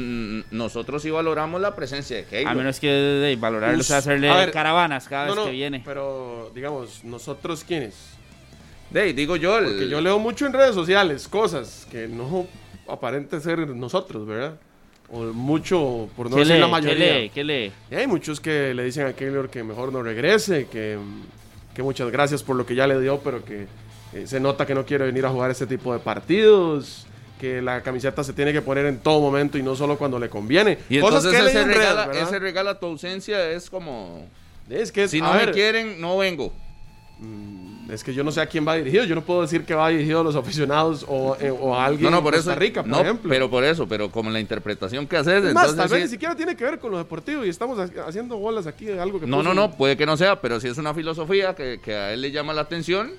nosotros 0.51 1.01
sí 1.01 1.09
valoramos 1.09 1.61
la 1.61 1.73
presencia 1.73 2.17
de 2.17 2.25
Keylor. 2.25 2.51
A 2.51 2.55
menos 2.55 2.81
que 2.81 2.87
de 2.89 3.35
valorarlo, 3.37 3.79
o 3.79 3.83
sea, 3.83 3.97
hacerle 3.97 4.29
ver, 4.33 4.51
caravanas 4.51 5.07
cada 5.07 5.27
No, 5.27 5.31
vez 5.31 5.39
no, 5.39 5.45
que 5.45 5.51
viene. 5.51 5.81
Pero, 5.85 6.51
digamos, 6.53 7.05
¿nosotros 7.05 7.63
quiénes? 7.63 7.95
De 8.91 9.13
digo 9.13 9.35
yo, 9.35 9.57
el- 9.59 9.65
Porque 9.65 9.89
yo 9.89 10.01
leo 10.01 10.17
mucho 10.19 10.45
en 10.45 10.53
redes 10.53 10.73
sociales 10.75 11.27
cosas 11.27 11.87
que 11.91 12.07
no 12.07 12.47
aparente 12.87 13.39
ser 13.39 13.59
nosotros, 13.69 14.25
¿verdad? 14.25 14.55
O 15.11 15.23
mucho, 15.25 16.07
por 16.15 16.29
no 16.29 16.35
¿Qué 16.35 16.41
decir 16.41 16.55
lee? 16.55 16.59
la 16.61 16.65
¿Qué 16.67 16.71
mayoría. 16.71 17.17
lee? 17.17 17.29
¿Qué 17.29 17.43
lee? 17.43 17.71
Y 17.91 17.95
hay 17.95 18.07
muchos 18.07 18.39
que 18.39 18.73
le 18.73 18.83
dicen 18.83 19.05
a 19.07 19.13
Keylor 19.13 19.49
que 19.49 19.63
mejor 19.63 19.91
no 19.91 20.01
regrese, 20.03 20.67
que, 20.67 20.97
que 21.73 21.83
muchas 21.83 22.09
gracias 22.11 22.43
por 22.43 22.55
lo 22.55 22.65
que 22.65 22.75
ya 22.75 22.85
le 22.87 22.99
dio, 22.99 23.19
pero 23.19 23.43
que 23.43 23.67
eh, 24.13 24.25
se 24.27 24.39
nota 24.39 24.65
que 24.65 24.73
no 24.75 24.85
quiere 24.85 25.05
venir 25.05 25.25
a 25.25 25.29
jugar 25.29 25.49
este 25.51 25.65
tipo 25.67 25.93
de 25.93 25.99
partidos, 25.99 27.05
que 27.39 27.61
la 27.61 27.81
camiseta 27.81 28.23
se 28.23 28.33
tiene 28.33 28.51
que 28.53 28.61
poner 28.61 28.85
en 28.87 28.99
todo 28.99 29.19
momento 29.21 29.57
y 29.57 29.63
no 29.63 29.75
solo 29.75 29.97
cuando 29.97 30.19
le 30.19 30.29
conviene. 30.29 30.77
y 30.89 30.99
Cosas 30.99 31.25
entonces 31.25 31.53
que 31.53 31.59
ese 31.59 31.63
regala, 31.65 32.07
¿verdad? 32.07 32.23
ese 32.23 32.39
regala 32.39 32.79
tu 32.79 32.85
ausencia 32.87 33.49
es 33.51 33.69
como 33.69 34.27
Es 34.69 34.91
que, 34.91 35.07
si 35.07 35.19
a 35.19 35.23
no 35.23 35.31
me 35.33 35.37
ver, 35.45 35.51
quieren, 35.53 36.01
no 36.01 36.17
vengo. 36.17 36.51
mm, 37.19 37.68
es 37.91 38.03
que 38.03 38.13
yo 38.13 38.23
no 38.23 38.31
sé 38.31 38.41
a 38.41 38.45
quién 38.45 38.67
va 38.67 38.75
dirigido. 38.75 39.03
Yo 39.03 39.15
no 39.15 39.23
puedo 39.23 39.41
decir 39.41 39.65
que 39.65 39.73
va 39.73 39.89
dirigido 39.89 40.21
a 40.21 40.23
los 40.23 40.35
aficionados 40.35 41.05
o, 41.07 41.35
eh, 41.39 41.49
o 41.51 41.75
a 41.75 41.85
alguien 41.85 42.09
No, 42.11 42.17
no, 42.17 42.23
por 42.23 42.33
eso. 42.35 42.43
Costa 42.45 42.59
Rica, 42.59 42.81
por 42.83 42.89
no, 42.91 43.01
ejemplo. 43.01 43.29
pero 43.29 43.49
por 43.49 43.63
eso, 43.63 43.87
pero 43.87 44.09
como 44.11 44.29
la 44.29 44.39
interpretación 44.39 45.07
que 45.07 45.17
haces, 45.17 45.43
Es 45.43 45.53
más, 45.53 45.69
entonces 45.69 45.75
tal 45.77 45.87
vez 45.89 45.97
sí- 45.99 46.03
ni 46.05 46.09
siquiera 46.11 46.35
tiene 46.35 46.55
que 46.55 46.63
ver 46.63 46.79
con 46.79 46.91
lo 46.91 46.97
deportivo 46.97 47.43
y 47.45 47.49
estamos 47.49 47.77
ha- 47.79 48.07
haciendo 48.07 48.37
bolas 48.37 48.67
aquí 48.67 48.85
de 48.85 48.99
algo 48.99 49.19
que 49.19 49.25
No, 49.27 49.37
puso- 49.37 49.43
no, 49.49 49.53
no, 49.53 49.71
puede 49.71 49.97
que 49.97 50.05
no 50.05 50.17
sea, 50.17 50.39
pero 50.41 50.59
si 50.59 50.67
es 50.67 50.77
una 50.77 50.93
filosofía 50.93 51.55
que, 51.55 51.79
que 51.83 51.95
a 51.95 52.13
él 52.13 52.21
le 52.21 52.31
llama 52.31 52.53
la 52.53 52.61
atención, 52.61 53.11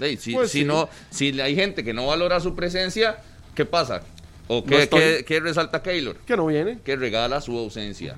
ey, 0.00 0.16
si, 0.16 0.32
Pues 0.32 0.50
si 0.50 0.60
sí. 0.60 0.64
no, 0.64 0.88
si 1.10 1.40
hay 1.40 1.54
gente 1.54 1.84
que 1.84 1.92
no 1.94 2.06
valora 2.06 2.40
su 2.40 2.54
presencia, 2.54 3.18
¿qué 3.54 3.64
pasa? 3.64 4.02
¿O 4.48 4.56
No 4.60 4.64
qué, 4.66 4.82
estoy. 4.82 5.00
qué- 5.00 5.24
qué 5.26 5.40
resalta 5.40 5.82
Keylor? 5.82 6.16
Que 6.26 6.36
no 6.36 6.46
viene. 6.46 6.78
Que 6.84 6.96
regala 6.96 7.40
su 7.40 7.56
ausencia. 7.58 8.14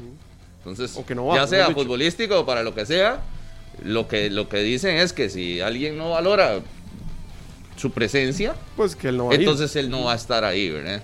Entonces, 0.59 0.97
O 0.97 1.07
que 1.07 1.15
no 1.15 1.27
va, 1.27 1.37
ya 1.37 1.47
sea 1.47 1.71
futbolístico 1.71 2.41
o 2.41 2.45
para 2.47 2.63
lo 2.63 2.75
que 2.75 2.85
sea, 2.85 3.21
lo 3.83 4.09
que, 4.09 4.31
lo 4.31 4.49
que 4.49 4.59
dicen 4.59 4.97
es 4.97 5.13
que 5.13 5.29
si 5.31 5.61
alguien 5.61 5.97
no 5.99 6.11
valora 6.11 6.61
su 7.77 7.91
presencia, 7.93 8.55
Pues 8.77 8.97
que 8.97 9.09
él 9.09 9.17
no 9.17 9.27
va 9.27 9.33
a 9.33 9.35
ir. 9.35 9.41
entonces 9.41 9.75
él 9.77 9.89
no 9.91 10.05
va 10.05 10.13
a 10.13 10.17
estar 10.17 10.45
ahí, 10.45 10.69
¿verdad? 10.71 11.03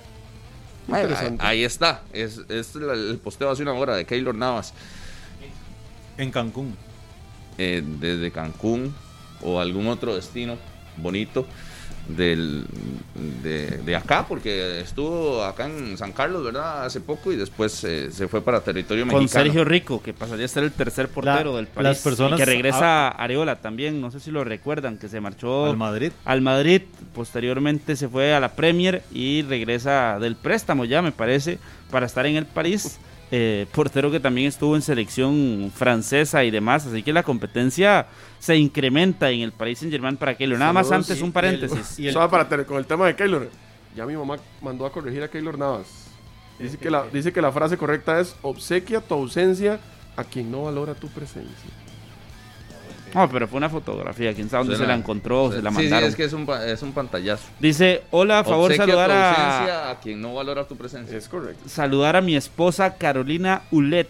Ahí, 0.91 1.03
Interesante. 1.03 1.45
ahí 1.45 1.65
está, 1.65 2.03
es, 2.13 2.41
es 2.49 2.75
el 2.77 3.19
posteo 3.23 3.51
hace 3.51 3.63
una 3.63 3.73
hora 3.73 3.97
de 3.97 4.05
Keylor 4.05 4.35
Navas. 4.35 4.75
En 6.19 6.31
Cancún. 6.31 6.77
eh, 7.59 7.83
desde 8.01 8.31
Cancún 8.31 8.95
o 9.43 9.61
algún 9.61 9.87
otro 9.87 10.15
destino 10.15 10.59
bonito. 10.97 11.47
Del, 12.09 12.65
de, 13.43 13.79
de 13.79 13.97
acá, 13.97 14.27
porque 14.29 14.81
estuvo 14.81 15.43
acá 15.43 15.67
en 15.67 15.97
San 15.97 16.13
Carlos, 16.13 16.45
¿verdad? 16.45 16.85
Hace 16.85 17.01
poco 17.01 17.33
y 17.33 17.37
después 17.37 17.83
eh, 17.85 18.11
se 18.13 18.29
fue 18.29 18.43
para 18.43 18.61
territorio 18.61 19.07
Con 19.07 19.23
mexicano. 19.23 19.45
Sergio 19.45 19.65
Rico, 19.65 20.03
que 20.03 20.13
pasaría 20.13 20.45
a 20.45 20.49
ser 20.49 20.65
el 20.65 20.73
tercer 20.73 21.09
portero 21.09 21.51
La- 21.53 21.57
del 21.57 21.67
país. 21.67 21.85
las 21.85 21.99
personas- 22.03 22.39
y 22.39 22.43
que 22.43 22.45
regresa 22.45 23.09
a 23.09 23.11
Areola 23.11 23.57
también, 23.57 24.01
no 24.01 24.11
sé 24.11 24.21
si 24.21 24.31
lo 24.31 24.45
recuerdan, 24.45 24.99
que 24.99 25.09
se 25.09 25.21
marchó 25.21 25.67
Al 25.67 25.77
Madrid. 25.77 26.13
al 26.25 26.41
Madrid, 26.43 26.83
posteriormente 27.15 27.97
se 27.97 28.09
fue 28.09 28.35
a 28.35 28.41
la 28.41 28.51
Premier 28.55 29.03
y 29.13 29.43
regresa 29.43 30.19
del 30.21 30.37
préstamo 30.37 30.85
ya, 30.85 31.01
me 31.01 31.13
parece, 31.13 31.59
para 31.91 32.07
estar 32.07 32.27
en 32.27 32.37
el 32.37 32.45
París. 32.47 32.99
Eh, 33.37 33.67
portero 33.73 34.13
que 34.13 34.21
también 34.21 34.47
estuvo 34.47 34.77
en 34.77 34.83
selección 34.83 35.73
francesa 35.75 36.45
y 36.45 36.53
demás, 36.53 36.87
así 36.87 37.03
que 37.03 37.13
la 37.13 37.25
competencia 37.25 38.07
se 38.39 38.57
incrementa 38.57 39.29
en 39.29 39.41
el 39.41 39.51
Paris 39.51 39.81
Saint 39.81 39.91
Germain 39.93 40.17
para 40.17 40.37
Keylor. 40.37 40.57
Nada 40.57 40.73
más 40.73 40.93
antes, 40.93 41.19
y- 41.19 41.21
un 41.21 41.27
y 41.27 41.27
el- 41.29 41.33
paréntesis. 41.33 41.99
y 41.99 42.07
el- 42.07 42.13
Solo 42.13 42.31
para 42.31 42.49
tener- 42.49 42.65
con 42.65 42.77
el 42.77 42.87
tema 42.87 43.07
de 43.09 43.17
Keylor. 43.17 43.51
Ya 43.97 44.07
mi 44.07 44.15
mamá 44.17 44.37
mandó 44.63 44.87
a 44.87 44.93
corregir 44.93 45.21
a 45.25 45.29
Keylor 45.29 45.59
Navas. 45.59 45.87
Dice 46.61 46.79
que, 46.79 46.89
la, 46.91 47.07
dice 47.13 47.33
que 47.33 47.43
la 47.43 47.51
frase 47.51 47.77
correcta 47.77 48.21
es 48.21 48.37
obsequia 48.43 49.01
tu 49.01 49.15
ausencia 49.15 49.81
a 50.17 50.23
quien 50.23 50.53
no 50.53 50.65
valora 50.65 50.95
tu 50.95 51.09
presencia. 51.09 51.71
No, 53.15 53.29
pero 53.31 53.47
fue 53.49 53.59
una 53.59 53.69
fotografía, 53.71 54.35
quién 54.35 54.49
sabe 54.51 54.65
dónde 54.65 54.79
se 54.79 54.87
la 54.87 54.95
encontró, 54.95 55.51
se 55.53 55.63
la 55.63 55.71
Sí, 55.71 55.77
sí, 55.77 55.83
mandaron. 55.83 56.09
es 56.09 56.17
que 56.17 56.25
es 56.25 56.33
un, 56.33 56.47
es 56.67 56.83
un 56.83 56.93
pantallazo. 56.93 57.45
Dice, 57.61 58.03
hola, 58.11 58.41
a 58.41 58.45
favor 58.45 58.71
Obsequia 58.73 58.87
saludar 58.87 59.11
a, 59.11 59.91
a 59.91 60.01
quien 60.01 60.21
no 60.21 60.35
valora 60.35 60.67
tu 60.67 60.77
presencia. 60.77 61.17
Es 61.17 61.29
correcto. 61.29 61.69
saludar 61.69 62.17
a 62.17 62.21
mi 62.21 62.35
esposa 62.37 62.97
Carolina 62.97 63.63
Ulet, 63.71 64.09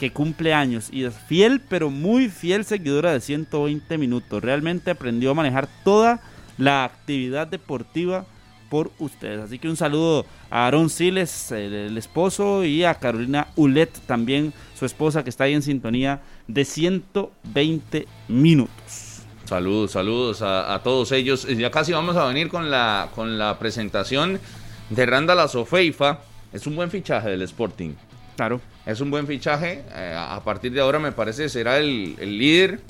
que 0.00 0.10
cumple 0.12 0.52
años 0.54 0.88
y 0.92 1.04
es 1.04 1.14
fiel, 1.28 1.60
pero 1.68 1.90
muy 1.90 2.28
fiel 2.28 2.64
seguidora 2.64 3.12
de 3.12 3.20
120 3.20 3.98
minutos. 3.98 4.42
Realmente 4.42 4.90
aprendió 4.90 5.30
a 5.30 5.34
manejar 5.34 5.68
toda 5.84 6.20
la 6.58 6.84
actividad 6.84 7.46
deportiva 7.46 8.24
por 8.68 8.90
ustedes. 8.98 9.40
Así 9.40 9.58
que 9.58 9.68
un 9.68 9.76
saludo 9.76 10.26
a 10.50 10.66
Aaron 10.66 10.90
Siles, 10.90 11.52
el, 11.52 11.72
el 11.72 11.98
esposo, 11.98 12.64
y 12.64 12.84
a 12.84 12.94
Carolina 12.94 13.48
Ulet, 13.56 13.90
también 14.06 14.52
su 14.78 14.86
esposa, 14.86 15.24
que 15.24 15.30
está 15.30 15.44
ahí 15.44 15.54
en 15.54 15.62
sintonía 15.62 16.20
de 16.48 16.64
120 16.64 18.06
minutos. 18.28 19.22
Saludos, 19.44 19.92
saludos 19.92 20.42
a, 20.42 20.74
a 20.74 20.82
todos 20.82 21.12
ellos. 21.12 21.46
Ya 21.46 21.70
casi 21.70 21.92
vamos 21.92 22.16
a 22.16 22.24
venir 22.26 22.48
con 22.48 22.70
la, 22.70 23.10
con 23.14 23.38
la 23.38 23.58
presentación 23.58 24.40
de 24.90 25.06
Randall 25.06 25.40
Azofeifa. 25.40 26.20
Es 26.52 26.66
un 26.66 26.74
buen 26.76 26.90
fichaje 26.90 27.28
del 27.30 27.42
Sporting. 27.42 27.94
Claro. 28.36 28.60
Es 28.84 29.00
un 29.00 29.10
buen 29.10 29.26
fichaje. 29.26 29.84
eh, 29.94 30.14
a 30.18 30.40
partir 30.44 30.72
de 30.72 30.80
ahora 30.80 30.98
me 30.98 31.12
parece 31.12 31.48
será 31.48 31.78
el, 31.78 32.16
el 32.18 32.36
líder. 32.38 32.80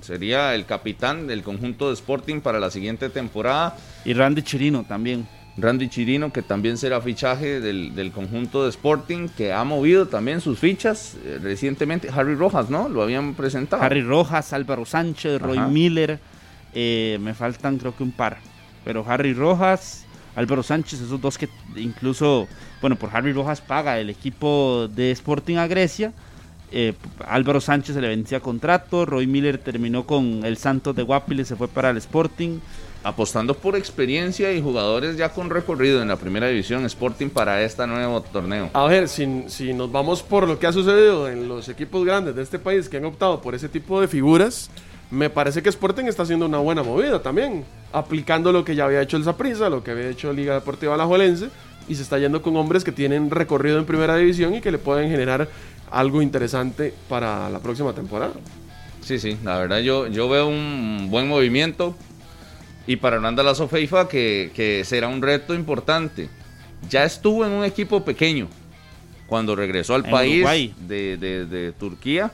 Sería 0.00 0.54
el 0.54 0.64
capitán 0.64 1.26
del 1.26 1.42
conjunto 1.42 1.88
de 1.88 1.94
Sporting 1.94 2.40
para 2.40 2.60
la 2.60 2.70
siguiente 2.70 3.10
temporada. 3.10 3.76
Y 4.04 4.12
Randy 4.14 4.42
Chirino 4.42 4.84
también. 4.84 5.26
Randy 5.56 5.88
Chirino, 5.88 6.32
que 6.32 6.42
también 6.42 6.78
será 6.78 7.00
fichaje 7.00 7.58
del, 7.60 7.94
del 7.96 8.12
conjunto 8.12 8.62
de 8.62 8.70
Sporting, 8.70 9.28
que 9.28 9.52
ha 9.52 9.64
movido 9.64 10.06
también 10.06 10.40
sus 10.40 10.60
fichas 10.60 11.16
eh, 11.24 11.40
recientemente. 11.42 12.08
Harry 12.14 12.36
Rojas, 12.36 12.70
¿no? 12.70 12.88
Lo 12.88 13.02
habían 13.02 13.34
presentado. 13.34 13.82
Harry 13.82 14.02
Rojas, 14.02 14.52
Álvaro 14.52 14.84
Sánchez, 14.84 15.40
Roy 15.42 15.58
Ajá. 15.58 15.66
Miller. 15.66 16.20
eh, 16.74 17.18
me 17.20 17.34
faltan 17.34 17.78
creo 17.78 17.96
que 17.96 18.04
un 18.04 18.12
par. 18.12 18.38
Pero 18.84 19.04
Harry 19.08 19.34
Rojas, 19.34 20.06
Álvaro 20.36 20.62
Sánchez, 20.62 21.00
esos 21.00 21.20
dos 21.20 21.36
que 21.36 21.48
incluso, 21.74 22.46
bueno, 22.80 22.94
por 22.94 23.10
Harry 23.12 23.32
Rojas 23.32 23.60
paga 23.60 23.98
el 23.98 24.10
equipo 24.10 24.88
de 24.94 25.10
Sporting 25.10 25.56
a 25.56 25.66
Grecia. 25.66 26.12
Eh, 26.72 26.94
Álvaro 27.26 27.60
Sánchez 27.60 27.94
se 27.94 28.00
le 28.00 28.08
vencía 28.08 28.40
contrato. 28.40 29.06
Roy 29.06 29.26
Miller 29.26 29.58
terminó 29.58 30.04
con 30.06 30.44
el 30.44 30.56
Santos 30.56 30.94
de 30.94 31.02
Guapil 31.02 31.40
y 31.40 31.44
se 31.44 31.56
fue 31.56 31.68
para 31.68 31.90
el 31.90 31.96
Sporting. 31.96 32.58
apostando 33.04 33.54
por 33.54 33.76
experiencia 33.76 34.52
y 34.52 34.60
jugadores 34.60 35.16
ya 35.16 35.30
con 35.30 35.50
recorrido 35.50 36.02
en 36.02 36.08
la 36.08 36.16
primera 36.16 36.48
división 36.48 36.84
Sporting 36.84 37.28
para 37.28 37.62
este 37.62 37.86
nuevo 37.86 38.20
torneo. 38.20 38.70
A 38.72 38.86
ver, 38.86 39.08
si, 39.08 39.44
si 39.46 39.72
nos 39.72 39.90
vamos 39.90 40.22
por 40.22 40.46
lo 40.48 40.58
que 40.58 40.66
ha 40.66 40.72
sucedido 40.72 41.28
en 41.28 41.48
los 41.48 41.68
equipos 41.68 42.04
grandes 42.04 42.34
de 42.34 42.42
este 42.42 42.58
país 42.58 42.88
que 42.88 42.96
han 42.96 43.04
optado 43.04 43.40
por 43.40 43.54
ese 43.54 43.68
tipo 43.68 44.00
de 44.00 44.08
figuras, 44.08 44.70
me 45.10 45.30
parece 45.30 45.62
que 45.62 45.68
Sporting 45.68 46.04
está 46.04 46.24
haciendo 46.24 46.46
una 46.46 46.58
buena 46.58 46.82
movida 46.82 47.22
también, 47.22 47.64
aplicando 47.92 48.52
lo 48.52 48.64
que 48.64 48.74
ya 48.74 48.84
había 48.84 49.00
hecho 49.00 49.16
el 49.16 49.24
Saprissa, 49.24 49.70
lo 49.70 49.82
que 49.82 49.92
había 49.92 50.08
hecho 50.08 50.32
Liga 50.32 50.54
Deportiva 50.54 50.94
Alajuelense, 50.94 51.48
y 51.88 51.94
se 51.94 52.02
está 52.02 52.18
yendo 52.18 52.42
con 52.42 52.54
hombres 52.56 52.84
que 52.84 52.92
tienen 52.92 53.30
recorrido 53.30 53.78
en 53.78 53.86
primera 53.86 54.16
división 54.16 54.54
y 54.54 54.60
que 54.60 54.70
le 54.70 54.76
pueden 54.76 55.08
generar 55.08 55.48
algo 55.92 56.22
interesante 56.22 56.94
para 57.08 57.48
la 57.50 57.58
próxima 57.60 57.92
temporada. 57.92 58.32
Sí, 59.00 59.18
sí, 59.18 59.36
la 59.44 59.58
verdad 59.58 59.78
yo, 59.78 60.06
yo 60.06 60.28
veo 60.28 60.46
un 60.48 61.08
buen 61.10 61.28
movimiento 61.28 61.96
y 62.86 62.96
para 62.96 63.16
Hernanda 63.16 63.42
Lazo 63.42 63.68
Feifa 63.68 64.08
que, 64.08 64.50
que 64.54 64.84
será 64.84 65.08
un 65.08 65.22
reto 65.22 65.54
importante. 65.54 66.28
Ya 66.90 67.04
estuvo 67.04 67.44
en 67.44 67.52
un 67.52 67.64
equipo 67.64 68.04
pequeño 68.04 68.48
cuando 69.26 69.56
regresó 69.56 69.94
al 69.94 70.04
En 70.04 70.10
país 70.10 70.44
de- 71.18 71.44
de 71.46 71.72
Turquía. 71.72 72.32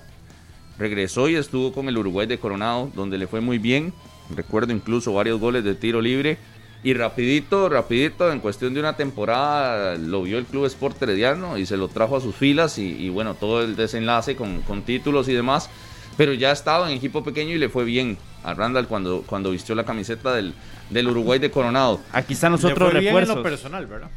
Regresó 0.79 1.29
y 1.29 1.37
estuvo 1.37 1.73
con 1.73 1.89
el 1.89 1.97
Uruguay 1.97 2.27
de 2.27 2.39
Coronado, 2.39 2.91
donde 2.95 3.17
le 3.19 3.27
fue 3.29 3.41
muy 3.41 3.59
bien. 3.59 3.93
Recuerdo 4.35 4.73
incluso 4.73 5.13
varios 5.13 5.39
goles 5.39 5.63
de 5.63 5.75
tiro 5.77 6.01
libre. 6.01 6.37
Y 6.85 6.93
rapidito, 6.95 7.68
rapidito, 7.70 8.30
en 8.30 8.41
cuestión 8.41 8.74
de 8.74 8.80
una 8.80 8.95
temporada, 8.95 9.97
lo 9.97 10.22
vio 10.22 10.37
el 10.39 10.45
Club 10.45 10.66
Sport 10.66 11.03
Herediano 11.03 11.57
y 11.59 11.64
se 11.66 11.76
lo 11.78 11.89
trajo 11.89 12.16
a 12.16 12.20
sus 12.20 12.35
filas. 12.37 12.78
Y, 12.78 12.87
y 12.87 13.09
bueno, 13.09 13.35
todo 13.35 13.62
el 13.62 13.74
desenlace 13.74 14.37
con, 14.37 14.61
con 14.62 14.82
títulos 14.82 15.26
y 15.28 15.32
demás. 15.32 15.70
Pero 16.18 16.32
ya 16.35 16.53
estaba 16.53 16.89
en 16.91 16.97
equipo 16.97 17.24
pequeño 17.24 17.53
y 17.55 17.59
le 17.59 17.68
fue 17.70 17.85
bien 17.85 18.18
a 18.45 18.53
Randall 18.55 18.87
cuando, 18.87 19.22
cuando 19.26 19.51
vistió 19.51 19.74
la 19.74 19.85
camiseta 19.85 20.35
del, 20.35 20.53
del 20.91 21.09
Uruguay 21.09 21.39
de 21.39 21.51
Coronado. 21.51 22.01
Aquí 22.12 22.35
están 22.35 22.53
los 22.53 22.62
otros 22.64 22.95
en 22.95 23.03
refuerzos. 23.03 23.37
lo 23.37 23.43
personal, 23.43 23.87
¿verdad? 23.87 24.11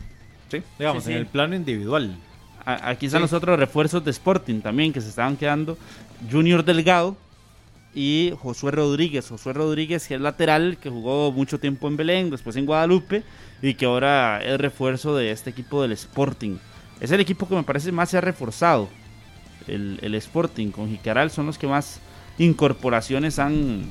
Sí. 0.52 0.62
Digamos, 0.78 1.04
Sí, 1.04 1.08
sí. 1.08 1.14
en 1.14 1.20
el 1.20 1.26
plano 1.26 1.56
individual. 1.56 2.18
A- 2.66 2.90
Aquí 2.90 3.06
están 3.08 3.20
Sí. 3.22 3.24
los 3.24 3.34
otros 3.34 3.58
refuerzos 3.58 4.04
de 4.04 4.12
Sporting 4.12 4.60
también 4.60 4.92
que 4.92 5.00
se 5.02 5.08
estaban 5.10 5.38
quedando. 5.38 5.78
Junior 6.30 6.64
Delgado 6.66 7.16
y 8.00 8.32
Josué 8.40 8.72
Rodríguez. 8.72 9.28
Josué 9.28 9.54
Rodríguez 9.54 10.08
que 10.08 10.14
es 10.16 10.22
lateral, 10.22 10.78
que 10.80 10.90
jugó 10.92 11.32
mucho 11.32 11.60
tiempo 11.60 11.88
en 11.88 11.98
Belén, 11.98 12.30
después 12.30 12.56
en 12.56 12.68
Guadalupe 12.68 13.24
y 13.62 13.74
que 13.74 13.86
ahora 13.88 14.40
es 14.44 14.60
refuerzo 14.62 15.16
de 15.16 15.32
este 15.32 15.50
equipo 15.50 15.82
del 15.82 15.94
Sporting. 15.94 16.58
Es 17.00 17.10
el 17.10 17.20
equipo 17.20 17.48
que 17.48 17.56
me 17.56 17.64
parece 17.64 17.92
más 17.92 18.10
se 18.12 18.18
ha 18.20 18.22
reforzado. 18.22 18.88
El, 19.68 19.98
el 20.04 20.14
Sporting 20.16 20.70
con 20.70 20.90
Jicaral 20.90 21.32
son 21.32 21.48
los 21.48 21.58
que 21.58 21.66
más 21.66 22.00
incorporaciones 22.38 23.40
han 23.40 23.90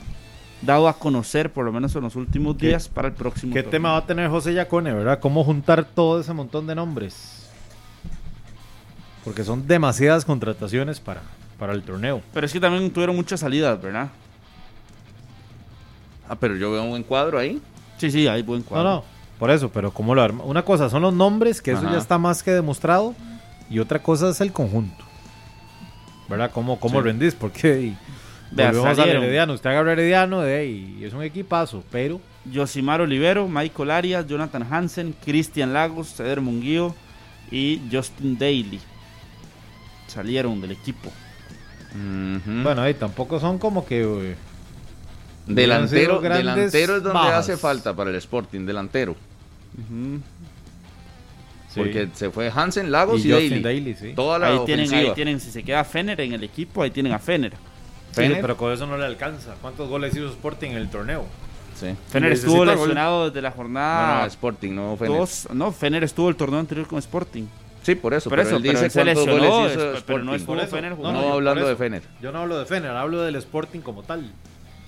dado 0.63 0.87
a 0.89 0.99
conocer, 0.99 1.53
por 1.53 1.65
lo 1.65 1.73
menos 1.73 1.95
en 1.97 2.03
los 2.03 2.15
últimos 2.17 2.57
¿Qué- 2.57 2.69
días, 2.69 2.89
para 2.89 3.09
el 3.09 3.15
próximo 3.15 3.53
¿Qué 3.53 3.63
torneo. 3.63 3.71
tema 3.71 3.91
va 3.93 3.99
a 3.99 4.07
tener 4.07 4.31
José 4.31 4.55
Yacone, 4.55 4.93
verdad? 4.93 5.19
¿Cómo 5.19 5.43
juntar 5.43 5.85
todo 5.85 6.21
ese 6.21 6.33
montón 6.33 6.67
de 6.69 6.75
nombres? 6.77 7.49
Porque 9.25 9.43
son 9.45 9.67
demasiadas 9.67 10.25
contrataciones 10.25 11.01
para, 11.01 11.23
para 11.59 11.73
el 11.73 11.83
torneo. 11.83 12.23
Pero 12.35 12.47
es 12.47 12.53
que 12.53 12.61
también 12.61 12.91
tuvieron 12.91 13.17
muchas 13.17 13.41
salidas, 13.41 13.81
¿verdad? 13.81 14.09
Ah, 16.29 16.37
pero 16.37 16.57
yo 16.57 16.71
veo 16.73 16.83
un 16.83 16.91
buen 16.91 17.03
cuadro 17.03 17.39
ahí. 17.39 17.61
Sí, 17.99 18.11
sí, 18.11 18.27
hay 18.27 18.43
buen 18.43 18.61
No, 18.61 18.67
cuadro. 18.67 18.89
no, 18.91 19.05
por 19.39 19.51
eso, 19.51 19.71
pero 19.71 19.91
¿cómo 19.93 20.15
lo 20.15 20.23
arma? 20.23 20.45
Una 20.45 20.63
cosa 20.63 20.91
son 20.91 21.03
los 21.03 21.15
nombres, 21.15 21.63
que 21.63 21.73
eso 21.73 21.83
Ajá. 21.83 21.93
ya 21.93 21.99
está 21.99 22.19
más 22.19 22.43
que 22.43 22.51
demostrado, 22.51 23.15
y 23.71 23.79
otra 23.79 24.01
cosa 24.03 24.31
es 24.31 24.41
el 24.41 24.53
conjunto. 24.53 25.05
¿Verdad? 26.29 26.51
¿Cómo, 26.53 26.81
cómo 26.81 27.01
Sí. 27.01 27.05
rendís? 27.07 27.35
Porque 27.37 27.95
volvemos 28.51 28.87
al 28.87 28.97
salieron. 28.97 29.23
Herediano. 29.23 29.53
Usted 29.55 29.71
agarra 29.71 29.93
Herediano 29.93 30.41
de, 30.41 30.67
y 30.67 31.05
es 31.05 31.13
un 31.15 31.23
equipazo, 31.23 31.85
pero 31.93 32.21
Yosimar 32.45 33.01
Olivero, 33.01 33.47
Michael 33.49 33.91
Arias, 33.93 34.27
Jonathan 34.27 34.67
Hansen, 34.69 35.15
Cristian 35.25 35.73
Lagos, 35.73 36.09
Ceder 36.15 36.41
Munguío 36.41 36.95
y 37.53 37.81
Justin 37.93 38.37
Daly. 38.37 38.81
Salieron 40.09 40.61
del 40.61 40.73
equipo. 40.73 41.11
Bueno, 42.63 42.83
ahí 42.83 42.95
tampoco 42.95 43.41
son 43.41 43.59
como 43.59 43.87
que... 43.87 44.03
eh, 44.03 44.37
delantero, 45.47 46.21
delantero 46.21 46.97
es 46.97 47.03
donde 47.03 47.19
bajas. 47.19 47.35
hace 47.49 47.57
falta 47.57 47.95
para 47.95 48.11
el 48.11 48.17
Sporting, 48.17 48.67
delantero. 48.67 49.15
sí. 49.77 50.21
Porque 51.81 52.09
se 52.15 52.31
fue 52.31 52.51
Hansen, 52.55 52.91
Lagos 52.91 53.23
y, 53.25 53.29
Y 53.29 53.33
Daly. 53.33 53.61
Daly, 53.63 53.95
sí. 53.95 54.13
Toda 54.15 54.39
la 54.39 54.49
Ahí 54.49 54.61
tienen, 54.65 54.93
ahí 54.95 55.13
tienen, 55.15 55.41
si 55.41 55.51
se 55.51 55.63
queda 55.63 55.85
Fener 55.85 56.21
en 56.21 56.33
el 56.33 56.43
equipo, 56.45 56.83
ahí 56.83 56.91
tienen 56.91 57.13
a 57.13 57.19
Fener. 57.19 57.53
Sí, 57.53 58.23
Fener. 58.23 58.41
pero 58.41 58.57
con 58.57 58.73
eso 58.73 58.87
no 58.87 58.97
le 58.97 59.05
alcanza. 59.05 59.55
¿Cuántos 59.61 59.89
goles 59.89 60.15
hizo 60.17 60.29
Sporting 60.29 60.71
en 60.71 60.77
el 60.79 60.89
torneo? 60.89 61.27
Sí. 61.79 61.89
Fener 62.09 62.33
estuvo 62.33 62.57
gol. 62.59 62.69
lesionado 62.69 63.27
desde 63.29 63.43
la 63.43 63.51
No, 63.51 63.57
no, 63.57 63.63
jornada 63.63 64.27
Sporting, 64.27 64.73
no 64.75 64.97
Fener. 64.97 65.19
2. 65.19 65.49
No, 65.53 65.73
Fener 65.73 66.03
estuvo 66.05 66.31
el 66.31 66.37
torneo 66.37 66.61
anterior 66.61 66.87
con 66.87 66.99
Sporting. 66.99 67.45
Sí, 67.87 67.95
por 67.95 68.15
eso. 68.15 68.29
Por 68.29 68.39
pero 68.39 68.49
eso, 68.49 68.57
él 68.57 68.63
pero 68.63 68.73
dice 68.75 68.85
él 68.87 68.91
se 68.91 69.05
lesionó, 69.05 69.33
goles 69.33 69.73
hizo 69.73 69.93
es- 69.95 70.03
pero 70.03 70.19
no 70.25 70.35
estuvo. 70.35 70.59
Fener 70.67 70.91
No, 70.91 70.97
por 70.97 71.07
hablando 71.33 71.69
de 71.69 71.77
Fener. 71.77 72.03
Yo 72.21 72.33
no 72.33 72.41
hablo 72.41 72.59
de 72.59 72.67
Fener, 72.67 72.91
hablo 72.91 73.23
del 73.23 73.37
Sporting 73.37 73.79
como 73.81 74.03
tal. 74.03 74.23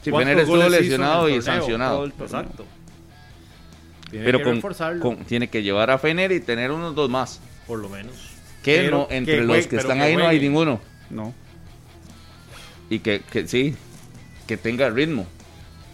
Sí, 0.03 0.11
¿Cuántos 0.11 0.31
Fener 0.33 0.39
estuvo 0.43 0.69
lesionado 0.69 1.29
y 1.29 1.41
sancionado. 1.41 2.05
Exacto. 2.07 2.65
Tiene 4.11 4.25
Pero 4.25 4.39
que 4.39 4.45
con, 4.45 4.55
reforzarlo, 4.57 5.01
con- 5.03 5.17
tiene 5.19 5.49
que 5.49 5.63
llevar 5.63 5.91
a 5.91 5.99
Fener 5.99 6.33
y 6.33 6.41
tener 6.41 6.73
unos 6.73 6.95
dos 6.95 7.09
más. 7.09 7.41
por 7.69 7.79
lo 7.79 7.89
menos. 7.89 8.15
Que 8.65 8.79
Pero 8.79 8.99
no, 8.99 9.07
entre 9.11 9.37
que 9.37 9.41
los 9.43 9.49
juegue- 9.57 9.69
que 9.69 9.77
están 9.77 9.99
que 9.99 10.05
ahí 10.05 10.17
no 10.17 10.27
hay 10.27 10.41
ninguno. 10.41 10.81
No. 11.11 11.33
Y 12.91 12.99
que, 13.01 13.21
que 13.31 13.47
sí, 13.47 13.77
que 14.47 14.57
tenga 14.57 14.91
ritmo. 14.91 15.27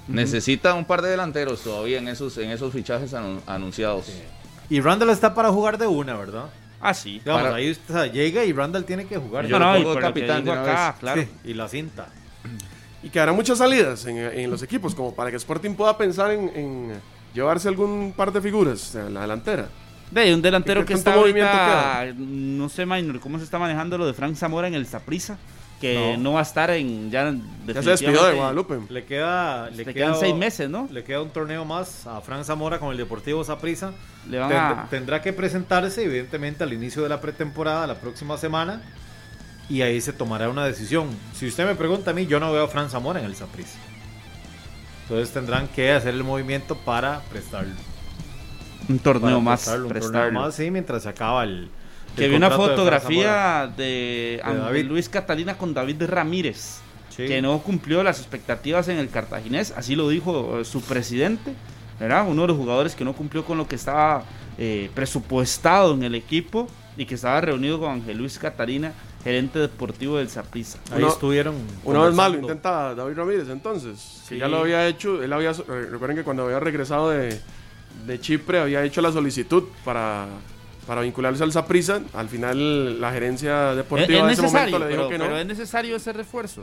Necesita 0.08 0.72
un 0.74 0.84
par 0.84 1.02
de 1.02 1.10
delanteros 1.10 1.60
todavía 1.62 1.98
en 1.98 2.08
esos, 2.08 2.38
en 2.38 2.50
esos 2.50 2.72
fichajes 2.72 3.12
anu- 3.12 3.40
anunciados. 3.46 4.06
Y 4.70 4.80
Randall 4.80 5.10
está 5.10 5.34
para 5.34 5.50
jugar 5.50 5.76
de 5.78 5.86
una, 5.86 6.14
¿verdad? 6.16 6.44
Ah, 6.84 6.94
sí. 6.94 7.18
Digamos, 7.20 7.42
Para- 7.42 7.54
ahí 7.56 7.70
o 7.70 7.92
sea, 7.92 8.06
llega 8.06 8.44
y 8.44 8.52
Randall 8.52 8.84
tiene 8.84 9.06
que 9.06 9.16
jugar. 9.16 9.46
Yo 9.46 9.58
no, 9.58 9.78
no, 9.78 9.96
y 9.96 9.96
capitán 9.98 10.48
acá, 10.48 10.90
vez. 10.90 11.00
claro. 11.00 11.22
Sí, 11.22 11.28
y 11.44 11.54
la 11.54 11.66
cinta. 11.68 12.08
Y 13.02 13.08
que 13.08 13.20
hará 13.20 13.32
muchas 13.32 13.58
salidas 13.58 14.04
en, 14.06 14.18
en 14.18 14.50
los 14.50 14.62
equipos, 14.62 14.94
como 14.94 15.14
para 15.14 15.30
que 15.30 15.36
Sporting 15.36 15.74
pueda 15.74 15.96
pensar 15.96 16.30
en, 16.30 16.48
en 16.54 16.92
llevarse 17.34 17.68
algún 17.68 18.12
par 18.16 18.32
de 18.32 18.40
figuras 18.40 18.94
en 18.94 19.14
la 19.14 19.22
delantera. 19.22 19.68
De 20.10 20.32
un 20.34 20.40
delantero 20.42 20.82
¿Qué 20.82 20.88
que 20.88 20.94
está 20.94 21.16
movimiento 21.16 21.50
ahorita, 21.50 22.14
no 22.18 22.68
sé, 22.68 22.86
Minor, 22.86 23.18
cómo 23.20 23.38
se 23.38 23.44
está 23.44 23.58
manejando 23.58 23.98
lo 23.98 24.06
de 24.06 24.12
Frank 24.14 24.36
Zamora 24.36 24.68
en 24.68 24.74
el 24.74 24.86
Saprissa, 24.86 25.38
que 25.80 26.14
no. 26.16 26.22
No. 26.22 26.32
va 26.34 26.40
a 26.40 26.42
estar 26.42 26.70
en 26.70 27.10
ya 27.10 27.34
Ya 27.66 27.82
se 27.82 27.90
despidió 27.90 28.24
de 28.24 28.34
Guadalupe. 28.34 28.78
Le 28.88 29.04
queda. 29.04 29.68
Le, 29.70 29.76
Le 29.78 29.84
queda- 29.84 29.92
quedan 29.94 30.14
seis 30.20 30.34
meses, 30.34 30.70
¿no? 30.70 30.88
Le 30.90 31.04
queda 31.04 31.20
un 31.22 31.30
torneo 31.30 31.64
más 31.64 32.06
a 32.06 32.20
Fran 32.20 32.44
Zamora 32.44 32.78
con 32.78 32.90
el 32.92 32.96
Deportivo 32.96 33.44
Saprissa. 33.44 33.92
Le 34.28 34.38
van 34.38 34.50
Tend- 34.50 34.54
a- 34.84 34.86
Tendrá 34.90 35.20
que 35.22 35.32
presentarse, 35.32 36.04
evidentemente, 36.04 36.64
al 36.64 36.72
inicio 36.72 37.02
de 37.02 37.08
la 37.08 37.20
pretemporada, 37.20 37.86
la 37.86 37.96
próxima 37.96 38.38
semana. 38.38 38.80
Y 39.68 39.82
ahí 39.82 40.00
se 40.00 40.12
tomará 40.12 40.48
una 40.48 40.64
decisión. 40.66 41.08
Si 41.34 41.46
usted 41.46 41.66
me 41.66 41.74
pregunta 41.74 42.10
a 42.10 42.14
mí, 42.14 42.26
yo 42.26 42.38
no 42.40 42.52
veo 42.52 42.64
a 42.64 42.68
Fran 42.68 42.90
Zamora 42.90 43.20
en 43.20 43.26
el 43.26 43.34
Saprissa. 43.34 43.78
Entonces 45.02 45.32
tendrán 45.34 45.68
que 45.68 45.92
hacer 45.92 46.14
el 46.14 46.24
movimiento 46.24 46.76
para 46.76 47.20
prestarlo. 47.30 47.74
Un 48.88 48.98
torneo 48.98 49.22
Para 49.30 49.38
más, 49.40 49.60
prestarlo, 49.60 49.86
un 49.88 49.92
torneo 50.00 50.32
más, 50.32 50.54
sí, 50.54 50.70
mientras 50.70 51.02
se 51.02 51.08
acaba 51.08 51.44
el. 51.44 51.68
Que 52.16 52.28
vi 52.28 52.36
una 52.36 52.48
de 52.50 52.56
fotografía 52.56 53.70
de, 53.76 54.40
De. 54.72 54.84
Luis 54.84 55.08
Catalina 55.08 55.56
con 55.56 55.74
David 55.74 56.02
Ramírez, 56.06 56.78
Sí. 57.10 57.26
que 57.26 57.40
no 57.40 57.58
cumplió 57.60 58.02
las 58.02 58.18
expectativas 58.18 58.88
en 58.88 58.98
el 58.98 59.08
cartaginés, 59.08 59.72
así 59.76 59.94
lo 59.94 60.08
dijo 60.08 60.58
eh, 60.60 60.64
su 60.64 60.80
presidente, 60.82 61.54
¿verdad? 62.00 62.26
Uno 62.28 62.42
de 62.42 62.48
los 62.48 62.56
jugadores 62.56 62.94
que 62.96 63.04
no 63.04 63.12
cumplió 63.12 63.44
con 63.44 63.56
lo 63.58 63.68
que 63.68 63.76
estaba 63.76 64.24
eh, 64.58 64.90
presupuestado 64.94 65.94
en 65.94 66.02
el 66.02 66.14
equipo 66.14 66.66
y 66.96 67.06
que 67.06 67.14
estaba 67.14 67.40
reunido 67.40 67.78
con 67.80 67.90
Ángel 67.92 68.18
Luis 68.18 68.38
Catalina, 68.38 68.92
gerente 69.22 69.58
deportivo 69.58 70.18
del 70.18 70.28
Saprissa. 70.28 70.78
Ahí 70.92 70.98
Uno- 70.98 71.08
estuvieron. 71.08 71.54
Una 71.84 72.02
vez 72.04 72.14
más 72.14 72.30
lo 72.32 72.38
intenta 72.38 72.94
David 72.94 73.16
Ramírez 73.16 73.48
entonces. 73.48 74.22
Que 74.28 74.34
Sí. 74.34 74.40
ya 74.40 74.48
lo 74.48 74.58
había 74.58 74.86
hecho. 74.86 75.22
Él 75.22 75.32
había, 75.32 75.50
eh, 75.52 75.88
recuerden 75.90 76.16
que 76.16 76.24
cuando 76.24 76.44
había 76.44 76.60
regresado 76.60 77.10
de, 77.10 77.40
de 78.06 78.20
Chipre 78.20 78.58
había 78.58 78.82
hecho 78.84 79.00
la 79.00 79.12
solicitud 79.12 79.64
para, 79.84 80.26
para 80.86 81.00
vincularse 81.02 81.42
al 81.42 81.52
Saprissa. 81.52 82.00
Al 82.12 82.28
final 82.28 83.00
la 83.00 83.12
gerencia 83.12 83.70
¿Es, 83.70 83.76
deportiva 83.76 84.18
es 84.32 84.38
en 84.38 84.44
ese 84.46 84.54
momento 84.54 84.78
le 84.78 84.88
dijo 84.88 84.96
pero, 84.98 85.08
que 85.08 85.18
no. 85.18 85.24
pero 85.24 85.38
es 85.38 85.46
necesario 85.46 85.96
ese 85.96 86.12
refuerzo. 86.12 86.62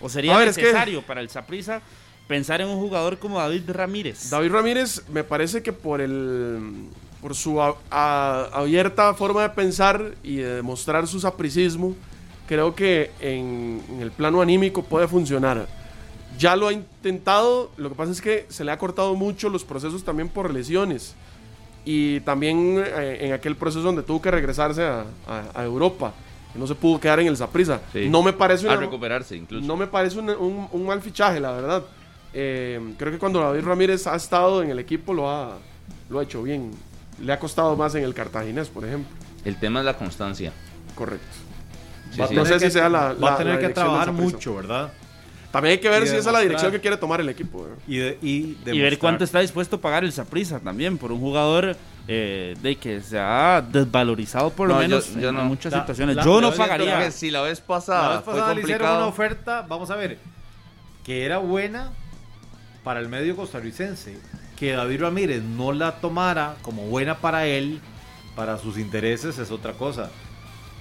¿O 0.00 0.08
sería 0.08 0.42
es 0.44 0.56
que- 0.56 0.62
necesario 0.62 1.02
para 1.02 1.20
el 1.20 1.28
Saprissa 1.30 1.80
pensar 2.28 2.60
en 2.60 2.68
un 2.68 2.78
jugador 2.78 3.18
como 3.18 3.38
David 3.38 3.70
Ramírez? 3.70 4.30
David 4.30 4.50
Ramírez 4.52 5.02
me 5.08 5.24
parece 5.24 5.62
que 5.62 5.72
por 5.72 6.00
el 6.00 6.60
por 7.20 7.34
su 7.34 7.60
a- 7.60 7.76
a- 7.90 8.44
abierta 8.52 9.12
forma 9.14 9.42
de 9.42 9.50
pensar 9.50 10.14
y 10.22 10.36
de 10.36 10.54
demostrar 10.56 11.08
su 11.08 11.18
sapricismo, 11.18 11.96
creo 12.46 12.76
que 12.76 13.10
en, 13.20 13.82
en 13.90 14.00
el 14.02 14.12
plano 14.12 14.40
anímico 14.40 14.84
puede 14.84 15.08
funcionar. 15.08 15.66
Ya 16.38 16.54
lo 16.54 16.68
ha 16.68 16.72
intentado, 16.72 17.72
lo 17.76 17.88
que 17.88 17.96
pasa 17.96 18.12
es 18.12 18.20
que 18.20 18.46
se 18.50 18.62
le 18.62 18.70
ha 18.70 18.78
cortado 18.78 19.16
mucho 19.16 19.48
los 19.48 19.64
procesos 19.64 20.04
también 20.04 20.28
por 20.28 20.52
lesiones. 20.54 21.16
Y 21.90 22.20
también 22.20 22.84
eh, 22.86 23.18
en 23.22 23.32
aquel 23.32 23.56
proceso 23.56 23.80
donde 23.80 24.02
tuvo 24.02 24.20
que 24.20 24.30
regresarse 24.30 24.82
a, 24.84 25.04
a- 25.26 25.44
a 25.54 25.64
Europa, 25.64 26.12
no 26.54 26.66
se 26.66 26.74
pudo 26.74 27.00
quedar 27.00 27.18
en 27.20 27.28
el 27.28 27.36
Saprissa. 27.38 27.80
Sí. 27.94 28.10
No 28.10 28.22
me 28.22 28.34
parece 28.34 28.68
A 28.68 28.76
recuperarse 28.76 29.34
incluso. 29.36 29.66
no 29.66 29.74
me 29.74 29.86
parece 29.86 30.18
un, 30.18 30.28
un- 30.28 30.68
un 30.70 30.86
mal 30.86 31.00
fichaje, 31.00 31.40
la 31.40 31.52
verdad. 31.52 31.82
Eh, 32.34 32.78
creo 32.98 33.10
que 33.10 33.18
cuando 33.18 33.40
David 33.40 33.64
Ramírez 33.64 34.06
ha 34.06 34.16
estado 34.16 34.62
en 34.62 34.68
el 34.68 34.78
equipo 34.78 35.14
lo 35.14 35.30
ha, 35.30 35.56
lo 36.10 36.18
ha 36.18 36.24
hecho 36.24 36.42
bien. 36.42 36.72
Le 37.22 37.32
ha 37.32 37.38
costado 37.38 37.74
más 37.74 37.94
en 37.94 38.04
el 38.04 38.12
Cartaginés, 38.12 38.68
por 38.68 38.84
ejemplo. 38.84 39.16
El 39.46 39.56
tema 39.58 39.78
es 39.80 39.86
la 39.86 39.96
constancia. 39.96 40.52
Correcto. 40.94 41.24
Sí, 42.12 42.20
Va 42.20 42.28
sí. 42.28 42.34
No 42.34 42.42
tener 42.42 42.58
sé 42.60 42.64
que- 42.66 42.70
si 42.70 42.78
sea 42.78 42.88
la- 42.90 43.14
Va 43.14 43.32
a 43.32 43.36
tener 43.38 43.54
la 43.54 43.60
que 43.66 43.72
trabajar 43.72 44.12
mucho, 44.12 44.56
¿verdad? 44.56 44.92
También 45.50 45.72
hay 45.72 45.78
que 45.78 45.88
ver 45.88 46.02
Y 46.02 46.06
si 46.08 46.16
esa 46.16 46.28
es 46.28 46.32
la 46.34 46.40
dirección 46.40 46.70
que 46.70 46.80
quiere 46.80 46.96
tomar 46.98 47.20
el 47.20 47.28
equipo. 47.30 47.66
Y, 47.86 47.96
de- 47.96 48.18
y, 48.22 48.56
y 48.66 48.80
ver 48.80 48.98
cuánto 48.98 49.24
está 49.24 49.40
dispuesto 49.40 49.76
a 49.76 49.80
pagar 49.80 50.04
el 50.04 50.12
Saprissa 50.12 50.60
también 50.60 50.98
por 50.98 51.10
un 51.10 51.20
jugador 51.20 51.74
eh, 52.06 52.54
de 52.60 52.76
que 52.76 53.00
se 53.00 53.18
ha 53.18 53.62
desvalorizado 53.66 54.50
por 54.50 54.68
lo 54.68 54.74
No, 54.74 54.82
yo- 54.82 54.88
menos 54.88 55.14
yo 55.14 55.28
en 55.30 55.34
no. 55.36 55.44
muchas 55.44 55.72
La- 55.72 55.80
situaciones. 55.80 56.16
la- 56.16 56.24
yo 56.24 56.40
no 56.42 56.50
la- 56.50 56.56
pagaría. 56.56 56.98
Que 57.00 57.10
si 57.10 57.30
la 57.30 57.40
vez 57.42 57.60
La 57.60 57.66
pasada, 57.66 58.08
vez 58.16 58.20
pasada 58.22 58.44
fue 58.46 58.54
le 58.56 58.60
hicieron 58.60 58.78
complicado. 58.88 58.96
una 58.98 59.06
oferta, 59.06 59.66
vamos 59.68 59.90
a 59.90 59.96
ver, 59.96 60.18
que 61.04 61.24
era 61.24 61.38
buena 61.38 61.92
para 62.84 63.00
el 63.00 63.08
medio 63.08 63.34
costarricense. 63.34 64.18
Que 64.58 64.72
David 64.72 65.00
Ramírez 65.02 65.42
no 65.42 65.72
la 65.72 66.00
tomara 66.00 66.56
como 66.62 66.82
buena 66.88 67.18
para 67.18 67.46
él, 67.46 67.80
para 68.36 68.58
sus 68.58 68.76
intereses, 68.76 69.38
es 69.38 69.50
otra 69.50 69.72
cosa. 69.74 70.10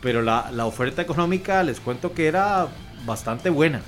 Pero 0.01 0.21
la, 0.21 0.49
la 0.51 0.65
oferta 0.65 1.01
económica, 1.01 1.63
les 1.63 1.79
cuento 1.79 2.13
que 2.13 2.27
era 2.27 2.67
bastante 3.05 3.49
buena. 3.49 3.81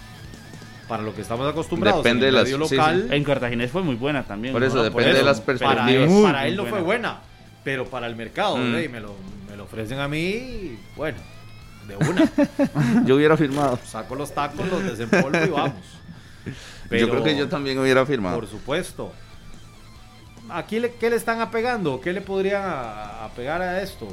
Para 0.89 1.03
lo 1.03 1.15
que 1.15 1.21
estamos 1.21 1.47
acostumbrados. 1.49 2.03
Depende 2.03 2.27
en 2.27 2.35
el 2.35 2.43
de 2.43 2.51
sí, 2.51 2.57
local. 2.57 3.07
En 3.11 3.23
Cartaginés 3.23 3.71
fue 3.71 3.83
muy 3.83 3.95
buena 3.95 4.23
también. 4.23 4.53
Por 4.53 4.63
eso, 4.63 4.77
¿no? 4.77 4.83
depende 4.83 5.13
de 5.13 5.23
las 5.23 5.39
Para 5.39 5.57
perspectivas. 5.57 5.89
él, 5.91 6.09
Muy, 6.09 6.23
para 6.23 6.47
él 6.47 6.55
no 6.57 6.65
fue 6.65 6.81
buena. 6.81 7.19
pero 7.63 7.85
para 7.85 8.07
el 8.07 8.15
mercado, 8.17 8.57
Mm. 8.57 8.71
me 8.91 8.99
lo, 8.99 9.15
me 9.49 9.55
lo 9.55 9.63
ofrecen 9.65 9.99
a 9.99 10.07
mí, 10.07 10.77
bueno, 10.97 11.17
de 11.87 11.95
una. 11.95 12.31
Yo 13.05 13.15
hubiera 13.15 13.37
firmado. 13.37 13.79
Saco 13.85 14.15
los 14.15 14.33
tacos, 14.33 14.67
los 14.67 14.83
desempolvo 14.97 15.37
y 15.45 15.49
vamos. 15.49 15.73
yo 16.91 17.09
creo 17.09 17.23
que 17.23 17.37
yo 17.37 17.47
también 17.47 17.77
hubiera 17.79 18.03
firmado. 18.05 18.35
Por 18.39 18.47
supuesto. 18.49 19.13
¿Aquí 20.49 20.79
le, 20.79 20.93
qué 20.95 21.11
le 21.11 21.15
están 21.15 21.39
apegando? 21.41 22.01
¿Qué 22.01 22.11
le 22.11 22.21
podrían 22.21 22.63
apegar 22.65 23.61
a 23.61 23.81
esto? 23.83 24.07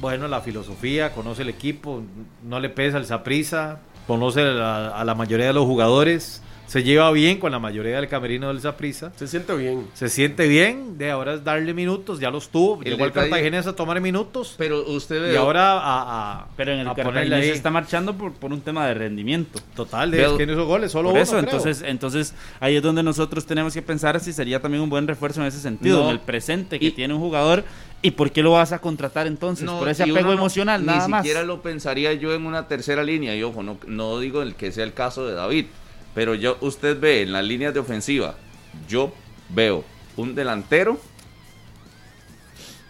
Bueno, 0.00 0.26
la 0.28 0.40
filosofía, 0.40 1.12
conoce 1.12 1.42
el 1.42 1.50
equipo, 1.50 2.02
no 2.42 2.58
le 2.58 2.70
pesa 2.70 2.96
el 2.96 3.04
Saprisa, 3.04 3.80
conoce 4.10 4.40
a, 4.40 4.88
a 4.88 5.04
la 5.04 5.14
mayoría 5.14 5.46
de 5.46 5.52
los 5.52 5.66
jugadores, 5.66 6.42
se 6.70 6.84
lleva 6.84 7.10
bien 7.10 7.40
con 7.40 7.50
la 7.50 7.58
mayoría 7.58 7.96
del 7.96 8.06
camerino 8.08 8.46
del 8.46 8.60
Saprisa. 8.60 9.10
Se 9.16 9.26
siente 9.26 9.56
bien. 9.56 9.88
Se 9.92 10.08
siente 10.08 10.46
bien, 10.46 10.98
de 10.98 11.10
ahora 11.10 11.34
es 11.34 11.42
darle 11.42 11.74
minutos, 11.74 12.20
ya 12.20 12.30
los 12.30 12.48
tuvo, 12.50 12.80
El 12.84 12.92
llegó 12.92 13.06
detalle- 13.06 13.28
Cartaginés 13.28 13.66
a 13.66 13.74
tomar 13.74 14.00
minutos 14.00 14.54
Pero 14.56 14.88
usted 14.88 15.20
ve, 15.20 15.32
y 15.32 15.36
ahora 15.36 15.72
a, 15.72 15.80
a- 16.42 16.46
Pero 16.56 16.70
en 16.72 16.78
el 16.78 16.94
Cartaginés 16.94 17.46
se 17.46 17.52
está 17.54 17.70
marchando 17.72 18.16
por, 18.16 18.32
por 18.34 18.52
un 18.52 18.60
tema 18.60 18.86
de 18.86 18.94
rendimiento. 18.94 19.58
Total, 19.74 20.12
de 20.12 20.18
Veo- 20.18 20.30
es 20.32 20.38
que 20.38 20.46
no 20.46 20.52
hizo 20.52 20.64
goles, 20.66 20.92
solo 20.92 21.08
Por 21.08 21.14
uno, 21.14 21.22
eso, 21.24 21.32
creo. 21.32 21.42
entonces, 21.42 21.82
entonces 21.84 22.34
ahí 22.60 22.76
es 22.76 22.82
donde 22.84 23.02
nosotros 23.02 23.46
tenemos 23.46 23.74
que 23.74 23.82
pensar 23.82 24.20
si 24.20 24.32
sería 24.32 24.60
también 24.62 24.80
un 24.84 24.90
buen 24.90 25.08
refuerzo 25.08 25.40
en 25.40 25.48
ese 25.48 25.58
sentido, 25.58 25.98
No. 25.98 26.04
en 26.04 26.10
el 26.10 26.20
presente 26.20 26.78
que 26.78 26.86
Y- 26.86 26.90
tiene 26.92 27.14
un 27.14 27.20
jugador 27.20 27.64
y 28.00 28.12
por 28.12 28.30
qué 28.30 28.44
lo 28.44 28.52
vas 28.52 28.70
a 28.70 28.78
contratar 28.78 29.26
entonces, 29.26 29.64
No, 29.66 29.80
por 29.80 29.88
ese 29.88 30.04
apego 30.04 30.28
no- 30.28 30.32
emocional, 30.34 30.82
ni 30.82 30.86
nada 30.86 31.08
más. 31.08 31.22
siquiera 31.22 31.42
lo 31.42 31.62
pensaría 31.62 32.12
yo 32.14 32.32
en 32.32 32.46
una 32.46 32.68
tercera 32.68 33.02
línea. 33.02 33.34
Y 33.34 33.42
ojo, 33.42 33.64
no, 33.64 33.76
no 33.88 34.20
digo 34.20 34.40
el 34.42 34.54
que 34.54 34.70
sea 34.70 34.84
el 34.84 34.92
caso 34.94 35.26
de 35.26 35.34
David. 35.34 35.66
Pero 36.20 36.34
yo, 36.34 36.58
usted 36.60 37.00
ve 37.00 37.22
en 37.22 37.32
las 37.32 37.42
líneas 37.42 37.72
de 37.72 37.80
ofensiva, 37.80 38.34
yo 38.86 39.10
veo 39.48 39.86
un 40.18 40.34
delantero 40.34 41.00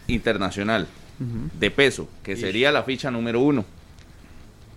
internacional 0.09 0.89
de 1.17 1.71
peso, 1.71 2.09
que 2.25 2.35
sería 2.35 2.73
la 2.73 2.83
ficha 2.83 3.09
número 3.09 3.39
uno. 3.39 3.65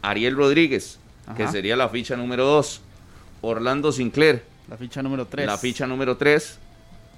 Ariel 0.03 0.35
Rodríguez, 0.35 0.99
que 1.35 1.47
sería 1.47 1.75
la 1.75 1.89
ficha 1.89 2.15
número 2.15 2.45
dos. 2.45 2.81
Orlando 3.41 3.91
Sinclair, 3.91 4.43
La 4.69 4.77
ficha 4.77 5.01
número 5.01 5.25
3. 5.25 5.47
la 5.47 5.57
ficha 5.57 5.87
número 5.87 6.15
3 6.15 6.59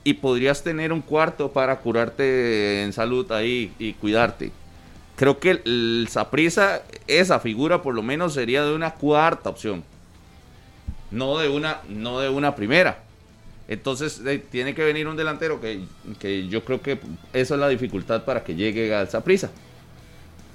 y 0.05 0.13
podrías 0.13 0.63
tener 0.63 0.93
un 0.93 1.01
cuarto 1.01 1.51
para 1.51 1.77
curarte 1.81 2.81
en 2.83 2.93
salud 2.93 3.29
ahí 3.33 3.73
y 3.77 3.91
cuidarte. 3.91 4.53
Creo 5.17 5.37
que 5.37 5.61
el 5.65 6.07
Saprisa, 6.09 6.83
esa 7.07 7.41
figura 7.41 7.81
por 7.81 7.93
lo 7.93 8.03
menos 8.03 8.33
sería 8.33 8.63
de 8.63 8.73
una 8.73 8.91
cuarta 8.91 9.49
opción. 9.49 9.83
No 11.11 11.37
de 11.37 11.49
una, 11.49 11.81
no 11.89 12.19
de 12.19 12.29
una 12.29 12.55
primera. 12.55 12.99
Entonces 13.67 14.21
eh, 14.25 14.43
tiene 14.51 14.75
que 14.75 14.83
venir 14.83 15.07
un 15.07 15.15
delantero 15.15 15.59
que, 15.59 15.81
que 16.19 16.47
yo 16.47 16.63
creo 16.63 16.81
que 16.81 16.99
esa 17.33 17.55
es 17.55 17.59
la 17.59 17.67
dificultad 17.67 18.23
para 18.23 18.43
que 18.43 18.55
llegue 18.55 18.93
al 18.93 19.09
Saprisa. 19.09 19.51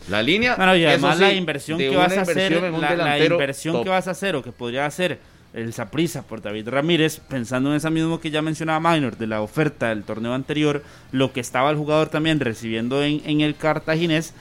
La 0.08 0.22
línea. 0.22 0.56
Bueno, 0.56 0.76
y 0.76 0.84
además 0.84 1.16
sí, 1.16 1.22
la 1.22 1.32
inversión 1.32 1.78
que 1.78 1.94
vas 1.94 2.16
a 2.16 2.22
hacer, 2.22 2.52
la, 2.52 3.18
inversión 3.18 3.74
top. 3.74 3.84
que 3.84 3.90
vas 3.90 4.08
a 4.08 4.12
hacer 4.12 4.36
o 4.36 4.42
que 4.42 4.52
podría 4.52 4.86
hacer 4.86 5.18
el 5.52 5.72
Saprissa 5.72 6.22
por 6.22 6.40
David 6.40 6.68
Ramírez, 6.68 7.20
pensando 7.28 7.70
en 7.70 7.76
esa 7.76 7.90
mismo 7.90 8.20
que 8.20 8.30
ya 8.30 8.40
mencionaba 8.40 8.92
Minor, 8.92 9.16
de 9.16 9.26
la 9.26 9.42
oferta 9.42 9.88
del 9.88 10.04
torneo 10.04 10.32
anterior, 10.32 10.82
lo 11.10 11.32
que 11.32 11.40
estaba 11.40 11.70
el 11.70 11.76
jugador 11.76 12.08
también 12.08 12.38
recibiendo 12.38 13.02
en, 13.02 13.20
en 13.26 13.40
el 13.40 13.56
Cartaginés 13.56 14.32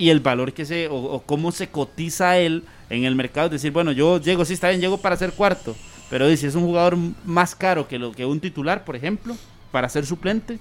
y 0.00 0.08
el 0.08 0.20
valor 0.20 0.54
que 0.54 0.64
se, 0.64 0.88
o, 0.90 1.22
cómo 1.26 1.52
se 1.52 1.68
cotiza 1.68 2.38
él 2.38 2.64
en 2.88 3.04
el 3.04 3.14
mercado, 3.14 3.46
es 3.46 3.52
decir, 3.52 3.70
bueno, 3.70 3.92
yo 3.92 4.18
llego, 4.18 4.46
sí 4.46 4.54
está 4.54 4.70
bien, 4.70 4.80
llego 4.80 4.96
para 4.96 5.16
ser 5.16 5.32
cuarto, 5.32 5.76
pero 6.08 6.34
si 6.34 6.46
es 6.46 6.54
un 6.54 6.64
jugador 6.64 6.96
más 7.26 7.54
caro 7.54 7.86
que, 7.86 7.98
lo, 7.98 8.12
que 8.12 8.24
un 8.24 8.40
titular, 8.40 8.84
por 8.84 8.96
ejemplo, 8.96 9.36
para 9.70 9.90
ser 9.90 10.06
suplente, 10.06 10.58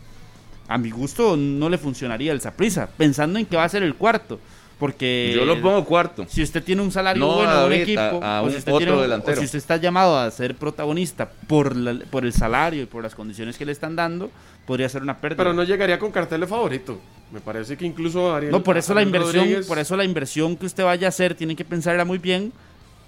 a 0.67 0.77
mi 0.77 0.91
gusto 0.91 1.37
no 1.37 1.69
le 1.69 1.77
funcionaría 1.77 2.33
el 2.33 2.41
Saprissa, 2.41 2.89
pensando 2.97 3.39
en 3.39 3.45
que 3.45 3.55
va 3.55 3.63
a 3.63 3.69
ser 3.69 3.81
el 3.81 3.95
cuarto. 3.95 4.41
Porque 4.79 5.33
Yo 5.35 5.43
lo 5.43 5.61
pongo 5.61 5.83
cuarto. 5.83 6.25
si 6.29 6.41
usted 6.41 6.63
tiene 6.63 6.81
un 6.81 6.89
salario 6.91 7.19
No 7.19 7.35
bueno 7.35 7.49
a 7.51 7.53
en 7.53 7.63
un 7.65 7.69
David, 7.69 7.81
equipo, 7.83 8.01
a- 8.23 8.37
a 8.37 8.41
o 8.41 8.45
un 8.45 8.51
si 8.51 8.57
usted 8.57 8.71
otro 8.71 8.77
tiene 8.79 8.93
un- 8.93 8.99
o 8.99 9.01
delantero. 9.01 9.39
si 9.39 9.45
usted 9.45 9.57
está 9.59 9.75
llamado 9.75 10.17
a 10.17 10.31
ser 10.31 10.55
protagonista 10.55 11.29
por, 11.47 11.75
la- 11.75 11.99
por 12.09 12.23
el 12.23 12.31
salario 12.31 12.83
y 12.83 12.85
por 12.85 13.03
las 13.03 13.13
condiciones 13.13 13.57
que 13.57 13.65
le 13.65 13.73
están 13.73 13.97
dando, 13.97 14.31
podría 14.65 14.87
ser 14.87 15.01
una 15.01 15.17
pérdida. 15.17 15.37
Pero 15.37 15.53
no 15.53 15.63
llegaría 15.63 15.99
con 15.99 16.11
cartel 16.11 16.39
de 16.41 16.47
favorito. 16.47 16.97
Me 17.31 17.41
parece 17.41 17.75
que 17.77 17.85
incluso 17.85 18.33
Ariel. 18.33 18.51
No, 18.53 18.63
por 18.63 18.77
eso 18.77 18.93
la 18.93 19.01
inversión, 19.03 19.45
Rodríguez- 19.45 19.67
por 19.67 19.77
eso 19.79 19.97
la 19.97 20.05
inversión 20.05 20.55
que 20.55 20.65
usted 20.65 20.83
vaya 20.85 21.07
a 21.07 21.09
hacer 21.09 21.35
tiene 21.35 21.55
que 21.57 21.65
pensarla 21.65 22.05
muy 22.05 22.17
bien 22.17 22.53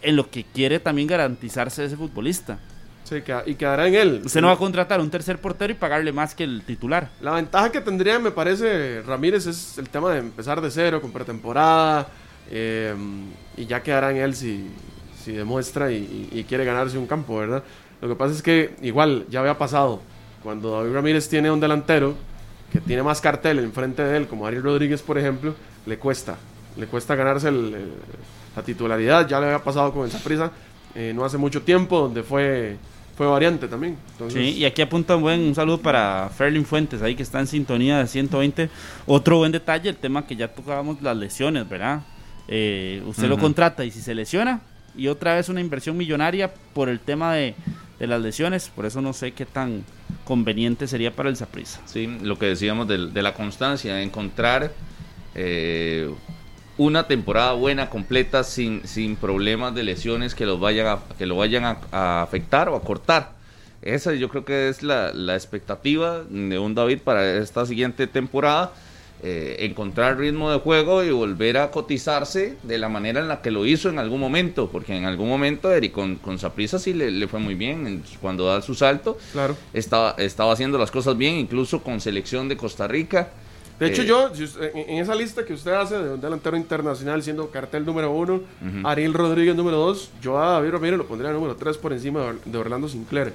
en 0.02 0.16
lo 0.18 0.30
que 0.30 0.44
quiere 0.44 0.80
también 0.80 1.08
garantizarse 1.08 1.86
ese 1.86 1.96
futbolista. 1.96 2.60
Sí, 3.04 3.18
y 3.46 3.56
quedará 3.56 3.88
en 3.88 3.96
él. 3.96 4.22
Usted 4.26 4.40
no 4.42 4.48
va 4.48 4.54
a 4.54 4.58
contratar 4.58 5.02
un 5.02 5.10
tercer 5.10 5.38
portero 5.40 5.74
y 5.74 5.76
pagarle 5.76 6.14
más 6.14 6.34
que 6.34 6.44
el 6.46 6.62
titular. 6.64 7.10
La 7.20 7.32
ventaja 7.32 7.70
que 7.72 7.82
tendría, 7.82 8.20
me 8.20 8.32
parece, 8.32 9.02
Ramírez 9.02 9.48
es 9.48 9.78
el 9.78 9.90
tema 9.90 10.14
de 10.14 10.20
empezar 10.20 10.62
de 10.62 10.72
cero, 10.72 11.02
con 11.02 11.12
pretemporada. 11.12 12.08
eh, 12.50 12.94
y 13.58 13.66
ya 13.66 13.82
quedará 13.84 14.12
en 14.12 14.18
él 14.18 14.36
si, 14.36 14.68
si 15.24 15.32
demuestra 15.34 15.92
y, 15.92 16.30
y- 16.32 16.44
quiere 16.46 16.66
ganarse 16.66 16.98
un 16.98 17.08
campo, 17.08 17.38
¿verdad? 17.38 17.64
Lo 18.02 18.08
que 18.10 18.16
pasa 18.16 18.34
es 18.34 18.42
que, 18.42 18.76
igual, 18.82 19.26
ya 19.30 19.40
había 19.42 19.58
pasado. 19.58 20.02
Cuando 20.44 20.72
David 20.72 20.94
Ramírez 20.94 21.30
tiene 21.30 21.52
un 21.52 21.60
delantero 21.60 22.16
que 22.72 22.80
tiene 22.80 23.04
más 23.04 23.22
cartel 23.22 23.60
enfrente 23.60 24.04
de 24.04 24.18
él, 24.18 24.28
como 24.28 24.48
Ariel 24.48 24.64
Rodríguez, 24.64 25.02
por 25.02 25.18
ejemplo, 25.18 25.54
le 25.86 25.98
cuesta. 25.98 26.36
Le 26.78 26.88
cuesta 26.88 27.16
ganarse 27.16 27.50
el- 27.50 27.74
el- 27.74 27.94
la 28.56 28.64
titularidad. 28.64 29.28
Ya 29.28 29.40
le 29.40 29.46
había 29.48 29.60
pasado 29.64 29.92
con 29.94 30.06
el 30.06 30.12
Saprissa 30.96 31.14
no 31.14 31.24
hace 31.26 31.38
mucho 31.38 31.62
tiempo, 31.62 32.00
donde 32.00 32.24
fue, 32.24 32.78
fue 33.16 33.28
variante 33.28 33.68
también. 33.68 33.98
Entonces, 34.14 34.40
Sí, 34.42 34.60
y 34.60 34.66
aquí 34.66 34.82
apunta 34.82 35.16
un 35.16 35.22
buen 35.22 35.40
un 35.42 35.56
saludo 35.56 35.78
para 35.80 36.30
Ferlin 36.36 36.66
Fuentes, 36.66 37.02
ahí 37.02 37.16
que 37.16 37.24
está 37.24 37.40
en 37.40 37.48
sintonía 37.48 38.00
de 38.00 38.08
120. 38.08 38.70
Otro 39.06 39.38
buen 39.38 39.52
detalle, 39.52 39.90
el 39.90 39.96
tema 39.98 40.26
que 40.28 40.36
ya 40.36 40.48
tocábamos, 40.50 41.02
las 41.02 41.16
lesiones, 41.18 41.68
¿verdad? 41.70 42.02
Eh, 42.48 43.02
usted 43.06 43.28
lo 43.30 43.38
contrata 43.38 43.86
y 43.86 43.92
si 43.92 44.02
se 44.02 44.14
lesiona, 44.14 44.62
y 44.98 45.08
otra 45.08 45.36
vez 45.36 45.48
una 45.48 45.62
inversión 45.62 45.96
millonaria 45.96 46.52
por 46.74 46.90
el 46.90 47.00
tema 47.00 47.34
de, 47.34 47.56
de 47.98 48.08
las 48.08 48.22
lesiones, 48.22 48.70
por 48.76 48.86
eso 48.86 49.00
no 49.02 49.14
sé 49.14 49.32
qué 49.32 49.46
tan 49.46 49.84
conveniente 50.26 50.86
sería 50.88 51.16
para 51.16 51.30
el 51.30 51.38
Saprissa. 51.38 51.80
Sí, 51.86 52.08
lo 52.22 52.38
que 52.38 52.48
decíamos 52.48 52.88
del- 52.90 53.14
de, 53.14 53.22
la 53.22 53.34
constancia, 53.34 54.02
encontrar 54.02 54.74
eh, 55.36 56.10
una 56.78 57.08
temporada 57.08 57.54
buena, 57.54 57.90
completa, 57.90 58.44
sin, 58.44 58.88
sin 58.88 59.16
problemas 59.16 59.76
de 59.76 59.84
lesiones 59.84 60.34
que, 60.36 60.46
los 60.46 60.60
vayan 60.60 60.88
a, 60.88 61.00
que 61.18 61.26
lo 61.26 61.36
vayan 61.36 61.66
a, 61.66 61.78
a 61.92 62.22
afectar 62.24 62.70
o 62.70 62.76
a 62.76 62.82
cortar. 62.82 63.34
Esa 63.82 64.14
yo 64.14 64.30
creo 64.30 64.46
que 64.46 64.70
es 64.70 64.84
la, 64.84 65.12
la 65.14 65.36
expectativa 65.36 66.22
de 66.30 66.60
un 66.60 66.76
David 66.76 67.00
para 67.04 67.38
esta 67.38 67.66
siguiente 67.66 68.08
temporada. 68.08 68.72
eh, 69.24 69.58
encontrar 69.70 70.18
ritmo 70.18 70.50
de 70.50 70.58
juego 70.58 71.04
y 71.04 71.12
volver 71.12 71.58
a 71.58 71.70
cotizarse 71.70 72.58
de 72.64 72.78
la 72.80 72.90
manera 72.90 73.20
en 73.20 73.28
la 73.28 73.44
que 73.44 73.52
lo 73.52 73.68
hizo 73.68 73.88
en 73.90 74.00
algún 74.00 74.20
momento, 74.20 74.70
porque 74.72 74.96
en 74.98 75.06
algún 75.06 75.30
momento 75.30 75.72
Eric 75.72 75.92
con, 75.92 76.16
con 76.16 76.40
Saprissa 76.40 76.80
sí 76.80 76.92
le, 76.96 77.12
le 77.12 77.28
fue 77.28 77.40
muy 77.40 77.54
bien 77.54 77.86
en- 77.86 78.04
cuando 78.20 78.48
da 78.48 78.64
su 78.64 78.74
salto, 78.74 79.20
Claro. 79.32 79.56
estaba, 79.74 80.16
estaba 80.18 80.54
haciendo 80.54 80.80
las 80.80 80.90
cosas 80.90 81.18
bien, 81.18 81.36
incluso 81.36 81.84
con 81.84 82.02
selección 82.02 82.50
de 82.50 82.58
Costa 82.58 82.88
Rica. 82.88 83.30
De 83.82 83.88
hecho, 83.88 84.04
Eh, 84.04 84.06
yo, 84.06 84.32
en, 84.62 84.98
esa 85.00 85.16
lista 85.16 85.44
que 85.44 85.54
usted 85.54 85.72
hace 85.74 85.98
de 85.98 86.14
un 86.14 86.22
delantero 86.22 86.56
internacional 86.56 87.24
siendo 87.24 87.50
cartel 87.50 87.84
número 87.84 88.12
uno. 88.12 88.42
Ariel 88.84 89.14
Rodríguez 89.14 89.56
número 89.56 89.78
dos, 89.78 90.12
yo 90.22 90.38
a 90.42 90.52
David 90.52 90.70
Ramírez 90.72 90.98
lo 91.00 91.08
pondría 91.08 91.32
número 91.32 91.56
tres 91.56 91.78
por 91.78 91.92
encima 91.92 92.20
de 92.22 92.26
Or- 92.28 92.42
de 92.46 92.58
Orlando 92.58 92.88
Sinclair. 92.88 93.34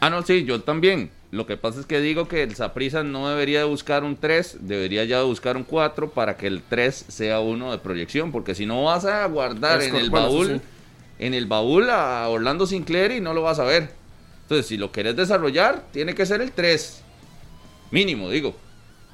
Ah, 0.00 0.10
no, 0.10 0.22
sí, 0.22 0.44
yo 0.44 0.60
también. 0.62 1.10
Lo 1.30 1.46
que 1.46 1.56
pasa 1.56 1.80
es 1.80 1.86
que 1.86 2.00
digo 2.00 2.28
que 2.28 2.42
el 2.42 2.54
Saprissa 2.56 3.02
no 3.02 3.28
debería 3.28 3.60
de 3.60 3.64
buscar 3.66 4.04
un 4.04 4.16
3, 4.16 4.58
debería 4.62 5.04
ya 5.04 5.22
buscar 5.22 5.56
un 5.56 5.64
4 5.64 6.10
para 6.10 6.36
que 6.36 6.46
el 6.48 6.62
3 6.62 7.04
sea 7.08 7.40
uno 7.40 7.70
de 7.72 7.78
proyección, 7.78 8.32
porque 8.32 8.54
si 8.54 8.66
no 8.66 8.84
vas 8.84 9.04
a 9.04 9.24
guardar 9.26 9.80
Es 9.80 9.88
en 9.88 9.96
el 9.96 10.10
bueno, 10.10 10.26
baúl, 10.26 10.46
sí. 10.48 10.60
en 11.18 11.34
el 11.34 11.46
baúl 11.46 11.88
a 11.90 12.28
Orlando 12.28 12.66
Sinclair 12.66 13.12
y 13.12 13.20
no 13.20 13.32
lo 13.32 13.42
vas 13.42 13.58
a 13.58 13.64
ver. 13.64 13.90
Entonces, 14.42 14.66
si 14.66 14.76
lo 14.76 14.92
querés 14.92 15.14
desarrollar, 15.16 15.84
tiene 15.92 16.14
que 16.14 16.26
ser 16.26 16.40
el 16.42 16.52
3. 16.52 17.02
Mínimo, 17.90 18.28
digo. 18.30 18.54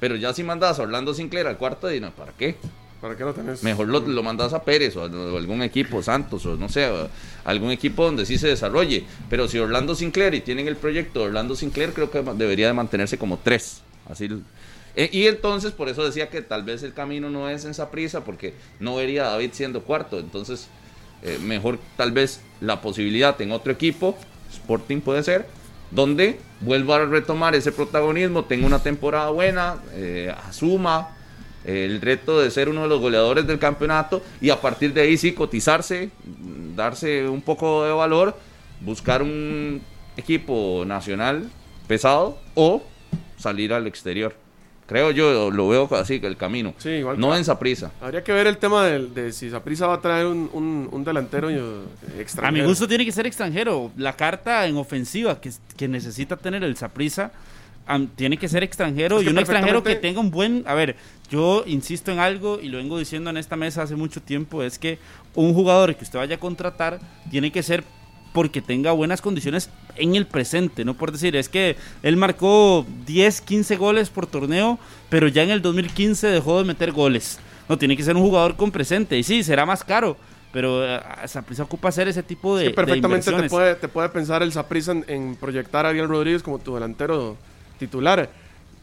Pero 0.03 0.17
ya 0.17 0.33
si 0.33 0.43
mandas 0.43 0.79
a 0.79 0.83
Orlando 0.83 1.13
Sinclair 1.13 1.47
al 1.47 1.57
cuarto, 1.57 1.87
no, 1.89 2.11
¿para 2.11 2.33
qué? 2.33 2.57
¿Para 2.99 3.15
qué 3.15 3.23
lo 3.23 3.33
tenés? 3.33 3.63
Mejor 3.63 3.87
lo, 3.87 4.01
lo 4.01 4.21
mandas 4.21 4.51
a 4.51 4.61
Pérez 4.61 4.97
o 4.97 5.03
a, 5.03 5.05
o 5.05 5.37
algún 5.37 5.61
equipo, 5.63 6.03
Santos, 6.03 6.45
o 6.45 6.57
no 6.57 6.67
sé, 6.67 6.83
a 6.83 7.07
algún 7.45 7.71
equipo 7.71 8.03
donde 8.03 8.25
sí 8.25 8.37
se 8.37 8.49
desarrolle. 8.49 9.05
Pero 9.29 9.47
si 9.47 9.59
Orlando 9.59 9.95
Sinclair 9.95 10.33
y 10.33 10.41
tienen 10.41 10.67
el 10.67 10.75
proyecto 10.75 11.19
de 11.19 11.27
Orlando 11.27 11.55
Sinclair, 11.55 11.93
creo 11.93 12.11
que 12.11 12.21
debería 12.21 12.67
de 12.67 12.73
mantenerse 12.73 13.17
como 13.17 13.39
tres. 13.41 13.81
Así, 14.09 14.27
eh, 14.97 15.09
y 15.09 15.25
entonces, 15.27 15.71
por 15.71 15.87
eso 15.87 16.03
decía 16.03 16.29
que 16.29 16.41
tal 16.41 16.63
vez 16.63 16.83
el 16.83 16.93
camino 16.93 17.29
no 17.29 17.47
es 17.47 17.63
en 17.63 17.71
esa 17.71 17.89
prisa, 17.89 18.25
porque 18.25 18.53
no 18.81 18.97
vería 18.97 19.27
a 19.27 19.29
David 19.29 19.51
siendo 19.53 19.83
cuarto. 19.83 20.19
Entonces, 20.19 20.67
eh, 21.21 21.39
mejor 21.41 21.79
tal 21.95 22.11
vez 22.11 22.41
la 22.59 22.81
posibilidad 22.81 23.41
en 23.41 23.53
otro 23.53 23.71
equipo, 23.71 24.17
Sporting 24.51 24.99
puede 24.99 25.23
ser, 25.23 25.47
donde 25.93 26.39
vuelva 26.61 26.97
a 26.97 27.05
retomar 27.05 27.55
ese 27.55 27.71
protagonismo, 27.71 28.45
tenga 28.45 28.65
una 28.65 28.79
temporada 28.79 29.29
buena, 29.29 29.75
eh, 29.93 30.33
asuma 30.47 31.09
eh, 31.65 31.85
el 31.85 32.01
reto 32.01 32.39
de 32.39 32.49
ser 32.51 32.69
uno 32.69 32.83
de 32.83 32.87
los 32.87 32.99
goleadores 32.99 33.45
del 33.45 33.59
campeonato 33.59 34.21
y 34.41 34.49
a 34.49 34.59
partir 34.59 34.93
de 34.93 35.01
ahí 35.01 35.17
sí 35.17 35.33
cotizarse, 35.33 36.09
darse 36.75 37.27
un 37.27 37.41
poco 37.41 37.83
de 37.85 37.91
valor, 37.91 38.37
buscar 38.81 39.21
un 39.21 39.81
equipo 40.17 40.83
nacional 40.85 41.49
pesado 41.87 42.37
o 42.55 42.83
salir 43.37 43.73
al 43.73 43.87
exterior. 43.87 44.42
Creo 44.93 45.09
yo, 45.09 45.49
lo 45.49 45.67
veo 45.69 45.89
así, 45.95 46.19
el 46.21 46.37
camino. 46.37 46.75
Sí, 46.77 46.89
igual 46.89 47.19
no 47.19 47.31
que- 47.31 47.37
en 47.39 47.57
prisa. 47.57 47.91
Habría 47.99 48.23
que 48.23 48.31
ver 48.31 48.45
el 48.45 48.59
tema 48.59 48.85
del- 48.85 49.11
de, 49.11 49.31
si 49.31 49.49
Saprissa 49.49 49.87
va 49.87 49.95
a 49.95 50.01
traer 50.01 50.27
un, 50.27 50.51
un- 50.53 50.87
un 50.91 51.03
delantero 51.03 51.49
eh, 51.49 51.55
A 52.15 52.21
extranjero. 52.21 52.63
mi 52.63 52.69
gusto 52.69 52.87
tiene 52.87 53.03
que 53.03 53.11
ser 53.11 53.25
extranjero. 53.25 53.89
La 53.97 54.13
carta 54.15 54.67
en 54.67 54.77
ofensiva 54.77 55.41
que, 55.41 55.51
que 55.75 55.87
necesita 55.87 56.37
tener 56.37 56.63
el 56.63 56.77
Saprissa 56.77 57.31
tiene 58.15 58.37
que 58.37 58.47
ser 58.47 58.61
extranjero 58.61 59.17
Es 59.17 59.23
que 59.23 59.29
y 59.29 59.33
un 59.33 59.39
extranjero 59.39 59.81
que 59.81 59.95
tenga 59.95 60.19
un 60.19 60.29
buen... 60.29 60.63
A 60.67 60.75
ver, 60.75 60.95
yo 61.31 61.63
insisto 61.65 62.11
en 62.11 62.19
algo 62.19 62.59
y 62.61 62.67
lo 62.69 62.77
vengo 62.77 62.99
diciendo 62.99 63.31
en 63.31 63.37
esta 63.37 63.55
mesa 63.55 63.81
hace 63.81 63.95
mucho 63.95 64.21
tiempo, 64.21 64.61
es 64.61 64.77
que 64.77 64.99
un 65.33 65.55
jugador 65.55 65.95
que 65.95 66.03
usted 66.03 66.19
vaya 66.19 66.35
a 66.35 66.39
contratar 66.39 66.99
tiene 67.31 67.51
que 67.51 67.63
ser 67.63 67.83
porque 68.33 68.61
tenga 68.61 68.91
buenas 68.91 69.21
condiciones 69.21 69.69
en 69.95 70.15
el 70.15 70.25
presente, 70.25 70.83
no 70.83 70.95
por 70.95 71.11
decir, 71.11 71.35
es 71.35 71.47
que 71.49 71.75
él 72.01 72.17
marcó 72.17 72.85
10, 73.05 73.41
15 73.41 73.75
goles 73.77 74.09
por 74.09 74.25
torneo, 74.27 74.79
pero 75.09 75.27
ya 75.27 75.43
en 75.43 75.51
el 75.51 75.61
2015 75.61 76.27
dejó 76.27 76.57
de 76.57 76.65
meter 76.65 76.91
goles. 76.91 77.39
No, 77.69 77.77
tiene 77.77 77.95
que 77.95 78.03
ser 78.03 78.15
un 78.17 78.23
jugador 78.23 78.55
con 78.57 78.71
presente. 78.71 79.17
Y 79.17 79.23
sí, 79.23 79.41
será 79.43 79.65
más 79.65 79.83
caro, 79.83 80.17
pero 80.51 80.83
eh, 80.85 80.99
Saprissa 81.27 81.63
ocupa 81.63 81.89
hacer 81.89 82.07
ese 82.07 82.23
tipo 82.23 82.57
de, 82.57 82.67
Sí, 82.67 82.73
perfectamente 82.73 83.31
de 83.31 83.43
te 83.43 83.49
puede, 83.49 83.75
te 83.75 83.87
puede 83.87 84.09
pensar 84.09 84.43
el 84.43 84.51
Saprissa 84.51 84.91
en, 84.91 85.05
en 85.07 85.35
proyectar 85.35 85.85
a 85.85 85.89
Ariel 85.89 86.09
Rodríguez 86.09 86.43
como 86.43 86.59
tu 86.59 86.73
delantero 86.73 87.37
titular. 87.79 88.29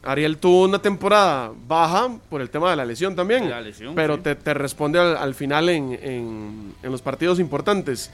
Ariel 0.02 0.38
tuvo 0.38 0.64
una 0.64 0.80
temporada 0.80 1.52
baja 1.68 2.08
por 2.30 2.40
el 2.40 2.48
tema 2.48 2.70
de 2.70 2.76
la 2.76 2.86
lesión 2.86 3.14
también, 3.14 3.50
La 3.50 3.60
lesión, 3.60 3.94
pero 3.94 4.16
sí. 4.16 4.22
te, 4.22 4.34
te 4.34 4.54
responde 4.54 4.98
al, 4.98 5.14
al 5.16 5.34
final 5.34 5.68
en, 5.68 5.92
en- 6.02 6.74
en 6.82 6.90
los 6.92 7.02
partidos 7.02 7.38
importantes. 7.38 8.10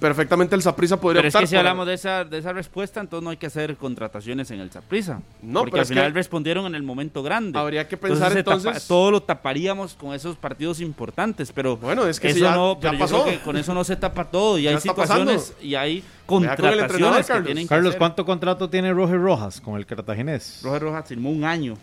Perfectamente 0.00 0.54
el 0.54 0.62
Saprissa 0.62 1.00
podría 1.00 1.22
Pero 1.22 1.28
es 1.28 1.34
que 1.36 1.46
si 1.48 1.56
hablamos 1.56 1.86
de 1.86 1.94
esa, 1.94 2.24
de 2.24 2.38
esa 2.38 2.52
respuesta, 2.52 3.00
entonces 3.00 3.24
no 3.24 3.30
hay 3.30 3.36
que 3.36 3.46
hacer 3.46 3.76
contrataciones 3.76 4.48
en 4.52 4.60
el 4.60 4.70
Saprissa. 4.70 5.20
No, 5.42 5.60
porque 5.60 5.72
pero 5.72 5.80
al 5.80 5.82
es 5.82 5.88
que- 5.88 5.94
final 5.94 6.14
respondieron 6.14 6.66
en 6.66 6.74
el 6.76 6.82
momento 6.84 7.22
grande. 7.22 7.58
Habría 7.58 7.88
que 7.88 7.96
pensar 7.96 8.28
tapa- 8.28 8.38
entonces- 8.38 8.86
todo 8.86 9.10
lo 9.10 9.22
taparíamos 9.22 9.94
con 9.94 10.14
esos 10.14 10.36
partidos 10.36 10.80
importantes, 10.80 11.50
pero 11.52 11.76
Bueno, 11.76 12.06
es 12.06 12.20
que 12.20 12.28
eso 12.28 12.36
si 12.36 12.42
ya- 12.42 12.54
no, 12.54 12.74
ya 12.74 12.80
pero 12.80 12.92
yo 12.92 12.98
pasó. 13.00 13.22
creo 13.24 13.38
que 13.38 13.44
con 13.44 13.56
eso 13.56 13.74
no 13.74 13.82
se 13.82 13.96
tapa 13.96 14.24
todo 14.30 14.56
y 14.58 14.62
Ya 14.62 14.70
hay 14.70 14.80
situaciones 14.80 15.36
pasando. 15.42 15.62
y 15.66 15.74
hay 15.74 16.04
con 16.26 16.44
contrataciones 16.44 16.86
que 17.26 17.26
Carlos. 17.32 17.46
tienen 17.46 17.64
que 17.64 17.68
Carlos, 17.68 17.88
hacer. 17.90 17.98
¿cuánto 17.98 18.24
contrato 18.24 18.70
tiene 18.70 18.92
Roger 18.92 19.20
Rojas 19.20 19.60
con 19.60 19.76
el 19.76 19.84
Cartaginés? 19.86 20.60
Roger 20.62 20.82
Rojas 20.82 21.08
firmó 21.08 21.30
un 21.30 21.44
año. 21.44 21.76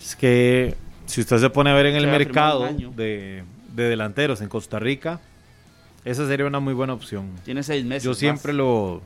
Es 0.00 0.14
que 0.14 0.76
si 1.06 1.22
usted 1.22 1.38
se 1.38 1.50
pone 1.50 1.70
a 1.70 1.74
ver 1.74 1.86
en 1.86 1.96
el 1.96 2.04
Se 2.04 2.10
mercado 2.10 2.68
de, 2.94 3.42
de 3.74 3.88
delanteros 3.88 4.40
en 4.42 4.48
Costa 4.48 4.78
Rica, 4.78 5.18
esa 6.06 6.26
sería 6.26 6.46
una 6.46 6.60
muy 6.60 6.72
buena 6.72 6.94
opción. 6.94 7.30
Tiene 7.44 7.62
seis 7.62 7.84
meses. 7.84 8.04
Yo 8.04 8.10
más. 8.10 8.18
siempre 8.18 8.52
lo, 8.54 9.02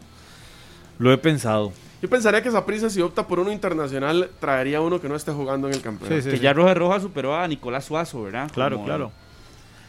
lo 0.98 1.12
he 1.12 1.18
pensado. 1.18 1.72
Yo 2.01 2.09
pensaría 2.09 2.43
que 2.43 2.51
Saprissa 2.51 2.89
si 2.89 3.01
opta 3.02 3.27
por 3.27 3.40
uno 3.40 3.51
internacional 3.52 4.31
traería 4.40 4.81
uno 4.81 5.01
que 5.01 5.09
no 5.09 5.16
esté 5.16 5.32
jugando 5.32 5.68
en 5.68 5.74
el 5.74 5.81
campeonato. 5.82 6.14
Sí, 6.16 6.22
sí, 6.22 6.31
Que 6.31 6.36
sí. 6.36 6.43
ya 6.43 6.52
Roger 6.52 6.78
Rojas 6.78 7.02
superó 7.02 7.36
a 7.36 7.47
Nicolás 7.48 7.85
Suazo, 7.86 8.22
¿verdad? 8.22 8.51
Claro, 8.52 8.77
Como 8.77 8.86
claro. 8.86 9.12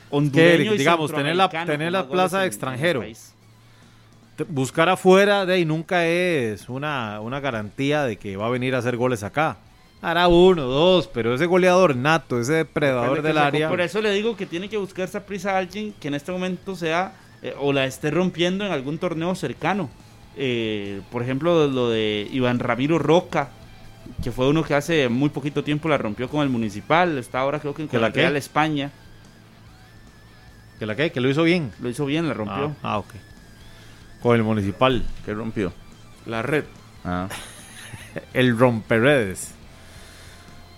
Hondureño 0.09 0.71
Que, 0.71 0.75
y 0.75 0.77
digamos, 0.79 1.11
tener 1.13 1.35
la, 1.37 1.47
tener 1.49 1.91
la 1.91 2.09
plaza 2.09 2.39
de 2.39 2.43
en- 2.45 2.47
extranjero. 2.47 3.03
Buscar 4.47 4.89
afuera 4.89 5.45
de 5.45 5.53
ahí 5.53 5.65
nunca 5.65 6.07
es 6.07 6.67
una, 6.67 7.19
una 7.21 7.39
garantía 7.39 8.03
de 8.03 8.17
que 8.17 8.37
va 8.37 8.47
a 8.47 8.49
venir 8.49 8.73
a 8.73 8.79
hacer 8.79 8.97
goles 8.97 9.21
acá. 9.23 9.57
Hará 10.01 10.27
uno, 10.27 10.63
dos, 10.63 11.07
pero 11.07 11.35
ese 11.35 11.45
goleador 11.45 11.95
nato, 11.95 12.39
ese 12.39 12.53
depredador 12.53 13.21
del 13.21 13.33
que 13.33 13.39
área. 13.39 13.69
Por 13.69 13.81
eso 13.81 14.01
le 14.01 14.11
digo 14.11 14.35
que 14.35 14.45
tiene 14.47 14.67
que 14.67 14.77
buscar 14.77 15.05
esa 15.05 15.25
prisa 15.25 15.51
a 15.51 15.57
alguien 15.59 15.93
que 15.99 16.07
en 16.07 16.15
este 16.15 16.31
momento 16.31 16.75
sea 16.75 17.13
eh, 17.43 17.53
o 17.59 17.71
la 17.71 17.85
esté 17.85 18.09
rompiendo 18.09 18.65
en 18.65 18.71
algún 18.71 18.97
torneo 18.97 19.35
cercano. 19.35 19.89
Eh, 20.35 21.01
por 21.11 21.21
ejemplo, 21.21 21.67
lo 21.67 21.89
de 21.89 22.27
Iván 22.31 22.57
Ramiro 22.59 22.97
Roca, 22.97 23.49
que 24.23 24.31
fue 24.31 24.47
uno 24.47 24.63
que 24.63 24.73
hace 24.73 25.07
muy 25.07 25.29
poquito 25.29 25.63
tiempo 25.63 25.87
la 25.87 25.99
rompió 25.99 26.29
con 26.29 26.41
el 26.41 26.49
Municipal, 26.49 27.17
está 27.19 27.39
ahora 27.39 27.59
creo 27.59 27.75
que 27.75 27.83
en 27.83 27.87
¿Que 27.87 27.99
la 27.99 28.11
qué? 28.11 28.21
Real 28.21 28.37
España, 28.37 28.91
¿Que 30.81 30.87
la 30.87 30.95
que? 30.95 31.11
¿Que 31.11 31.21
lo 31.21 31.29
hizo 31.29 31.43
bien? 31.43 31.71
lo 31.79 31.89
hizo 31.89 32.07
bien, 32.07 32.27
la 32.27 32.33
rompió. 32.33 32.75
Ah, 32.81 32.93
ah, 32.93 32.97
ok. 32.97 33.13
Con 34.23 34.35
el 34.35 34.41
municipal. 34.41 35.03
¿Qué 35.23 35.31
rompió? 35.31 35.71
La 36.25 36.41
red. 36.41 36.63
Ah. 37.05 37.27
El 38.33 38.57
romperedes. 38.57 39.53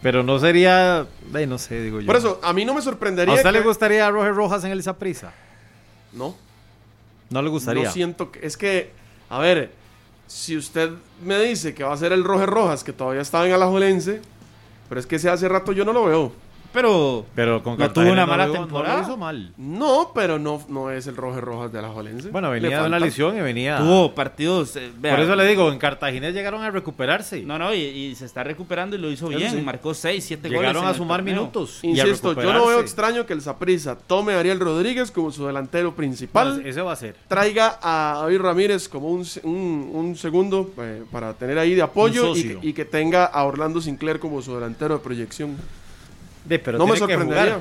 Pero 0.03 0.21
no 0.21 0.37
sería. 0.37 1.07
eh, 1.33 1.47
no 1.47 1.57
sé, 1.57 1.81
digo 1.81 2.01
yo. 2.01 2.05
Por 2.05 2.17
eso, 2.17 2.39
a 2.43 2.51
mí 2.53 2.65
no 2.65 2.73
me 2.73 2.81
sorprendería. 2.81 3.33
¿A 3.33 3.37
usted 3.37 3.51
le 3.51 3.61
gustaría 3.61 4.05
a 4.05 4.11
Roger 4.11 4.35
Rojas 4.35 4.63
en 4.65 4.71
el 4.71 4.83
Saprissa? 4.83 5.33
No. 6.11 6.35
No 7.29 7.41
le 7.41 7.49
gustaría. 7.49 7.85
No 7.85 7.91
siento 7.91 8.29
que. 8.29 8.45
Es 8.45 8.57
que, 8.57 8.91
a 9.29 9.39
ver, 9.39 9.71
si 10.27 10.57
usted 10.57 10.91
me 11.23 11.39
dice 11.39 11.73
que 11.73 11.83
va 11.83 11.93
a 11.93 11.97
ser 11.97 12.11
el 12.11 12.23
Roger 12.23 12.49
Rojas, 12.49 12.83
que 12.83 12.91
todavía 12.91 13.21
estaba 13.21 13.47
en 13.47 13.53
Alajuelense, 13.53 14.21
pero 14.89 14.99
es 14.99 15.07
que 15.07 15.15
ese 15.15 15.29
hace 15.29 15.47
rato 15.47 15.71
yo 15.71 15.85
no 15.85 15.93
lo 15.93 16.05
veo. 16.05 16.31
Pero 16.73 17.25
Pero 17.35 17.61
con 17.63 17.73
No 17.73 17.77
Cartagena 17.79 18.03
tuvo 18.05 18.13
una 18.13 18.25
mala 18.25 18.47
lo- 18.47 18.53
temporada. 18.53 18.93
No 18.95 18.99
lo 19.01 19.07
hizo 19.07 19.17
mal. 19.17 19.53
No, 19.57 20.11
pero 20.13 20.39
no, 20.39 20.61
no 20.69 20.89
es 20.91 21.05
el 21.07 21.15
Roger 21.15 21.43
Rojas 21.43 21.71
de 21.71 21.79
Alajuelense. 21.79 22.29
Bueno, 22.29 22.53
Le 22.53 22.59
venía 22.61 22.81
de 22.81 22.87
una 22.87 22.99
lesión 22.99 23.37
y 23.37 23.41
venía. 23.41 23.77
tuvo 23.77 24.13
partidos. 24.15 24.75
eh, 24.75 24.91
vea, 24.97 25.13
Por 25.15 25.23
eso 25.23 25.35
le 25.35 25.45
digo, 25.47 25.71
en 25.71 25.77
Cartagena 25.77 26.31
llegaron 26.31 26.63
a 26.63 26.71
recuperarse. 26.71 27.41
No, 27.43 27.59
no, 27.59 27.73
y, 27.73 27.79
y 27.81 28.15
se 28.15 28.25
está 28.25 28.43
recuperando 28.43 28.95
y 28.95 28.99
lo 28.99 29.11
hizo 29.11 29.29
Eso 29.29 29.37
bien. 29.37 29.51
sí. 29.51 29.61
Marcó 29.61 29.93
6, 29.93 30.23
7 30.23 30.47
goles. 30.49 30.61
Llegaron 30.61 30.85
a 30.85 30.93
sumar 30.93 31.19
torneo. 31.19 31.35
minutos. 31.41 31.79
y 31.83 31.99
a 31.99 32.05
Insisto, 32.07 32.33
yo 32.41 32.53
no 32.53 32.65
veo 32.67 32.79
extraño 32.79 33.25
que 33.25 33.33
el 33.33 33.41
Saprissa 33.41 33.95
tome 33.95 34.33
a 34.33 34.39
Ariel 34.39 34.59
Rodríguez 34.59 35.11
como 35.11 35.31
su 35.31 35.45
delantero 35.45 35.95
principal. 35.95 36.61
Ese 36.65 36.81
va 36.81 36.93
a 36.93 36.95
ser. 36.95 37.15
traiga 37.27 37.77
a 37.81 38.19
David 38.21 38.39
Ramírez 38.39 38.89
como 38.89 39.09
un, 39.09 39.25
se- 39.25 39.41
un- 39.45 39.91
un 39.93 40.15
segundo 40.15 40.71
eh, 40.79 41.03
para 41.11 41.33
tener 41.33 41.59
ahí 41.59 41.75
de 41.75 41.81
apoyo 41.83 42.33
y 42.35 42.73
que 42.73 42.85
tenga 42.85 43.25
a 43.25 43.43
Orlando 43.43 43.79
Sinclair 43.81 44.19
como 44.19 44.41
su 44.41 44.55
delantero 44.55 44.95
de 44.97 45.03
proyección. 45.03 45.55
Pero 46.47 46.77
No 46.77 46.87
me 46.87 46.97
sorprendería. 46.97 47.59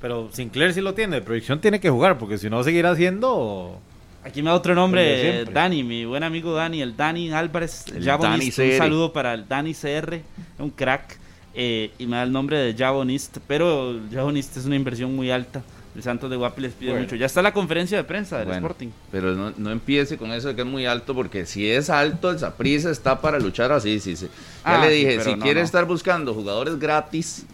Pero 0.00 0.28
Sinclair 0.32 0.72
sí 0.74 0.80
lo 0.80 0.94
tiene, 0.94 1.16
de 1.16 1.22
proyección 1.22 1.60
tiene 1.60 1.78
que 1.80 1.88
jugar, 1.90 2.18
porque 2.18 2.36
si 2.38 2.50
no 2.50 2.62
seguirá 2.64 2.90
haciendo. 2.90 3.78
Aquí 4.24 4.42
me 4.42 4.50
da 4.50 4.56
otro 4.56 4.74
nombre. 4.74 5.44
Dani, 5.46 5.82
mi 5.84 6.04
buen 6.04 6.22
amigo 6.22 6.52
Dani, 6.54 6.80
el 6.82 6.96
Dani 6.96 7.32
Álvarez, 7.32 7.84
El. 7.94 8.04
Dani 8.04 8.46
Un 8.46 8.52
saludo 8.78 9.12
para 9.12 9.34
el 9.34 9.46
Dani 9.48 9.74
CR, 9.74 10.20
un 10.58 10.70
crack. 10.70 11.18
eh, 11.54 11.90
y 11.98 12.06
me 12.06 12.16
da 12.16 12.22
el 12.22 12.32
nombre 12.32 12.56
de 12.56 12.74
Jabonist, 12.74 13.36
pero 13.46 13.98
Jabonist 14.12 14.56
es 14.56 14.64
una 14.64 14.74
inversión 14.76 15.14
muy 15.14 15.30
alta. 15.30 15.62
El 15.94 16.02
Santos 16.02 16.30
de 16.30 16.36
Guapi 16.36 16.62
les 16.62 16.72
pide 16.72 16.90
Bueno. 16.92 17.04
mucho. 17.04 17.16
Ya 17.16 17.26
está 17.26 17.42
la 17.42 17.52
conferencia 17.52 17.98
de 17.98 18.04
prensa 18.04 18.38
del 18.38 18.46
Bueno, 18.46 18.60
Sporting. 18.66 18.88
Pero 19.10 19.34
no, 19.34 19.52
no 19.58 19.70
empiece 19.70 20.16
con 20.16 20.32
eso 20.32 20.48
de 20.48 20.54
que 20.56 20.62
es 20.62 20.66
muy 20.66 20.86
alto, 20.86 21.14
porque 21.14 21.44
si 21.44 21.68
es 21.70 21.90
alto, 21.90 22.30
el 22.30 22.38
Saprissa 22.38 22.90
está 22.90 23.20
para 23.20 23.38
luchar 23.38 23.70
así. 23.72 24.00
Sí, 24.00 24.16
sí. 24.16 24.26
Ya 24.64 24.80
Ah, 24.80 24.86
le 24.86 24.92
dije, 24.94 25.20
si 25.22 25.34
no, 25.36 25.42
quiere 25.44 25.60
no. 25.60 25.66
estar 25.66 25.84
buscando 25.84 26.32
jugadores 26.32 26.78
gratis, 26.78 27.44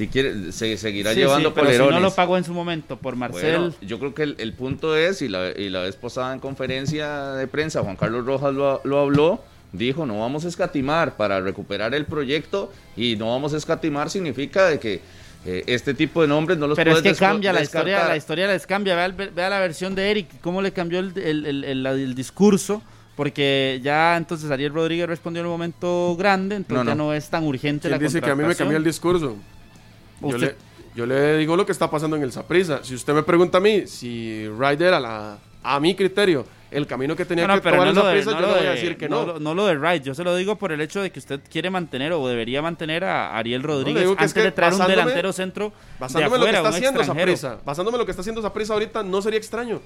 si 0.00 0.08
quiere, 0.08 0.50
se 0.52 0.76
seguirá 0.78 1.12
Sí, 1.12 1.20
llevando 1.20 1.50
sí, 1.50 1.54
pero 1.54 1.70
si 1.70 1.78
no 1.78 2.00
lo 2.00 2.10
pagó 2.14 2.38
en 2.38 2.44
su 2.44 2.54
momento 2.54 2.96
por 2.96 3.16
Marcel. 3.16 3.58
Bueno, 3.58 3.74
yo 3.82 3.98
creo 3.98 4.14
que 4.14 4.22
el, 4.22 4.34
el 4.38 4.52
punto 4.54 4.96
es, 4.96 5.20
y 5.20 5.28
la, 5.28 5.50
y 5.50 5.68
la 5.68 5.80
vez 5.80 5.96
pasada 5.96 6.32
en 6.32 6.40
conferencia 6.40 7.32
de 7.32 7.46
prensa, 7.46 7.82
Juan 7.82 7.96
Carlos 7.96 8.24
Rojas 8.24 8.54
lo, 8.54 8.80
lo 8.84 8.98
habló, 9.00 9.42
dijo, 9.72 10.06
no 10.06 10.20
vamos 10.20 10.46
a 10.46 10.48
escatimar 10.48 11.16
para 11.16 11.40
recuperar 11.40 11.94
el 11.94 12.06
proyecto, 12.06 12.72
y 12.96 13.16
no 13.16 13.30
vamos 13.30 13.52
a 13.52 13.58
escatimar 13.58 14.08
significa 14.08 14.66
de 14.68 14.78
que 14.78 15.00
eh, 15.44 15.64
este 15.66 15.92
tipo 15.94 16.22
de 16.22 16.28
nombres 16.28 16.56
no 16.58 16.66
los 16.66 16.76
Pero 16.76 16.92
es 16.92 17.02
que 17.02 17.14
cambia 17.14 17.52
la 17.52 17.62
historia, 17.62 18.08
la 18.08 18.16
historia 18.16 18.46
les 18.46 18.66
cambia. 18.66 18.94
Vea, 18.94 19.04
el- 19.06 19.12
vea 19.12 19.50
la 19.50 19.60
versión 19.60 19.94
de 19.94 20.10
Eric, 20.10 20.28
cómo 20.40 20.62
le 20.62 20.72
cambió 20.72 20.98
el, 20.98 21.12
el- 21.18 21.44
el- 21.46 21.64
el- 21.64 21.86
el 21.86 22.14
discurso. 22.14 22.82
Porque 23.16 23.80
ya 23.82 24.16
entonces 24.16 24.50
Ariel 24.50 24.72
Rodríguez 24.72 25.06
respondió 25.06 25.40
en 25.40 25.46
un 25.46 25.52
momento 25.52 26.16
grande, 26.18 26.56
entonces 26.56 26.84
No, 26.86 26.90
ya 26.90 26.94
no. 26.94 27.04
no 27.08 27.12
es 27.12 27.28
tan 27.28 27.44
urgente 27.44 27.88
¿Quién 27.88 27.92
la 27.92 27.98
dice 27.98 28.20
que 28.22 28.30
a 28.30 28.34
mí 28.34 28.44
me 28.44 28.54
cambió 28.54 28.78
el 28.78 28.84
discurso? 28.84 29.36
Yo 30.22 30.38
le, 30.38 30.54
yo 30.94 31.06
le 31.06 31.38
digo 31.38 31.56
lo 31.56 31.64
que 31.66 31.72
está 31.72 31.90
pasando 31.90 32.16
en 32.16 32.22
el 32.22 32.32
Saprissa. 32.32 32.82
Si 32.84 32.94
usted 32.94 33.12
me 33.14 33.22
pregunta 33.22 33.58
a 33.58 33.60
mí 33.60 33.86
si 33.86 34.46
Ryder, 34.48 34.94
a, 34.94 35.00
la, 35.00 35.38
a 35.62 35.80
mi 35.80 35.94
criterio, 35.94 36.44
el 36.70 36.86
camino 36.86 37.16
que 37.16 37.24
tenía 37.24 37.46
No, 37.46 37.54
no, 37.54 37.60
que 37.60 37.64
pero 37.64 37.76
tomar 37.76 37.94
no 37.94 38.06
de- 38.06 38.24
no 38.24 38.30
yo 38.32 38.40
lo 38.40 38.40
le 38.40 38.46
voy 38.46 38.58
a 38.58 38.70
de- 38.70 38.76
decir 38.76 38.96
que 38.96 39.08
no 39.08 39.20
no. 39.26 39.32
lo- 39.34 39.40
no 39.40 39.54
lo 39.54 39.66
de 39.66 39.76
Wright, 39.76 40.04
yo 40.04 40.14
se 40.14 40.22
lo 40.22 40.36
digo 40.36 40.56
por 40.56 40.70
el 40.72 40.80
hecho 40.80 41.02
de 41.02 41.10
que 41.10 41.18
usted 41.18 41.40
quiere 41.50 41.68
mantener 41.70 42.12
o 42.12 42.28
debería 42.28 42.62
mantener 42.62 43.02
a 43.04 43.36
Ariel 43.36 43.62
Rodríguez 43.62 44.02
que 44.04 44.12
es 44.12 44.18
antes 44.18 44.34
que 44.34 44.42
de 44.42 44.52
traer 44.52 44.74
un 44.74 44.86
delantero 44.86 45.32
centro 45.32 45.70
de 45.70 45.74
Basándome 45.98 46.36
en 46.36 46.40
lo 46.40 46.46
que 46.46 46.56
está 46.56 46.68
haciendo. 46.68 47.04
Saprissa, 47.04 47.58
basándome 47.64 47.94
en 47.96 47.98
lo 48.00 48.04
que 48.06 48.12
está 48.12 48.20
haciendo 48.20 48.42
Saprissa 48.42 48.72
ahorita, 48.74 49.02
no 49.02 49.20
sería 49.22 49.38
extraño. 49.38 49.80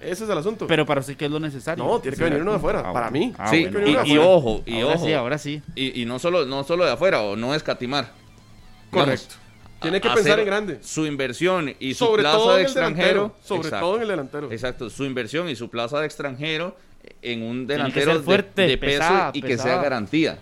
Ese 0.00 0.24
es 0.24 0.30
el 0.30 0.36
asunto. 0.36 0.66
Pero 0.66 0.84
para 0.84 1.00
usted, 1.00 1.16
¿qué 1.16 1.26
es 1.26 1.30
lo 1.30 1.38
necesario? 1.38 1.84
No, 1.84 2.00
tiene 2.00 2.16
que 2.16 2.24
venir 2.24 2.42
uno 2.42 2.50
de 2.50 2.56
afuera, 2.56 2.80
Ah, 2.84 2.92
para 2.92 3.08
bueno. 3.08 3.26
mí. 3.26 3.34
Ah, 3.38 3.48
Sí, 3.48 3.62
bueno. 3.68 3.78
que 3.78 3.84
de 3.84 4.08
Y, 4.08 4.12
y 4.14 4.18
ojo, 4.18 4.62
y 4.66 4.80
Ahora 4.80 4.94
ojo. 4.96 5.06
sí, 5.06 5.12
ahora 5.12 5.38
sí. 5.38 5.62
Y, 5.76 6.02
y 6.02 6.04
no 6.06 6.18
solo 6.18 6.44
no 6.44 6.64
solo 6.64 6.84
de 6.84 6.90
afuera, 6.90 7.20
o 7.22 7.36
no 7.36 7.54
escatimar. 7.54 8.10
Correcto. 8.90 9.36
Tiene 9.82 10.00
que 10.00 10.08
pensar 10.10 10.40
en 10.40 10.46
grande. 10.46 10.78
Su 10.82 11.06
inversión 11.06 11.74
y 11.78 11.94
su 11.94 12.06
Sobre 12.06 12.22
plaza 12.22 12.36
todo 12.36 12.56
de 12.56 12.62
extranjero. 12.62 13.34
Sobre 13.44 13.68
Exacto. 13.68 13.86
todo 13.86 13.96
en 13.96 14.02
el 14.02 14.08
delantero. 14.08 14.52
Exacto, 14.52 14.90
su 14.90 15.04
inversión 15.04 15.48
y 15.48 15.56
su 15.56 15.68
plaza 15.68 16.00
de 16.00 16.06
extranjero 16.06 16.76
en 17.20 17.42
un 17.42 17.66
delantero 17.66 18.22
fuerte, 18.22 18.62
de, 18.62 18.68
de 18.68 18.78
peso 18.78 18.98
pesada, 19.00 19.30
y 19.34 19.42
que 19.42 19.58
sea 19.58 19.82
garantía. 19.82 20.38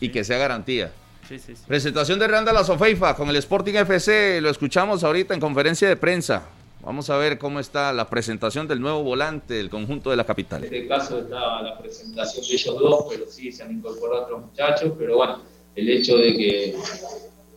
Y 0.00 0.08
que 0.08 0.24
sea 0.24 0.38
garantía. 0.38 0.92
Sí, 1.28 1.38
sí, 1.38 1.54
sí. 1.54 1.62
Presentación 1.68 2.18
de 2.18 2.26
Randall 2.26 2.56
Azofeifa 2.56 3.14
con 3.14 3.28
el 3.28 3.36
Sporting 3.36 3.74
FC. 3.74 4.40
Lo 4.40 4.50
escuchamos 4.50 5.04
ahorita 5.04 5.32
en 5.34 5.40
conferencia 5.40 5.88
de 5.88 5.96
prensa. 5.96 6.42
Vamos 6.82 7.10
a 7.10 7.16
ver 7.18 7.38
cómo 7.38 7.60
está 7.60 7.92
la 7.92 8.08
presentación 8.08 8.66
del 8.66 8.80
nuevo 8.80 9.02
volante 9.02 9.54
del 9.54 9.68
conjunto 9.68 10.10
de 10.10 10.16
la 10.16 10.24
capital. 10.24 10.64
En 10.64 10.74
este 10.74 10.88
caso 10.88 11.20
está 11.20 11.60
la 11.62 11.78
presentación 11.78 12.44
de 12.46 12.54
ellos 12.54 12.78
dos, 12.78 13.04
pero 13.10 13.26
sí 13.28 13.52
se 13.52 13.62
han 13.62 13.70
incorporado 13.72 14.24
otros 14.24 14.40
muchachos, 14.46 14.92
pero 14.98 15.16
bueno, 15.18 15.42
el 15.76 15.90
hecho 15.90 16.16
de 16.16 16.36
que, 16.36 16.76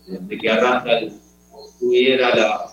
de 0.07 0.37
que 0.37 0.49
Arrandal 0.49 1.11
tuviera 1.79 2.35
la, 2.35 2.65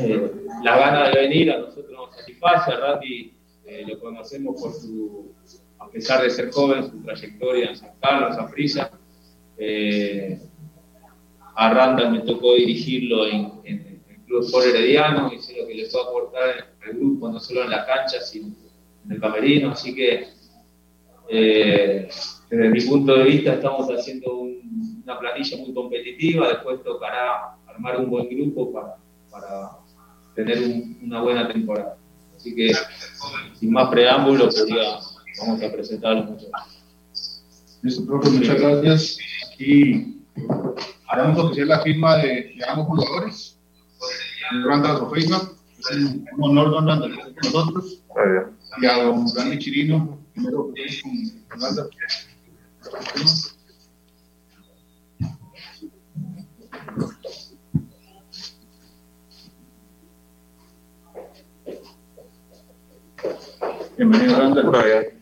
eh, 0.00 0.30
gana 0.62 1.08
de 1.08 1.20
venir, 1.20 1.50
a 1.50 1.58
nosotros 1.58 1.90
nos 1.90 2.16
satisface, 2.16 2.72
a 2.72 2.76
Randy 2.76 3.32
eh, 3.66 3.84
lo 3.86 3.98
conocemos 4.00 4.60
por 4.60 4.72
su, 4.72 5.32
a 5.78 5.88
pesar 5.88 6.22
de 6.22 6.30
ser 6.30 6.50
joven, 6.50 6.90
su 6.90 7.02
trayectoria 7.02 7.70
en 7.70 7.76
San 7.76 7.90
Carlos, 8.00 8.36
en 8.38 8.48
Frisa. 8.48 8.90
Eh, 9.58 10.40
a 11.56 11.74
Randall 11.74 12.12
me 12.12 12.20
tocó 12.20 12.54
dirigirlo 12.54 13.26
en, 13.26 13.52
el 13.64 14.00
Club 14.26 14.44
Sport 14.44 14.66
Herediano 14.66 15.32
y 15.32 15.38
sé 15.40 15.56
lo 15.60 15.66
que 15.66 15.74
le 15.74 15.86
puede 15.88 16.04
aportar 16.04 16.74
al 16.86 16.92
grupo, 16.94 17.28
no 17.28 17.40
solo 17.40 17.64
en 17.64 17.70
la 17.70 17.84
cancha, 17.84 18.20
sino 18.20 18.54
en 19.04 19.12
el 19.12 19.20
camerino. 19.20 19.72
Así 19.72 19.94
que, 19.94 20.28
eh, 21.28 22.08
desde 22.48 22.68
mi 22.68 22.80
punto 22.80 23.16
de 23.16 23.24
vista, 23.24 23.54
estamos 23.54 23.88
haciendo 23.88 24.36
un- 24.38 24.49
una 25.10 25.18
planilla 25.20 25.56
muy 25.58 25.74
competitiva. 25.74 26.48
Después 26.48 26.82
tocará 26.84 27.54
armar 27.66 27.98
un 28.00 28.10
buen 28.10 28.28
grupo 28.28 28.72
para, 28.72 28.96
para 29.30 29.70
tener 30.34 30.58
un- 30.62 30.98
una 31.02 31.20
buena 31.22 31.48
temporada. 31.48 31.96
Así 32.36 32.54
que, 32.54 32.72
sin 33.58 33.72
más 33.72 33.88
preámbulos, 33.90 34.54
pues 34.54 34.68
ya 34.68 34.98
vamos 35.44 35.62
a 35.62 35.72
presentar 35.72 36.12
a 36.12 36.14
los 36.20 36.30
muchachos. 36.30 36.50
Listo, 37.82 38.06
profe, 38.06 38.30
muchas 38.30 38.60
gracias. 38.60 39.18
Aquí 39.52 40.22
haremos 41.08 41.38
oficial 41.44 41.68
la 41.68 41.80
firma 41.80 42.16
de, 42.18 42.54
de 42.56 42.64
ambos 42.68 42.86
jugadores. 42.86 43.56
Randall 44.64 45.00
Rofeima, 45.00 45.36
es 45.78 45.96
un 45.96 46.26
honor, 46.40 46.70
don 46.70 46.86
Randall, 46.86 47.12
que 47.16 47.22
con 47.50 47.52
nosotros. 47.52 48.02
Y 48.80 48.86
a 48.86 49.02
don 49.04 49.26
Randy 49.36 49.58
Chirino, 49.58 50.18
primero 50.34 50.68
con 51.48 51.60
Randall. 51.60 51.90
Bienvenido, 64.00 64.38
Randall. 64.38 65.12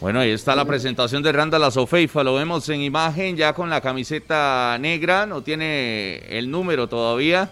Bueno, 0.00 0.20
ahí 0.20 0.30
está 0.30 0.56
la 0.56 0.64
presentación 0.64 1.22
de 1.22 1.30
Randall 1.30 1.64
Azofeifa. 1.64 2.24
Lo 2.24 2.34
vemos 2.34 2.66
en 2.70 2.80
imagen 2.80 3.36
ya 3.36 3.52
con 3.52 3.68
la 3.68 3.82
camiseta 3.82 4.78
negra. 4.80 5.26
No 5.26 5.42
tiene 5.42 6.16
el 6.38 6.50
número 6.50 6.88
todavía. 6.88 7.50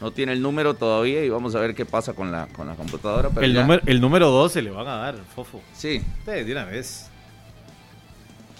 No 0.00 0.12
tiene 0.12 0.32
el 0.32 0.40
número 0.40 0.74
todavía 0.74 1.24
y 1.24 1.28
vamos 1.28 1.54
a 1.56 1.60
ver 1.60 1.74
qué 1.74 1.84
pasa 1.84 2.12
con 2.14 2.30
la, 2.30 2.46
con 2.46 2.66
la 2.68 2.74
computadora. 2.74 3.28
pero 3.30 3.44
El, 3.44 3.54
ya- 3.54 3.62
número, 3.62 3.82
el 3.86 4.00
número 4.00 4.30
12 4.30 4.62
le 4.62 4.70
van 4.70 4.86
a 4.86 4.96
dar, 4.96 5.16
Fofo. 5.34 5.60
Sí. 5.74 6.00
Sí, 6.24 6.30
de 6.30 6.52
una 6.52 6.64
vez. 6.64 7.09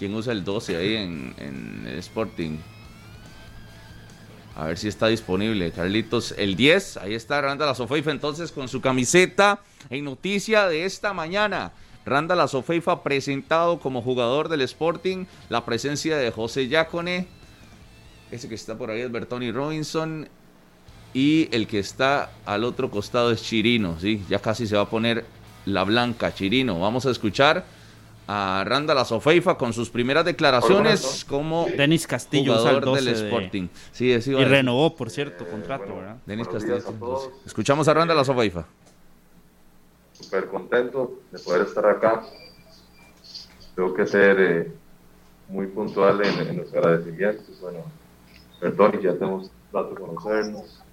¿Quién 0.01 0.15
usa 0.15 0.33
el 0.33 0.43
12 0.43 0.77
ahí 0.77 0.95
en, 0.95 1.85
el 1.85 1.99
Sporting? 1.99 2.57
A 4.55 4.65
ver 4.65 4.79
si 4.79 4.87
está 4.87 5.05
disponible. 5.05 5.71
Carlitos, 5.71 6.33
el 6.39 6.55
10. 6.55 6.97
Ahí 6.97 7.13
está 7.13 7.39
Randall 7.39 7.69
Azofeifa 7.69 8.09
entonces 8.09 8.51
con 8.51 8.67
su 8.67 8.81
camiseta 8.81 9.59
en 9.91 10.05
noticia 10.05 10.67
de 10.67 10.85
esta 10.85 11.13
mañana. 11.13 11.71
Randall 12.03 12.39
Azofeifa 12.39 13.03
presentado 13.03 13.79
como 13.79 14.01
jugador 14.01 14.49
del 14.49 14.61
Sporting. 14.61 15.25
La 15.49 15.65
presencia 15.65 16.17
de 16.17 16.31
José 16.31 16.67
Yacone. 16.67 17.27
Ese 18.31 18.49
que 18.49 18.55
está 18.55 18.75
por 18.75 18.89
ahí 18.89 19.01
es 19.01 19.11
Bertoni 19.11 19.51
Robinson. 19.51 20.27
Y 21.13 21.47
el 21.51 21.67
que 21.67 21.77
está 21.77 22.31
al 22.47 22.63
otro 22.63 22.89
costado 22.89 23.29
es 23.29 23.43
Chirino, 23.43 23.99
¿sí? 23.99 24.25
Ya 24.27 24.39
casi 24.39 24.65
se 24.65 24.75
va 24.75 24.81
a 24.81 24.89
poner 24.89 25.25
la 25.67 25.83
blanca, 25.83 26.33
Chirino. 26.33 26.79
Vamos 26.79 27.05
a 27.05 27.11
escuchar 27.11 27.80
a 28.27 28.63
Randall 28.65 28.97
Azofeifa 28.99 29.57
con 29.57 29.73
sus 29.73 29.89
primeras 29.89 30.23
declaraciones 30.25 31.25
como 31.27 31.67
Denis 31.75 32.07
Castillo 32.07 32.55
jugador 32.57 32.85
12 32.85 33.03
del 33.03 33.13
de- 33.15 33.25
Sporting. 33.25 33.67
Sí, 33.91 34.11
iba 34.31 34.41
y 34.41 34.45
renovó, 34.45 34.95
por 34.95 35.09
cierto, 35.09 35.45
contrato, 35.47 35.95
¿verdad? 35.95 36.17
Denis 36.25 36.47
Castillo. 36.47 36.75
a. 36.75 37.31
Escuchamos 37.45 37.87
a 37.87 37.93
Randall 37.93 38.19
Azofeifa. 38.19 38.65
súper 40.13 40.47
contento 40.47 41.19
de 41.31 41.39
poder 41.39 41.63
estar 41.67 41.85
acá. 41.87 42.23
Tengo 43.75 43.93
que 43.93 44.05
ser 44.05 44.39
eh, 44.39 44.71
muy 45.49 45.67
puntual 45.67 46.21
en, 46.25 46.47
en 46.47 46.57
los 46.57 46.73
agradecimientos. 46.73 47.59
Bueno, 47.61 47.79
perdón, 48.59 48.99
ya 49.01 49.13
tenemos 49.13 49.49
de 49.73 49.95
conocernos. 49.95 50.83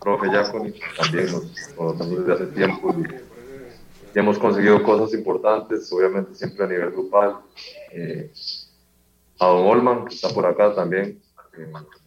Profe 0.00 0.28
Giaconi, 0.28 0.74
también 0.96 1.32
nos 1.32 1.44
conocemos 1.76 2.18
desde 2.18 2.32
hace 2.34 2.46
tiempo 2.52 2.94
y, 2.98 3.02
y 4.16 4.18
hemos 4.18 4.38
conseguido 4.38 4.82
cosas 4.82 5.12
importantes, 5.12 5.92
obviamente 5.92 6.34
siempre 6.34 6.64
a 6.64 6.68
nivel 6.68 6.90
grupal. 6.90 7.36
Eh, 7.92 8.32
a 9.38 9.46
Don 9.46 9.66
Olman, 9.66 10.06
que 10.06 10.14
está 10.14 10.30
por 10.30 10.46
acá 10.46 10.74
también, 10.74 11.20
que 11.54 11.66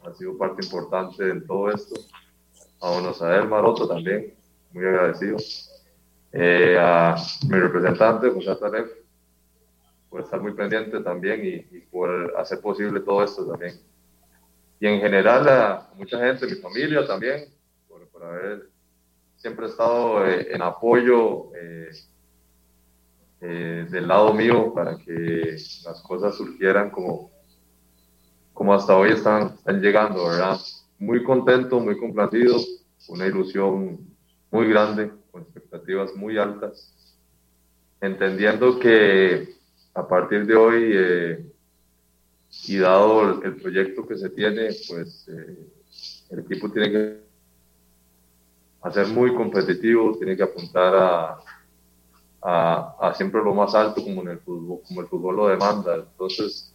ha 0.09 0.13
sido 0.15 0.35
parte 0.35 0.65
importante 0.65 1.23
de 1.23 1.41
todo 1.41 1.69
esto. 1.69 2.01
A 2.81 2.89
Don 2.89 3.05
Osael 3.05 3.47
Maroto 3.47 3.87
también, 3.87 4.33
muy 4.71 4.85
agradecido 4.87 5.37
eh, 6.31 6.79
a 6.79 7.15
mi 7.47 7.59
representante, 7.59 8.31
José 8.31 8.55
Taref, 8.55 8.89
por 10.09 10.21
estar 10.21 10.41
muy 10.41 10.55
pendiente 10.55 11.01
también 11.01 11.45
y, 11.45 11.77
y 11.77 11.81
por 11.91 12.33
hacer 12.39 12.59
posible 12.59 13.01
todo 13.01 13.23
esto 13.23 13.45
también. 13.45 13.79
Y 14.79 14.87
en 14.87 14.99
general 14.99 15.47
a 15.47 15.89
mucha 15.95 16.17
gente, 16.17 16.47
mi 16.47 16.55
familia 16.55 17.05
también, 17.05 17.53
por, 17.87 18.07
por 18.07 18.23
haber 18.23 18.67
siempre 19.39 19.67
estado 19.67 20.25
eh, 20.25 20.47
en 20.51 20.61
apoyo 20.61 21.53
eh, 21.55 21.89
eh, 23.41 23.87
del 23.89 24.07
lado 24.07 24.33
mío 24.33 24.73
para 24.73 24.97
que 24.97 25.55
las 25.85 26.01
cosas 26.01 26.35
surgieran 26.35 26.89
como, 26.89 27.31
como 28.53 28.73
hasta 28.73 28.97
hoy 28.97 29.11
están, 29.11 29.57
llegando, 29.81 30.25
¿verdad? 30.27 30.59
Muy 30.99 31.23
contento, 31.23 31.79
muy 31.79 31.97
complacido, 31.97 32.57
una 33.07 33.27
ilusión 33.27 33.99
muy 34.51 34.67
grande, 34.67 35.11
con 35.31 35.43
expectativas 35.43 36.13
muy 36.15 36.37
altas, 36.37 36.93
entendiendo 38.01 38.77
que 38.77 39.55
a 39.93 40.05
partir 40.05 40.45
de 40.45 40.55
hoy 40.55 41.45
y 42.67 42.77
dado 42.77 43.41
el, 43.41 43.55
proyecto 43.55 44.05
que 44.05 44.17
se 44.17 44.29
tiene, 44.31 44.69
pues 44.89 45.29
el 46.29 46.39
equipo 46.39 46.69
tiene 46.71 46.91
que 46.91 47.28
hacer 48.81 49.07
muy 49.07 49.33
competitivo, 49.33 50.17
tiene 50.17 50.35
que 50.35 50.43
apuntar 50.43 50.95
a, 50.95 51.37
a, 52.41 52.95
a 52.99 53.13
siempre 53.13 53.43
lo 53.43 53.53
más 53.53 53.75
alto 53.75 54.03
como 54.03 54.21
en 54.21 54.29
el 54.29 54.39
fútbol, 54.39 54.79
como 54.87 55.01
el 55.01 55.07
fútbol 55.07 55.35
lo 55.35 55.47
demanda. 55.47 55.95
Entonces, 55.95 56.73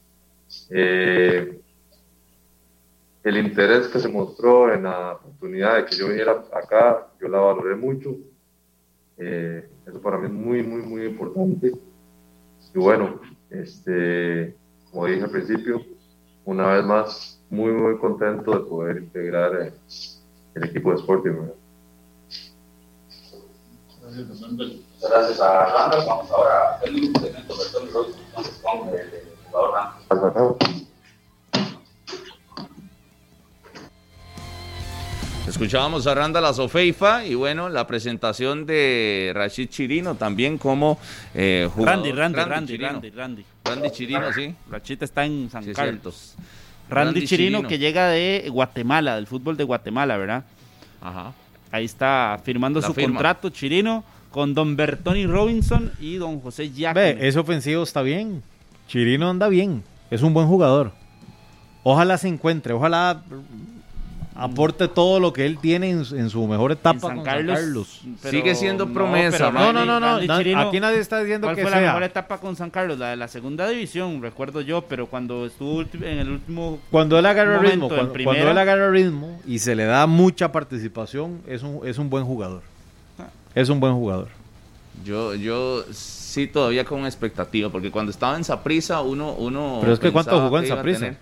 eh, 0.70 1.60
el 3.22 3.39
interés 3.39 3.89
que 3.89 3.98
se 3.98 4.09
mostró 4.09 4.72
en 4.72 4.82
la 4.82 5.12
oportunidad 5.12 5.76
de 5.76 5.86
que 5.86 5.97
yo 5.97 6.09
viniera 6.09 6.44
acá, 6.52 7.09
yo 7.20 7.28
la 7.28 7.39
valoré 7.39 7.74
mucho. 7.74 8.16
Eh, 9.16 9.66
eso 9.86 10.01
para 10.01 10.18
mí 10.18 10.26
es 10.26 10.32
muy, 10.32 10.62
muy, 10.62 10.82
muy 10.82 11.06
importante. 11.06 11.72
Y 12.74 12.78
bueno, 12.78 13.20
este, 13.48 14.55
como 14.90 15.06
dije 15.06 15.22
al 15.22 15.31
principio, 15.31 15.81
una 16.44 16.74
vez 16.74 16.85
más, 16.85 17.43
muy, 17.48 17.72
muy 17.72 17.97
contento 17.98 18.52
de 18.52 18.60
poder 18.68 18.98
integrar 18.98 19.72
el 20.55 20.64
equipo 20.64 20.90
de 20.90 20.97
Sporting. 20.97 21.32
Gracias 24.16 25.41
a 25.41 25.66
Randall. 25.66 26.07
Vamos 26.07 26.31
ahora 26.31 26.70
a 26.70 26.74
hacer 26.77 26.91
un 26.95 27.15
segmento 27.20 27.57
de 27.57 27.70
Tony 27.73 27.91
Rose, 27.91 28.19
entonces 28.27 28.61
con 28.62 28.89
el, 28.89 28.95
el 28.95 29.28
jugador 29.51 29.74
Randall. 30.11 30.57
Escuchábamos 35.47 36.07
a 36.07 36.15
Randall 36.15 36.47
Azofeifa 36.47 37.24
y 37.27 37.35
bueno, 37.35 37.69
la 37.69 37.86
presentación 37.86 38.65
de 38.65 39.31
Rashid 39.35 39.69
Chirino 39.69 40.15
también 40.15 40.57
como 40.57 40.99
eh, 41.35 41.69
jugador. 41.74 41.97
Randy, 42.07 42.12
Randy, 42.12 42.41
Randy, 42.41 42.66
Chirino. 42.73 42.93
Randy, 42.93 43.11
Randy. 43.11 43.45
Randy 43.65 43.91
Chirino, 43.91 44.32
sí. 44.32 44.55
Rachita 44.70 45.05
está 45.05 45.24
en 45.27 45.51
San 45.51 45.62
Sí, 45.65 45.73
Carlos. 45.73 46.35
Randy, 46.89 47.12
Randy 47.12 47.27
Chirino, 47.27 47.59
Chirino. 47.59 47.69
que 47.69 47.78
llega 47.78 48.09
de 48.09 48.49
Guatemala, 48.51 49.16
del 49.16 49.27
fútbol 49.27 49.57
de 49.57 49.65
Guatemala, 49.65 50.16
¿verdad? 50.16 50.45
Ajá. 51.03 51.32
Ahí 51.75 51.87
está 51.87 52.41
firmando 52.45 52.79
La 52.79 52.87
su 52.87 52.95
firma. 52.95 53.15
contrato 53.17 53.49
Chirino 53.51 54.05
con 54.31 54.55
don 54.55 54.77
Bertoni 54.77 55.27
Robinson 55.27 55.91
y 56.01 56.15
don 56.19 56.39
José. 56.41 56.71
Ve, 56.95 57.19
ese 57.21 57.37
ofensivo 57.37 57.83
está 57.83 58.01
bien. 58.03 58.45
Chirino 58.87 59.29
anda 59.29 59.49
bien. 59.49 59.83
Es 60.09 60.23
un 60.23 60.33
buen 60.33 60.47
jugador. 60.47 60.93
Ojalá 61.83 62.17
se 62.17 62.29
encuentre, 62.29 62.75
ojalá 62.75 63.25
aporte 64.36 64.89
todo 64.89 65.20
lo 65.20 65.32
que 65.32 65.47
él 65.47 65.59
tiene 65.59 65.90
en, 65.90 66.05
su- 66.05 66.16
en 66.16 66.28
su 66.28 66.47
mejor 66.47 66.73
etapa 66.73 66.98
San 67.01 67.16
con 67.16 67.24
Carlos, 67.24 67.56
San 67.56 67.66
Carlos. 67.66 68.01
pero 68.23 68.31
Sigue 68.31 68.55
siendo 68.55 68.86
no, 68.86 68.93
promesa. 68.93 69.51
No, 69.51 69.73
no, 69.73 69.85
no, 69.85 70.01
no, 70.01 70.20
Chirino, 70.39 70.61
aquí 70.69 70.81
nadie 70.81 70.98
está 70.98 71.20
diciendo 71.20 71.47
¿Cuál 71.47 71.56
que 71.56 71.62
fue 71.62 71.70
la 71.70 71.81
mejor 71.81 72.02
etapa 72.02 72.39
con 72.39 72.56
San 72.56 72.70
Carlos? 72.70 72.98
La 72.98 73.11
de 73.11 73.16
la 73.16 73.28
segunda 73.28 73.69
división, 73.69 74.20
recuerdo 74.20 74.61
yo, 74.61 74.82
pero 74.82 75.06
cuando 75.06 75.47
estuvo 75.47 75.82
en 75.82 76.19
el 76.19 76.31
último 76.31 76.81
Cuando 76.90 77.19
él 77.19 77.27
agarra 77.27 77.56
momento 77.56 77.73
ritmo, 77.73 77.89
cuando, 77.89 78.12
primera, 78.12 78.35
cuando 78.36 78.51
él 78.51 78.59
agarra 78.59 78.90
ritmo 78.90 79.40
y 79.47 79.59
se 79.61 79.77
le 79.77 79.85
da 79.85 80.06
mucha 80.06 80.51
participación, 80.51 81.40
es 81.47 81.62
un, 81.62 81.86
es 81.86 81.98
un 81.98 82.11
buen 82.11 82.24
jugador. 82.24 82.62
Ah. 83.19 83.28
Es 83.55 83.69
un 83.69 83.78
buen 83.78 83.94
jugador. 83.94 84.28
Yo, 85.05 85.35
yo 85.35 85.85
sí 85.93 86.47
todavía 86.47 86.85
con 86.85 87.05
expectativa, 87.05 87.69
porque 87.70 87.90
cuando 87.90 88.11
estaba 88.11 88.36
en 88.36 88.44
Saprisa 88.44 89.01
uno, 89.01 89.32
uno 89.32 89.78
Pero 89.81 89.93
es 89.93 89.98
que 90.01 90.11
¿cuánto 90.12 90.40
jugó 90.40 90.59
en 90.59 90.65
que 90.65 91.16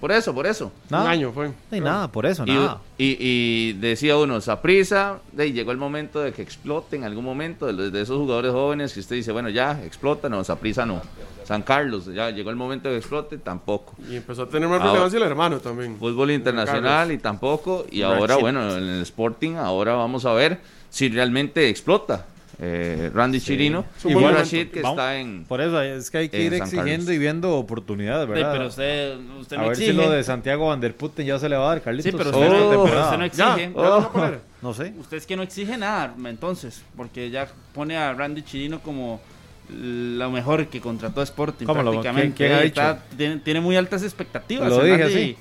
Por 0.00 0.12
eso, 0.12 0.34
por 0.34 0.46
eso. 0.46 0.70
Nada. 0.90 1.04
Un 1.04 1.10
año 1.10 1.32
fue. 1.32 1.50
Ni 1.70 1.80
nada, 1.80 2.08
por 2.12 2.26
eso, 2.26 2.44
Y, 2.46 2.52
nada. 2.52 2.80
y- 2.98 3.16
y 3.18 3.72
decía 3.74 4.16
uno, 4.18 4.40
Saprisa, 4.42 5.20
de, 5.32 5.52
llegó 5.52 5.72
el 5.72 5.78
momento 5.78 6.20
de 6.20 6.32
que 6.32 6.42
explote 6.42 6.96
en 6.96 7.04
algún 7.04 7.24
momento 7.24 7.64
de, 7.66 7.72
los- 7.72 7.92
de 7.92 8.02
esos 8.02 8.18
jugadores 8.18 8.52
jóvenes 8.52 8.92
que 8.92 9.00
usted 9.00 9.16
dice, 9.16 9.32
bueno, 9.32 9.48
ya, 9.48 9.82
explota, 9.84 10.28
no, 10.28 10.44
Saprisa 10.44 10.84
no. 10.84 11.00
San 11.44 11.62
Carlos, 11.62 12.06
ya 12.06 12.28
llegó 12.30 12.50
el 12.50 12.56
momento 12.56 12.88
de 12.88 12.94
que 12.96 12.98
explote, 12.98 13.38
tampoco. 13.38 13.94
Y 14.10 14.16
empezó 14.16 14.42
a 14.42 14.48
tener 14.48 14.68
más 14.68 14.80
Ahora- 14.80 14.90
relevancia 14.92 15.16
el 15.16 15.22
hermano 15.22 15.60
también. 15.60 15.96
Fútbol 15.96 16.30
internacional 16.32 17.10
y 17.12 17.18
tampoco. 17.18 17.86
Y 17.90 18.02
ahora, 18.02 18.36
bueno, 18.36 18.76
en 18.76 18.84
el 18.84 19.02
Sporting, 19.02 19.54
ahora 19.54 19.94
vamos 19.94 20.26
a 20.26 20.32
ver 20.34 20.60
si 20.90 21.08
realmente 21.08 21.68
explota 21.70 22.26
eh, 22.58 23.10
Randy 23.12 23.40
Chirino 23.40 23.84
y 24.04 24.08
Igual- 24.12 24.34
Rashid 24.34 24.68
que 24.68 24.80
vamos- 24.80 24.98
está 24.98 25.16
en. 25.18 25.44
Por 25.44 25.60
eso 25.60 25.80
es 25.82 26.10
que 26.10 26.18
hay 26.18 26.28
que 26.30 26.42
ir 26.42 26.54
exigiendo 26.54 26.90
Carlos. 26.90 27.10
y 27.10 27.18
viendo 27.18 27.54
oportunidades, 27.56 28.26
Sí, 28.26 28.32
¿verdad? 28.32 28.52
pero 28.52 28.66
usted, 28.68 29.16
usted 29.40 29.56
a 29.56 29.58
no 29.58 29.64
ver 29.64 29.72
exige. 29.72 29.90
si 29.90 29.96
lo 29.96 30.10
de 30.10 30.24
Santiago 30.24 30.66
Van 30.68 30.80
der 30.80 30.96
Putten 30.96 31.26
ya 31.26 31.38
se 31.38 31.48
le 31.48 31.56
va 31.56 31.66
a 31.66 31.68
dar, 31.74 31.82
Carlitos. 31.82 32.10
Sí, 32.10 32.16
pero 32.16 32.30
usted, 32.30 32.48
no, 32.48 32.80
Oh, 32.80 32.84
pero 32.84 33.02
usted 33.04 33.18
no 33.18 33.26
ya. 33.26 33.54
exige. 33.54 33.68
Poner. 33.70 34.40
No 34.62 34.72
sé. 34.74 34.92
Usted 34.98 35.18
es 35.18 35.26
que 35.26 35.36
no 35.36 35.42
exige 35.42 35.76
nada, 35.76 36.14
entonces, 36.24 36.82
porque 36.96 37.30
ya 37.30 37.46
pone 37.74 37.96
a 37.96 38.12
Randy 38.14 38.42
Chirino 38.42 38.80
como 38.80 39.20
lo 39.68 40.30
mejor 40.30 40.66
que 40.68 40.80
contrató 40.80 41.22
Sporting 41.22 41.66
¿Cómo 41.66 41.82
lo- 41.82 41.90
prácticamente. 41.90 42.34
quién- 42.36 42.48
quién 42.48 42.52
ha 42.58 42.62
Está- 42.62 42.94
dicho? 42.94 43.04
tiene, 43.16 43.36
tiene 43.38 43.60
muy 43.60 43.76
altas 43.76 44.02
expectativas. 44.02 44.68
Lo 44.68 44.82
dije 44.82 45.02
así. 45.02 45.36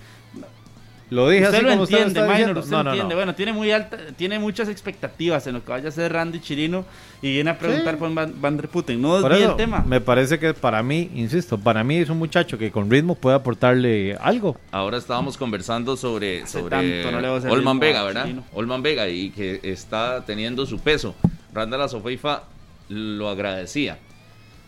Lo 1.12 1.30
dije 1.30 1.44
usted 1.46 1.58
así 1.58 1.64
lo 1.66 1.70
como 1.72 1.84
entiende, 1.84 2.22
Minor, 2.22 2.58
usted 2.58 2.72
No, 2.72 2.84
no, 2.84 2.90
entiende. 2.92 3.14
no. 3.14 3.18
Bueno, 3.20 3.36
tiene 3.36 3.54
muy 3.54 3.72
alta, 3.72 3.98
tiene 4.18 4.40
muchas 4.40 4.70
expectativas 4.70 5.46
en 5.46 5.54
lo 5.54 5.64
que 5.64 5.72
vaya 5.72 5.86
a 5.86 5.90
hacer 5.90 6.12
Randy 6.12 6.40
Chirino 6.42 6.84
y 7.22 7.32
viene 7.32 7.52
a 7.52 7.60
preguntar 7.60 7.94
Sí. 7.94 8.00
por 8.00 8.14
Van, 8.14 8.34
Van 8.42 8.58
der 8.58 8.68
Putten. 8.70 9.00
No 9.00 9.22
Por 9.22 9.32
es 9.34 9.40
eso, 9.42 9.52
el 9.52 9.56
tema. 9.58 9.84
me 9.86 10.02
parece 10.02 10.40
que 10.40 10.54
para 10.56 10.82
mí, 10.82 11.12
insisto, 11.14 11.60
para 11.60 11.84
mí 11.84 11.98
es 11.98 12.10
un 12.10 12.18
muchacho 12.18 12.58
que 12.58 12.72
con 12.72 12.90
ritmo 12.90 13.14
puede 13.14 13.36
aportarle 13.36 14.16
algo. 14.20 14.58
Ahora 14.72 14.98
estábamos 14.98 15.38
conversando 15.38 15.96
sobre, 15.96 16.48
sobre 16.48 16.70
tanto 16.72 17.50
Olman 17.52 17.80
Vega, 17.80 18.04
¿verdad? 18.04 18.24
Chirino. 18.24 18.44
Olman 18.54 18.82
Vega 18.82 19.08
y 19.08 19.30
que 19.30 19.60
está 19.62 20.26
teniendo 20.26 20.66
su 20.66 20.80
peso. 20.80 21.14
Randall 21.54 21.84
Azofeifa 21.84 22.44
lo 22.90 23.30
agradecía. 23.30 24.00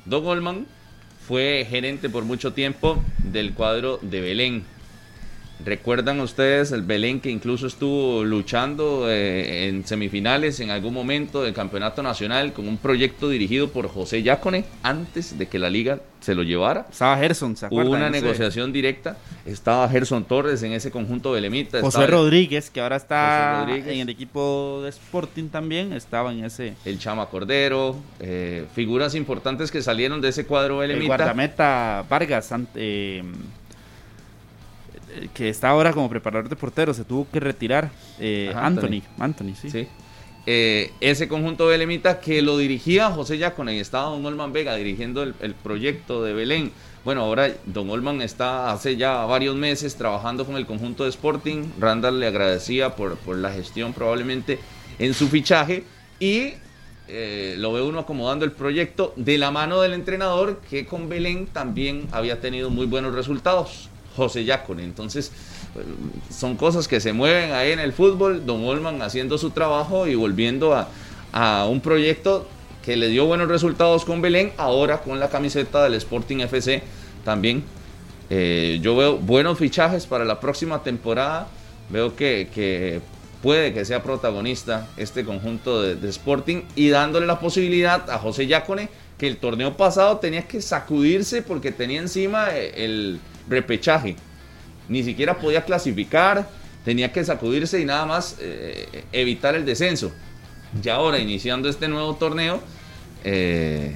Don 0.05 0.25
Olman 0.25 0.67
fue 1.27 1.65
gerente 1.69 2.09
por 2.09 2.23
mucho 2.23 2.53
tiempo 2.53 3.03
del 3.23 3.53
cuadro 3.53 3.99
de 4.01 4.21
Belén. 4.21 4.63
¿Recuerdan 5.65 6.19
ustedes 6.19 6.71
el 6.71 6.83
Belén 6.83 7.19
que 7.19 7.31
incluso 7.31 7.65
estuvo 7.65 8.23
luchando 8.23 9.09
eh, 9.09 9.67
en 9.67 9.85
semifinales 9.87 10.59
en 10.59 10.69
algún 10.69 10.93
momento 10.93 11.41
del 11.41 11.53
campeonato 11.53 12.03
nacional 12.03 12.53
con 12.53 12.67
un 12.67 12.77
proyecto 12.77 13.27
dirigido 13.27 13.69
por 13.69 13.87
José 13.89 14.21
Yacone 14.21 14.65
antes 14.83 15.37
de 15.37 15.47
que 15.47 15.57
la 15.57 15.69
liga 15.71 15.99
se 16.19 16.35
lo 16.35 16.43
llevara? 16.43 16.85
Estaba 16.91 17.17
Gerson, 17.17 17.57
¿se 17.57 17.65
Hubo 17.67 17.81
acuerdan? 17.81 18.07
una 18.09 18.17
Ese- 18.17 18.21
negociación 18.25 18.71
directa. 18.71 19.17
Estaba 19.45 19.89
Gerson 19.89 20.25
Torres 20.25 20.61
en 20.61 20.73
ese 20.73 20.91
conjunto 20.91 21.31
belemita. 21.31 21.79
José 21.81 21.87
estaba 22.01 22.05
Rodríguez, 22.07 22.69
que 22.69 22.79
ahora 22.81 22.97
está 22.97 23.65
en 23.69 23.99
el 24.01 24.09
equipo 24.09 24.81
de 24.83 24.89
Sporting 24.89 25.49
también, 25.49 25.91
estaba 25.93 26.31
en 26.33 26.45
ese. 26.45 26.75
El 26.85 26.99
Chama 26.99 27.25
Cordero, 27.27 27.95
eh, 28.19 28.65
figuras 28.75 29.15
importantes 29.15 29.71
que 29.71 29.81
salieron 29.81 30.21
de 30.21 30.29
ese 30.29 30.45
cuadro 30.45 30.83
El 30.83 30.89
belemita. 30.89 31.15
guardameta 31.17 32.05
Vargas, 32.09 32.51
ante, 32.51 32.79
eh, 33.19 33.23
que 35.33 35.49
está 35.49 35.69
ahora 35.69 35.93
como 35.93 36.09
preparador 36.09 36.49
de 36.49 36.55
porteros, 36.55 36.97
se 36.97 37.03
tuvo 37.03 37.27
que 37.31 37.39
retirar. 37.39 37.91
Eh, 38.19 38.49
Ajá, 38.51 38.65
Anthony, 38.65 39.01
Anthony, 39.19 39.55
sí. 39.59 39.69
Sí. 39.69 39.87
Eh, 40.45 40.91
ese 41.01 41.27
conjunto 41.27 41.67
belemita 41.67 42.21
que 42.21 42.41
lo 42.41 42.57
dirigía 42.57 43.11
José 43.11 43.37
Yacone 43.37 43.75
y 43.75 43.79
estaba 43.79 44.11
Don 44.11 44.25
Olman 44.25 44.53
Vega 44.53 44.75
dirigiendo 44.75 45.21
el, 45.23 45.35
el 45.41 45.53
proyecto 45.53 46.23
de 46.23 46.33
Belén. 46.33 46.71
Bueno, 47.03 47.21
ahora 47.21 47.49
Don 47.65 47.89
Olman 47.89 48.21
está 48.21 48.71
hace 48.71 48.95
ya 48.97 49.25
varios 49.25 49.55
meses 49.55 49.95
trabajando 49.95 50.45
con 50.45 50.55
el 50.55 50.65
conjunto 50.65 51.03
de 51.03 51.09
Sporting. 51.09 51.63
Randall 51.79 52.19
le 52.19 52.27
agradecía 52.27 52.95
por, 52.95 53.17
por 53.17 53.37
la 53.37 53.51
gestión 53.51 53.93
probablemente 53.93 54.59
en 54.99 55.13
su 55.13 55.27
fichaje 55.27 55.83
y 56.19 56.53
eh, 57.09 57.55
lo 57.57 57.71
ve 57.71 57.81
uno 57.81 57.99
acomodando 57.99 58.43
el 58.43 58.51
proyecto 58.51 59.13
de 59.15 59.37
la 59.37 59.51
mano 59.51 59.81
del 59.81 59.93
entrenador 59.93 60.59
que 60.69 60.85
con 60.85 61.07
Belén 61.07 61.47
también 61.47 62.07
había 62.11 62.41
tenido 62.41 62.69
muy 62.69 62.85
buenos 62.85 63.15
resultados, 63.15 63.89
José 64.17 64.43
Yacone. 64.43 64.83
Entonces, 64.83 65.31
son 66.29 66.57
cosas 66.57 66.87
que 66.87 66.99
se 66.99 67.13
mueven 67.13 67.53
ahí 67.53 67.71
en 67.71 67.79
el 67.79 67.93
fútbol, 67.93 68.45
Don 68.45 68.65
Olman 68.65 69.01
haciendo 69.01 69.37
su 69.37 69.51
trabajo 69.51 70.07
y 70.07 70.15
volviendo 70.15 70.75
a, 70.75 70.89
a 71.31 71.65
un 71.67 71.79
proyecto 71.79 72.47
que 72.83 72.97
le 72.97 73.09
dio 73.09 73.25
buenos 73.25 73.47
resultados 73.47 74.05
con 74.05 74.21
Belén, 74.21 74.53
ahora 74.57 75.01
con 75.01 75.19
la 75.19 75.29
camiseta 75.29 75.83
del 75.83 75.93
Sporting 75.95 76.37
FC 76.37 76.81
también. 77.23 77.63
Eh, 78.29 78.79
yo 78.81 78.95
veo 78.95 79.17
buenos 79.17 79.57
fichajes 79.57 80.05
para 80.05 80.25
la 80.25 80.39
próxima 80.39 80.83
temporada, 80.83 81.47
veo 81.89 82.15
que, 82.15 82.49
que 82.53 83.01
puede 83.41 83.73
que 83.73 83.85
sea 83.85 84.03
protagonista 84.03 84.87
este 84.97 85.23
conjunto 85.23 85.81
de, 85.81 85.95
de 85.95 86.09
Sporting 86.09 86.61
y 86.75 86.89
dándole 86.89 87.25
la 87.25 87.39
posibilidad 87.39 88.09
a 88.09 88.17
José 88.17 88.47
Yacone, 88.47 88.89
que 89.17 89.27
el 89.27 89.37
torneo 89.37 89.75
pasado 89.75 90.17
tenía 90.17 90.47
que 90.47 90.61
sacudirse 90.61 91.41
porque 91.41 91.71
tenía 91.71 91.99
encima 91.99 92.51
el 92.55 93.19
repechaje 93.49 94.15
ni 94.89 95.03
siquiera 95.03 95.37
podía 95.37 95.63
clasificar, 95.63 96.47
tenía 96.85 97.11
que 97.11 97.23
sacudirse 97.23 97.79
y 97.79 97.85
nada 97.85 98.05
más 98.05 98.37
eh, 98.39 99.03
evitar 99.11 99.55
el 99.55 99.65
descenso. 99.65 100.11
Y 100.81 100.89
ahora, 100.89 101.19
iniciando 101.19 101.69
este 101.69 101.87
nuevo 101.87 102.15
torneo, 102.15 102.61
eh, 103.23 103.95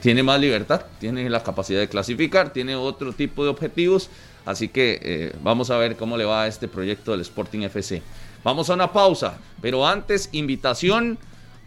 tiene 0.00 0.22
más 0.22 0.40
libertad, 0.40 0.82
tiene 1.00 1.28
la 1.28 1.42
capacidad 1.42 1.80
de 1.80 1.88
clasificar, 1.88 2.52
tiene 2.52 2.76
otro 2.76 3.12
tipo 3.12 3.44
de 3.44 3.50
objetivos, 3.50 4.10
así 4.44 4.68
que 4.68 5.00
eh, 5.02 5.32
vamos 5.42 5.70
a 5.70 5.78
ver 5.78 5.96
cómo 5.96 6.16
le 6.16 6.24
va 6.24 6.44
a 6.44 6.46
este 6.46 6.68
proyecto 6.68 7.12
del 7.12 7.22
Sporting 7.22 7.62
FC. 7.62 8.02
Vamos 8.44 8.70
a 8.70 8.74
una 8.74 8.92
pausa, 8.92 9.38
pero 9.60 9.86
antes, 9.86 10.28
invitación. 10.32 11.18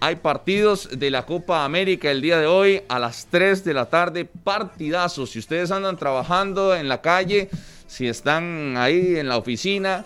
Hay 0.04 0.16
partidos 0.16 0.90
de 0.98 1.12
la 1.12 1.28
Copa 1.28 1.64
América 1.64 2.10
el 2.10 2.22
día 2.22 2.40
de 2.40 2.48
hoy 2.48 2.82
a 2.90 2.98
las 2.98 3.28
3 3.30 3.64
de 3.64 3.76
la 3.76 3.86
tarde, 3.86 4.26
partidazos. 4.26 5.30
Si 5.30 5.38
ustedes 5.38 5.70
andan 5.70 5.96
trabajando 5.96 6.76
en 6.76 6.90
la 6.90 7.02
calle, 7.02 7.52
si 7.86 8.08
están 8.08 8.78
ahí 8.78 9.18
en 9.18 9.30
la 9.30 9.38
oficina, 9.38 10.04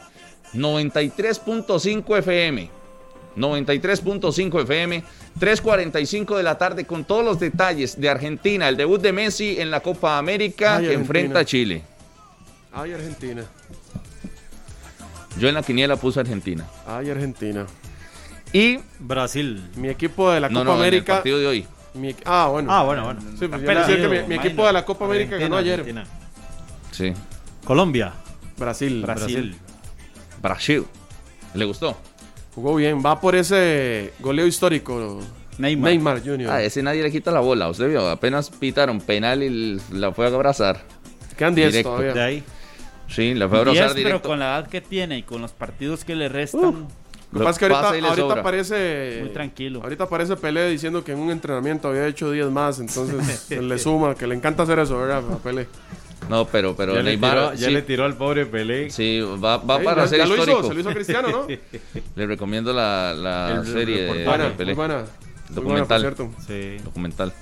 93.5 0.54 2.18
FM. 2.18 2.70
93.5 3.38 4.64
FM, 4.64 5.04
3.45 5.40 6.36
de 6.36 6.44
la 6.44 6.58
tarde 6.58 6.84
con 6.84 7.06
todos 7.06 7.24
los 7.24 7.40
detalles 7.40 8.00
de 8.00 8.10
Argentina, 8.10 8.68
el 8.68 8.76
debut 8.76 9.02
de 9.02 9.14
Messi 9.14 9.62
en 9.62 9.72
la 9.72 9.80
Copa 9.80 10.18
América 10.18 10.76
Ay, 10.76 10.88
que 10.88 10.94
enfrenta 10.94 11.40
a 11.40 11.46
Chile. 11.46 11.84
Ay, 12.74 12.92
Argentina. 12.92 13.46
Yo 15.40 15.48
en 15.48 15.54
la 15.54 15.64
quiniela 15.64 15.96
puse 15.96 16.20
Argentina. 16.20 16.66
Ay, 16.86 17.10
Argentina. 17.10 17.66
Y 18.56 18.80
Brasil. 19.00 19.62
Mi 19.76 19.90
equipo 19.90 20.32
de 20.32 20.40
la 20.40 20.48
No, 20.48 20.62
Copa 20.62 20.64
no, 20.64 20.72
en 20.76 20.78
el 20.78 20.88
América. 20.88 21.16
partido 21.16 21.40
de 21.40 21.46
hoy. 21.46 21.68
mi 21.94 22.16
ah, 22.24 22.48
bueno. 22.50 22.72
Ah, 22.72 22.84
bueno, 22.84 23.04
bueno. 23.04 23.20
Sí, 23.38 23.50
pues 23.50 23.50
yo 23.50 23.58
Apenas 23.58 23.86
decía 23.86 24.10
que 24.10 24.24
mi, 24.24 24.36
equipo 24.36 24.66
de 24.66 24.72
la 24.72 24.86
Copa 24.86 25.04
América 25.04 25.36
ganó 25.36 25.58
ayer. 25.58 25.82
Argentina. 25.82 26.06
Sí. 26.92 27.12
Colombia. 27.66 28.14
Brasil. 28.56 29.02
Brasil. 29.02 29.58
Brasil. 30.42 30.86
¿Le 31.54 31.66
gustó? 31.66 31.98
Jugó 32.54 32.76
bien. 32.76 33.04
Va 33.06 33.20
por 33.20 33.36
ese 33.36 34.14
goleo 34.22 34.48
histórico. 34.48 35.20
Neymar. 35.58 35.92
Neymar 35.92 36.24
Jr. 36.24 36.50
Ah, 36.50 36.64
ese 36.64 36.82
nadie 36.82 37.04
le 37.04 37.12
quita 37.12 37.32
la 37.32 37.42
bola. 37.42 37.68
Usted 37.68 37.90
vio, 37.90 38.10
apenas 38.10 38.50
pitaron 38.52 39.02
penal 39.02 39.44
y 39.44 39.82
la 39.92 40.14
fue 40.14 40.28
a 40.28 40.30
abrazar. 40.30 40.82
Quedan 41.38 41.56
10 41.56 41.72
Directo. 41.72 41.90
todavía. 41.90 42.14
De 42.14 42.22
ahí. 42.22 42.44
Sí, 43.10 43.34
la 43.34 43.50
fue 43.50 43.60
a 43.60 43.64
10, 43.66 43.68
abrazar 43.68 43.96
pero 43.96 44.08
directo. 44.08 44.30
con 44.30 44.40
la 44.40 44.46
edad 44.46 44.68
que 44.70 44.80
tiene 44.80 45.18
y 45.18 45.24
con 45.24 45.42
los 45.42 45.52
partidos 45.52 46.06
que 46.06 46.16
le 46.16 46.30
restan, 46.30 46.88
Lo 47.36 47.40
que 47.42 47.46
pasa 47.46 47.50
es 47.52 47.58
que 47.60 47.66
ahorita, 47.66 47.92
le 47.94 48.08
ahorita 48.08 48.16
sobra. 48.28 48.42
aparece. 48.42 49.18
muy 49.22 49.30
tranquilo. 49.30 49.82
Ahorita 49.84 50.04
aparece 50.06 50.36
Pelé 50.38 50.70
diciendo 50.70 51.04
que 51.04 51.12
en 51.12 51.20
un 51.20 51.30
entrenamiento 51.32 51.90
había 51.90 52.08
hecho 52.08 52.32
10 52.32 52.48
más. 52.50 52.80
Entonces 52.80 53.40
se 53.48 53.62
le 53.62 53.78
suma, 53.78 54.16
que 54.16 54.26
le 54.26 54.36
encanta 54.36 54.64
hacer 54.64 54.80
eso, 54.80 54.98
¿verdad? 54.98 55.22
A 55.32 55.38
Pelé. 55.38 55.68
No, 56.30 56.46
pero, 56.46 56.76
pero 56.76 56.94
ya 56.96 57.04
le 57.04 57.12
Neymar. 57.12 57.32
tiró, 57.34 57.54
ya 57.54 57.68
sí, 57.68 57.74
le 57.74 57.82
tiró 57.84 58.06
al 58.06 58.16
pobre 58.16 58.46
Pelé. 58.48 58.90
sí, 58.90 59.20
va, 59.22 59.58
va 59.58 59.80
para 59.80 60.04
ya- 60.04 60.08
ser 60.08 60.18
ya 60.20 60.26
lo 60.26 60.34
hizo, 60.34 60.44
histórico. 60.44 60.68
se 60.70 60.74
lo 60.74 60.80
hizo 60.80 60.90
a 60.90 60.94
Cristiano, 60.94 61.28
¿no? 61.30 61.48
Le 62.16 62.26
recomiendo 62.26 62.74
la, 62.74 63.14
la 63.14 63.60
El 63.62 63.68
serie 63.68 64.02
de, 64.02 64.02
reportaje. 64.14 64.22
de 64.22 64.26
Buena, 64.26 64.58
Pelé. 64.58 64.72
muy 64.74 64.76
buena. 64.76 64.96
Muy 64.96 65.04
buena, 65.04 65.46
por 65.48 65.56
Documental. 65.56 66.02
cierto. 66.02 66.30
Sí. 66.48 66.78
documental. 66.84 67.34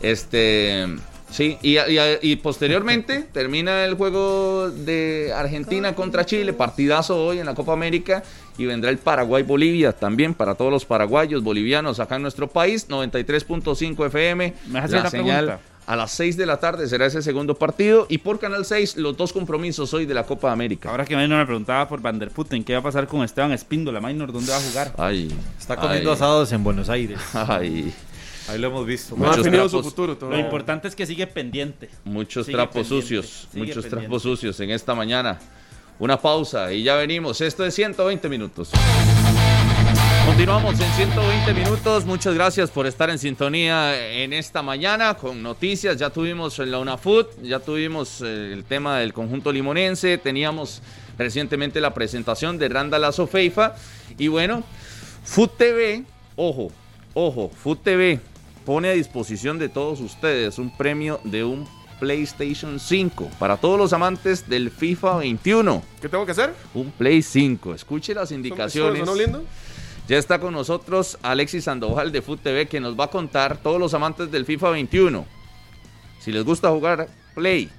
Este, 0.00 0.86
sí, 1.30 1.58
y, 1.62 1.78
y- 1.78 1.98
y 2.22 2.36
posteriormente 2.36 3.26
termina 3.32 3.84
el 3.84 3.94
juego 3.94 4.70
de 4.70 5.32
Argentina 5.34 5.94
contra 5.94 6.24
Chile, 6.26 6.52
partidazo 6.52 7.24
hoy 7.24 7.38
en 7.38 7.46
la 7.46 7.54
Copa 7.54 7.72
América, 7.72 8.22
y 8.58 8.66
vendrá 8.66 8.90
el 8.90 8.98
Paraguay-Bolivia 8.98 9.92
también 9.92 10.34
para 10.34 10.54
todos 10.54 10.70
los 10.70 10.84
paraguayos, 10.84 11.42
bolivianos 11.42 12.00
acá 12.00 12.16
en 12.16 12.22
nuestro 12.22 12.48
país, 12.48 12.88
93.5 12.88 14.06
FM, 14.06 14.54
¿Me 14.68 14.80
la 14.80 14.86
una 15.00 15.10
señal 15.10 15.44
pregunta? 15.46 15.72
a 15.86 15.96
las 15.96 16.12
6 16.12 16.36
de 16.36 16.46
la 16.46 16.58
tarde 16.60 16.86
será 16.86 17.06
ese 17.06 17.22
segundo 17.22 17.54
partido, 17.54 18.06
y 18.08 18.18
por 18.18 18.38
Canal 18.38 18.64
6 18.64 18.96
los 18.98 19.16
dos 19.16 19.32
compromisos 19.32 19.92
hoy 19.94 20.06
de 20.06 20.14
la 20.14 20.24
Copa 20.24 20.52
América. 20.52 20.90
Ahora 20.90 21.04
que 21.04 21.16
Minor 21.16 21.38
me 21.38 21.46
preguntaba 21.46 21.88
por 21.88 22.00
Van 22.00 22.18
der 22.18 22.30
Putten, 22.30 22.62
¿qué 22.64 22.74
va 22.74 22.80
a 22.80 22.82
pasar 22.82 23.06
con 23.06 23.22
Esteban 23.24 23.52
Espíndola, 23.52 24.00
Minor? 24.00 24.32
¿Dónde 24.32 24.52
va 24.52 24.58
a 24.58 24.60
jugar? 24.60 24.92
Ay, 24.98 25.28
Está 25.58 25.76
comiendo 25.76 26.10
ay, 26.10 26.14
asados 26.16 26.52
en 26.52 26.62
Buenos 26.62 26.88
Aires. 26.88 27.18
ay, 27.34 27.92
Ahí 28.48 28.58
lo 28.58 28.68
hemos 28.68 28.86
visto. 28.86 29.14
No 29.16 29.24
Muchos 29.26 29.36
definido 29.38 29.68
su 29.68 29.76
trapos. 29.80 29.94
futuro 29.94 30.30
Lo 30.30 30.38
importante 30.38 30.88
es 30.88 30.96
que 30.96 31.06
sigue 31.06 31.26
pendiente. 31.26 31.88
Muchos 32.04 32.46
Sigue 32.46 32.56
trapos 32.56 32.74
pendiente, 32.88 33.02
sucios, 33.02 33.48
sigue 33.52 33.66
muchos 33.66 33.84
pendiente. 33.84 33.96
trapos 34.06 34.22
sucios 34.22 34.60
en 34.60 34.70
esta 34.70 34.94
mañana. 34.94 35.38
Una 36.02 36.20
pausa 36.20 36.72
y 36.72 36.82
ya 36.82 36.96
venimos. 36.96 37.40
Esto 37.40 37.64
es 37.64 37.76
120 37.76 38.28
minutos. 38.28 38.70
Continuamos 40.26 40.80
en 40.80 40.90
120 40.90 41.54
minutos. 41.54 42.04
Muchas 42.04 42.34
gracias 42.34 42.72
por 42.72 42.88
estar 42.88 43.08
en 43.08 43.20
sintonía 43.20 44.10
en 44.10 44.32
esta 44.32 44.62
mañana 44.62 45.14
con 45.14 45.40
noticias. 45.44 45.96
Ya 45.96 46.10
tuvimos 46.10 46.58
la 46.58 46.80
UNAFUT, 46.80 47.40
ya 47.44 47.60
tuvimos 47.60 48.20
eh, 48.20 48.52
el 48.52 48.64
tema 48.64 48.98
del 48.98 49.12
conjunto 49.12 49.52
limonense, 49.52 50.18
teníamos 50.18 50.82
recientemente 51.16 51.80
la 51.80 51.94
presentación 51.94 52.58
de 52.58 52.68
Randa 52.68 52.98
Lazo 52.98 53.28
Feifa. 53.28 53.76
Y 54.18 54.26
bueno, 54.26 54.64
FUT 55.22 55.56
TV, 55.56 56.02
ojo, 56.34 56.72
ojo, 57.14 57.48
FUT 57.48 57.80
TV 57.80 58.18
pone 58.66 58.88
a 58.88 58.92
disposición 58.92 59.56
de 59.56 59.68
todos 59.68 60.00
ustedes 60.00 60.58
un 60.58 60.76
premio 60.76 61.20
de 61.22 61.44
un 61.44 61.64
PlayStation 62.02 62.80
5 62.80 63.30
para 63.38 63.58
todos 63.58 63.78
los 63.78 63.92
amantes 63.92 64.48
del 64.48 64.72
FIFA 64.72 65.18
21. 65.18 65.84
¿Qué 66.00 66.08
tengo 66.08 66.26
que 66.26 66.32
hacer? 66.32 66.52
Un 66.74 66.90
Play 66.90 67.22
5. 67.22 67.74
Escuche 67.74 68.12
las 68.12 68.32
indicaciones. 68.32 69.08
Ya 70.08 70.18
está 70.18 70.40
con 70.40 70.52
nosotros 70.52 71.16
Alexis 71.22 71.62
Sandoval 71.62 72.10
de 72.10 72.20
Foot 72.20 72.42
TV 72.42 72.66
que 72.66 72.80
nos 72.80 72.98
va 72.98 73.04
a 73.04 73.06
contar 73.06 73.58
todos 73.58 73.78
los 73.78 73.94
amantes 73.94 74.32
del 74.32 74.44
FIFA 74.44 74.70
21. 74.70 75.24
Si 76.18 76.32
les 76.32 76.42
gusta 76.42 76.70
jugar 76.70 77.08
Play 77.36 77.70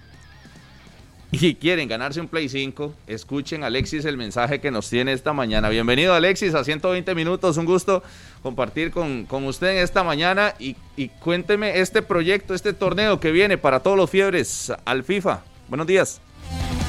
y 1.34 1.56
quieren 1.56 1.90
ganarse 1.90 2.22
un 2.22 2.30
Play 2.30 2.48
5, 2.48 2.94
escuchen 3.08 3.66
Alexis 3.66 4.06
el 4.06 4.16
mensaje 4.16 4.62
que 4.62 4.72
nos 4.72 4.90
tiene 4.90 5.12
esta 5.12 5.34
mañana. 5.34 5.68
Bienvenido 5.68 6.14
Alexis 6.14 6.56
a 6.56 6.64
120 6.64 7.14
minutos, 7.14 7.58
un 7.58 7.66
gusto 7.66 8.04
compartir 8.44 8.92
con, 8.92 9.26
con 9.26 9.46
usted 9.46 9.70
en 9.70 9.78
esta 9.78 10.04
mañana 10.04 10.54
y, 10.60 10.76
y 10.96 11.08
cuénteme 11.08 11.80
este 11.80 12.02
proyecto, 12.02 12.54
este 12.54 12.74
torneo 12.74 13.20
que 13.20 13.32
viene 13.32 13.58
para 13.58 13.80
todos 13.80 13.98
los 13.98 14.10
fiebres 14.10 14.72
al 14.86 15.04
FIFA. 15.04 15.42
Buenos 15.70 15.88
días. 15.88 16.22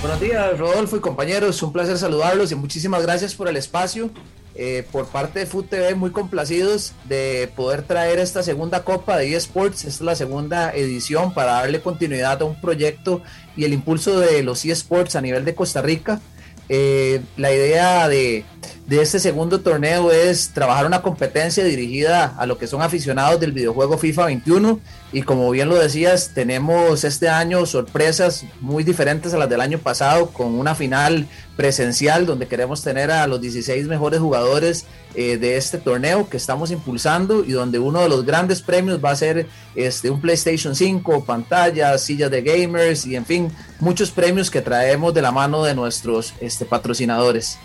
Buenos 0.03 0.21
días, 0.21 0.59
Rodolfo 0.59 0.97
y 0.97 1.01
compañeros. 1.01 1.63
Un 1.63 1.73
placer 1.73 1.97
saludarlos 1.97 2.53
y 2.53 2.57
muchísimas 2.57 3.03
gracias 3.03 3.35
por 3.35 3.49
el 3.49 3.57
espacio. 3.57 4.11
Eh, 4.57 4.87
por 4.93 5.07
parte 5.07 5.41
de 5.41 5.47
TV, 5.47 5.97
muy 5.97 6.11
complacidos 6.11 6.93
de 7.09 7.51
poder 7.57 7.83
traer 7.83 8.21
esta 8.21 8.43
segunda 8.43 8.85
copa 8.85 9.17
de 9.17 9.35
eSports. 9.35 9.79
Esta 9.79 9.89
es 9.89 10.01
la 10.03 10.15
segunda 10.15 10.73
edición 10.73 11.35
para 11.35 11.53
darle 11.55 11.81
continuidad 11.81 12.43
a 12.43 12.45
un 12.45 12.61
proyecto 12.61 13.23
y 13.57 13.65
el 13.65 13.73
impulso 13.73 14.21
de 14.21 14.43
los 14.43 14.65
eSports 14.65 15.17
a 15.17 15.21
nivel 15.21 15.45
de 15.45 15.55
Costa 15.55 15.83
Rica. 15.83 16.21
Eh, 16.69 17.21
la 17.37 17.53
idea 17.53 18.09
de, 18.09 18.45
de 18.87 19.01
este 19.01 19.19
segundo 19.19 19.61
torneo 19.61 20.11
es 20.11 20.51
trabajar 20.51 20.87
una 20.87 21.03
competencia 21.03 21.65
dirigida 21.65 22.35
a 22.39 22.47
lo 22.47 22.59
que 22.59 22.67
son 22.67 22.83
aficionados 22.83 23.41
del 23.41 23.53
videojuego 23.53 23.99
FIFA 23.99 24.27
21 24.27 24.81
y 25.13 25.23
como 25.23 25.51
bien 25.51 25.69
lo 25.69 25.77
decías, 25.77 26.33
tenemos 26.35 27.05
este 27.05 27.29
año 27.29 27.65
sorpresas 27.67 28.45
muy 28.61 28.85
diferentes 28.85 29.33
a 29.33 29.39
las 29.39 29.49
del 29.49 29.61
año 29.61 29.79
pasado 29.79 30.29
con 30.31 30.55
una 30.59 30.75
final 30.75 31.27
presencial 31.57 32.27
donde 32.27 32.47
queremos 32.47 32.83
tener 32.83 33.11
a 33.11 33.27
los 33.27 33.41
16 33.41 33.87
mejores 33.87 34.21
jugadores 34.21 34.87
eh, 35.15 35.37
de 35.37 35.57
este 35.57 35.79
torneo 35.79 36.29
que 36.29 36.37
estamos 36.37 36.71
impulsando 36.71 37.45
y 37.45 37.53
donde 37.53 37.79
uno 37.79 38.01
de 38.01 38.09
los 38.09 38.25
grandes 38.25 38.63
premios 38.63 39.03
va 39.05 39.11
a 39.11 39.17
ser 39.17 39.47
este, 39.75 40.11
un 40.11 40.21
PlayStation 40.21 40.75
5, 40.75 41.25
pantallas, 41.25 42.03
sillas 42.03 42.31
de 42.31 42.43
gamers 42.43 43.07
y 43.07 43.17
en 43.17 43.25
fin, 43.25 43.53
muchos 43.81 44.11
premios 44.11 44.51
que 44.51 44.61
traemos 44.61 45.15
de 45.15 45.23
la 45.23 45.33
mano 45.33 45.63
de 45.65 45.75
nuestros 45.75 46.35
este, 46.41 46.65
patrocinadores. 46.65 47.59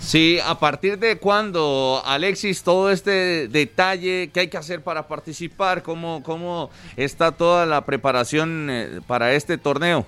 Sí, 0.00 0.38
a 0.44 0.58
partir 0.58 0.98
de 0.98 1.18
cuándo, 1.18 2.02
Alexis, 2.04 2.62
todo 2.62 2.90
este 2.90 3.48
detalle, 3.48 4.30
qué 4.32 4.40
hay 4.40 4.48
que 4.48 4.56
hacer 4.56 4.82
para 4.82 5.06
participar, 5.06 5.82
cómo, 5.82 6.22
cómo 6.22 6.70
está 6.96 7.32
toda 7.32 7.66
la 7.66 7.84
preparación 7.84 8.68
eh, 8.70 9.00
para 9.06 9.34
este 9.34 9.58
torneo. 9.58 10.06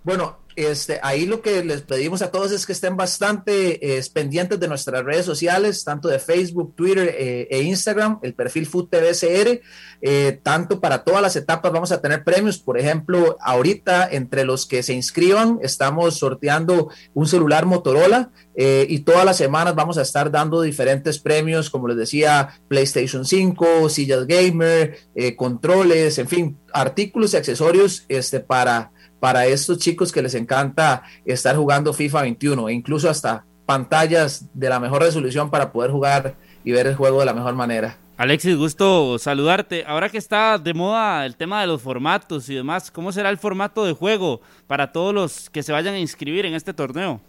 Bueno, 0.04 0.38
este, 0.58 0.98
ahí 1.04 1.24
lo 1.24 1.40
que 1.40 1.62
les 1.62 1.82
pedimos 1.82 2.20
a 2.20 2.32
todos 2.32 2.50
es 2.50 2.66
que 2.66 2.72
estén 2.72 2.96
bastante 2.96 3.96
eh, 3.96 4.02
pendientes 4.12 4.58
de 4.58 4.66
nuestras 4.66 5.04
redes 5.04 5.24
sociales, 5.24 5.84
tanto 5.84 6.08
de 6.08 6.18
Facebook, 6.18 6.74
Twitter 6.74 7.14
eh, 7.16 7.46
e 7.48 7.62
Instagram, 7.62 8.18
el 8.22 8.34
perfil 8.34 8.66
Food 8.66 8.88
TVCR, 8.88 9.60
eh, 10.02 10.40
tanto 10.42 10.80
para 10.80 11.04
todas 11.04 11.22
las 11.22 11.36
etapas 11.36 11.70
vamos 11.70 11.92
a 11.92 12.00
tener 12.00 12.24
premios. 12.24 12.58
Por 12.58 12.76
ejemplo, 12.76 13.36
ahorita 13.40 14.08
entre 14.10 14.44
los 14.44 14.66
que 14.66 14.82
se 14.82 14.94
inscriban 14.94 15.60
estamos 15.62 16.16
sorteando 16.16 16.90
un 17.14 17.28
celular 17.28 17.64
Motorola 17.64 18.32
y 18.56 18.98
todas 19.00 19.24
las 19.24 19.36
semanas 19.36 19.76
vamos 19.76 19.98
a 19.98 20.02
estar 20.02 20.32
dando 20.32 20.60
diferentes 20.62 21.20
premios, 21.20 21.70
como 21.70 21.86
les 21.86 21.96
decía, 21.96 22.58
PlayStation 22.66 23.24
5, 23.24 23.88
sillas 23.88 24.26
gamer, 24.26 24.98
controles, 25.36 26.18
en 26.18 26.26
fin, 26.26 26.58
artículos 26.72 27.34
y 27.34 27.36
accesorios 27.36 28.04
este, 28.08 28.40
para 28.40 28.90
para 29.20 29.46
estos 29.46 29.78
chicos 29.78 30.12
que 30.12 30.22
les 30.22 30.34
encanta 30.34 31.02
estar 31.24 31.56
jugando 31.56 31.92
FIFA 31.92 32.22
21 32.22 32.68
e 32.68 32.72
incluso 32.72 33.08
hasta 33.08 33.44
pantallas 33.66 34.46
de 34.54 34.68
la 34.68 34.80
mejor 34.80 35.02
resolución 35.02 35.50
para 35.50 35.72
poder 35.72 35.90
jugar 35.90 36.34
y 36.64 36.72
ver 36.72 36.86
el 36.86 36.96
juego 36.96 37.20
de 37.20 37.26
la 37.26 37.34
mejor 37.34 37.54
manera. 37.54 37.98
Alexis, 38.16 38.56
gusto 38.56 39.16
saludarte. 39.18 39.84
Ahora 39.86 40.08
que 40.08 40.18
está 40.18 40.58
de 40.58 40.74
moda 40.74 41.24
el 41.24 41.36
tema 41.36 41.60
de 41.60 41.68
los 41.68 41.80
formatos 41.80 42.48
y 42.48 42.54
demás, 42.54 42.90
¿cómo 42.90 43.12
será 43.12 43.30
el 43.30 43.38
formato 43.38 43.84
de 43.84 43.92
juego 43.92 44.40
para 44.66 44.90
todos 44.90 45.14
los 45.14 45.50
que 45.50 45.62
se 45.62 45.70
vayan 45.70 45.94
a 45.94 46.00
inscribir 46.00 46.44
en 46.44 46.54
este 46.54 46.74
torneo? 46.74 47.20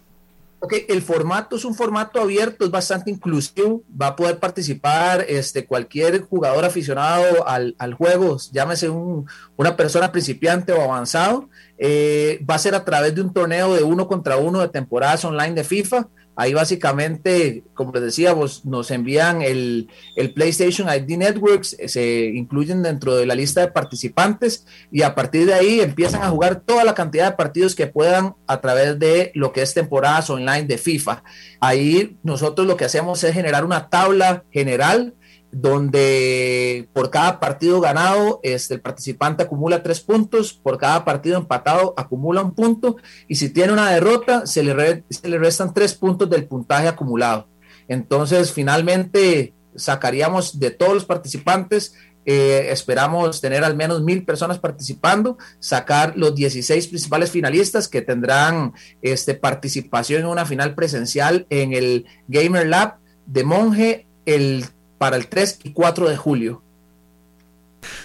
Ok, 0.62 0.74
el 0.90 1.02
formato 1.02 1.56
es 1.56 1.64
un 1.64 1.74
formato 1.74 2.20
abierto, 2.20 2.66
es 2.66 2.72
bastante 2.72 3.10
inclusivo, 3.10 3.82
va 3.90 4.08
a 4.08 4.16
poder 4.16 4.40
participar 4.40 5.26
este, 5.30 5.66
cualquier 5.66 6.24
jugador 6.24 6.66
aficionado 6.66 7.48
al, 7.48 7.76
al 7.78 7.94
juego, 7.94 8.38
llámese 8.52 8.90
un, 8.90 9.26
una 9.56 9.78
persona 9.78 10.12
principiante 10.12 10.74
o 10.74 10.82
avanzado, 10.82 11.50
eh, 11.82 12.44
va 12.48 12.56
a 12.56 12.60
ser 12.60 12.76
a 12.76 12.84
través 12.84 13.16
de 13.16 13.22
un 13.22 13.34
torneo 13.34 13.74
de 13.74 13.84
uno 13.84 14.08
contra 14.08 14.38
uno 14.38 14.60
de 14.60 14.68
temporadas 14.68 15.24
online 15.24 15.56
de 15.56 15.64
FIFA. 15.64 16.10
Ahí 16.36 16.54
básicamente, 16.54 17.64
como 17.74 17.92
les 17.92 18.02
decíamos, 18.02 18.64
nos 18.64 18.92
envían 18.92 19.42
el, 19.42 19.90
el, 20.16 20.34
PlayStation 20.34 20.88
ID 20.88 21.18
Networks, 21.18 21.76
se 21.88 22.32
incluyen 22.34 22.82
dentro 22.82 23.16
de 23.18 23.26
la 23.26 23.36
lista 23.36 23.60
de 23.60 23.72
participantes 23.72 24.66
y 24.90 25.02
a 25.02 25.16
partir 25.16 25.46
de 25.46 25.54
ahí 25.54 25.82
empiezan 25.82 26.22
a 26.22 26.30
jugar 26.30 26.62
toda 26.62 26.86
la 26.86 26.96
cantidad 26.96 27.30
de 27.30 27.36
partidos 27.36 27.76
que 27.76 27.88
puedan 27.88 28.36
a 28.48 28.62
través 28.62 28.98
de 29.00 29.34
lo 29.36 29.52
que 29.52 29.62
es 29.62 29.74
temporadas 29.74 30.30
online 30.30 30.64
de 30.64 30.78
FIFA. 30.78 31.24
Ahí 31.60 32.18
nosotros 32.24 32.66
lo 32.66 32.78
que 32.78 32.86
hacemos 32.86 33.22
es 33.26 33.34
generar 33.34 33.66
una 33.66 33.90
tabla 33.90 34.46
general 34.50 35.16
donde 35.52 36.90
por 36.94 37.10
cada 37.10 37.40
partido 37.40 37.82
ganado 37.82 38.40
este, 38.44 38.76
el 38.76 38.82
participante 38.82 39.44
acumula 39.44 39.82
tres 39.82 40.00
puntos, 40.02 40.54
por 40.54 40.78
cada 40.78 41.04
partido 41.04 41.38
empatado 41.38 41.94
acumula 41.98 42.42
un 42.42 42.54
punto 42.54 42.98
y 43.28 43.36
si 43.36 43.50
tiene 43.50 43.74
una 43.74 43.90
derrota 43.90 44.46
se 44.46 44.64
le, 44.64 45.04
se 45.10 45.28
le 45.28 45.38
restan 45.40 45.74
tres 45.74 45.96
puntos 45.96 46.30
del 46.30 46.46
puntaje 46.46 46.88
acumulado. 46.88 47.48
Entonces 47.88 48.54
finalmente 48.54 49.54
sacaríamos 49.76 50.60
de 50.60 50.72
todos 50.72 50.94
los 50.94 51.06
participantes, 51.06 51.96
eh, 52.26 52.68
esperamos 52.72 53.42
tener 53.42 53.64
al 53.64 53.76
menos 53.76 54.04
mil 54.04 54.24
personas 54.24 54.60
participando, 54.60 55.38
sacar 55.60 56.14
los 56.16 56.36
16 56.36 56.88
principales 56.88 57.32
finalistas 57.32 57.88
que 57.88 58.04
tendrán 58.04 58.74
este, 59.02 59.34
participación 59.34 60.22
en 60.22 60.28
una 60.28 60.46
final 60.46 60.76
presencial 60.76 61.48
en 61.50 61.74
el 61.74 62.06
Gamer 62.28 62.68
Lab 62.68 62.98
de 63.26 63.44
Monje 63.44 64.08
el 64.26 64.66
para 65.00 65.16
el 65.16 65.28
3 65.28 65.62
y 65.64 65.74
4 65.74 66.08
de 66.08 66.18
julio. 66.18 66.62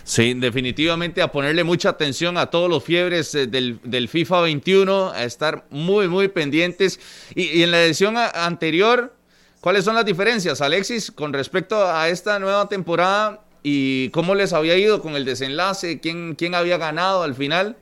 Sí, 0.04 0.34
definitivamente 0.34 1.20
a 1.20 1.32
ponerle 1.32 1.64
mucha 1.64 1.90
atención 1.90 2.38
a 2.38 2.46
todos 2.46 2.70
los 2.70 2.82
fiebres 2.82 3.34
eh, 3.34 3.46
del, 3.46 4.08
FIFA 4.08 4.42
21, 4.42 5.10
a 5.10 5.24
estar 5.24 5.66
muy, 5.70 6.08
muy 6.08 6.28
pendientes. 6.28 7.00
Y, 7.34 7.62
en 7.62 7.70
la 7.70 7.84
edición 7.84 8.16
anterior, 8.16 9.14
¿cuáles 9.60 9.84
son 9.84 9.94
las 9.94 10.04
diferencias, 10.06 10.60
Alexis, 10.60 11.10
con 11.10 11.32
respecto 11.32 11.86
a 11.86 12.08
esta 12.08 12.38
nueva 12.38 12.68
temporada 12.68 13.40
y 13.62 14.10
cómo 14.10 14.34
les 14.34 14.52
había 14.52 14.76
ido 14.78 15.02
con 15.02 15.16
el 15.16 15.24
desenlace? 15.24 16.00
¿Quién, 16.00 16.34
quién 16.36 16.54
había 16.54 16.78
ganado 16.78 17.22
al 17.22 17.34
final? 17.34 17.76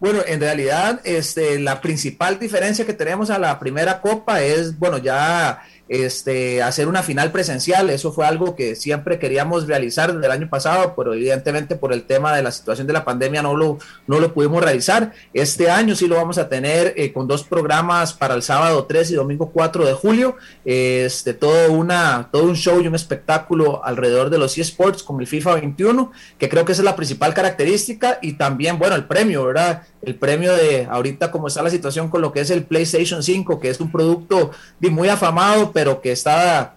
Bueno, 0.00 0.20
en 0.26 0.40
realidad, 0.40 1.00
este, 1.04 1.58
la 1.58 1.80
principal 1.80 2.38
diferencia 2.38 2.84
que 2.84 2.92
tenemos 2.92 3.30
a 3.30 3.38
la 3.38 3.58
primera 3.58 4.00
copa 4.02 4.42
es, 4.42 4.78
bueno, 4.78 4.98
ya 4.98 5.62
este, 5.88 6.62
hacer 6.62 6.88
una 6.88 7.02
final 7.02 7.32
presencial. 7.32 7.90
Eso 7.90 8.12
fue 8.12 8.26
algo 8.26 8.56
que 8.56 8.74
siempre 8.74 9.18
queríamos 9.18 9.66
realizar 9.66 10.12
desde 10.12 10.26
el 10.26 10.32
año 10.32 10.48
pasado, 10.48 10.94
pero 10.96 11.14
evidentemente 11.14 11.76
por 11.76 11.92
el 11.92 12.04
tema 12.04 12.34
de 12.34 12.42
la 12.42 12.52
situación 12.52 12.86
de 12.86 12.92
la 12.92 13.04
pandemia 13.04 13.42
no 13.42 13.56
lo, 13.56 13.78
no 14.06 14.20
lo 14.20 14.32
pudimos 14.32 14.62
realizar. 14.62 15.12
Este 15.32 15.70
año 15.70 15.94
sí 15.94 16.06
lo 16.06 16.16
vamos 16.16 16.38
a 16.38 16.48
tener 16.48 16.94
eh, 16.96 17.12
con 17.12 17.28
dos 17.28 17.44
programas 17.44 18.12
para 18.12 18.34
el 18.34 18.42
sábado 18.42 18.84
3 18.84 19.10
y 19.10 19.14
domingo 19.14 19.50
4 19.50 19.86
de 19.86 19.92
julio. 19.92 20.36
Este, 20.64 21.34
todo, 21.34 21.72
una, 21.72 22.28
todo 22.32 22.44
un 22.44 22.56
show 22.56 22.80
y 22.80 22.86
un 22.86 22.94
espectáculo 22.94 23.84
alrededor 23.84 24.30
de 24.30 24.38
los 24.38 24.56
eSports 24.56 25.02
con 25.02 25.20
el 25.20 25.26
FIFA 25.26 25.54
21, 25.54 26.12
que 26.38 26.48
creo 26.48 26.64
que 26.64 26.72
esa 26.72 26.82
es 26.82 26.86
la 26.86 26.96
principal 26.96 27.34
característica 27.34 28.18
y 28.22 28.34
también, 28.34 28.78
bueno, 28.78 28.96
el 28.96 29.04
premio, 29.04 29.44
¿verdad? 29.44 29.82
El 30.04 30.14
premio 30.16 30.54
de 30.54 30.86
ahorita 30.90 31.30
como 31.30 31.48
está 31.48 31.62
la 31.62 31.70
situación 31.70 32.08
con 32.08 32.20
lo 32.20 32.32
que 32.32 32.40
es 32.40 32.50
el 32.50 32.64
PlayStation 32.64 33.22
5, 33.22 33.60
que 33.60 33.70
es 33.70 33.80
un 33.80 33.90
producto 33.90 34.50
muy 34.80 35.08
afamado, 35.08 35.72
pero 35.72 36.00
que 36.00 36.12
está 36.12 36.74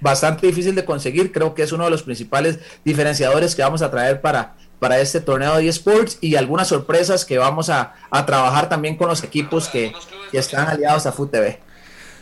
bastante 0.00 0.46
difícil 0.46 0.74
de 0.74 0.84
conseguir. 0.84 1.32
Creo 1.32 1.54
que 1.54 1.62
es 1.62 1.72
uno 1.72 1.84
de 1.84 1.90
los 1.90 2.02
principales 2.02 2.58
diferenciadores 2.84 3.54
que 3.54 3.62
vamos 3.62 3.82
a 3.82 3.90
traer 3.90 4.20
para, 4.20 4.54
para 4.78 5.00
este 5.00 5.20
torneo 5.20 5.56
de 5.56 5.68
eSports 5.68 6.18
y 6.20 6.36
algunas 6.36 6.68
sorpresas 6.68 7.24
que 7.24 7.38
vamos 7.38 7.70
a, 7.70 7.94
a 8.10 8.26
trabajar 8.26 8.68
también 8.68 8.96
con 8.96 9.08
los 9.08 9.22
equipos 9.22 9.68
que, 9.68 9.92
que 10.30 10.38
están 10.38 10.68
aliados 10.68 11.06
a 11.06 11.12
FUTV. 11.12 11.58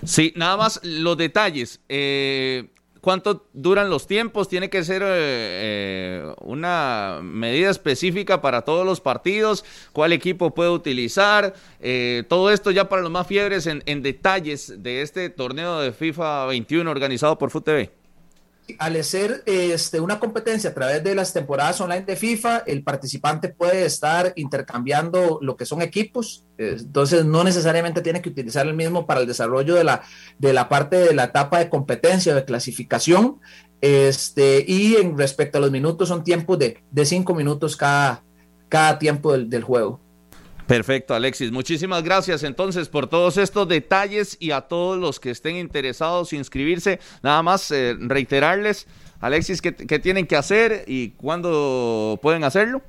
Sí, 0.05 0.33
nada 0.37 0.57
más 0.57 0.81
los 0.83 1.17
detalles. 1.17 1.81
Eh, 1.89 2.69
¿Cuánto 3.01 3.47
duran 3.53 3.89
los 3.89 4.07
tiempos? 4.07 4.49
¿Tiene 4.49 4.69
que 4.69 4.85
ser 4.85 5.03
eh, 5.03 5.07
eh, 5.09 6.35
una 6.41 7.21
medida 7.23 7.71
específica 7.71 8.41
para 8.43 8.63
todos 8.63 8.85
los 8.85 9.01
partidos? 9.01 9.65
¿Cuál 9.93 10.13
equipo 10.13 10.55
puede 10.55 10.71
utilizar? 10.71 11.55
Eh, 11.81 12.25
todo 12.29 12.51
esto 12.51 12.71
ya 12.71 12.89
para 12.89 13.03
los 13.03 13.11
más 13.11 13.27
fiebres 13.27 13.67
en, 13.67 13.83
en 13.87 14.03
detalles 14.03 14.83
de 14.83 15.03
este 15.03 15.31
torneo 15.31 15.81
de 15.81 15.93
FIFA 15.93 16.47
21 16.47 16.91
organizado 16.91 17.39
por 17.39 17.51
FUTV 17.51 18.00
al 18.79 19.03
ser 19.05 19.43
este, 19.47 20.01
una 20.01 20.19
competencia 20.19 20.71
a 20.71 20.75
través 20.75 21.03
de 21.03 21.15
las 21.15 21.33
temporadas 21.33 21.81
online 21.81 22.05
de 22.05 22.17
FIFA, 22.17 22.59
el 22.67 22.83
participante 22.83 23.49
puede 23.49 23.85
estar 23.85 24.33
intercambiando 24.37 25.39
lo 25.43 25.57
que 25.57 25.67
son 25.67 25.83
equipos, 25.83 26.45
entonces 26.59 27.25
no 27.25 27.45
necesariamente 27.45 28.03
tiene 28.03 28.21
que 28.21 28.29
utilizar 28.29 28.67
el 28.67 28.75
mismo 28.75 29.07
para 29.07 29.21
el 29.21 29.27
desarrollo 29.27 29.75
de 29.75 29.85
la, 29.85 30.03
de 30.39 30.53
la 30.53 30.69
parte 30.69 30.97
de 30.97 31.15
la 31.15 31.25
etapa 31.25 31.59
de 31.59 31.69
competencia, 31.69 32.35
de 32.35 32.45
clasificación, 32.45 33.41
este, 33.81 34.65
y 34.67 34.97
en 34.97 35.17
respecto 35.17 35.59
a 35.59 35.61
los 35.61 35.71
minutos 35.71 36.09
son 36.09 36.23
tiempos 36.23 36.59
de, 36.59 36.83
de 36.91 37.05
cinco 37.07 37.35
minutos 37.35 37.77
cada, 37.77 38.23
cada 38.69 38.99
tiempo 38.99 39.33
del, 39.33 39.49
del 39.49 39.65
juego. 39.65 40.01
Perfecto, 40.71 41.15
Alexis. 41.17 41.51
Muchísimas 41.51 42.05
gracias 42.05 42.45
entonces 42.45 42.89
por 42.89 43.09
todos 43.09 43.37
estos 43.39 43.67
detalles 43.67 44.37
y 44.39 44.53
a 44.53 44.61
todos 44.61 45.01
los 45.01 45.19
que 45.19 45.33
estén 45.33 45.57
interesados 45.57 46.33
en 46.33 46.39
inscribirse. 46.39 47.01
Nada 47.25 47.43
más 47.43 47.73
eh, 47.73 47.97
reiterarles, 47.99 48.87
Alexis, 49.19 49.61
¿qué, 49.61 49.75
¿qué, 49.75 49.99
tienen 49.99 50.29
que 50.29 50.37
hacer 50.37 50.85
y 50.87 51.11
cuándo 51.11 52.21
pueden 52.23 52.45
hacerlo? 52.45 52.83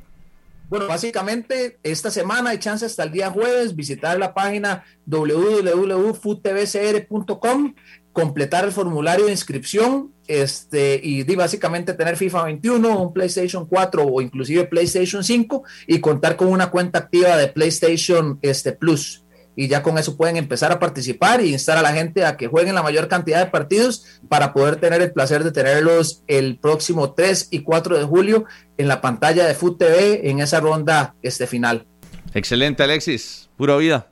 Bueno, 0.70 0.86
básicamente 0.86 1.80
esta 1.82 2.12
semana 2.12 2.52
hay 2.52 2.60
chance 2.60 2.86
hasta 2.86 3.02
el 3.02 3.12
día 3.12 3.32
jueves 3.32 3.76
visitar 3.76 4.20
la 4.20 4.36
página 4.36 4.84
www.futvcr.com 5.08 7.74
completar 8.14 8.66
el 8.66 8.72
formulario 8.72 9.26
de 9.26 9.32
inscripción 9.32 10.12
este, 10.28 11.00
y, 11.02 11.24
básicamente 11.36 11.94
tener 11.94 12.18
FIFA 12.18 12.44
21, 12.44 13.02
un 13.02 13.14
PlayStation 13.14 13.66
4 13.66 14.04
o 14.04 14.22
inclusive 14.22 14.66
PlayStation 14.66 15.24
5 15.24 15.64
y 15.88 16.00
contar 16.00 16.36
con 16.36 16.48
una 16.48 16.70
cuenta 16.70 17.00
activa 17.00 17.38
de 17.38 17.48
PlayStation 17.48 18.40
este, 18.42 18.72
Plus. 18.72 19.26
Y 19.56 19.68
ya 19.68 19.84
con 19.84 19.98
eso 19.98 20.16
pueden 20.16 20.38
empezar 20.38 20.72
a 20.72 20.80
participar 20.80 21.44
y 21.44 21.52
instar 21.52 21.78
a 21.78 21.82
la 21.82 21.92
gente 21.92 22.24
a 22.26 22.38
que 22.38 22.48
jueguen 22.48 22.74
la 22.74 22.84
mayor 22.84 23.10
cantidad 23.10 23.44
de 23.44 23.52
partidos 23.52 24.06
para 24.30 24.54
poder 24.54 24.78
tener 24.78 25.02
el 25.02 25.12
placer 25.12 25.44
de 25.44 25.52
tenerlos 25.52 26.24
el 26.28 26.58
próximo 26.58 27.14
3 27.14 27.50
y 27.52 27.60
4 27.60 27.98
de 27.98 28.06
julio 28.06 28.46
en 28.78 28.88
la 28.88 29.02
pantalla 29.02 29.46
de 29.46 29.54
Foot 29.54 29.80
TV 29.80 30.30
en 30.30 30.40
esa 30.40 30.62
ronda 30.62 31.16
este, 31.22 31.48
final. 31.48 31.86
Excelente, 32.34 32.84
Alexis. 32.84 33.50
Pura 33.58 33.76
vida. 33.76 34.11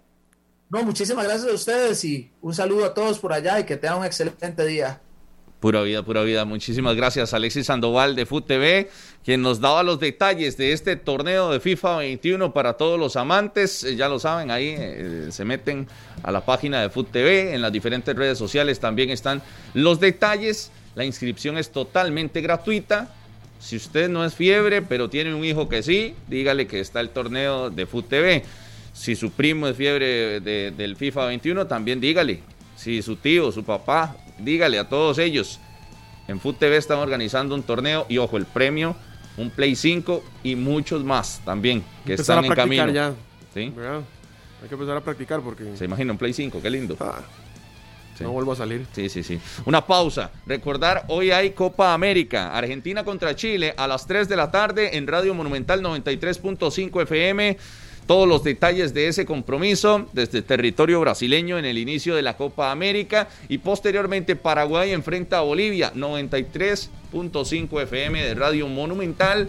No, 0.70 0.84
muchísimas 0.84 1.26
gracias 1.26 1.50
a 1.50 1.54
ustedes 1.56 2.06
y 2.06 2.30
un 2.42 2.54
saludo 2.54 2.86
a 2.86 2.94
todos 2.94 3.18
por 3.18 3.34
allá 3.34 3.60
y 3.60 3.66
que 3.66 3.76
tengan 3.76 4.00
un 4.00 4.06
excelente 4.06 4.66
día. 4.68 5.02
Pura 5.60 5.82
vida, 5.82 6.04
pura 6.04 6.22
vida. 6.22 6.46
Muchísimas 6.46 6.96
gracias, 6.96 7.34
Alexis 7.34 7.66
Sandoval 7.66 8.16
de 8.16 8.26
Foot 8.28 8.46
TV, 8.46 8.90
quien 9.26 9.42
nos 9.42 9.60
daba 9.60 9.82
los 9.82 10.00
detalles 10.00 10.56
de 10.58 10.72
este 10.72 10.96
torneo 10.96 11.52
de 11.52 11.60
FIFA 11.60 11.98
21 11.98 12.54
para 12.54 12.74
todos 12.74 13.00
los 13.00 13.16
amantes. 13.16 13.82
Ya 13.98 14.08
lo 14.08 14.20
saben, 14.20 14.52
ahí 14.52 14.76
eh, 14.78 15.28
se 15.32 15.44
meten 15.44 15.88
a 16.24 16.32
la 16.32 16.46
página 16.46 16.82
de 16.82 16.90
Foot 16.90 17.12
TV, 17.12 17.56
en 17.56 17.62
las 17.62 17.74
diferentes 17.74 18.16
redes 18.16 18.38
sociales 18.38 18.80
también 18.80 19.10
están 19.10 19.42
los 19.74 20.00
detalles. 20.00 20.72
La 20.96 21.04
inscripción 21.04 21.58
es 21.58 21.72
totalmente 21.72 22.42
gratuita. 22.42 23.14
Si 23.60 23.76
usted 23.76 24.08
no 24.08 24.24
es 24.24 24.36
fiebre, 24.36 24.82
pero 24.82 25.10
tiene 25.10 25.34
un 25.34 25.44
hijo 25.44 25.68
que 25.68 25.84
sí, 25.84 26.16
dígale 26.28 26.68
que 26.68 26.80
está 26.80 27.02
el 27.02 27.10
torneo 27.10 27.70
de 27.70 27.86
TV. 27.86 28.44
Si 29.00 29.16
su 29.16 29.32
primo 29.32 29.66
es 29.66 29.78
fiebre 29.78 30.42
de, 30.42 30.72
del 30.76 30.98
FIFA 30.98 31.28
21, 31.28 31.68
también 31.68 32.02
dígale. 32.02 32.42
Si 32.76 33.02
su 33.02 33.16
tío, 33.16 33.50
su 33.50 33.64
papá, 33.64 34.18
dígale 34.38 34.78
a 34.78 34.90
todos 34.90 35.20
ellos. 35.20 35.58
En 36.28 36.42
Foot 36.42 36.60
TV 36.60 36.76
están 36.76 37.00
organizando 37.00 37.56
un 37.56 37.64
torneo 37.64 38.06
y 38.10 38.18
ojo, 38.18 38.36
el 38.36 38.46
premio, 38.46 38.98
un 39.38 39.52
Play 39.52 39.78
5 39.78 40.22
y 40.44 40.58
muchos 40.58 41.06
más 41.06 41.42
también 41.46 41.82
que 42.06 42.12
Empezar 42.12 42.40
están 42.40 42.46
en 42.46 42.52
a 42.52 42.56
camino. 42.56 42.90
ya. 42.90 43.14
¿Sí? 43.54 43.72
¿Verdad? 43.74 44.02
Hay 44.62 44.68
que 44.68 44.76
empezar 44.76 44.98
a 44.98 45.02
practicar 45.02 45.40
porque 45.40 45.78
Se 45.78 45.86
imagina 45.86 46.12
un 46.12 46.18
Play 46.18 46.34
5, 46.34 46.62
qué 46.62 46.70
lindo. 46.70 46.98
Sí. 48.18 48.26
no 48.26 48.34
vuelvo 48.34 48.52
a 48.52 48.58
salir. 48.58 48.86
Sí, 48.92 49.08
sí, 49.08 49.24
sí. 49.24 49.40
Una 49.64 49.88
pausa. 49.88 50.30
Recordar, 50.46 51.06
hoy 51.08 51.32
hay 51.32 51.52
Copa 51.52 51.94
América. 51.94 52.54
Argentina 52.54 53.06
contra 53.06 53.34
Chile 53.34 53.74
a 53.78 53.88
las 53.88 54.06
3 54.06 54.28
de 54.28 54.36
la 54.36 54.52
tarde 54.52 54.98
en 54.98 55.08
Radio 55.08 55.34
Monumental 55.34 55.82
93.5 55.82 57.02
FM. 57.04 57.58
Todos 58.10 58.28
los 58.28 58.44
detalles 58.44 58.96
de 58.96 59.08
ese 59.08 59.24
compromiso 59.24 60.08
desde 60.14 60.42
territorio 60.42 61.00
brasileño 61.00 61.60
en 61.60 61.66
el 61.66 61.78
inicio 61.78 62.16
de 62.16 62.24
la 62.24 62.36
Copa 62.36 62.72
América 62.72 63.28
y 63.48 63.60
posteriormente 63.60 64.36
Paraguay 64.36 64.94
enfrenta 64.94 65.38
a 65.38 65.42
Bolivia 65.42 65.94
93.5 65.94 67.84
FM 67.84 68.24
de 68.24 68.34
Radio 68.34 68.68
Monumental 68.68 69.48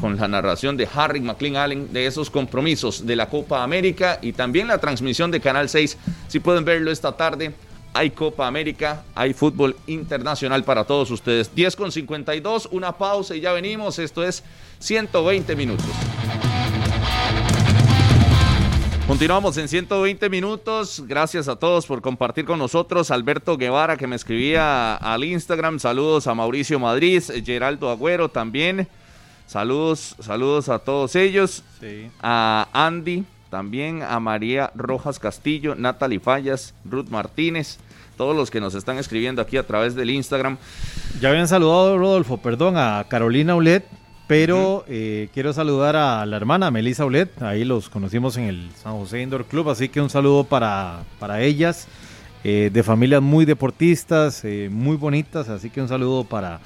con 0.00 0.16
la 0.16 0.26
narración 0.26 0.76
de 0.76 0.88
Harry 0.92 1.20
McLean 1.20 1.54
Allen 1.54 1.92
de 1.92 2.06
esos 2.06 2.30
compromisos 2.30 3.06
de 3.06 3.14
la 3.14 3.28
Copa 3.28 3.62
América 3.62 4.18
y 4.22 4.32
también 4.32 4.66
la 4.66 4.78
transmisión 4.78 5.30
de 5.30 5.38
Canal 5.38 5.68
6. 5.68 5.98
Si 6.26 6.40
pueden 6.40 6.64
verlo 6.64 6.90
esta 6.90 7.16
tarde, 7.16 7.52
hay 7.94 8.10
Copa 8.10 8.48
América, 8.48 9.04
hay 9.14 9.34
fútbol 9.34 9.76
internacional 9.86 10.64
para 10.64 10.82
todos 10.82 11.12
ustedes. 11.12 11.54
10 11.54 11.76
con 11.76 11.92
52, 11.92 12.70
una 12.72 12.98
pausa 12.98 13.36
y 13.36 13.40
ya 13.40 13.52
venimos. 13.52 14.00
Esto 14.00 14.24
es 14.24 14.42
120 14.80 15.54
minutos. 15.54 15.86
Continuamos 19.08 19.56
en 19.56 19.68
120 19.68 20.28
minutos. 20.28 21.02
Gracias 21.06 21.48
a 21.48 21.56
todos 21.56 21.86
por 21.86 22.02
compartir 22.02 22.44
con 22.44 22.58
nosotros. 22.58 23.10
Alberto 23.10 23.56
Guevara 23.56 23.96
que 23.96 24.06
me 24.06 24.14
escribía 24.14 24.96
al 24.96 25.24
Instagram. 25.24 25.78
Saludos 25.78 26.26
a 26.26 26.34
Mauricio 26.34 26.78
Madrid, 26.78 27.22
Geraldo 27.42 27.90
Agüero 27.90 28.28
también. 28.28 28.86
Saludos, 29.46 30.14
saludos 30.20 30.68
a 30.68 30.80
todos 30.80 31.16
ellos. 31.16 31.64
Sí. 31.80 32.10
A 32.20 32.68
Andy, 32.74 33.24
también 33.48 34.02
a 34.02 34.20
María 34.20 34.72
Rojas 34.74 35.18
Castillo, 35.18 35.74
Natalie 35.74 36.20
Fallas, 36.20 36.74
Ruth 36.84 37.08
Martínez, 37.08 37.78
todos 38.18 38.36
los 38.36 38.50
que 38.50 38.60
nos 38.60 38.74
están 38.74 38.98
escribiendo 38.98 39.40
aquí 39.40 39.56
a 39.56 39.66
través 39.66 39.94
del 39.94 40.10
Instagram. 40.10 40.58
Ya 41.18 41.30
habían 41.30 41.48
saludado, 41.48 41.96
Rodolfo, 41.96 42.36
perdón, 42.36 42.76
a 42.76 43.06
Carolina 43.08 43.54
Ulet, 43.54 43.86
pero 44.28 44.84
eh, 44.88 45.30
quiero 45.32 45.54
saludar 45.54 45.96
a 45.96 46.24
la 46.26 46.36
hermana 46.36 46.70
Melissa 46.70 47.06
Ulet. 47.06 47.42
Ahí 47.42 47.64
los 47.64 47.88
conocimos 47.88 48.36
en 48.36 48.44
el 48.44 48.70
San 48.80 48.92
José 48.92 49.22
Indoor 49.22 49.46
Club, 49.46 49.70
así 49.70 49.88
que 49.88 50.02
un 50.02 50.10
saludo 50.10 50.44
para, 50.44 51.04
para 51.18 51.40
ellas, 51.40 51.88
eh, 52.44 52.68
de 52.70 52.82
familias 52.82 53.22
muy 53.22 53.46
deportistas, 53.46 54.44
eh, 54.44 54.68
muy 54.70 54.96
bonitas, 54.96 55.48
así 55.48 55.70
que 55.70 55.80
un 55.80 55.88
saludo 55.88 56.24
para, 56.24 56.60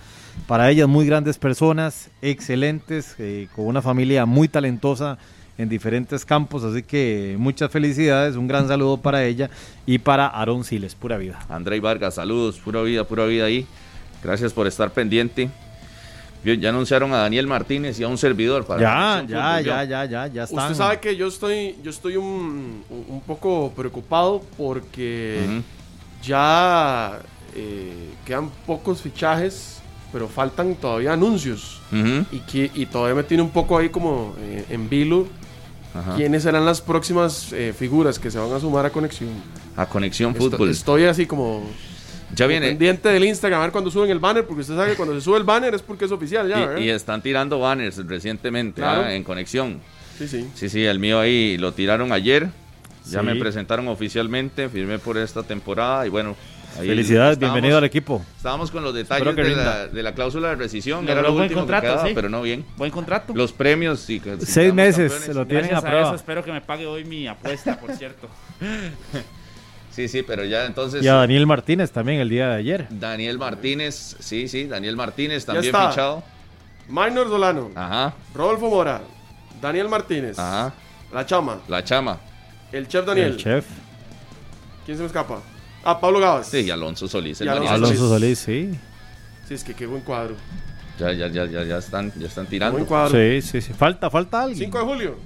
para 0.48 0.68
ellas, 0.70 0.88
muy 0.88 1.06
grandes 1.06 1.38
personas, 1.38 2.10
excelentes, 2.20 3.16
con 3.54 3.66
una 3.66 3.80
familia 3.80 4.26
muy 4.26 4.48
talentosa 4.48 5.16
en 5.56 5.68
diferentes 5.68 6.24
campos, 6.24 6.64
así 6.64 6.82
que 6.82 7.36
muchas 7.38 7.70
felicidades, 7.70 8.34
un 8.34 8.48
gran 8.48 8.66
saludo 8.66 8.96
para 8.96 9.24
ella 9.24 9.50
y 9.86 9.98
para 9.98 10.26
Aaron 10.26 10.64
Siles, 10.64 10.96
pura 10.96 11.16
vida. 11.16 11.38
Andrei 11.48 11.78
Vargas, 11.78 12.16
saludos, 12.16 12.58
pura 12.58 12.82
vida, 12.82 13.04
pura 13.04 13.24
vida 13.26 13.44
ahí. 13.44 13.66
Gracias 14.20 14.52
por 14.52 14.66
estar 14.66 14.90
pendiente. 14.92 15.48
Ya 16.44 16.68
anunciaron 16.70 17.12
a 17.14 17.18
Daniel 17.18 17.46
Martínez 17.46 18.00
y 18.00 18.02
a 18.02 18.08
un 18.08 18.18
servidor 18.18 18.64
para 18.64 18.80
Ya, 18.80 19.24
ya, 19.28 19.58
Fútbol, 19.58 19.64
ya, 19.64 19.84
ya, 19.84 20.04
ya, 20.04 20.26
ya 20.26 20.42
están. 20.44 20.58
Usted 20.58 20.74
sabe 20.76 21.00
que 21.00 21.16
yo 21.16 21.28
estoy, 21.28 21.76
yo 21.82 21.90
estoy 21.90 22.16
un, 22.16 22.82
un 22.90 23.20
poco 23.20 23.72
preocupado 23.76 24.42
porque 24.56 25.62
ya 26.22 27.20
eh, 27.54 28.10
quedan 28.24 28.50
pocos 28.66 29.02
fichajes, 29.02 29.80
pero 30.12 30.28
faltan 30.28 30.74
todavía 30.74 31.12
anuncios. 31.12 31.80
Y, 31.92 32.38
que, 32.40 32.70
y 32.74 32.86
todavía 32.86 33.14
me 33.14 33.22
tiene 33.22 33.42
un 33.42 33.50
poco 33.50 33.76
ahí 33.78 33.90
como 33.90 34.34
eh, 34.40 34.64
en 34.70 34.88
vilo 34.88 35.26
Ajá. 35.94 36.16
quiénes 36.16 36.42
serán 36.42 36.64
las 36.64 36.80
próximas 36.80 37.52
eh, 37.52 37.74
figuras 37.78 38.18
que 38.18 38.30
se 38.30 38.38
van 38.38 38.50
a 38.52 38.58
sumar 38.58 38.86
a 38.86 38.90
Conexión. 38.90 39.30
A 39.76 39.86
Conexión 39.86 40.34
Fútbol. 40.34 40.70
Estoy 40.70 41.04
así 41.04 41.26
como... 41.26 41.62
Ya 42.34 42.46
viene. 42.46 42.68
Pendiente 42.68 43.08
del 43.10 43.24
Instagram, 43.24 43.60
a 43.60 43.64
ver 43.64 43.72
cuando 43.72 43.90
suben 43.90 44.10
el 44.10 44.18
banner, 44.18 44.46
porque 44.46 44.62
usted 44.62 44.74
sabe 44.74 44.90
que 44.90 44.96
cuando 44.96 45.14
se 45.14 45.20
sube 45.20 45.36
el 45.38 45.44
banner 45.44 45.74
es 45.74 45.82
porque 45.82 46.06
es 46.06 46.12
oficial 46.12 46.48
ya. 46.48 46.78
Y, 46.78 46.84
y 46.84 46.88
están 46.90 47.20
tirando 47.22 47.58
banners 47.60 47.98
recientemente 48.06 48.80
Claro. 48.80 49.02
ah, 49.06 49.14
en 49.14 49.22
conexión. 49.24 49.80
Sí, 50.18 50.26
sí. 50.28 50.48
Sí, 50.54 50.68
sí, 50.68 50.84
el 50.84 50.98
mío 50.98 51.20
ahí 51.20 51.56
lo 51.58 51.72
tiraron 51.72 52.12
ayer. 52.12 52.48
Ya 53.06 53.20
Sí. 53.20 53.26
me 53.26 53.34
presentaron 53.34 53.88
oficialmente, 53.88 54.68
firmé 54.68 54.98
por 54.98 55.18
esta 55.18 55.42
temporada 55.42 56.06
y 56.06 56.08
bueno. 56.08 56.36
ahí 56.78 56.86
Felicidades, 56.86 57.36
bienvenido 57.38 57.76
al 57.76 57.84
equipo. 57.84 58.24
Estábamos 58.36 58.70
con 58.70 58.82
los 58.84 58.94
detalles 58.94 59.34
de 59.36 59.56
la, 59.56 59.88
de 59.88 60.02
la 60.02 60.14
cláusula 60.14 60.50
de 60.50 60.54
rescisión. 60.54 61.06
Era 61.08 61.20
lo 61.20 61.32
buen 61.32 61.42
último 61.42 61.62
contrato, 61.62 61.82
que 61.82 61.92
quedaba, 61.92 62.08
sí. 62.08 62.12
pero 62.14 62.28
no 62.28 62.40
bien. 62.42 62.64
Buen 62.76 62.90
contrato. 62.92 63.34
Los 63.34 63.52
premios, 63.52 63.98
sí. 64.00 64.22
si 64.40 64.46
Seis 64.46 64.72
meses 64.72 65.10
campeones. 65.10 65.24
se 65.26 65.34
lo 65.34 65.46
tienen 65.46 65.66
Gracias 65.70 65.84
a 65.84 65.86
a 65.86 65.90
prueba. 65.90 66.06
eso 66.08 66.14
espero 66.14 66.44
que 66.44 66.52
me 66.52 66.60
pague 66.60 66.86
hoy 66.86 67.04
mi 67.04 67.26
apuesta, 67.26 67.78
por 67.78 67.92
cierto. 67.96 68.28
Sí, 69.92 70.08
sí, 70.08 70.22
pero 70.22 70.44
ya 70.44 70.64
entonces. 70.66 71.04
Y 71.04 71.08
a 71.08 71.14
Daniel 71.14 71.46
Martínez 71.46 71.90
también 71.92 72.18
el 72.20 72.28
día 72.28 72.48
de 72.48 72.54
ayer. 72.56 72.86
Daniel 72.90 73.38
Martínez, 73.38 74.16
sí, 74.20 74.48
sí, 74.48 74.66
Daniel 74.66 74.96
Martínez 74.96 75.44
también 75.44 75.66
está. 75.66 75.90
fichado. 75.90 76.22
Minor 76.88 77.28
Solano, 77.28 77.70
Ajá, 77.74 78.14
Rodolfo 78.34 78.68
Mora, 78.68 79.00
Daniel 79.60 79.88
Martínez, 79.88 80.38
ajá. 80.38 80.72
La 81.12 81.24
Chama, 81.26 81.60
La 81.68 81.84
chama. 81.84 82.18
el 82.72 82.88
chef 82.88 83.04
Daniel. 83.06 83.28
El 83.32 83.36
chef. 83.36 83.66
¿Quién 84.84 84.96
se 84.96 85.02
me 85.02 85.06
escapa? 85.06 85.40
Ah, 85.84 86.00
Pablo 86.00 86.18
Gavas. 86.20 86.48
Sí, 86.48 86.58
y 86.60 86.70
Alonso 86.70 87.06
Solís. 87.06 87.40
el 87.40 87.46
Y. 87.46 87.50
Alonso 87.50 88.08
Solís, 88.08 88.38
sí. 88.38 88.70
Sí, 89.46 89.54
es 89.54 89.62
que 89.62 89.74
qué 89.74 89.86
buen 89.86 90.02
cuadro. 90.02 90.34
Ya, 90.98 91.12
ya, 91.12 91.28
ya, 91.28 91.44
ya, 91.46 91.62
ya 91.64 91.78
están, 91.78 92.12
ya 92.18 92.26
están 92.26 92.46
tirando. 92.46 92.72
Buen 92.72 92.86
cuadro. 92.86 93.16
Sí, 93.18 93.42
sí, 93.42 93.60
sí. 93.60 93.72
Falta, 93.72 94.08
falta 94.10 94.42
alguien. 94.42 94.58
5 94.58 94.78
de 94.78 94.84
julio. 94.84 95.16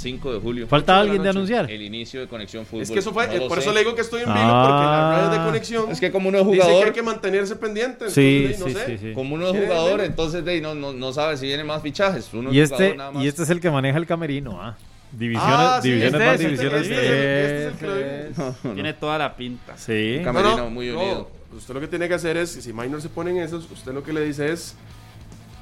5 0.00 0.32
de 0.34 0.40
julio. 0.40 0.66
Falta 0.66 0.94
de 0.94 1.00
alguien 1.00 1.22
de 1.22 1.28
anunciar. 1.28 1.70
El 1.70 1.82
inicio 1.82 2.20
de 2.20 2.26
Conexión 2.28 2.64
Fútbol. 2.66 2.82
Es 2.82 2.90
que 2.90 2.98
eso 2.98 3.12
fue, 3.12 3.26
No 3.38 3.46
por 3.48 3.58
sé. 3.58 3.64
eso 3.64 3.72
le 3.72 3.80
digo 3.80 3.94
que 3.94 4.00
estoy 4.00 4.20
en 4.22 4.26
vivo, 4.26 4.38
Ah. 4.38 4.66
porque 4.68 4.86
las 4.86 5.20
redes 5.30 5.38
de 5.38 5.46
conexión. 5.46 5.90
Es 5.90 6.00
que 6.00 6.10
como 6.10 6.28
uno 6.28 6.38
es 6.38 6.46
dice 6.46 6.56
que 6.58 6.62
jugador, 6.64 6.86
hay 6.86 6.92
que 6.92 7.02
mantenerse 7.02 7.56
pendiente. 7.56 8.10
Sí, 8.10 8.46
entonces, 8.52 8.72
sí, 8.72 8.74
no 8.74 8.80
sé. 8.80 8.98
sí, 8.98 9.06
sí. 9.08 9.12
como 9.14 9.34
uno 9.34 9.46
es 9.46 9.52
¿Quiere 9.52 9.66
jugador, 9.68 10.00
entonces 10.00 10.44
de, 10.44 10.60
no, 10.60 10.74
no, 10.74 10.92
no 10.92 11.12
sabe 11.12 11.36
si 11.36 11.46
vienen 11.46 11.66
más 11.66 11.82
fichajes. 11.82 12.28
Uno 12.32 12.52
Y 12.52 12.60
es 12.60 12.68
jugador 12.70 12.86
este, 12.86 12.96
nada 12.98 13.10
más. 13.12 13.24
y 13.24 13.28
este 13.28 13.42
es 13.42 13.50
el 13.50 13.60
que 13.60 13.70
maneja 13.70 13.98
el 13.98 14.06
camerino, 14.06 14.60
¿ah? 14.60 14.76
Divisiones, 15.12 15.56
Ah, 15.58 15.80
sí, 15.82 15.88
divisiones 15.90 16.20
este 16.20 16.26
más, 16.30 16.38
divisiones 16.38 16.82
este 16.88 17.66
este. 17.68 18.68
Tiene 18.74 18.92
toda 18.94 19.18
la 19.18 19.34
pinta. 19.36 19.76
Sí. 19.76 20.16
Un 20.18 20.24
camerino 20.24 20.56
No, 20.56 20.64
no, 20.64 20.70
muy 20.70 20.86
no, 20.88 21.00
unido. 21.00 21.30
Usted 21.56 21.74
lo 21.74 21.80
que 21.80 21.88
tiene 21.88 22.06
que 22.06 22.14
hacer 22.14 22.36
es, 22.36 22.50
si 22.52 22.72
Minor 22.72 23.02
se 23.02 23.08
pone 23.08 23.32
en 23.32 23.38
eso, 23.38 23.56
usted 23.56 23.92
lo 23.92 24.04
que 24.04 24.12
le 24.12 24.20
dice 24.24 24.52
es, 24.52 24.76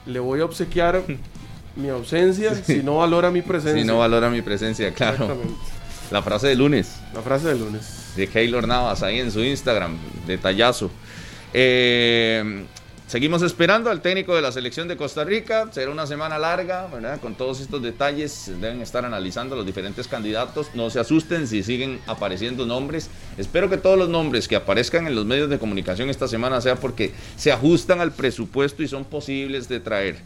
le 0.04 0.18
voy 0.20 0.40
a 0.40 0.44
obsequiar 0.44 1.02
mi 1.78 1.88
ausencia 1.88 2.54
si 2.54 2.82
no 2.82 2.96
valora 2.98 3.30
mi 3.30 3.42
presencia. 3.42 3.80
Si 3.82 3.86
no 3.86 3.98
valora 3.98 4.28
mi 4.28 4.42
presencia, 4.42 4.92
claro. 4.92 5.24
Exactamente. 5.24 5.54
La 6.10 6.22
frase 6.22 6.48
de 6.48 6.56
lunes. 6.56 6.96
La 7.14 7.22
frase 7.22 7.48
del 7.48 7.58
lunes. 7.58 8.12
de 8.16 8.26
Keylor 8.26 8.66
Navas 8.66 9.02
ahí 9.02 9.20
en 9.20 9.30
su 9.30 9.40
Instagram, 9.44 9.96
detallazo. 10.26 10.90
Eh, 11.52 12.64
seguimos 13.06 13.42
esperando 13.42 13.90
al 13.90 14.00
técnico 14.00 14.34
de 14.34 14.42
la 14.42 14.50
selección 14.50 14.88
de 14.88 14.96
Costa 14.96 15.22
Rica. 15.24 15.68
Será 15.70 15.90
una 15.90 16.06
semana 16.06 16.38
larga, 16.38 16.86
¿verdad? 16.86 17.20
Con 17.20 17.34
todos 17.34 17.60
estos 17.60 17.82
detalles 17.82 18.50
deben 18.58 18.80
estar 18.80 19.04
analizando 19.04 19.54
los 19.54 19.66
diferentes 19.66 20.08
candidatos. 20.08 20.68
No 20.74 20.88
se 20.88 20.98
asusten 20.98 21.46
si 21.46 21.62
siguen 21.62 22.00
apareciendo 22.06 22.64
nombres. 22.64 23.10
Espero 23.36 23.68
que 23.68 23.76
todos 23.76 23.98
los 23.98 24.08
nombres 24.08 24.48
que 24.48 24.56
aparezcan 24.56 25.06
en 25.06 25.14
los 25.14 25.26
medios 25.26 25.50
de 25.50 25.58
comunicación 25.58 26.08
esta 26.08 26.26
semana 26.26 26.60
sea 26.62 26.76
porque 26.76 27.12
se 27.36 27.52
ajustan 27.52 28.00
al 28.00 28.12
presupuesto 28.12 28.82
y 28.82 28.88
son 28.88 29.04
posibles 29.04 29.68
de 29.68 29.80
traer. 29.80 30.16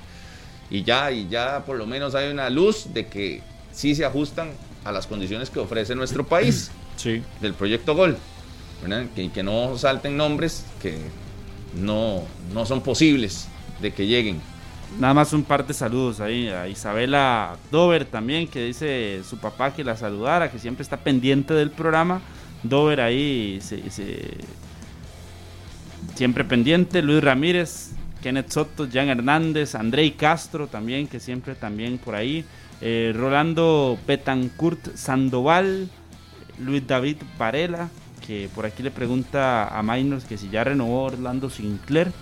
Y 0.71 0.83
ya, 0.85 1.11
y 1.11 1.29
ya 1.29 1.65
por 1.65 1.77
lo 1.77 1.87
menos 1.87 2.15
hay 2.15 2.31
una 2.31 2.49
luz 2.51 2.93
de 2.95 3.07
que 3.07 3.43
sí 3.73 3.95
se 3.95 4.05
ajustan 4.05 4.51
a 4.85 4.93
las 4.93 5.07
condiciones 5.07 5.51
que 5.51 5.61
ofrece 5.61 5.95
nuestro 5.95 6.25
país 6.27 6.71
Sí. 6.97 7.23
del 7.41 7.55
proyecto 7.55 7.95
Gol. 7.95 8.17
¿verdad? 8.83 9.07
Que, 9.15 9.31
que 9.31 9.43
no 9.43 9.77
salten 9.79 10.17
nombres 10.17 10.65
que 10.81 10.99
no, 11.75 12.23
no 12.53 12.67
son 12.67 12.81
posibles 12.83 13.47
de 13.81 13.93
que 13.93 14.07
lleguen. 14.07 14.41
Nada 14.99 15.15
más 15.15 15.33
un 15.33 15.45
par 15.45 15.67
de 15.67 15.73
saludos 15.73 16.21
ahí 16.21 16.49
a 16.49 16.69
Isabela 16.69 17.57
Dover 17.71 18.05
también, 18.05 18.47
que 18.49 18.65
dice 18.67 19.23
su 19.29 19.39
papá 19.39 19.73
que 19.73 19.85
la 19.85 19.97
saludara, 19.97 20.51
que 20.51 20.59
siempre 20.59 20.83
está 20.83 20.97
pendiente 20.99 21.55
del 21.55 21.71
programa. 21.71 22.21
Dover 22.63 23.01
ahí 23.01 23.59
se- 23.63 23.89
se- 23.91 24.37
siempre 26.15 26.45
pendiente. 26.45 27.03
Luis 27.03 27.23
Ramírez, 27.23 27.93
Kenneth 28.23 28.51
Soto, 28.51 28.87
Jan 28.91 29.09
Hernández, 29.09 29.75
Andrei 29.75 30.13
Castro 30.13 30.69
también, 30.69 31.09
que 31.09 31.21
siempre 31.21 31.55
también 31.55 31.99
por 31.99 32.15
ahí. 32.15 32.45
Eh, 32.81 33.13
Rolando 33.15 33.99
Betancourt 34.07 34.95
Sandoval, 34.97 35.89
Luis 36.59 36.87
David 36.87 37.17
Varela, 37.39 37.89
que 38.27 38.49
por 38.55 38.65
aquí 38.67 38.83
le 38.83 38.91
pregunta 38.91 39.77
a 39.77 39.83
Minors 39.83 40.25
que 40.25 40.39
si 40.39 40.49
ya 40.49 40.65
renovó 40.65 41.03
Orlando 41.05 41.51
Sinclair. 41.51 42.13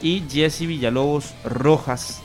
Y 0.00 0.22
Jesse 0.30 0.60
Villalobos 0.66 1.34
Rojas. 1.44 2.20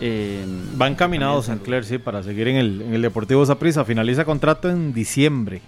eh, 0.00 0.44
Van 0.76 0.94
caminados 0.94 1.46
Sinclair, 1.46 1.84
sí, 1.84 1.98
para 1.98 2.22
seguir 2.22 2.48
en 2.48 2.56
el, 2.56 2.82
en 2.82 2.94
el 2.94 3.02
Deportivo 3.02 3.46
Saprissa. 3.46 3.84
Finaliza 3.84 4.24
contrato 4.24 4.68
en 4.68 4.92
diciembre. 4.92 5.62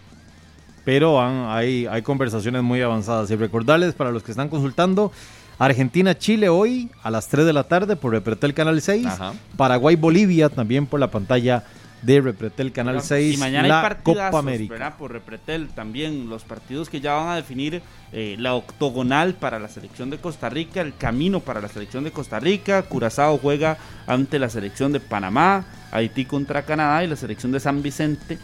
Pero 0.85 1.15
van- 1.15 1.47
hay, 1.49 1.87
hay 1.87 2.03
conversaciones 2.03 2.63
muy 2.63 2.83
avanzadas. 2.83 3.31
Y 3.31 3.37
recordarles 3.37 3.95
para 3.95 4.11
los 4.11 4.23
que 4.23 4.31
están 4.33 4.49
consultando, 4.49 5.11
Argentina-Chile 5.59 6.49
hoy 6.49 6.91
a 7.03 7.11
las 7.11 7.29
3 7.29 7.47
de 7.47 7.53
la 7.53 7.65
tarde 7.65 7.97
por 7.97 8.13
Repretel 8.13 8.55
Canal 8.55 8.81
6. 8.81 9.07
Ajá. 9.07 9.33
Paraguay-Bolivia 9.57 10.49
también 10.49 10.87
por 10.87 11.01
la 11.01 11.11
pantalla 11.11 11.65
de 12.03 12.21
Repretel 12.21 12.73
Canal 12.73 13.01
6. 13.01 13.35
Y 13.35 13.39
mañana 13.39 13.67
la 13.69 13.87
hay 13.89 13.95
Copa 14.03 14.39
América. 14.39 14.75
¿verdad? 14.75 14.95
Por 14.99 15.13
Repretel 15.13 15.69
también, 15.69 16.29
los 16.29 16.45
partidos 16.45 16.91
que 16.91 17.01
ya 17.01 17.15
van 17.15 17.29
a 17.29 17.37
definir 17.37 17.81
eh, 18.13 18.37
la 18.39 18.55
octogonal 18.55 19.35
para 19.35 19.59
la 19.59 19.69
selección 19.69 20.11
de 20.11 20.19
Costa 20.19 20.49
Rica, 20.51 20.83
el 20.83 20.95
camino 20.95 21.41
para 21.41 21.61
la 21.61 21.69
selección 21.69 22.05
de 22.05 22.13
Costa 22.13 22.39
Rica, 22.39 22.83
Curazao 22.83 23.39
juega 23.39 23.79
ante 24.07 24.39
la 24.39 24.51
selección 24.51 24.93
de 24.93 25.01
Panamá, 25.01 25.65
Haití 25.91 26.27
contra 26.27 26.63
Canadá 26.63 27.03
y 27.03 27.07
la 27.07 27.17
selección 27.17 27.51
de 27.53 27.61
San 27.61 27.83
Vicente. 27.83 28.39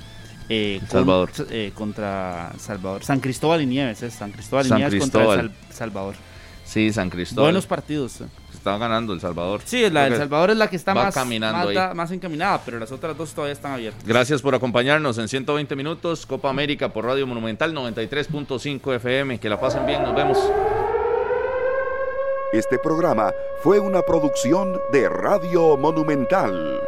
eh, 0.48 0.78
con- 0.80 0.88
Salvador. 0.88 1.30
eh, 1.50 1.72
contra 1.74 2.52
Salvador. 2.58 3.04
San 3.04 3.20
Cristóbal 3.20 3.62
y 3.62 3.66
Nieves, 3.66 4.02
es 4.02 4.12
San 4.14 4.32
Cristóbal 4.32 4.66
y 4.66 4.68
San 4.70 4.78
Nieves 4.78 4.94
Cristóbal. 5.00 5.26
contra 5.26 5.42
el 5.42 5.50
Sal- 5.68 5.74
Salvador. 5.76 6.14
Sí, 6.64 6.92
San 6.92 7.10
Cristóbal. 7.10 7.46
Buenos 7.50 7.66
partidos. 7.66 8.20
eh. 8.20 8.24
Está 8.54 8.78
ganando 8.78 9.12
El 9.12 9.20
Salvador. 9.20 9.60
Sí, 9.64 9.80
la 9.90 10.02
del 10.04 10.10
Creo 10.10 10.10
que 10.10 10.16
Salvador 10.18 10.50
es 10.50 10.56
la 10.56 10.70
que 10.70 10.76
está 10.76 10.94
más, 10.94 11.12
caminando 11.12 11.66
más, 11.66 11.74
da- 11.74 11.94
más 11.94 12.10
encaminada, 12.12 12.60
pero 12.64 12.78
las 12.78 12.92
otras 12.92 13.16
dos 13.18 13.32
todavía 13.32 13.52
están 13.54 13.72
abiertas. 13.72 14.04
Gracias 14.06 14.40
por 14.40 14.54
acompañarnos 14.54 15.18
en 15.18 15.26
120 15.26 15.74
minutos. 15.74 16.24
Copa 16.26 16.48
América 16.48 16.88
por 16.92 17.04
Radio 17.04 17.26
Monumental 17.26 17.74
93.5 17.74 18.94
FM. 18.94 19.40
Que 19.40 19.48
la 19.48 19.58
pasen 19.60 19.84
bien. 19.84 20.02
Nos 20.04 20.14
vemos. 20.14 20.38
Este 22.52 22.78
programa 22.78 23.32
fue 23.62 23.80
una 23.80 24.02
producción 24.02 24.78
de 24.92 25.08
Radio 25.08 25.76
Monumental. 25.76 26.80